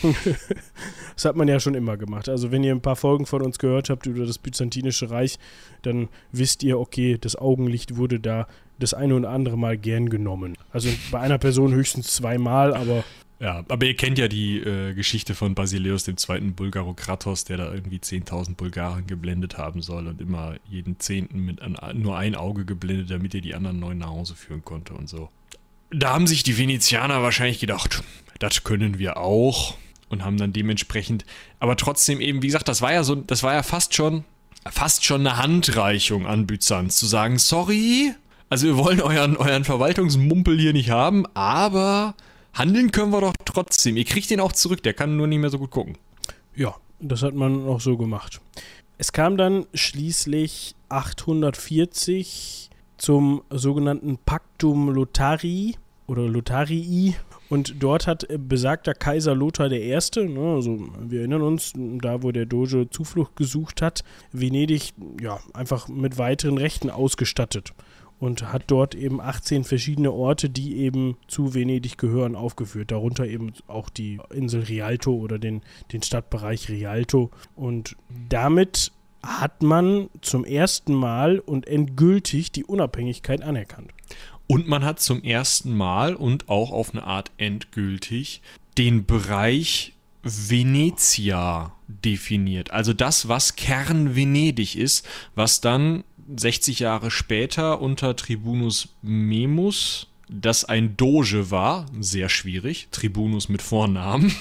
das 1.15 1.25
hat 1.25 1.35
man 1.35 1.47
ja 1.47 1.59
schon 1.59 1.73
immer 1.73 1.97
gemacht. 1.97 2.29
Also 2.29 2.51
wenn 2.51 2.63
ihr 2.63 2.73
ein 2.73 2.81
paar 2.81 2.95
Folgen 2.95 3.25
von 3.25 3.41
uns 3.41 3.57
gehört 3.57 3.89
habt 3.89 4.05
über 4.05 4.25
das 4.25 4.37
Byzantinische 4.37 5.09
Reich, 5.09 5.39
dann 5.81 6.09
wisst 6.31 6.63
ihr, 6.63 6.79
okay, 6.79 7.17
das 7.19 7.35
Augenlicht 7.35 7.97
wurde 7.97 8.19
da 8.19 8.47
das 8.79 8.93
eine 8.93 9.15
oder 9.15 9.29
andere 9.29 9.57
Mal 9.57 9.77
gern 9.77 10.09
genommen. 10.09 10.55
Also 10.71 10.89
bei 11.11 11.19
einer 11.19 11.37
Person 11.37 11.73
höchstens 11.73 12.13
zweimal, 12.13 12.73
aber. 12.73 13.03
Ja, 13.39 13.63
aber 13.67 13.85
ihr 13.85 13.95
kennt 13.95 14.17
ja 14.17 14.27
die 14.27 14.59
äh, 14.59 14.93
Geschichte 14.93 15.35
von 15.35 15.53
Basileus 15.53 16.03
dem 16.03 16.17
zweiten 16.17 16.53
Bulgarokratos, 16.53 17.43
der 17.43 17.57
da 17.57 17.71
irgendwie 17.71 17.97
10.000 17.97 18.55
Bulgaren 18.55 19.05
geblendet 19.05 19.57
haben 19.57 19.81
soll 19.81 20.07
und 20.07 20.21
immer 20.21 20.55
jeden 20.67 20.99
Zehnten 20.99 21.45
mit 21.45 21.61
an, 21.61 21.77
nur 21.93 22.17
ein 22.17 22.35
Auge 22.35 22.65
geblendet, 22.65 23.11
damit 23.11 23.35
er 23.35 23.41
die 23.41 23.53
anderen 23.53 23.79
neun 23.79 23.99
nach 23.99 24.09
Hause 24.09 24.35
führen 24.35 24.63
konnte 24.63 24.93
und 24.93 25.07
so. 25.07 25.29
Da 25.91 26.13
haben 26.13 26.27
sich 26.27 26.43
die 26.43 26.57
Venezianer 26.57 27.21
wahrscheinlich 27.21 27.59
gedacht, 27.59 28.03
das 28.39 28.63
können 28.63 28.99
wir 28.99 29.17
auch 29.17 29.75
und 30.09 30.23
haben 30.23 30.37
dann 30.37 30.53
dementsprechend, 30.53 31.25
aber 31.59 31.75
trotzdem 31.75 32.21
eben, 32.21 32.41
wie 32.41 32.47
gesagt, 32.47 32.67
das 32.67 32.81
war 32.81 32.93
ja 32.93 33.03
so, 33.03 33.15
das 33.15 33.43
war 33.43 33.53
ja 33.53 33.63
fast 33.63 33.93
schon, 33.93 34.23
fast 34.69 35.03
schon 35.05 35.27
eine 35.27 35.37
Handreichung 35.37 36.25
an 36.25 36.47
Byzanz, 36.47 36.97
zu 36.97 37.05
sagen, 37.05 37.37
sorry, 37.39 38.13
Also 38.49 38.67
wir 38.67 38.77
wollen 38.77 39.01
euren, 39.01 39.35
euren 39.35 39.65
Verwaltungsmumpel 39.65 40.57
hier 40.57 40.71
nicht 40.71 40.89
haben, 40.89 41.25
aber 41.33 42.15
handeln 42.53 42.91
können 42.91 43.11
wir 43.11 43.19
doch 43.19 43.33
trotzdem. 43.43 43.97
Ihr 43.97 44.05
kriegt 44.05 44.29
den 44.29 44.39
auch 44.39 44.53
zurück, 44.53 44.81
der 44.83 44.93
kann 44.93 45.17
nur 45.17 45.27
nicht 45.27 45.39
mehr 45.39 45.49
so 45.49 45.59
gut 45.59 45.71
gucken. 45.71 45.97
Ja, 46.55 46.75
das 46.99 47.23
hat 47.23 47.33
man 47.33 47.67
auch 47.67 47.81
so 47.81 47.97
gemacht. 47.97 48.39
Es 48.97 49.11
kam 49.11 49.35
dann 49.37 49.65
schließlich 49.73 50.75
840 50.89 52.69
zum 52.97 53.43
sogenannten 53.49 54.17
Pactum 54.17 54.89
Lothari 54.91 55.75
oder 56.07 56.23
Lotharii. 56.23 57.15
Und 57.49 57.81
dort 57.81 58.07
hat 58.07 58.27
besagter 58.37 58.93
Kaiser 58.93 59.33
Lothar 59.33 59.71
I., 59.71 59.97
ne, 60.15 60.53
also 60.55 60.79
wir 60.99 61.19
erinnern 61.19 61.41
uns, 61.41 61.73
da 61.75 62.21
wo 62.23 62.31
der 62.31 62.45
Doge 62.45 62.89
Zuflucht 62.89 63.35
gesucht 63.35 63.81
hat, 63.81 64.03
Venedig 64.31 64.93
ja, 65.21 65.39
einfach 65.53 65.87
mit 65.87 66.17
weiteren 66.17 66.57
Rechten 66.57 66.89
ausgestattet 66.89 67.73
und 68.19 68.51
hat 68.51 68.63
dort 68.67 68.95
eben 68.95 69.21
18 69.21 69.63
verschiedene 69.63 70.11
Orte, 70.11 70.49
die 70.49 70.77
eben 70.77 71.17
zu 71.27 71.53
Venedig 71.53 71.97
gehören, 71.97 72.35
aufgeführt. 72.35 72.91
Darunter 72.91 73.27
eben 73.27 73.53
auch 73.67 73.89
die 73.89 74.19
Insel 74.33 74.63
Rialto 74.63 75.13
oder 75.13 75.37
den, 75.37 75.61
den 75.91 76.01
Stadtbereich 76.01 76.69
Rialto. 76.69 77.29
Und 77.55 77.95
damit 78.29 78.91
hat 79.21 79.61
man 79.61 80.09
zum 80.21 80.45
ersten 80.45 80.93
Mal 80.93 81.39
und 81.39 81.67
endgültig 81.67 82.51
die 82.51 82.63
Unabhängigkeit 82.63 83.41
anerkannt. 83.41 83.91
Und 84.47 84.67
man 84.67 84.85
hat 84.85 85.01
zum 85.01 85.23
ersten 85.23 85.75
Mal 85.75 86.15
und 86.15 86.49
auch 86.49 86.71
auf 86.71 86.91
eine 86.91 87.03
Art 87.03 87.31
endgültig 87.37 88.41
den 88.77 89.05
Bereich 89.05 89.93
Venezia 90.23 91.73
definiert. 91.87 92.71
Also 92.71 92.93
das, 92.93 93.27
was 93.27 93.55
Kern 93.55 94.15
Venedig 94.15 94.75
ist, 94.75 95.07
was 95.35 95.61
dann 95.61 96.03
60 96.35 96.79
Jahre 96.79 97.11
später 97.11 97.81
unter 97.81 98.15
Tribunus 98.15 98.89
Memus, 99.01 100.07
das 100.29 100.65
ein 100.65 100.97
Doge 100.97 101.51
war, 101.51 101.85
sehr 101.99 102.29
schwierig, 102.29 102.89
Tribunus 102.91 103.47
mit 103.47 103.61
Vornamen, 103.61 104.35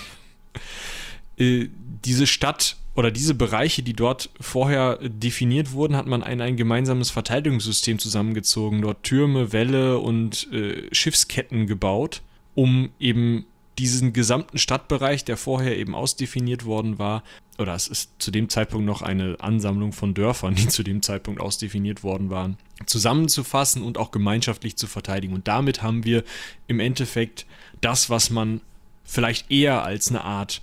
äh, 1.37 1.69
diese 2.05 2.27
Stadt 2.27 2.77
oder 2.97 3.11
diese 3.11 3.35
Bereiche, 3.35 3.83
die 3.83 3.93
dort 3.93 4.31
vorher 4.41 4.99
definiert 5.03 5.73
wurden, 5.73 5.97
hat 5.97 6.07
man 6.07 6.23
in 6.23 6.41
ein 6.41 6.57
gemeinsames 6.57 7.11
Verteidigungssystem 7.11 7.99
zusammengezogen, 7.99 8.81
dort 8.81 9.03
Türme, 9.03 9.53
Wälle 9.53 9.99
und 9.99 10.51
äh, 10.53 10.89
Schiffsketten 10.93 11.67
gebaut, 11.67 12.23
um 12.55 12.91
eben 12.99 13.45
diesen 13.79 14.15
gesamten 14.15 14.57
Stadtbereich, 14.57 15.27
der 15.27 15.37
vorher 15.37 15.77
eben 15.77 15.95
ausdefiniert 15.95 16.65
worden 16.65 16.99
war, 16.99 17.23
oder 17.59 17.75
es 17.75 17.89
ist 17.89 18.13
zu 18.19 18.31
dem 18.31 18.49
Zeitpunkt 18.49 18.87
noch 18.87 19.03
eine 19.03 19.37
Ansammlung 19.41 19.93
von 19.93 20.15
Dörfern, 20.15 20.55
die 20.55 20.69
zu 20.69 20.83
dem 20.83 21.03
Zeitpunkt 21.03 21.41
ausdefiniert 21.41 22.03
worden 22.03 22.31
waren, 22.31 22.57
zusammenzufassen 22.87 23.83
und 23.83 23.99
auch 23.99 24.11
gemeinschaftlich 24.11 24.77
zu 24.77 24.87
verteidigen. 24.87 25.35
Und 25.35 25.49
damit 25.49 25.83
haben 25.83 26.05
wir 26.05 26.25
im 26.67 26.81
Endeffekt 26.81 27.47
das, 27.83 28.09
was 28.09 28.31
man 28.31 28.63
vielleicht 29.05 29.51
eher 29.51 29.85
als 29.85 30.09
eine 30.09 30.25
Art 30.25 30.63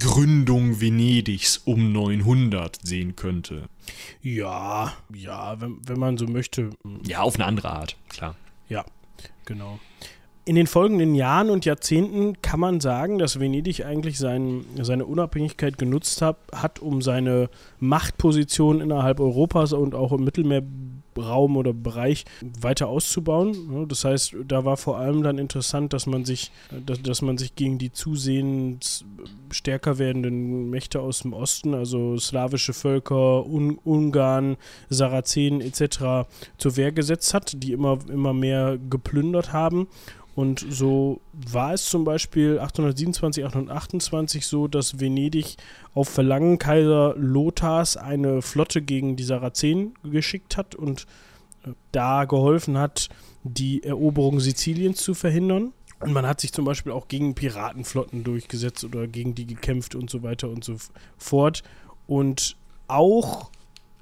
Gründung 0.00 0.80
Venedigs 0.80 1.58
um 1.58 1.92
900 1.92 2.78
sehen 2.82 3.14
könnte. 3.14 3.68
Ja, 4.22 4.92
ja, 5.14 5.60
wenn, 5.60 5.78
wenn 5.86 5.98
man 5.98 6.18
so 6.18 6.26
möchte. 6.26 6.70
Ja, 7.06 7.20
auf 7.20 7.36
eine 7.36 7.44
andere 7.44 7.70
Art, 7.70 7.96
klar. 8.08 8.34
Ja, 8.68 8.84
genau. 9.44 9.78
In 10.44 10.56
den 10.56 10.66
folgenden 10.66 11.14
Jahren 11.14 11.50
und 11.50 11.64
Jahrzehnten 11.64 12.40
kann 12.42 12.58
man 12.58 12.80
sagen, 12.80 13.18
dass 13.18 13.38
Venedig 13.38 13.84
eigentlich 13.84 14.18
sein, 14.18 14.64
seine 14.80 15.04
Unabhängigkeit 15.04 15.78
genutzt 15.78 16.22
hat, 16.22 16.38
hat, 16.52 16.80
um 16.80 17.02
seine 17.02 17.50
Machtposition 17.78 18.80
innerhalb 18.80 19.20
Europas 19.20 19.72
und 19.72 19.94
auch 19.94 20.12
im 20.12 20.24
Mittelmeerraum 21.20 21.56
oder 21.56 21.72
Bereich 21.72 22.24
weiter 22.60 22.88
auszubauen. 22.88 23.86
Das 23.88 24.04
heißt, 24.04 24.36
da 24.46 24.64
war 24.64 24.76
vor 24.76 24.98
allem 24.98 25.22
dann 25.22 25.38
interessant, 25.38 25.92
dass 25.92 26.06
man 26.06 26.24
sich, 26.24 26.50
dass, 26.86 27.02
dass 27.02 27.22
man 27.22 27.38
sich 27.38 27.54
gegen 27.54 27.78
die 27.78 27.92
zusehends 27.92 29.04
stärker 29.50 29.98
werdenden 29.98 30.70
Mächte 30.70 31.00
aus 31.00 31.20
dem 31.20 31.32
Osten, 31.32 31.74
also 31.74 32.16
slawische 32.18 32.72
Völker, 32.72 33.46
Un 33.46 33.78
Ungarn, 33.82 34.56
Sarazenen 34.88 35.60
etc. 35.60 36.28
zur 36.56 36.76
Wehr 36.76 36.92
gesetzt 36.92 37.34
hat, 37.34 37.62
die 37.62 37.72
immer, 37.72 37.98
immer 38.08 38.32
mehr 38.32 38.78
geplündert 38.78 39.52
haben. 39.52 39.88
Und 40.34 40.64
so 40.68 41.20
war 41.32 41.74
es 41.74 41.86
zum 41.86 42.04
Beispiel 42.04 42.58
827, 42.58 43.44
828 43.44 44.46
so, 44.46 44.68
dass 44.68 45.00
Venedig 45.00 45.56
auf 45.94 46.08
Verlangen 46.08 46.58
Kaiser 46.58 47.14
Lothars 47.16 47.96
eine 47.96 48.40
Flotte 48.42 48.80
gegen 48.82 49.16
die 49.16 49.24
Sarazenen 49.24 49.94
geschickt 50.04 50.56
hat 50.56 50.74
und 50.74 51.06
äh, 51.64 51.70
da 51.92 52.24
geholfen 52.24 52.78
hat, 52.78 53.08
die 53.42 53.82
Eroberung 53.82 54.40
Siziliens 54.40 55.02
zu 55.02 55.14
verhindern. 55.14 55.72
Und 55.98 56.12
man 56.12 56.26
hat 56.26 56.40
sich 56.40 56.52
zum 56.52 56.64
Beispiel 56.64 56.92
auch 56.92 57.08
gegen 57.08 57.34
Piratenflotten 57.34 58.24
durchgesetzt 58.24 58.84
oder 58.84 59.06
gegen 59.06 59.34
die 59.34 59.46
gekämpft 59.46 59.94
und 59.94 60.08
so 60.08 60.22
weiter 60.22 60.48
und 60.48 60.64
so 60.64 60.76
fort. 61.18 61.62
Und 62.06 62.56
auch 62.88 63.50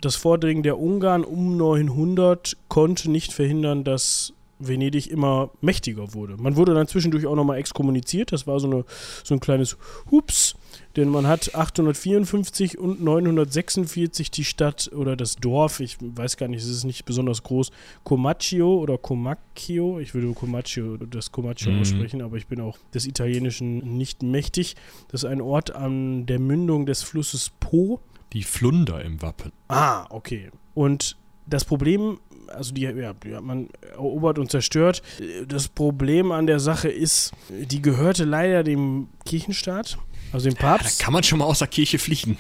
das 0.01 0.15
Vordringen 0.15 0.63
der 0.63 0.79
Ungarn 0.79 1.25
um 1.25 1.57
900 1.57 2.57
konnte 2.69 3.11
nicht 3.11 3.33
verhindern, 3.33 3.83
dass 3.83 4.33
Venedig 4.59 5.11
immer 5.11 5.51
mächtiger 5.61 6.15
wurde. 6.15 6.37
Man 6.37 6.57
wurde 6.57 6.75
dann 6.75 6.89
zwischendurch 6.89 7.27
auch 7.27 7.37
nochmal 7.37 7.59
exkommuniziert. 7.59 8.33
Das 8.33 8.47
war 8.47 8.59
so, 8.61 8.67
eine, 8.67 8.85
so 9.25 9.35
ein 9.35 9.41
kleines 9.41 9.77
Hups, 10.11 10.57
denn 10.97 11.09
man 11.09 11.27
hat 11.27 11.55
854 11.55 12.79
und 12.79 13.03
946 13.03 14.31
die 14.31 14.45
Stadt 14.45 14.91
oder 14.95 15.17
das 15.17 15.37
Dorf, 15.37 15.81
ich 15.81 15.97
weiß 16.01 16.37
gar 16.37 16.49
nicht, 16.49 16.63
es 16.63 16.69
ist 16.69 16.85
nicht 16.85 17.05
besonders 17.05 17.43
groß, 17.43 17.71
Comacchio 18.05 18.79
oder 18.79 18.99
Comacchio, 18.99 20.01
ich 20.01 20.15
würde 20.15 20.33
Comacchio 20.33 20.97
das 20.97 21.31
Comacchio 21.31 21.73
mhm. 21.73 21.81
aussprechen, 21.81 22.23
aber 22.23 22.37
ich 22.37 22.47
bin 22.47 22.61
auch 22.61 22.79
des 22.95 23.07
Italienischen 23.07 23.97
nicht 23.97 24.23
mächtig. 24.23 24.77
Das 25.09 25.23
ist 25.23 25.31
ein 25.31 25.41
Ort 25.41 25.75
an 25.75 26.27
der 26.27 26.41
Mündung 26.41 26.87
des 26.87 27.03
Flusses 27.03 27.53
Po. 27.61 28.01
Die 28.33 28.43
Flunder 28.43 29.03
im 29.03 29.23
Wappen. 29.23 29.53
Ah, 29.69 30.07
okay. 30.11 30.51
Und 30.75 31.17
das 31.47 31.65
Problem 31.65 32.19
also 32.55 32.73
die, 32.73 32.83
ja, 32.83 33.13
die 33.13 33.35
hat 33.35 33.45
man 33.45 33.69
erobert 33.93 34.39
und 34.39 34.51
zerstört. 34.51 35.03
Das 35.47 35.69
Problem 35.69 36.33
an 36.33 36.47
der 36.47 36.61
Sache 36.61 36.89
ist, 36.89 37.33
die 37.51 37.83
gehörte 37.83 38.25
leider 38.25 38.63
dem 38.65 39.09
Kirchenstaat, 39.25 39.99
also 40.33 40.49
dem 40.49 40.57
Papst. 40.57 41.01
da 41.01 41.05
kann 41.05 41.13
man 41.13 41.23
schon 41.23 41.39
mal 41.39 41.47
aus 41.47 41.61
der 41.61 41.69
Kirche 41.69 41.99
fliegen. 41.99 42.37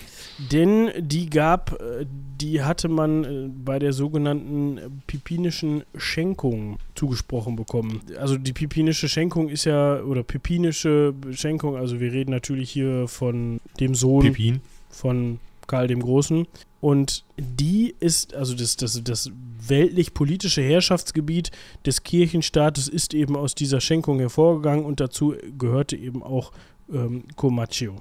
Denn 0.53 0.91
die 0.99 1.29
gab, 1.29 1.77
die 2.41 2.63
hatte 2.63 2.89
man 2.89 3.25
äh, 3.25 3.49
bei 3.49 3.79
der 3.81 3.93
sogenannten 3.93 5.03
pipinischen 5.07 5.83
Schenkung 5.97 6.79
zugesprochen 6.95 7.57
bekommen. 7.57 8.03
Also 8.19 8.37
die 8.37 8.53
pipinische 8.53 9.09
Schenkung 9.09 9.49
ist 9.49 9.65
ja, 9.65 10.01
oder 10.01 10.23
pipinische 10.23 11.13
Schenkung, 11.33 11.77
also 11.77 11.99
wir 11.99 12.13
reden 12.13 12.31
natürlich 12.31 12.71
hier 12.71 13.09
von 13.09 13.61
dem 13.81 13.97
Sohn 13.97 14.23
Pipin. 14.23 14.61
von 14.91 15.41
Karl 15.67 15.89
dem 15.89 16.01
Großen. 16.01 16.47
Und 16.81 17.25
die 17.37 17.95
ist, 17.99 18.35
also 18.35 18.55
das, 18.55 18.77
das, 18.77 19.03
das 19.03 19.31
weltlich-politische 19.67 20.63
Herrschaftsgebiet 20.63 21.51
des 21.85 22.05
Kirchenstaates 22.05 22.89
ist 22.89 23.15
eben 23.15 23.37
aus 23.37 23.55
dieser 23.55 23.81
Schenkung 23.81 24.21
hervorgegangen 24.21 24.85
und 24.85 25.01
dazu 25.01 25.35
gehörte 25.59 25.97
eben 25.97 26.23
auch 26.23 26.53
ähm, 26.93 27.25
Comacchio. 27.35 27.97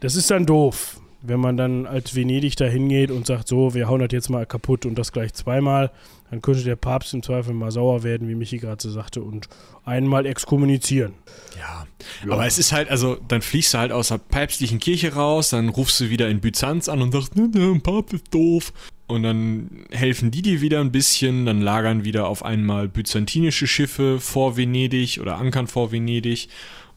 Das 0.00 0.16
ist 0.16 0.30
dann 0.30 0.46
doof, 0.46 1.00
wenn 1.22 1.40
man 1.40 1.56
dann 1.56 1.86
als 1.86 2.14
Venedig 2.14 2.56
da 2.56 2.66
hingeht 2.66 3.10
und 3.10 3.26
sagt, 3.26 3.48
so, 3.48 3.72
wir 3.72 3.88
hauen 3.88 4.00
das 4.00 4.10
jetzt 4.12 4.28
mal 4.28 4.44
kaputt 4.44 4.84
und 4.84 4.96
das 4.96 5.12
gleich 5.12 5.32
zweimal, 5.32 5.90
dann 6.32 6.40
könnte 6.40 6.64
der 6.64 6.76
Papst 6.76 7.12
im 7.12 7.22
Zweifel 7.22 7.52
mal 7.52 7.70
sauer 7.70 8.04
werden, 8.04 8.26
wie 8.26 8.34
Michi 8.34 8.56
gerade 8.56 8.82
so 8.82 8.90
sagte, 8.90 9.20
und 9.20 9.50
einmal 9.84 10.24
exkommunizieren. 10.24 11.12
Ja. 11.58 11.86
ja. 12.24 12.32
aber 12.32 12.46
es 12.46 12.56
ist 12.56 12.72
halt, 12.72 12.88
also 12.88 13.18
dann 13.28 13.42
fliegst 13.42 13.74
du 13.74 13.78
halt 13.78 13.92
aus 13.92 14.08
der 14.08 14.16
päpstlichen 14.16 14.78
Kirche 14.78 15.12
raus, 15.12 15.50
dann 15.50 15.68
rufst 15.68 16.00
du 16.00 16.08
wieder 16.08 16.30
in 16.30 16.40
Byzanz 16.40 16.88
an 16.88 17.02
und 17.02 17.12
sagst, 17.12 17.36
ne, 17.36 17.50
der 17.50 17.78
Papst 17.80 18.14
ist 18.14 18.24
doof. 18.32 18.72
Und 19.08 19.24
dann 19.24 19.84
helfen 19.90 20.30
die 20.30 20.40
dir 20.40 20.62
wieder 20.62 20.80
ein 20.80 20.90
bisschen, 20.90 21.44
dann 21.44 21.60
lagern 21.60 22.04
wieder 22.04 22.26
auf 22.28 22.42
einmal 22.42 22.88
byzantinische 22.88 23.66
Schiffe 23.66 24.18
vor 24.18 24.56
Venedig 24.56 25.18
oder 25.20 25.36
ankern 25.36 25.66
vor 25.66 25.92
Venedig 25.92 26.48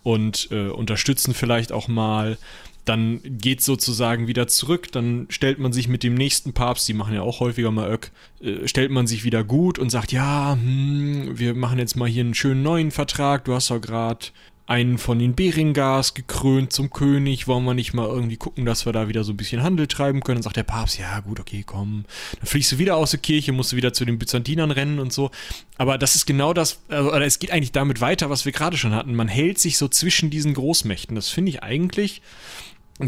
und 0.02 0.48
äh, 0.52 0.70
unterstützen 0.70 1.34
vielleicht 1.34 1.74
auch 1.74 1.90
mal 1.90 2.38
dann 2.86 3.20
geht 3.24 3.62
sozusagen 3.62 4.28
wieder 4.28 4.48
zurück, 4.48 4.92
dann 4.92 5.26
stellt 5.30 5.60
man 5.60 5.74
sich 5.74 5.88
mit 5.88 6.04
dem 6.04 6.14
nächsten 6.14 6.54
Papst, 6.54 6.88
die 6.88 6.94
machen 6.94 7.14
ja 7.14 7.22
auch 7.22 7.40
häufiger 7.40 7.72
mal 7.72 7.92
Öck, 7.92 8.12
äh, 8.42 8.68
stellt 8.68 8.92
man 8.92 9.08
sich 9.08 9.24
wieder 9.24 9.44
gut 9.44 9.80
und 9.80 9.90
sagt, 9.90 10.12
ja, 10.12 10.54
hm, 10.54 11.38
wir 11.38 11.56
machen 11.56 11.80
jetzt 11.80 11.96
mal 11.96 12.08
hier 12.08 12.24
einen 12.24 12.36
schönen 12.36 12.64
neuen 12.64 12.92
Vertrag, 12.92 13.46
du 13.46 13.54
hast 13.54 13.72
doch 13.72 13.82
gerade 13.82 14.28
einen 14.68 14.98
von 14.98 15.20
den 15.20 15.36
Beringars 15.36 16.16
gekrönt 16.16 16.74
zum 16.74 16.90
König, 16.90 17.48
wollen 17.48 17.66
wir 17.66 17.76
nicht 17.76 17.94
mal 17.94 18.08
irgendwie 18.08 18.38
gucken, 18.38 18.66
dass 18.66 18.86
wir 18.86 18.94
da 18.94 19.08
wieder 19.08 19.24
so 19.24 19.34
ein 19.34 19.38
bisschen 19.38 19.62
Handel 19.62 19.88
treiben 19.88 20.22
können? 20.22 20.38
Dann 20.38 20.44
sagt 20.44 20.56
der 20.56 20.64
Papst, 20.64 20.98
ja 20.98 21.20
gut, 21.20 21.40
okay, 21.40 21.64
komm. 21.66 22.06
Dann 22.40 22.48
fliegst 22.48 22.72
du 22.72 22.78
wieder 22.80 22.96
aus 22.96 23.12
der 23.12 23.20
Kirche, 23.20 23.52
musst 23.52 23.74
du 23.74 23.76
wieder 23.76 23.94
zu 23.94 24.06
den 24.06 24.18
Byzantinern 24.18 24.72
rennen 24.72 25.00
und 25.00 25.14
so. 25.14 25.30
Aber 25.78 26.00
das 26.00 26.16
ist 26.16 26.26
genau 26.26 26.54
das, 26.54 26.82
also, 26.88 27.10
oder 27.12 27.26
es 27.26 27.38
geht 27.38 27.52
eigentlich 27.52 27.74
damit 27.74 28.02
weiter, 28.02 28.32
was 28.32 28.46
wir 28.46 28.52
gerade 28.52 28.78
schon 28.78 28.96
hatten. 28.96 29.14
Man 29.14 29.28
hält 29.28 29.60
sich 29.60 29.78
so 29.78 29.88
zwischen 29.88 30.32
diesen 30.32 30.56
Großmächten. 30.56 31.16
Das 31.16 31.30
finde 31.30 31.52
ich 31.52 31.62
eigentlich 31.62 32.24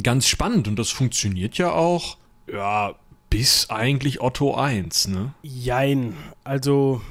ganz 0.04 0.28
spannend 0.28 0.68
und 0.68 0.78
das 0.78 0.90
funktioniert 0.90 1.58
ja 1.58 1.72
auch, 1.72 2.18
ja, 2.52 2.96
bis 3.30 3.70
eigentlich 3.70 4.22
Otto 4.22 4.58
I, 4.58 4.84
ne? 5.08 5.34
Jein. 5.44 6.14
Also 6.44 7.02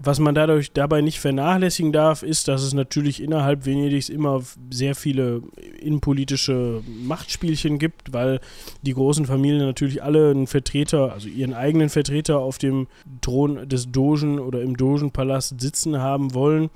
was 0.00 0.20
man 0.20 0.34
dadurch 0.34 0.72
dabei 0.72 1.00
nicht 1.00 1.18
vernachlässigen 1.18 1.92
darf, 1.92 2.22
ist, 2.22 2.46
dass 2.46 2.62
es 2.62 2.72
natürlich 2.72 3.20
innerhalb 3.20 3.66
Venedigs 3.66 4.08
immer 4.08 4.42
sehr 4.70 4.94
viele 4.94 5.42
innenpolitische 5.80 6.82
Machtspielchen 6.86 7.80
gibt, 7.80 8.12
weil 8.12 8.40
die 8.82 8.94
großen 8.94 9.26
Familien 9.26 9.66
natürlich 9.66 10.02
alle 10.02 10.30
einen 10.30 10.46
Vertreter, 10.46 11.12
also 11.12 11.28
ihren 11.28 11.52
eigenen 11.52 11.88
Vertreter 11.88 12.38
auf 12.38 12.58
dem 12.58 12.86
Thron 13.22 13.68
des 13.68 13.90
Dogen 13.90 14.38
oder 14.38 14.62
im 14.62 14.76
Dogenpalast 14.76 15.60
sitzen 15.60 15.98
haben 15.98 16.32
wollen. 16.32 16.70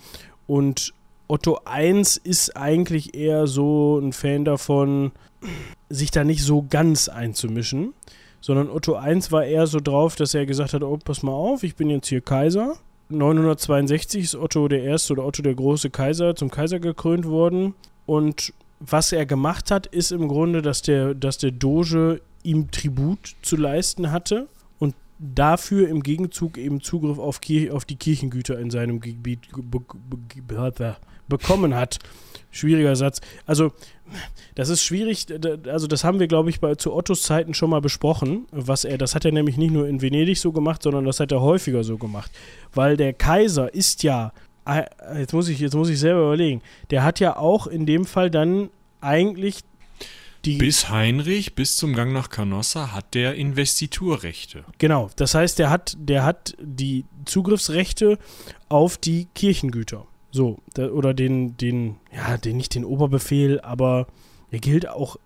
Und 0.48 0.92
Otto 1.28 1.60
I 1.72 2.02
ist 2.24 2.56
eigentlich 2.56 3.14
eher 3.14 3.46
so 3.46 4.00
ein 4.00 4.12
Fan 4.12 4.44
davon, 4.44 5.12
sich 5.88 6.10
da 6.10 6.24
nicht 6.24 6.42
so 6.42 6.66
ganz 6.68 7.08
einzumischen, 7.08 7.94
sondern 8.40 8.70
Otto 8.70 8.98
I 8.98 9.20
war 9.30 9.44
eher 9.44 9.66
so 9.66 9.78
drauf, 9.80 10.16
dass 10.16 10.34
er 10.34 10.46
gesagt 10.46 10.74
hat, 10.74 10.82
oh, 10.82 10.98
pass 11.02 11.22
mal 11.22 11.32
auf, 11.32 11.62
ich 11.62 11.76
bin 11.76 11.90
jetzt 11.90 12.08
hier 12.08 12.20
Kaiser 12.20 12.76
962 13.12 14.24
ist 14.24 14.34
Otto 14.34 14.68
der 14.68 14.82
Erste 14.82 15.12
oder 15.14 15.24
Otto 15.24 15.42
der 15.42 15.54
große 15.54 15.90
Kaiser 15.90 16.34
zum 16.34 16.50
Kaiser 16.50 16.80
gekrönt 16.80 17.26
worden. 17.26 17.74
Und 18.06 18.52
was 18.80 19.12
er 19.12 19.26
gemacht 19.26 19.70
hat, 19.70 19.86
ist 19.86 20.12
im 20.12 20.28
Grunde, 20.28 20.62
dass 20.62 20.82
der, 20.82 21.14
dass 21.14 21.38
der 21.38 21.52
Doge 21.52 22.20
ihm 22.42 22.70
Tribut 22.70 23.36
zu 23.42 23.56
leisten 23.56 24.10
hatte 24.10 24.48
und 24.78 24.94
dafür 25.18 25.88
im 25.88 26.02
Gegenzug 26.02 26.58
eben 26.58 26.80
Zugriff 26.80 27.18
auf, 27.18 27.40
Kir 27.40 27.74
auf 27.74 27.84
die 27.84 27.96
Kirchengüter 27.96 28.58
in 28.58 28.70
seinem 28.70 29.00
Gebiet 29.00 29.48
bekommen 31.32 31.74
hat. 31.74 31.98
Schwieriger 32.50 32.94
Satz. 32.96 33.20
Also, 33.46 33.72
das 34.54 34.68
ist 34.68 34.82
schwierig. 34.82 35.26
Also, 35.66 35.86
das 35.86 36.04
haben 36.04 36.20
wir, 36.20 36.28
glaube 36.28 36.50
ich, 36.50 36.60
bei, 36.60 36.74
zu 36.74 36.92
Ottos 36.92 37.22
Zeiten 37.22 37.54
schon 37.54 37.70
mal 37.70 37.80
besprochen. 37.80 38.46
Was 38.50 38.84
er, 38.84 38.98
das 38.98 39.14
hat 39.14 39.24
er 39.24 39.32
nämlich 39.32 39.56
nicht 39.56 39.72
nur 39.72 39.88
in 39.88 40.02
Venedig 40.02 40.38
so 40.38 40.52
gemacht, 40.52 40.82
sondern 40.82 41.04
das 41.04 41.18
hat 41.18 41.32
er 41.32 41.40
häufiger 41.40 41.82
so 41.82 41.96
gemacht. 41.96 42.30
Weil 42.74 42.96
der 42.96 43.14
Kaiser 43.14 43.72
ist 43.72 44.02
ja, 44.02 44.32
äh, 44.66 44.84
jetzt 45.18 45.32
muss 45.32 45.48
ich, 45.48 45.60
jetzt 45.60 45.74
muss 45.74 45.88
ich 45.88 45.98
selber 45.98 46.20
überlegen, 46.20 46.60
der 46.90 47.04
hat 47.04 47.20
ja 47.20 47.36
auch 47.36 47.66
in 47.66 47.86
dem 47.86 48.04
Fall 48.04 48.30
dann 48.30 48.68
eigentlich 49.00 49.60
die. 50.44 50.58
Bis 50.58 50.90
Heinrich, 50.90 51.54
bis 51.54 51.76
zum 51.76 51.94
Gang 51.94 52.12
nach 52.12 52.28
Canossa 52.28 52.92
hat 52.92 53.14
der 53.14 53.34
Investiturrechte. 53.34 54.64
Genau, 54.78 55.10
das 55.16 55.34
heißt, 55.34 55.58
der 55.58 55.70
hat, 55.70 55.96
der 55.98 56.24
hat 56.24 56.54
die 56.60 57.04
Zugriffsrechte 57.24 58.18
auf 58.68 58.98
die 58.98 59.28
Kirchengüter. 59.34 60.06
So, 60.32 60.58
da, 60.74 60.88
oder 60.88 61.14
den, 61.14 61.56
den, 61.58 61.96
ja, 62.12 62.36
den, 62.38 62.56
nicht 62.56 62.74
den 62.74 62.84
Oberbefehl, 62.84 63.60
aber 63.60 64.06
er 64.50 64.58
gilt 64.58 64.88
auch, 64.88 65.16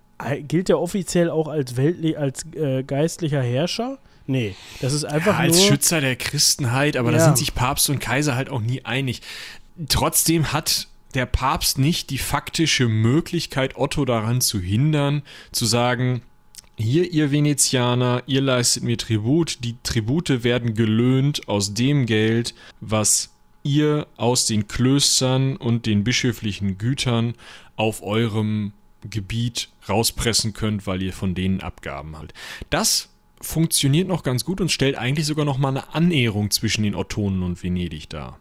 gilt 0.40 0.68
er 0.68 0.80
offiziell 0.80 1.30
auch 1.30 1.48
als 1.48 1.76
weltlich, 1.76 2.18
als 2.18 2.44
äh, 2.54 2.82
geistlicher 2.82 3.40
Herrscher? 3.40 3.98
Nee, 4.26 4.57
das 4.80 4.92
ist 4.92 5.04
einfach 5.04 5.34
ja, 5.34 5.38
als 5.38 5.54
nur. 5.54 5.62
Als 5.62 5.68
Schützer 5.68 6.00
der 6.00 6.16
Christenheit, 6.16 6.96
aber 6.96 7.12
ja. 7.12 7.18
da 7.18 7.24
sind 7.24 7.38
sich 7.38 7.54
Papst 7.54 7.88
und 7.88 8.00
Kaiser 8.00 8.34
halt 8.34 8.50
auch 8.50 8.61
nie 8.61 8.84
einig. 8.84 9.22
Trotzdem 9.88 10.52
hat 10.52 10.88
der 11.14 11.26
Papst 11.26 11.78
nicht 11.78 12.11
die 12.11 12.18
faktische 12.18 12.88
Möglichkeit, 12.88 13.76
Otto 13.76 14.04
daran 14.04 14.40
zu 14.40 14.61
hindern, 14.61 15.22
zu 15.52 15.66
sagen, 15.66 16.22
hier, 16.76 17.11
ihr 17.11 17.30
Venezianer, 17.30 18.22
ihr 18.26 18.42
leistet 18.42 18.82
mir 18.82 18.98
Tribut, 18.98 19.59
die 19.64 19.76
Tribute 19.82 20.44
werden 20.44 20.74
gelöhnt 20.74 21.48
aus 21.48 21.72
dem 21.72 22.04
Geld, 22.04 22.54
was 22.80 23.30
ihr 23.67 24.07
aus 24.17 24.47
den 24.47 24.69
Klöstern 24.69 25.57
und 25.57 25.87
den 25.87 26.05
bischöflichen 26.05 26.79
Gütern 26.79 27.35
auf 27.77 28.03
eurem 28.03 28.73
Gebiet 29.11 29.69
rauspressen 29.89 30.53
könnt, 30.53 30.87
weil 30.87 31.03
ihr 31.03 31.12
von 31.12 31.35
denen 31.35 31.61
Abgaben 31.61 32.17
halt. 32.17 32.33
Das 32.71 33.11
funktioniert 33.41 34.09
noch 34.09 34.23
ganz 34.23 34.45
gut 34.45 34.61
und 34.61 34.73
stellt 34.73 34.97
eigentlich 34.97 35.27
sogar 35.27 35.45
noch 35.45 35.59
mal 35.59 35.69
eine 35.69 35.95
Annäherung 35.95 36.51
zwischen 36.51 36.83
den 36.83 36.95
Ottonen 36.95 37.43
und 37.43 37.62
Venedig 37.62 38.09
dar. 38.09 38.39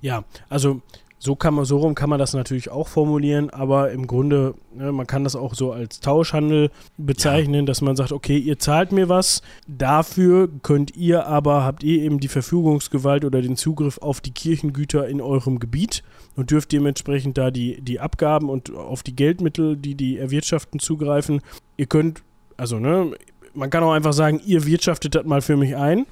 Ja, 0.00 0.24
also 0.48 0.82
so 1.24 1.36
kann 1.36 1.54
man, 1.54 1.64
so 1.64 1.78
rum 1.78 1.94
kann 1.94 2.10
man 2.10 2.18
das 2.18 2.34
natürlich 2.34 2.70
auch 2.70 2.86
formulieren, 2.86 3.48
aber 3.48 3.92
im 3.92 4.06
Grunde, 4.06 4.54
ne, 4.74 4.92
man 4.92 5.06
kann 5.06 5.24
das 5.24 5.34
auch 5.36 5.54
so 5.54 5.72
als 5.72 6.00
Tauschhandel 6.00 6.70
bezeichnen, 6.98 7.60
ja. 7.60 7.62
dass 7.62 7.80
man 7.80 7.96
sagt, 7.96 8.12
okay, 8.12 8.36
ihr 8.36 8.58
zahlt 8.58 8.92
mir 8.92 9.08
was, 9.08 9.40
dafür 9.66 10.50
könnt 10.62 10.94
ihr 10.94 11.26
aber, 11.26 11.64
habt 11.64 11.82
ihr 11.82 12.02
eben 12.02 12.20
die 12.20 12.28
Verfügungsgewalt 12.28 13.24
oder 13.24 13.40
den 13.40 13.56
Zugriff 13.56 13.96
auf 13.98 14.20
die 14.20 14.32
Kirchengüter 14.32 15.08
in 15.08 15.22
eurem 15.22 15.60
Gebiet 15.60 16.02
und 16.36 16.50
dürft 16.50 16.72
dementsprechend 16.72 17.38
da 17.38 17.50
die, 17.50 17.80
die 17.80 18.00
Abgaben 18.00 18.50
und 18.50 18.74
auf 18.74 19.02
die 19.02 19.16
Geldmittel, 19.16 19.78
die 19.78 19.94
die 19.94 20.18
erwirtschaften, 20.18 20.78
zugreifen. 20.78 21.40
Ihr 21.78 21.86
könnt, 21.86 22.22
also 22.58 22.78
ne, 22.78 23.12
man 23.54 23.70
kann 23.70 23.82
auch 23.82 23.92
einfach 23.92 24.12
sagen, 24.12 24.42
ihr 24.44 24.66
wirtschaftet 24.66 25.14
das 25.14 25.24
mal 25.24 25.40
für 25.40 25.56
mich 25.56 25.74
ein 25.74 26.04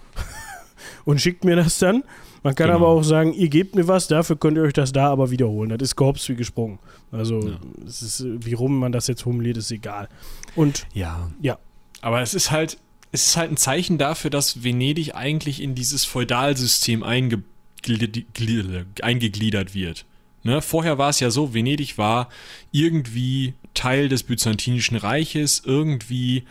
und 1.05 1.21
schickt 1.21 1.45
mir 1.45 1.57
das 1.57 1.79
dann. 1.79 2.03
Man 2.43 2.55
kann 2.55 2.66
genau. 2.66 2.78
aber 2.78 2.88
auch 2.88 3.03
sagen, 3.03 3.32
ihr 3.32 3.49
gebt 3.49 3.76
mir 3.76 3.86
was, 3.86 4.09
dafür 4.09 4.36
könnt 4.36 4.57
ihr 4.57 4.64
euch 4.64 4.72
das 4.72 4.93
da 4.93 5.11
aber 5.11 5.30
wiederholen. 5.30 5.70
Das 5.70 5.80
ist 5.80 5.97
gehops 5.97 6.28
wie 6.28 6.34
gesprungen. 6.34 6.78
Also, 7.12 7.40
ja. 7.40 7.59
es 7.86 8.03
ist, 8.03 8.24
wie 8.24 8.55
rum 8.55 8.78
man 8.78 8.90
das 8.90 9.07
jetzt 9.07 9.22
formuliert, 9.22 9.57
ist 9.57 9.70
egal. 9.70 10.09
Und 10.57 10.86
ja. 10.93 11.30
Ja. 11.40 11.59
Aber 12.01 12.20
es 12.20 12.34
ist 12.34 12.51
halt, 12.51 12.78
es 13.12 13.26
ist 13.26 13.36
halt 13.36 13.53
ein 13.53 13.57
Zeichen 13.57 13.97
dafür, 13.97 14.30
dass 14.30 14.64
Venedig 14.64 15.14
eigentlich 15.14 15.62
in 15.62 15.74
dieses 15.74 16.05
Feudalsystem 16.05 17.03
einge 17.03 17.43
eingegliedert 19.03 19.74
wird. 19.74 20.05
Ne? 20.45 20.62
Vorher 20.62 20.99
war 20.99 21.11
es 21.11 21.18
ja 21.18 21.30
so, 21.30 21.53
Venedig 21.53 21.99
war 21.99 22.28
irgendwie 22.70 23.55
Teil 23.74 24.09
des 24.09 24.22
Byzantinischen 24.22 24.97
Reiches, 24.97 25.62
irgendwie 25.64 26.45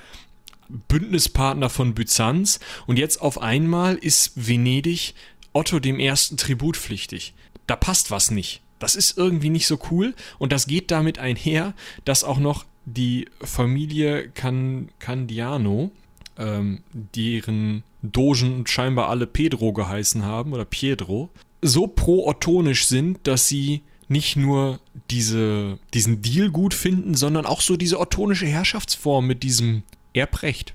Bündnispartner 0.87 1.69
von 1.69 1.93
Byzanz 1.93 2.59
und 2.87 2.97
jetzt 2.97 3.21
auf 3.21 3.41
einmal 3.41 3.95
ist 3.95 4.33
Venedig 4.35 5.13
Otto 5.53 5.79
dem 5.79 5.99
ersten 5.99 6.37
tributpflichtig. 6.37 7.33
Da 7.67 7.75
passt 7.75 8.11
was 8.11 8.31
nicht. 8.31 8.61
Das 8.79 8.95
ist 8.95 9.17
irgendwie 9.17 9.49
nicht 9.49 9.67
so 9.67 9.79
cool 9.91 10.15
und 10.39 10.51
das 10.51 10.65
geht 10.65 10.89
damit 10.91 11.19
einher, 11.19 11.73
dass 12.03 12.23
auch 12.23 12.39
noch 12.39 12.65
die 12.85 13.27
Familie 13.41 14.29
Can 14.29 14.89
Candiano, 14.99 15.91
ähm, 16.37 16.81
deren 17.15 17.83
Dogen 18.01 18.65
scheinbar 18.65 19.09
alle 19.09 19.27
Pedro 19.27 19.73
geheißen 19.73 20.23
haben 20.23 20.53
oder 20.53 20.65
Pietro, 20.65 21.29
so 21.61 21.85
pro-ottonisch 21.85 22.87
sind, 22.87 23.19
dass 23.27 23.47
sie 23.47 23.81
nicht 24.07 24.35
nur 24.35 24.79
diese, 25.09 25.77
diesen 25.93 26.21
Deal 26.21 26.49
gut 26.49 26.73
finden, 26.73 27.15
sondern 27.15 27.45
auch 27.45 27.61
so 27.61 27.77
diese 27.77 27.99
ottonische 27.99 28.47
Herrschaftsform 28.47 29.27
mit 29.27 29.43
diesem 29.43 29.83
Erbrecht. 30.13 30.73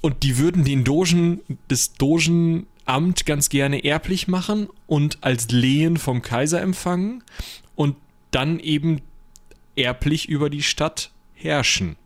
Und 0.00 0.22
die 0.22 0.36
würden 0.36 0.64
den 0.64 0.84
Dogen, 0.84 1.40
des 1.70 1.94
Dogen 1.94 2.66
Amt 2.86 3.26
ganz 3.26 3.48
gerne 3.48 3.84
erblich 3.84 4.28
machen 4.28 4.68
und 4.86 5.18
als 5.22 5.48
Lehen 5.48 5.96
vom 5.96 6.22
Kaiser 6.22 6.60
empfangen 6.60 7.22
und 7.74 7.96
dann 8.30 8.60
eben 8.60 9.00
erblich 9.76 10.28
über 10.28 10.50
die 10.50 10.62
Stadt 10.62 11.10
herrschen. 11.34 11.96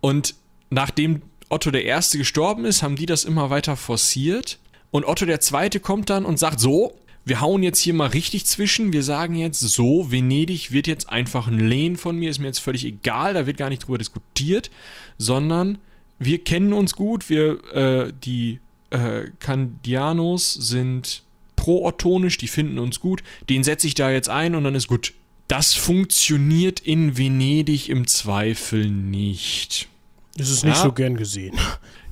Und 0.00 0.34
nachdem 0.70 1.22
Otto 1.48 1.70
I. 1.70 2.18
gestorben 2.18 2.64
ist, 2.64 2.82
haben 2.82 2.96
die 2.96 3.06
das 3.06 3.24
immer 3.24 3.50
weiter 3.50 3.76
forciert. 3.76 4.58
Und 4.90 5.04
Otto 5.04 5.26
II. 5.26 5.80
kommt 5.80 6.10
dann 6.10 6.24
und 6.24 6.38
sagt: 6.38 6.60
So, 6.60 6.98
wir 7.24 7.40
hauen 7.40 7.62
jetzt 7.62 7.78
hier 7.78 7.94
mal 7.94 8.08
richtig 8.08 8.46
zwischen. 8.46 8.92
Wir 8.92 9.02
sagen 9.02 9.34
jetzt 9.36 9.60
so, 9.60 10.10
Venedig 10.10 10.72
wird 10.72 10.86
jetzt 10.86 11.08
einfach 11.08 11.46
ein 11.46 11.58
Lehen 11.58 11.96
von 11.96 12.16
mir, 12.16 12.30
ist 12.30 12.40
mir 12.40 12.46
jetzt 12.46 12.58
völlig 12.58 12.84
egal, 12.84 13.34
da 13.34 13.46
wird 13.46 13.56
gar 13.56 13.68
nicht 13.68 13.86
drüber 13.86 13.98
diskutiert, 13.98 14.70
sondern 15.18 15.78
wir 16.18 16.42
kennen 16.42 16.72
uns 16.72 16.94
gut, 16.94 17.28
wir, 17.30 17.64
äh, 17.74 18.12
die 18.24 18.60
äh, 18.92 19.30
Candianos 19.40 20.52
sind 20.54 21.22
pro-ottonisch, 21.56 22.38
die 22.38 22.48
finden 22.48 22.78
uns 22.78 23.00
gut, 23.00 23.22
den 23.48 23.64
setze 23.64 23.86
ich 23.86 23.94
da 23.94 24.10
jetzt 24.10 24.28
ein 24.28 24.54
und 24.54 24.64
dann 24.64 24.74
ist 24.74 24.88
gut. 24.88 25.14
Das 25.48 25.74
funktioniert 25.74 26.80
in 26.80 27.18
Venedig 27.18 27.88
im 27.88 28.06
Zweifel 28.06 28.88
nicht. 28.88 29.88
Das 30.36 30.48
ist 30.48 30.64
nicht 30.64 30.76
ja? 30.76 30.82
so 30.82 30.92
gern 30.92 31.16
gesehen. 31.16 31.58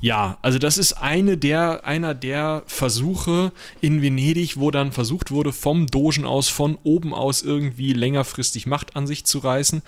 Ja, 0.02 0.38
also 0.40 0.58
das 0.58 0.78
ist 0.78 0.94
eine 0.94 1.36
der, 1.36 1.84
einer 1.84 2.14
der 2.14 2.62
Versuche 2.66 3.52
in 3.80 4.00
Venedig, 4.02 4.58
wo 4.58 4.70
dann 4.70 4.92
versucht 4.92 5.30
wurde, 5.30 5.52
vom 5.52 5.86
Dogen 5.88 6.24
aus, 6.24 6.48
von 6.48 6.78
oben 6.84 7.12
aus 7.12 7.42
irgendwie 7.42 7.92
längerfristig 7.92 8.66
Macht 8.66 8.96
an 8.96 9.06
sich 9.06 9.26
zu 9.26 9.38
reißen. 9.38 9.82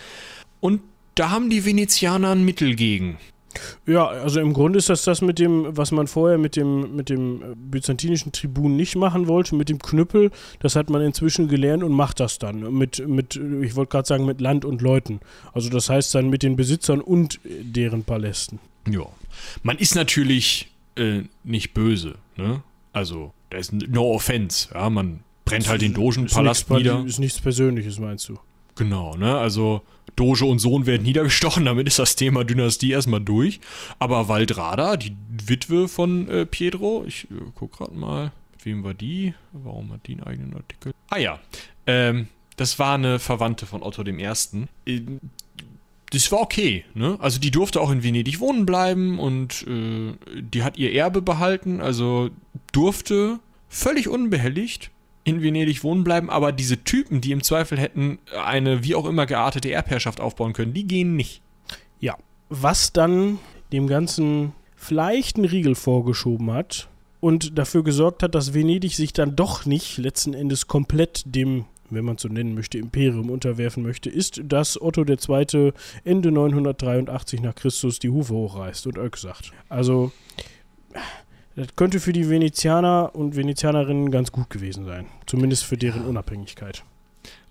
Und 0.60 0.82
da 1.14 1.30
haben 1.30 1.50
die 1.50 1.64
Venezianer 1.64 2.30
ein 2.30 2.44
Mittel 2.44 2.74
gegen. 2.74 3.18
Ja, 3.86 4.06
also 4.06 4.40
im 4.40 4.52
Grunde 4.52 4.78
ist 4.78 4.88
das 4.88 5.02
das 5.04 5.22
mit 5.22 5.38
dem, 5.38 5.76
was 5.76 5.92
man 5.92 6.06
vorher 6.06 6.38
mit 6.38 6.56
dem, 6.56 6.96
mit 6.96 7.08
dem 7.08 7.42
byzantinischen 7.70 8.32
Tribun 8.32 8.76
nicht 8.76 8.96
machen 8.96 9.28
wollte, 9.28 9.54
mit 9.54 9.68
dem 9.68 9.78
Knüppel. 9.78 10.30
Das 10.60 10.76
hat 10.76 10.90
man 10.90 11.02
inzwischen 11.02 11.48
gelernt 11.48 11.82
und 11.82 11.92
macht 11.92 12.20
das 12.20 12.38
dann. 12.38 12.72
Mit, 12.76 13.06
mit 13.06 13.36
ich 13.36 13.76
wollte 13.76 13.90
gerade 13.90 14.06
sagen, 14.08 14.24
mit 14.24 14.40
Land 14.40 14.64
und 14.64 14.82
Leuten. 14.82 15.20
Also 15.52 15.70
das 15.70 15.88
heißt 15.88 16.14
dann 16.14 16.30
mit 16.30 16.42
den 16.42 16.56
Besitzern 16.56 17.00
und 17.00 17.40
deren 17.44 18.04
Palästen. 18.04 18.58
Ja. 18.88 19.06
Man 19.62 19.78
ist 19.78 19.94
natürlich 19.94 20.68
äh, 20.96 21.22
nicht 21.44 21.74
böse, 21.74 22.16
ne? 22.36 22.62
Also, 22.92 23.32
da 23.48 23.58
ist 23.58 23.72
no 23.72 24.12
offense. 24.14 24.68
Ja, 24.74 24.90
man 24.90 25.20
brennt 25.44 25.68
halt 25.68 25.80
den 25.80 25.94
Dogenpalast 25.94 26.68
nieder. 26.70 27.04
Ist 27.06 27.18
nichts 27.18 27.40
Persönliches, 27.40 27.98
meinst 27.98 28.28
du? 28.28 28.38
Genau, 28.74 29.16
ne? 29.16 29.38
Also 29.38 29.82
Doge 30.16 30.44
und 30.44 30.58
Sohn 30.58 30.86
werden 30.86 31.02
niedergestochen, 31.02 31.64
damit 31.66 31.86
ist 31.86 31.98
das 31.98 32.16
Thema 32.16 32.44
Dynastie 32.44 32.92
erstmal 32.92 33.20
durch. 33.20 33.60
Aber 33.98 34.28
Valdrada, 34.28 34.96
die 34.96 35.16
Witwe 35.46 35.88
von 35.88 36.28
äh, 36.28 36.46
Pietro, 36.46 37.04
ich 37.06 37.24
äh, 37.24 37.34
guck 37.54 37.78
gerade 37.78 37.94
mal, 37.94 38.32
wem 38.62 38.84
war 38.84 38.94
die? 38.94 39.34
Warum 39.52 39.92
hat 39.92 40.06
die 40.06 40.12
einen 40.12 40.24
eigenen 40.24 40.54
Artikel? 40.54 40.92
Ah 41.10 41.18
ja, 41.18 41.40
ähm, 41.86 42.28
das 42.56 42.78
war 42.78 42.94
eine 42.94 43.18
Verwandte 43.18 43.66
von 43.66 43.82
Otto 43.82 44.02
dem 44.02 44.18
Ersten. 44.18 44.68
Äh, 44.86 45.00
das 46.10 46.30
war 46.30 46.40
okay, 46.40 46.84
ne? 46.92 47.16
Also 47.20 47.40
die 47.40 47.50
durfte 47.50 47.80
auch 47.80 47.90
in 47.90 48.02
Venedig 48.02 48.38
wohnen 48.38 48.66
bleiben 48.66 49.18
und 49.18 49.66
äh, 49.66 50.12
die 50.40 50.62
hat 50.62 50.76
ihr 50.76 50.92
Erbe 50.92 51.22
behalten, 51.22 51.80
also 51.80 52.28
durfte 52.72 53.40
völlig 53.68 54.08
unbehelligt 54.08 54.91
in 55.24 55.42
Venedig 55.42 55.84
wohnen 55.84 56.04
bleiben, 56.04 56.30
aber 56.30 56.52
diese 56.52 56.82
Typen, 56.84 57.20
die 57.20 57.32
im 57.32 57.42
Zweifel 57.42 57.78
hätten 57.78 58.18
eine 58.44 58.84
wie 58.84 58.94
auch 58.94 59.06
immer 59.06 59.26
geartete 59.26 59.70
Erbherrschaft 59.70 60.20
aufbauen 60.20 60.52
können, 60.52 60.74
die 60.74 60.86
gehen 60.86 61.14
nicht. 61.14 61.42
Ja, 62.00 62.16
was 62.48 62.92
dann 62.92 63.38
dem 63.72 63.86
Ganzen 63.86 64.52
vielleicht 64.76 65.36
einen 65.36 65.44
Riegel 65.44 65.74
vorgeschoben 65.74 66.52
hat 66.52 66.88
und 67.20 67.56
dafür 67.56 67.84
gesorgt 67.84 68.22
hat, 68.22 68.34
dass 68.34 68.52
Venedig 68.52 68.96
sich 68.96 69.12
dann 69.12 69.36
doch 69.36 69.64
nicht 69.64 69.98
letzten 69.98 70.34
Endes 70.34 70.66
komplett 70.66 71.22
dem 71.26 71.66
wenn 71.94 72.04
man 72.04 72.16
es 72.16 72.22
so 72.22 72.28
nennen 72.28 72.54
möchte, 72.54 72.78
Imperium 72.78 73.30
unterwerfen 73.30 73.82
möchte, 73.82 74.10
ist, 74.10 74.40
dass 74.44 74.80
Otto 74.80 75.04
II. 75.04 75.72
Ende 76.04 76.32
983 76.32 77.42
nach 77.42 77.54
Christus 77.54 77.98
die 77.98 78.10
Hufe 78.10 78.34
hochreißt 78.34 78.86
und 78.86 78.98
Ök 78.98 79.16
sagt. 79.16 79.52
Also 79.68 80.12
das 81.56 81.68
könnte 81.76 82.00
für 82.00 82.12
die 82.12 82.28
Venezianer 82.28 83.14
und 83.14 83.36
Venezianerinnen 83.36 84.10
ganz 84.10 84.32
gut 84.32 84.50
gewesen 84.50 84.84
sein. 84.84 85.06
Zumindest 85.26 85.64
für 85.64 85.76
deren 85.76 86.02
ja. 86.02 86.08
Unabhängigkeit. 86.08 86.84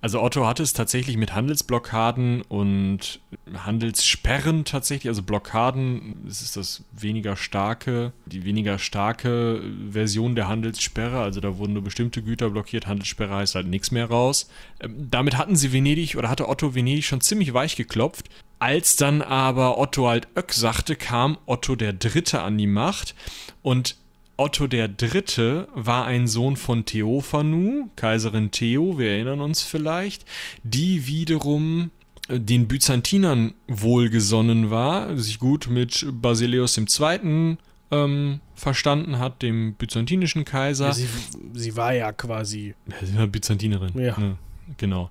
Also 0.01 0.19
Otto 0.19 0.47
hatte 0.47 0.63
es 0.63 0.73
tatsächlich 0.73 1.15
mit 1.15 1.35
Handelsblockaden 1.35 2.41
und 2.41 3.19
Handelssperren 3.53 4.65
tatsächlich, 4.65 5.09
also 5.09 5.21
Blockaden, 5.21 6.23
das 6.25 6.41
ist 6.41 6.57
das 6.57 6.83
weniger 6.91 7.35
starke, 7.35 8.11
die 8.25 8.43
weniger 8.43 8.79
starke 8.79 9.61
Version 9.91 10.33
der 10.33 10.47
Handelssperre, 10.47 11.19
also 11.19 11.39
da 11.39 11.57
wurden 11.57 11.73
nur 11.73 11.83
bestimmte 11.83 12.23
Güter 12.23 12.49
blockiert, 12.49 12.87
Handelssperre 12.87 13.35
heißt 13.35 13.53
halt 13.53 13.67
nichts 13.67 13.91
mehr 13.91 14.07
raus. 14.07 14.49
Ähm, 14.79 15.07
damit 15.11 15.37
hatten 15.37 15.55
sie 15.55 15.71
Venedig 15.71 16.17
oder 16.17 16.29
hatte 16.29 16.49
Otto 16.49 16.73
Venedig 16.73 17.05
schon 17.05 17.21
ziemlich 17.21 17.53
weich 17.53 17.75
geklopft. 17.75 18.27
Als 18.61 18.95
dann 18.95 19.23
aber 19.23 19.79
Otto 19.79 20.07
halt 20.07 20.27
Öck 20.37 20.53
sagte, 20.53 20.95
kam 20.95 21.39
Otto 21.47 21.75
der 21.75 21.93
Dritte 21.93 22.43
an 22.43 22.59
die 22.59 22.67
Macht 22.67 23.15
und 23.63 23.95
Otto 24.37 24.67
III. 24.67 25.65
war 25.73 26.05
ein 26.05 26.27
Sohn 26.27 26.55
von 26.57 26.85
Theophanu, 26.85 27.89
Kaiserin 27.95 28.51
Theo, 28.51 28.99
wir 28.99 29.13
erinnern 29.13 29.41
uns 29.41 29.63
vielleicht, 29.63 30.25
die 30.61 31.07
wiederum 31.07 31.89
äh, 32.27 32.39
den 32.39 32.67
Byzantinern 32.67 33.55
wohlgesonnen 33.67 34.69
war, 34.69 35.17
sich 35.17 35.39
gut 35.39 35.67
mit 35.67 36.05
Basileus 36.11 36.77
II. 36.77 37.57
Ähm, 37.89 38.41
verstanden 38.53 39.17
hat, 39.17 39.41
dem 39.41 39.73
byzantinischen 39.73 40.45
Kaiser. 40.45 40.85
Ja, 40.85 40.93
sie, 40.93 41.07
sie, 41.53 41.75
war 41.75 41.93
ja 41.93 42.11
quasi. 42.11 42.75
Ja, 42.87 43.07
sie 43.07 43.17
war 43.17 43.25
Byzantinerin. 43.25 43.99
Ja. 43.99 44.17
Ne, 44.19 44.37
genau. 44.77 45.09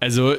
Also 0.00 0.34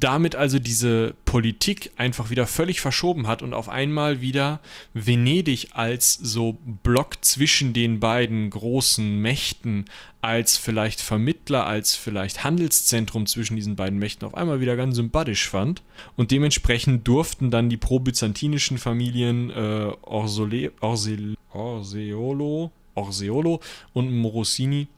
damit 0.00 0.34
also 0.34 0.58
diese 0.58 1.14
Politik 1.24 1.92
einfach 1.96 2.28
wieder 2.28 2.48
völlig 2.48 2.80
verschoben 2.80 3.28
hat 3.28 3.40
und 3.40 3.54
auf 3.54 3.68
einmal 3.68 4.20
wieder 4.20 4.60
Venedig 4.94 5.68
als 5.74 6.14
so 6.14 6.58
Block 6.82 7.24
zwischen 7.24 7.72
den 7.72 8.00
beiden 8.00 8.50
großen 8.50 9.22
Mächten, 9.22 9.84
als 10.22 10.56
vielleicht 10.56 11.00
Vermittler, 11.00 11.66
als 11.66 11.94
vielleicht 11.94 12.42
Handelszentrum 12.42 13.26
zwischen 13.26 13.54
diesen 13.54 13.76
beiden 13.76 14.00
Mächten 14.00 14.26
auf 14.26 14.34
einmal 14.34 14.60
wieder 14.60 14.74
ganz 14.74 14.96
sympathisch 14.96 15.48
fand. 15.48 15.82
Und 16.16 16.32
dementsprechend 16.32 17.06
durften 17.06 17.52
dann 17.52 17.70
die 17.70 17.76
pro-byzantinischen 17.76 18.76
Familien 18.76 19.50
äh, 19.50 19.92
Orsole, 20.02 20.72
Orse, 20.80 21.36
Orseolo, 21.52 22.72
Orseolo 22.96 23.60
und 23.92 24.12
Morosini 24.12 24.88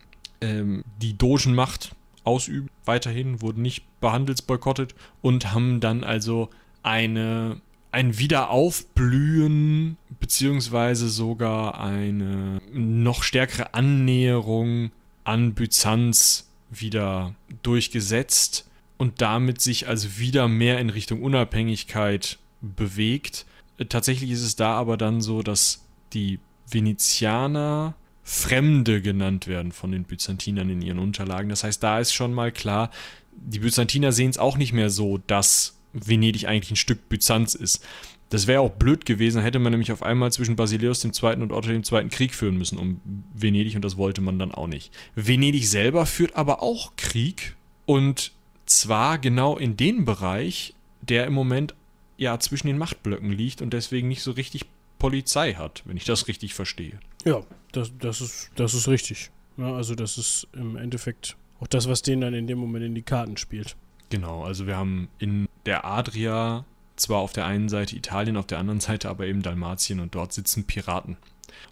ähm, 0.40 0.82
die 1.02 1.18
Dogenmacht 1.18 1.90
ausüben. 2.24 2.68
Weiterhin 2.84 3.40
wurden 3.42 3.62
nicht 3.62 3.84
behandelsboykottet 4.00 4.94
und 5.22 5.52
haben 5.52 5.80
dann 5.80 6.04
also 6.04 6.50
eine 6.82 7.60
ein 7.90 8.18
Wiederaufblühen 8.18 9.96
beziehungsweise 10.20 11.08
sogar 11.08 11.80
eine 11.80 12.60
noch 12.72 13.22
stärkere 13.22 13.74
Annäherung 13.74 14.90
an 15.24 15.54
Byzanz 15.54 16.48
wieder 16.70 17.34
durchgesetzt 17.62 18.68
und 18.98 19.22
damit 19.22 19.60
sich 19.60 19.88
also 19.88 20.18
wieder 20.18 20.48
mehr 20.48 20.78
in 20.80 20.90
Richtung 20.90 21.22
Unabhängigkeit 21.22 22.38
bewegt. 22.60 23.46
Tatsächlich 23.88 24.30
ist 24.30 24.42
es 24.42 24.56
da 24.56 24.72
aber 24.74 24.96
dann 24.96 25.20
so, 25.20 25.42
dass 25.42 25.84
die 26.12 26.40
Venezianer 26.70 27.94
Fremde 28.30 29.00
genannt 29.00 29.46
werden 29.46 29.72
von 29.72 29.90
den 29.90 30.04
Byzantinern 30.04 30.68
in 30.68 30.82
ihren 30.82 30.98
Unterlagen. 30.98 31.48
Das 31.48 31.64
heißt, 31.64 31.82
da 31.82 31.98
ist 31.98 32.12
schon 32.12 32.34
mal 32.34 32.52
klar, 32.52 32.90
die 33.32 33.60
Byzantiner 33.60 34.12
sehen 34.12 34.28
es 34.28 34.36
auch 34.36 34.58
nicht 34.58 34.74
mehr 34.74 34.90
so, 34.90 35.16
dass 35.16 35.78
Venedig 35.94 36.46
eigentlich 36.46 36.72
ein 36.72 36.76
Stück 36.76 37.08
Byzanz 37.08 37.54
ist. 37.54 37.82
Das 38.28 38.46
wäre 38.46 38.60
auch 38.60 38.72
blöd 38.72 39.06
gewesen, 39.06 39.40
hätte 39.40 39.58
man 39.58 39.72
nämlich 39.72 39.92
auf 39.92 40.02
einmal 40.02 40.30
zwischen 40.30 40.56
Basileus 40.56 41.02
II. 41.02 41.36
und 41.36 41.52
Otto 41.52 41.70
II. 41.70 42.08
Krieg 42.10 42.34
führen 42.34 42.58
müssen 42.58 42.76
um 42.76 43.00
Venedig 43.32 43.74
und 43.76 43.82
das 43.82 43.96
wollte 43.96 44.20
man 44.20 44.38
dann 44.38 44.52
auch 44.52 44.66
nicht. 44.66 44.92
Venedig 45.14 45.66
selber 45.66 46.04
führt 46.04 46.36
aber 46.36 46.62
auch 46.62 46.96
Krieg 46.96 47.56
und 47.86 48.32
zwar 48.66 49.16
genau 49.16 49.56
in 49.56 49.78
den 49.78 50.04
Bereich, 50.04 50.74
der 51.00 51.26
im 51.26 51.32
Moment 51.32 51.74
ja 52.18 52.38
zwischen 52.38 52.66
den 52.66 52.76
Machtblöcken 52.76 53.32
liegt 53.32 53.62
und 53.62 53.72
deswegen 53.72 54.08
nicht 54.08 54.22
so 54.22 54.32
richtig 54.32 54.66
Polizei 54.98 55.54
hat, 55.54 55.82
wenn 55.86 55.96
ich 55.96 56.04
das 56.04 56.28
richtig 56.28 56.52
verstehe. 56.52 57.00
Ja, 57.24 57.42
das, 57.72 57.92
das, 57.98 58.20
ist, 58.20 58.50
das 58.56 58.74
ist 58.74 58.88
richtig. 58.88 59.30
Ja, 59.56 59.74
also 59.74 59.94
das 59.94 60.18
ist 60.18 60.46
im 60.52 60.76
Endeffekt 60.76 61.36
auch 61.60 61.66
das, 61.66 61.88
was 61.88 62.02
denen 62.02 62.20
dann 62.22 62.34
in 62.34 62.46
dem 62.46 62.58
Moment 62.58 62.84
in 62.84 62.94
die 62.94 63.02
Karten 63.02 63.36
spielt. 63.36 63.76
Genau, 64.10 64.44
also 64.44 64.66
wir 64.66 64.76
haben 64.76 65.08
in 65.18 65.48
der 65.66 65.84
Adria 65.84 66.64
zwar 66.96 67.18
auf 67.18 67.32
der 67.32 67.46
einen 67.46 67.68
Seite 67.68 67.96
Italien, 67.96 68.36
auf 68.36 68.46
der 68.46 68.58
anderen 68.58 68.80
Seite 68.80 69.08
aber 69.08 69.26
eben 69.26 69.42
Dalmatien 69.42 70.00
und 70.00 70.14
dort 70.14 70.32
sitzen 70.32 70.64
Piraten. 70.64 71.16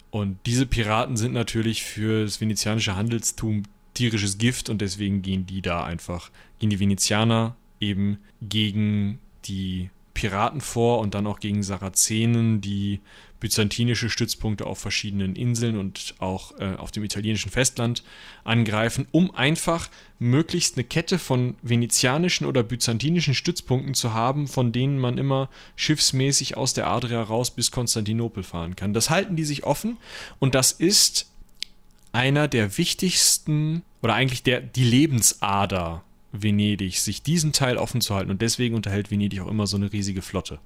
Und 0.09 0.37
diese 0.45 0.65
Piraten 0.65 1.17
sind 1.17 1.33
natürlich 1.33 1.83
für 1.83 2.23
das 2.23 2.39
venezianische 2.39 2.95
Handelstum 2.95 3.63
tierisches 3.93 4.37
Gift 4.37 4.69
und 4.69 4.79
deswegen 4.81 5.21
gehen 5.21 5.45
die 5.45 5.61
da 5.61 5.83
einfach, 5.83 6.29
gehen 6.59 6.69
die 6.69 6.79
Venezianer 6.79 7.55
eben 7.79 8.19
gegen 8.41 9.19
die 9.45 9.89
Piraten 10.13 10.61
vor 10.61 10.99
und 10.99 11.13
dann 11.13 11.27
auch 11.27 11.39
gegen 11.39 11.63
Sarazenen, 11.63 12.61
die 12.61 13.01
byzantinische 13.39 14.09
Stützpunkte 14.09 14.65
auf 14.65 14.79
verschiedenen 14.79 15.35
Inseln 15.35 15.77
und 15.77 16.15
auch 16.19 16.57
äh, 16.59 16.75
auf 16.75 16.91
dem 16.91 17.03
italienischen 17.03 17.51
Festland 17.51 18.03
angreifen, 18.43 19.07
um 19.11 19.33
einfach 19.33 19.89
möglichst 20.19 20.75
eine 20.75 20.83
Kette 20.83 21.19
von 21.19 21.55
venezianischen 21.61 22.47
oder 22.47 22.63
byzantinischen 22.63 23.35
Stützpunkten 23.35 23.93
zu 23.93 24.13
haben, 24.13 24.47
von 24.47 24.71
denen 24.71 24.99
man 24.99 25.17
immer 25.17 25.49
schiffsmäßig 25.75 26.57
aus 26.57 26.73
der 26.73 26.87
Adria 26.87 27.21
raus 27.21 27.51
bis 27.51 27.71
Konstantinopel 27.71 28.43
fahren 28.43 28.75
kann. 28.75 28.93
Das 28.93 29.09
halten 29.09 29.35
die 29.35 29.45
sich 29.45 29.63
offen 29.63 29.97
und 30.39 30.55
das 30.55 30.71
ist 30.71 31.29
einer 32.11 32.47
der 32.47 32.77
wichtigsten 32.77 33.83
oder 34.01 34.15
eigentlich 34.15 34.43
der 34.43 34.61
die 34.61 34.83
Lebensader 34.83 36.03
Venedig, 36.31 36.99
sich 36.99 37.23
diesen 37.23 37.53
Teil 37.53 37.77
offen 37.77 38.01
zu 38.01 38.15
halten. 38.15 38.31
Und 38.31 38.41
deswegen 38.41 38.75
unterhält 38.75 39.11
Venedig 39.11 39.39
auch 39.41 39.47
immer 39.47 39.67
so 39.67 39.77
eine 39.77 39.91
riesige 39.91 40.21
Flotte. 40.21 40.59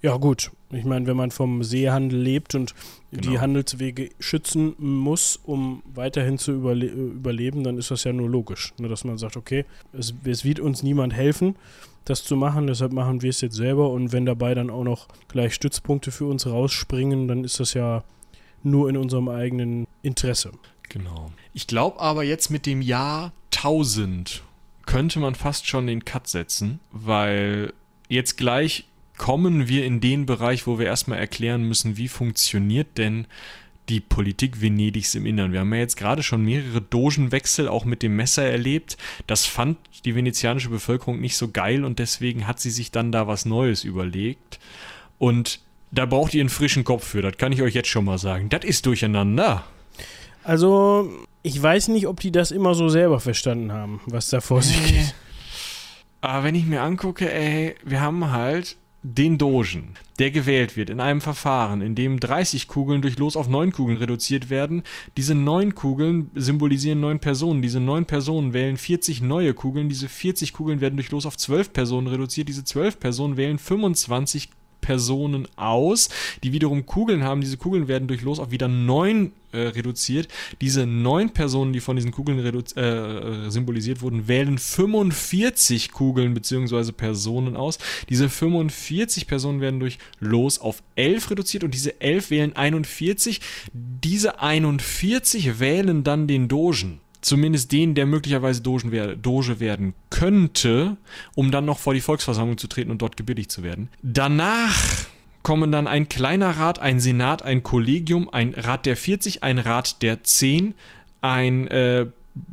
Ja, 0.00 0.16
gut. 0.16 0.50
Ich 0.70 0.84
meine, 0.84 1.06
wenn 1.06 1.16
man 1.16 1.30
vom 1.30 1.62
Seehandel 1.62 2.18
lebt 2.18 2.54
und 2.54 2.74
genau. 3.10 3.30
die 3.30 3.40
Handelswege 3.40 4.10
schützen 4.18 4.74
muss, 4.78 5.38
um 5.44 5.82
weiterhin 5.94 6.38
zu 6.38 6.52
überle 6.52 6.86
überleben, 6.86 7.62
dann 7.62 7.78
ist 7.78 7.90
das 7.90 8.04
ja 8.04 8.12
nur 8.12 8.28
logisch, 8.28 8.72
ne, 8.78 8.88
dass 8.88 9.04
man 9.04 9.18
sagt, 9.18 9.36
okay, 9.36 9.64
es, 9.92 10.14
es 10.24 10.44
wird 10.44 10.60
uns 10.60 10.82
niemand 10.82 11.12
helfen, 11.12 11.56
das 12.04 12.24
zu 12.24 12.36
machen, 12.36 12.66
deshalb 12.66 12.92
machen 12.92 13.22
wir 13.22 13.30
es 13.30 13.40
jetzt 13.40 13.54
selber. 13.54 13.90
Und 13.90 14.12
wenn 14.12 14.26
dabei 14.26 14.54
dann 14.54 14.70
auch 14.70 14.84
noch 14.84 15.08
gleich 15.28 15.54
Stützpunkte 15.54 16.10
für 16.10 16.24
uns 16.24 16.46
rausspringen, 16.46 17.28
dann 17.28 17.44
ist 17.44 17.60
das 17.60 17.74
ja 17.74 18.02
nur 18.62 18.88
in 18.88 18.96
unserem 18.96 19.28
eigenen 19.28 19.86
Interesse. 20.02 20.52
Genau. 20.88 21.32
Ich 21.52 21.66
glaube 21.66 22.00
aber 22.00 22.22
jetzt 22.22 22.50
mit 22.50 22.66
dem 22.66 22.82
Jahr 22.82 23.32
1000 23.54 24.42
könnte 24.86 25.20
man 25.20 25.34
fast 25.34 25.66
schon 25.66 25.86
den 25.86 26.04
Cut 26.04 26.26
setzen, 26.26 26.80
weil 26.90 27.72
jetzt 28.08 28.36
gleich 28.36 28.86
kommen 29.22 29.68
wir 29.68 29.86
in 29.86 30.00
den 30.00 30.26
Bereich, 30.26 30.66
wo 30.66 30.80
wir 30.80 30.86
erstmal 30.86 31.20
erklären 31.20 31.62
müssen, 31.62 31.96
wie 31.96 32.08
funktioniert 32.08 32.98
denn 32.98 33.28
die 33.88 34.00
Politik 34.00 34.60
Venedigs 34.60 35.14
im 35.14 35.26
Innern. 35.26 35.52
Wir 35.52 35.60
haben 35.60 35.72
ja 35.72 35.78
jetzt 35.78 35.96
gerade 35.96 36.24
schon 36.24 36.44
mehrere 36.44 36.80
Dogenwechsel 36.80 37.68
auch 37.68 37.84
mit 37.84 38.02
dem 38.02 38.16
Messer 38.16 38.42
erlebt. 38.42 38.96
Das 39.28 39.46
fand 39.46 39.78
die 40.04 40.16
venezianische 40.16 40.70
Bevölkerung 40.70 41.20
nicht 41.20 41.36
so 41.36 41.52
geil 41.52 41.84
und 41.84 42.00
deswegen 42.00 42.48
hat 42.48 42.58
sie 42.58 42.70
sich 42.70 42.90
dann 42.90 43.12
da 43.12 43.28
was 43.28 43.44
Neues 43.44 43.84
überlegt. 43.84 44.58
Und 45.20 45.60
da 45.92 46.04
braucht 46.04 46.34
ihr 46.34 46.40
einen 46.40 46.48
frischen 46.48 46.82
Kopf 46.82 47.06
für, 47.06 47.22
das 47.22 47.36
kann 47.36 47.52
ich 47.52 47.62
euch 47.62 47.74
jetzt 47.74 47.90
schon 47.90 48.04
mal 48.04 48.18
sagen. 48.18 48.48
Das 48.48 48.64
ist 48.64 48.86
durcheinander. 48.86 49.62
Also, 50.42 51.08
ich 51.44 51.62
weiß 51.62 51.88
nicht, 51.88 52.08
ob 52.08 52.18
die 52.18 52.32
das 52.32 52.50
immer 52.50 52.74
so 52.74 52.88
selber 52.88 53.20
verstanden 53.20 53.70
haben, 53.70 54.00
was 54.06 54.30
da 54.30 54.40
vor 54.40 54.62
sich 54.62 54.84
geht. 54.84 55.14
Aber 56.20 56.42
wenn 56.42 56.56
ich 56.56 56.66
mir 56.66 56.82
angucke, 56.82 57.32
ey, 57.32 57.76
wir 57.84 58.00
haben 58.00 58.32
halt 58.32 58.76
den 59.02 59.36
Dogen, 59.36 59.94
der 60.20 60.30
gewählt 60.30 60.76
wird 60.76 60.88
in 60.88 61.00
einem 61.00 61.20
Verfahren, 61.20 61.82
in 61.82 61.94
dem 61.96 62.20
30 62.20 62.68
Kugeln 62.68 63.02
durch 63.02 63.18
Los 63.18 63.36
auf 63.36 63.48
9 63.48 63.72
Kugeln 63.72 63.98
reduziert 63.98 64.48
werden. 64.48 64.84
Diese 65.16 65.34
9 65.34 65.74
Kugeln 65.74 66.30
symbolisieren 66.34 67.00
9 67.00 67.18
Personen. 67.18 67.62
Diese 67.62 67.80
9 67.80 68.04
Personen 68.04 68.52
wählen 68.52 68.76
40 68.76 69.20
neue 69.20 69.54
Kugeln. 69.54 69.88
Diese 69.88 70.08
40 70.08 70.52
Kugeln 70.52 70.80
werden 70.80 70.96
durch 70.96 71.10
Los 71.10 71.26
auf 71.26 71.36
12 71.36 71.72
Personen 71.72 72.06
reduziert. 72.06 72.48
Diese 72.48 72.64
12 72.64 73.00
Personen 73.00 73.36
wählen 73.36 73.58
25 73.58 74.50
Personen 74.82 75.48
aus, 75.56 76.10
die 76.44 76.52
wiederum 76.52 76.84
Kugeln 76.84 77.22
haben. 77.22 77.40
Diese 77.40 77.56
Kugeln 77.56 77.88
werden 77.88 78.08
durch 78.08 78.20
Los 78.20 78.38
auf 78.38 78.50
wieder 78.50 78.68
neun 78.68 79.32
äh, 79.52 79.68
reduziert. 79.68 80.28
Diese 80.60 80.86
neun 80.86 81.30
Personen, 81.30 81.72
die 81.72 81.80
von 81.80 81.96
diesen 81.96 82.12
Kugeln 82.12 82.38
äh, 82.38 83.50
symbolisiert 83.50 84.02
wurden, 84.02 84.28
wählen 84.28 84.58
45 84.58 85.92
Kugeln 85.92 86.34
bzw. 86.34 86.92
Personen 86.92 87.56
aus. 87.56 87.78
Diese 88.10 88.28
45 88.28 89.26
Personen 89.26 89.60
werden 89.62 89.80
durch 89.80 89.98
Los 90.20 90.58
auf 90.58 90.82
11 90.96 91.30
reduziert 91.30 91.64
und 91.64 91.72
diese 91.72 92.00
11 92.00 92.30
wählen 92.30 92.56
41. 92.56 93.40
Diese 93.72 94.40
41 94.40 95.58
wählen 95.60 96.04
dann 96.04 96.26
den 96.26 96.48
Dogen 96.48 97.00
zumindest 97.22 97.72
den, 97.72 97.94
der 97.94 98.06
möglicherweise 98.06 98.60
Dogen 98.60 98.92
wer 98.92 99.16
Doge 99.16 99.58
werden 99.60 99.94
könnte, 100.10 100.98
um 101.34 101.50
dann 101.50 101.64
noch 101.64 101.78
vor 101.78 101.94
die 101.94 102.00
Volksversammlung 102.00 102.58
zu 102.58 102.68
treten 102.68 102.90
und 102.90 103.00
dort 103.00 103.16
gebilligt 103.16 103.50
zu 103.50 103.62
werden. 103.62 103.88
Danach 104.02 105.06
kommen 105.42 105.72
dann 105.72 105.86
ein 105.86 106.08
kleiner 106.08 106.50
Rat, 106.50 106.78
ein 106.78 107.00
Senat, 107.00 107.42
ein 107.42 107.62
Kollegium, 107.62 108.28
ein 108.30 108.54
Rat 108.54 108.86
der 108.86 108.96
40, 108.96 109.42
ein 109.42 109.58
Rat 109.58 110.02
der 110.02 110.22
10, 110.22 110.74
ein, 111.20 111.68
äh, 111.68 112.06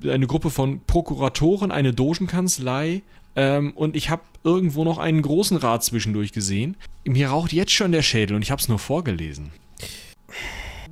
eine 0.03 0.27
Gruppe 0.27 0.49
von 0.49 0.81
Prokuratoren, 0.85 1.71
eine 1.71 1.93
Dogenkanzlei, 1.93 3.01
ähm, 3.35 3.71
und 3.75 3.95
ich 3.95 4.09
habe 4.09 4.23
irgendwo 4.43 4.83
noch 4.83 4.97
einen 4.97 5.21
großen 5.21 5.57
Rat 5.57 5.83
zwischendurch 5.83 6.31
gesehen. 6.31 6.75
Mir 7.05 7.29
raucht 7.29 7.53
jetzt 7.53 7.71
schon 7.71 7.91
der 7.91 8.01
Schädel 8.01 8.35
und 8.35 8.41
ich 8.41 8.51
habe 8.51 8.61
es 8.61 8.67
nur 8.67 8.79
vorgelesen. 8.79 9.51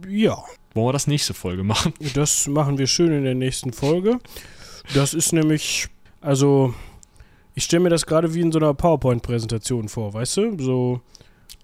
Ja, 0.07 0.43
wollen 0.77 0.87
wir 0.87 0.93
das 0.93 1.07
nächste 1.07 1.33
Folge 1.33 1.63
machen? 1.63 1.93
Das 2.13 2.47
machen 2.47 2.77
wir 2.77 2.87
schön 2.87 3.11
in 3.11 3.23
der 3.23 3.35
nächsten 3.35 3.73
Folge. 3.73 4.19
Das 4.93 5.13
ist 5.13 5.33
nämlich, 5.33 5.87
also, 6.21 6.73
ich 7.55 7.65
stelle 7.65 7.83
mir 7.83 7.89
das 7.89 8.05
gerade 8.05 8.33
wie 8.33 8.41
in 8.41 8.51
so 8.51 8.59
einer 8.59 8.73
PowerPoint-Präsentation 8.73 9.89
vor, 9.89 10.13
weißt 10.13 10.37
du? 10.37 10.57
So. 10.59 11.01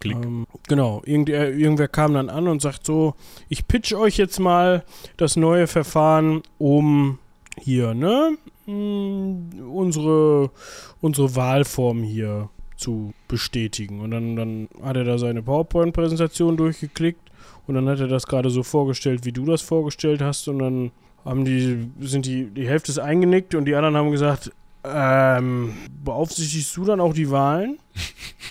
Ähm, 0.04 0.46
genau, 0.68 1.02
Irgend, 1.06 1.30
irgendwer 1.30 1.88
kam 1.88 2.14
dann 2.14 2.30
an 2.30 2.50
und 2.50 2.62
sagt 2.62 2.86
so, 2.86 3.16
ich 3.48 3.68
pitch 3.68 3.94
euch 3.94 4.18
jetzt 4.18 4.40
mal 4.40 4.84
das 5.16 5.38
neue 5.38 5.68
Verfahren, 5.68 6.44
um 6.58 7.20
hier, 7.58 7.94
ne, 7.94 8.38
hm, 8.66 9.72
unsere, 9.72 10.52
unsere 11.00 11.36
Wahlform 11.38 12.04
hier 12.04 12.50
zu 12.76 13.14
bestätigen. 13.30 14.02
Und 14.02 14.12
dann, 14.12 14.36
dann 14.36 14.68
hat 14.82 14.98
er 14.98 15.06
da 15.06 15.18
seine 15.18 15.42
PowerPoint-Präsentation 15.42 16.58
durchgeklickt 16.58 17.32
und 17.68 17.76
dann 17.76 17.88
hat 17.88 18.00
er 18.00 18.08
das 18.08 18.28
gerade 18.28 18.50
so 18.50 18.64
vorgestellt, 18.64 19.26
wie 19.26 19.32
du 19.32 19.46
das 19.46 19.62
vorgestellt 19.62 20.22
hast. 20.22 20.48
Und 20.48 20.60
dann 20.60 20.92
haben 21.24 21.46
die, 21.46 21.88
sind 22.00 22.26
die, 22.26 22.46
die 22.46 22.68
Hälfte 22.68 22.92
ist 22.92 23.00
eingenickt 23.00 23.56
und 23.56 23.66
die 23.66 23.76
anderen 23.76 23.96
haben 23.96 24.12
gesagt, 24.12 24.52
ähm, 24.84 25.74
beaufsichtigst 26.04 26.76
du 26.76 26.86
dann 26.86 27.00
auch 27.00 27.14
die 27.14 27.30
Wahlen? 27.30 27.78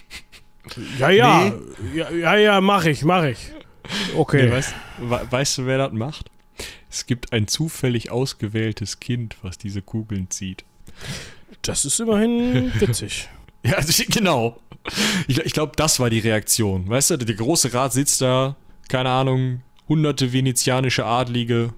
ja, 0.99 1.11
ja, 1.11 1.53
nee. 1.93 1.99
ja, 1.99 2.11
ja, 2.11 2.37
ja, 2.37 2.61
mach 2.61 2.85
ich, 2.87 3.05
mach 3.05 3.25
ich. 3.25 3.39
Okay. 4.17 4.47
Nee, 4.47 4.53
weißt, 4.53 4.75
weißt 5.31 5.59
du, 5.59 5.67
wer 5.67 5.79
das 5.79 5.93
macht? 5.93 6.31
Es 6.91 7.07
gibt 7.07 7.33
ein 7.33 7.49
zufällig 7.49 8.11
ausgewähltes 8.11 9.01
Kind, 9.01 9.37
was 9.43 9.59
diese 9.59 9.83
Kugeln 9.83 10.31
zieht. 10.31 10.65
Das 11.63 11.85
ist 11.85 12.01
immerhin 12.01 12.73
witzig. 12.81 13.29
ja, 13.63 13.75
also, 13.75 14.03
genau. 14.09 14.61
Ich, 15.27 15.39
ich 15.39 15.53
glaube, 15.53 15.73
das 15.77 16.01
war 16.01 16.11
die 16.11 16.19
Reaktion. 16.19 16.89
Weißt 16.89 17.11
du, 17.11 17.17
der 17.17 17.37
große 17.37 17.73
Rat 17.73 17.93
sitzt 17.93 18.21
da, 18.21 18.57
keine 18.93 19.09
Ahnung, 19.09 19.63
hunderte 19.89 20.35
venezianische 20.35 21.07
Adlige, 21.07 21.71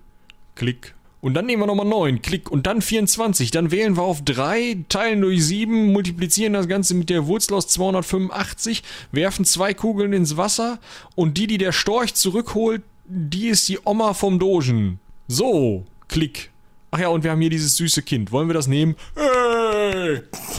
klick. 0.57 0.97
Und 1.21 1.35
dann 1.35 1.47
nehmen 1.47 1.63
wir 1.63 1.67
nochmal 1.69 1.87
9, 1.87 2.23
klick. 2.23 2.51
Und 2.51 2.67
dann 2.67 2.83
24. 2.83 3.53
Dann 3.53 3.71
wählen 3.71 3.97
wir 3.97 4.03
auf 4.03 4.23
3, 4.23 4.79
teilen 4.89 5.21
durch 5.21 5.47
7, 5.47 5.93
multiplizieren 5.93 6.55
das 6.55 6.67
Ganze 6.67 6.95
mit 6.95 7.11
der 7.11 7.29
Wurzel 7.29 7.55
aus 7.55 7.69
285, 7.69 8.83
werfen 9.13 9.45
zwei 9.45 9.75
Kugeln 9.75 10.13
ins 10.13 10.37
Wasser 10.37 10.81
und 11.15 11.39
die, 11.39 11.47
die 11.47 11.57
der 11.57 11.71
Storch 11.71 12.15
zurückholt, 12.15 12.83
die 13.05 13.47
ist 13.47 13.69
die 13.69 13.79
Oma 13.85 14.13
vom 14.13 14.41
Dogen. 14.41 14.99
So, 15.29 15.87
klick. 16.09 16.51
Ach 16.91 16.99
ja, 16.99 17.09
und 17.09 17.23
wir 17.23 17.31
haben 17.31 17.41
hier 17.41 17.51
dieses 17.51 17.77
süße 17.77 18.03
Kind. 18.03 18.33
Wollen 18.33 18.49
wir 18.49 18.55
das 18.55 18.67
nehmen? 18.67 18.97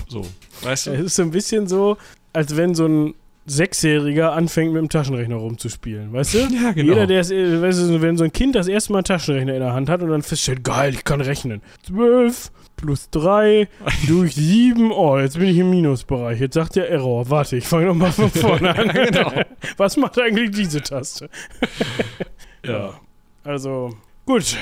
So, 0.07 0.25
weißt 0.61 0.87
du? 0.87 0.91
Es 0.91 1.01
ist 1.01 1.15
so 1.15 1.21
ein 1.21 1.31
bisschen 1.31 1.67
so, 1.67 1.97
als 2.31 2.55
wenn 2.55 2.75
so 2.75 2.87
ein 2.87 3.13
Sechsjähriger 3.47 4.33
anfängt 4.33 4.73
mit 4.73 4.81
dem 4.81 4.89
Taschenrechner 4.89 5.35
rumzuspielen, 5.35 6.11
weißt 6.13 6.33
du? 6.33 6.37
Ja, 6.55 6.71
genau. 6.71 6.93
Jeder, 6.93 7.07
der 7.07 7.21
ist, 7.21 7.31
weißt 7.31 7.89
du, 7.89 8.01
wenn 8.01 8.17
so 8.17 8.23
ein 8.23 8.31
Kind 8.31 8.55
das 8.55 8.67
erste 8.67 8.91
Mal 8.91 8.99
einen 8.99 9.05
Taschenrechner 9.05 9.53
in 9.53 9.59
der 9.59 9.73
Hand 9.73 9.89
hat 9.89 10.01
und 10.01 10.09
dann 10.09 10.21
feststellt, 10.23 10.63
geil, 10.63 10.93
ich 10.93 11.03
kann 11.03 11.21
rechnen. 11.21 11.61
Zwölf 11.85 12.51
plus 12.75 13.09
drei 13.09 13.67
durch 14.07 14.35
sieben, 14.35 14.91
oh, 14.91 15.17
jetzt 15.17 15.37
bin 15.37 15.47
ich 15.47 15.57
im 15.57 15.69
Minusbereich. 15.69 16.39
Jetzt 16.39 16.55
sagt 16.55 16.75
der 16.75 16.89
Error. 16.89 17.29
Warte, 17.29 17.57
ich 17.57 17.65
fange 17.65 17.85
nochmal 17.87 18.11
von 18.11 18.29
vorne 18.31 18.75
an. 18.75 18.87
genau. 18.89 19.31
Was 19.77 19.97
macht 19.97 20.19
eigentlich 20.19 20.51
diese 20.51 20.81
Taste? 20.81 21.29
ja. 22.65 22.93
Also, 23.43 23.95
gut. 24.25 24.57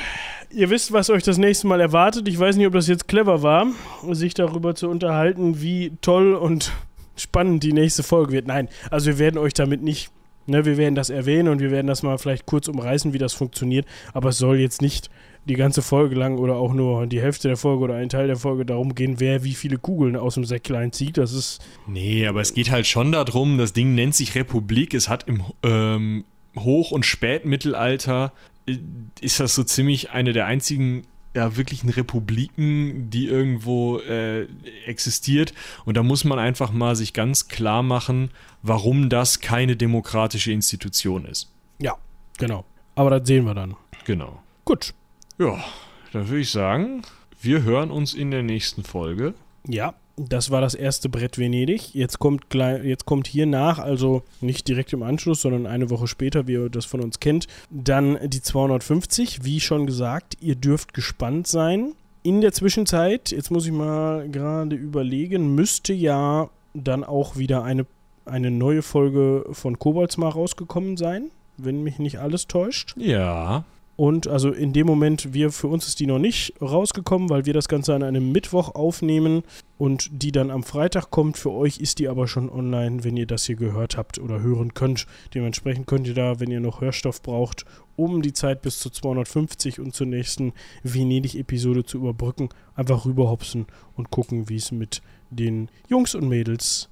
Ihr 0.51 0.69
wisst, 0.69 0.91
was 0.91 1.10
euch 1.10 1.23
das 1.23 1.38
nächste 1.38 1.68
Mal 1.68 1.80
erwartet. 1.81 2.27
Ich 2.27 2.38
weiß 2.38 2.57
nicht, 2.57 2.68
ob 2.68 2.73
das 2.73 2.88
jetzt 2.88 3.07
clever 3.07 3.41
war, 3.41 3.68
sich 4.11 4.34
darüber 4.34 4.76
zu 4.76 4.89
unterhalten, 4.89 5.61
wie 5.61 5.93
toll 6.01 6.35
und 6.35 6.72
spannend 7.15 7.64
die 7.64 7.73
nächste 7.73 8.03
Folge 8.03 8.31
wird. 8.31 8.48
Nein, 8.48 8.69
also 8.90 9.07
wir 9.07 9.19
werden 9.19 9.38
euch 9.38 9.53
damit 9.53 9.81
nicht, 9.81 10.11
ne, 10.48 10.65
wir 10.65 10.77
werden 10.77 10.95
das 10.95 11.10
erwähnen 11.10 11.49
und 11.49 11.60
wir 11.60 11.72
werden 11.72 11.88
das 11.88 12.03
mal 12.03 12.18
vielleicht 12.18 12.45
kurz 12.45 12.68
umreißen, 12.68 13.14
wie 13.14 13.18
das 13.18 13.34
funktioniert, 13.34 13.85
aber 14.14 14.30
es 14.30 14.38
soll 14.38 14.60
jetzt 14.60 14.81
nicht 14.81 15.10
die 15.45 15.56
ganze 15.56 15.81
Folge 15.81 16.15
lang 16.15 16.38
oder 16.38 16.56
auch 16.56 16.73
nur 16.73 17.06
die 17.06 17.22
Hälfte 17.22 17.49
der 17.49 17.57
Folge 17.57 17.84
oder 17.84 17.95
ein 17.95 18.10
Teil 18.10 18.27
der 18.27 18.38
Folge 18.38 18.65
darum 18.65 18.95
gehen, 18.95 19.19
wer 19.19 19.44
wie 19.44 19.53
viele 19.53 19.77
Kugeln 19.77 20.15
aus 20.15 20.35
dem 20.35 20.45
Säcklein 20.45 20.91
zieht. 20.94 21.18
Das 21.18 21.34
ist. 21.34 21.61
Nee, 21.85 22.26
aber 22.27 22.41
es 22.41 22.53
geht 22.53 22.72
halt 22.72 22.88
schon 22.88 23.11
darum, 23.11 23.57
das 23.57 23.73
Ding 23.73 23.94
nennt 23.94 24.15
sich 24.15 24.35
Republik. 24.35 24.94
Es 24.94 25.10
hat 25.10 25.27
im 25.27 25.44
ähm, 25.64 26.23
Hoch- 26.57 26.91
und 26.91 27.06
Spätmittelalter 27.06 28.31
äh, 28.68 28.77
ist 29.19 29.40
das 29.40 29.53
so 29.56 29.64
ziemlich 29.64 30.11
eine 30.11 30.31
der 30.31 30.45
einzigen 30.45 31.03
ja, 31.34 31.57
wirklichen 31.57 31.89
Republiken, 31.89 33.10
die 33.10 33.27
irgendwo 33.27 33.99
äh, 33.99 34.47
existiert. 34.85 35.53
Und 35.85 35.97
da 35.97 36.03
muss 36.03 36.23
man 36.23 36.39
einfach 36.39 36.72
mal 36.72 36.95
sich 36.95 37.14
ganz 37.14 37.47
klar 37.47 37.84
machen, 37.84 38.31
warum 38.61 39.10
das 39.10 39.39
keine 39.39 39.76
demokratische 39.76 40.51
Institution 40.51 41.26
ist. 41.26 41.51
Ja, 41.80 41.97
genau. 42.38 42.65
Aber 42.95 43.10
das 43.10 43.27
sehen 43.27 43.45
wir 43.45 43.55
dann. 43.55 43.76
Genau. 44.05 44.41
Gut. 44.65 44.93
Ja, 45.39 45.64
dann 46.11 46.27
würde 46.27 46.41
ich 46.41 46.51
sagen, 46.51 47.01
wir 47.41 47.64
hören 47.64 47.89
uns 47.89 48.14
in 48.14 48.31
der 48.31 48.43
nächsten 48.43 48.84
Folge. 48.84 49.34
Ja. 49.68 49.95
Das 50.15 50.52
war 50.52 50.61
das 50.61 50.76
erste 50.76 51.10
Brett 51.10 51.40
Venedig. 51.40 51.95
Jetzt 51.95 52.19
kommt, 52.19 52.53
jetzt 52.53 53.06
kommt 53.06 53.27
hier 53.27 53.48
nach, 53.48 53.80
also 53.80 54.22
nicht 54.41 54.68
direkt 54.68 54.94
im 54.94 55.02
Anschluss, 55.02 55.41
sondern 55.41 55.65
eine 55.65 55.90
Woche 55.90 56.07
später, 56.07 56.48
wie 56.48 56.53
ihr 56.53 56.69
das 56.69 56.85
von 56.85 57.02
uns 57.02 57.19
kennt, 57.19 57.48
dann 57.72 58.19
die 58.23 58.41
250. 58.41 59.44
Wie 59.44 59.60
schon 59.60 59.88
gesagt, 59.88 60.38
ihr 60.40 60.56
dürft 60.56 60.94
gespannt 60.94 61.48
sein. 61.48 61.94
In 62.22 62.41
der 62.41 62.53
Zwischenzeit, 62.53 63.31
jetzt 63.31 63.49
muss 63.49 63.65
ich 63.65 63.72
mal 63.72 64.30
gerade 64.30 64.76
überlegen, 64.76 65.56
müsste 65.56 65.94
ja 65.94 66.49
dann 66.73 67.03
auch 67.03 67.38
wieder 67.38 67.64
eine, 67.64 67.85
eine 68.26 68.52
neue 68.52 68.84
Folge 68.84 69.45
von 69.52 69.80
Koboldsmar 69.80 70.34
rausgekommen 70.34 70.95
sein, 70.95 71.31
wenn 71.57 71.84
mich 71.84 71.98
nicht 71.98 72.19
alles 72.19 72.48
täuscht. 72.48 72.94
Ja. 72.98 73.65
Und 73.95 74.27
also 74.27 74.51
in 74.51 74.73
dem 74.73 74.87
Moment, 74.87 75.33
wir, 75.33 75.51
für 75.51 75.67
uns 75.67 75.87
ist 75.87 75.99
die 75.99 76.07
noch 76.07 76.17
nicht 76.17 76.53
rausgekommen, 76.61 77.29
weil 77.29 77.45
wir 77.45 77.53
das 77.53 77.67
Ganze 77.67 77.93
an 77.93 78.01
einem 78.01 78.31
Mittwoch 78.31 78.73
aufnehmen 78.73 79.43
und 79.77 80.09
die 80.11 80.31
dann 80.31 80.49
am 80.49 80.63
Freitag 80.63 81.11
kommt. 81.11 81.37
Für 81.37 81.51
euch 81.51 81.77
ist 81.77 81.99
die 81.99 82.07
aber 82.07 82.27
schon 82.27 82.49
online, 82.49 83.03
wenn 83.03 83.17
ihr 83.17 83.27
das 83.27 83.45
hier 83.45 83.55
gehört 83.55 83.95
habt 83.95 84.17
oder 84.17 84.41
hören 84.41 84.73
könnt. 84.73 85.05
Dementsprechend 85.35 85.85
könnt 85.85 86.07
ihr 86.07 86.15
da, 86.15 86.39
wenn 86.39 86.49
ihr 86.49 86.59
noch 86.59 86.81
Hörstoff 86.81 87.21
braucht, 87.21 87.65
um 87.95 88.23
die 88.23 88.33
Zeit 88.33 88.63
bis 88.63 88.79
zu 88.79 88.89
250 88.89 89.79
und 89.79 89.93
zur 89.93 90.07
nächsten 90.07 90.53
Venedig-Episode 90.81 91.85
zu 91.85 91.99
überbrücken, 91.99 92.49
einfach 92.75 93.05
rüberhopsen 93.05 93.67
und 93.95 94.09
gucken, 94.09 94.49
wie 94.49 94.55
es 94.55 94.71
mit 94.71 95.03
den 95.29 95.69
Jungs 95.87 96.15
und 96.15 96.27
Mädels 96.27 96.89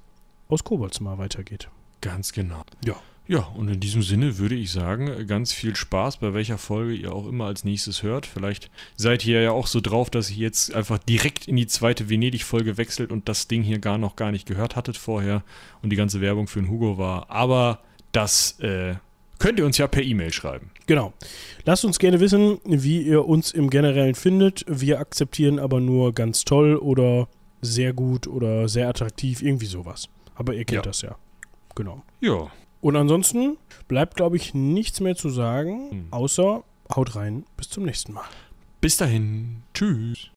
aus 0.48 0.62
Koboldsmar 0.62 1.18
weitergeht. 1.18 1.68
Ganz 2.00 2.32
genau. 2.32 2.62
Ja. 2.84 2.94
Ja, 3.32 3.48
und 3.56 3.68
in 3.68 3.80
diesem 3.80 4.02
Sinne 4.02 4.36
würde 4.36 4.54
ich 4.54 4.70
sagen, 4.72 5.26
ganz 5.26 5.54
viel 5.54 5.74
Spaß, 5.74 6.18
bei 6.18 6.34
welcher 6.34 6.58
Folge 6.58 6.92
ihr 6.92 7.14
auch 7.14 7.26
immer 7.26 7.46
als 7.46 7.64
nächstes 7.64 8.02
hört. 8.02 8.26
Vielleicht 8.26 8.70
seid 8.94 9.24
ihr 9.24 9.40
ja 9.40 9.52
auch 9.52 9.68
so 9.68 9.80
drauf, 9.80 10.10
dass 10.10 10.30
ihr 10.30 10.36
jetzt 10.36 10.74
einfach 10.74 10.98
direkt 10.98 11.48
in 11.48 11.56
die 11.56 11.66
zweite 11.66 12.10
Venedig-Folge 12.10 12.76
wechselt 12.76 13.10
und 13.10 13.30
das 13.30 13.48
Ding 13.48 13.62
hier 13.62 13.78
gar 13.78 13.96
noch 13.96 14.16
gar 14.16 14.32
nicht 14.32 14.46
gehört 14.46 14.76
hattet 14.76 14.98
vorher 14.98 15.44
und 15.80 15.88
die 15.88 15.96
ganze 15.96 16.20
Werbung 16.20 16.46
für 16.46 16.60
den 16.60 16.68
Hugo 16.68 16.98
war. 16.98 17.30
Aber 17.30 17.78
das 18.12 18.60
äh, 18.60 18.96
könnt 19.38 19.58
ihr 19.58 19.64
uns 19.64 19.78
ja 19.78 19.86
per 19.86 20.02
E-Mail 20.02 20.30
schreiben. 20.30 20.70
Genau. 20.84 21.14
Lasst 21.64 21.86
uns 21.86 21.98
gerne 21.98 22.20
wissen, 22.20 22.58
wie 22.66 23.00
ihr 23.00 23.24
uns 23.24 23.52
im 23.52 23.70
Generellen 23.70 24.14
findet. 24.14 24.66
Wir 24.68 25.00
akzeptieren 25.00 25.58
aber 25.58 25.80
nur 25.80 26.12
ganz 26.12 26.44
toll 26.44 26.76
oder 26.76 27.28
sehr 27.62 27.94
gut 27.94 28.26
oder 28.26 28.68
sehr 28.68 28.90
attraktiv, 28.90 29.40
irgendwie 29.40 29.64
sowas. 29.64 30.10
Aber 30.34 30.52
ihr 30.52 30.66
kennt 30.66 30.84
ja. 30.84 30.90
das 30.90 31.00
ja. 31.00 31.16
Genau. 31.74 32.02
Ja. 32.20 32.50
Und 32.82 32.96
ansonsten 32.96 33.56
bleibt, 33.88 34.16
glaube 34.16 34.36
ich, 34.36 34.52
nichts 34.52 35.00
mehr 35.00 35.14
zu 35.16 35.30
sagen, 35.30 35.90
Hm. 35.90 36.06
außer 36.10 36.62
haut 36.94 37.16
rein. 37.16 37.44
Bis 37.56 37.70
zum 37.70 37.84
nächsten 37.84 38.12
Mal. 38.12 38.24
Bis 38.82 38.96
dahin. 38.98 39.62
Tschüss. 39.72 40.28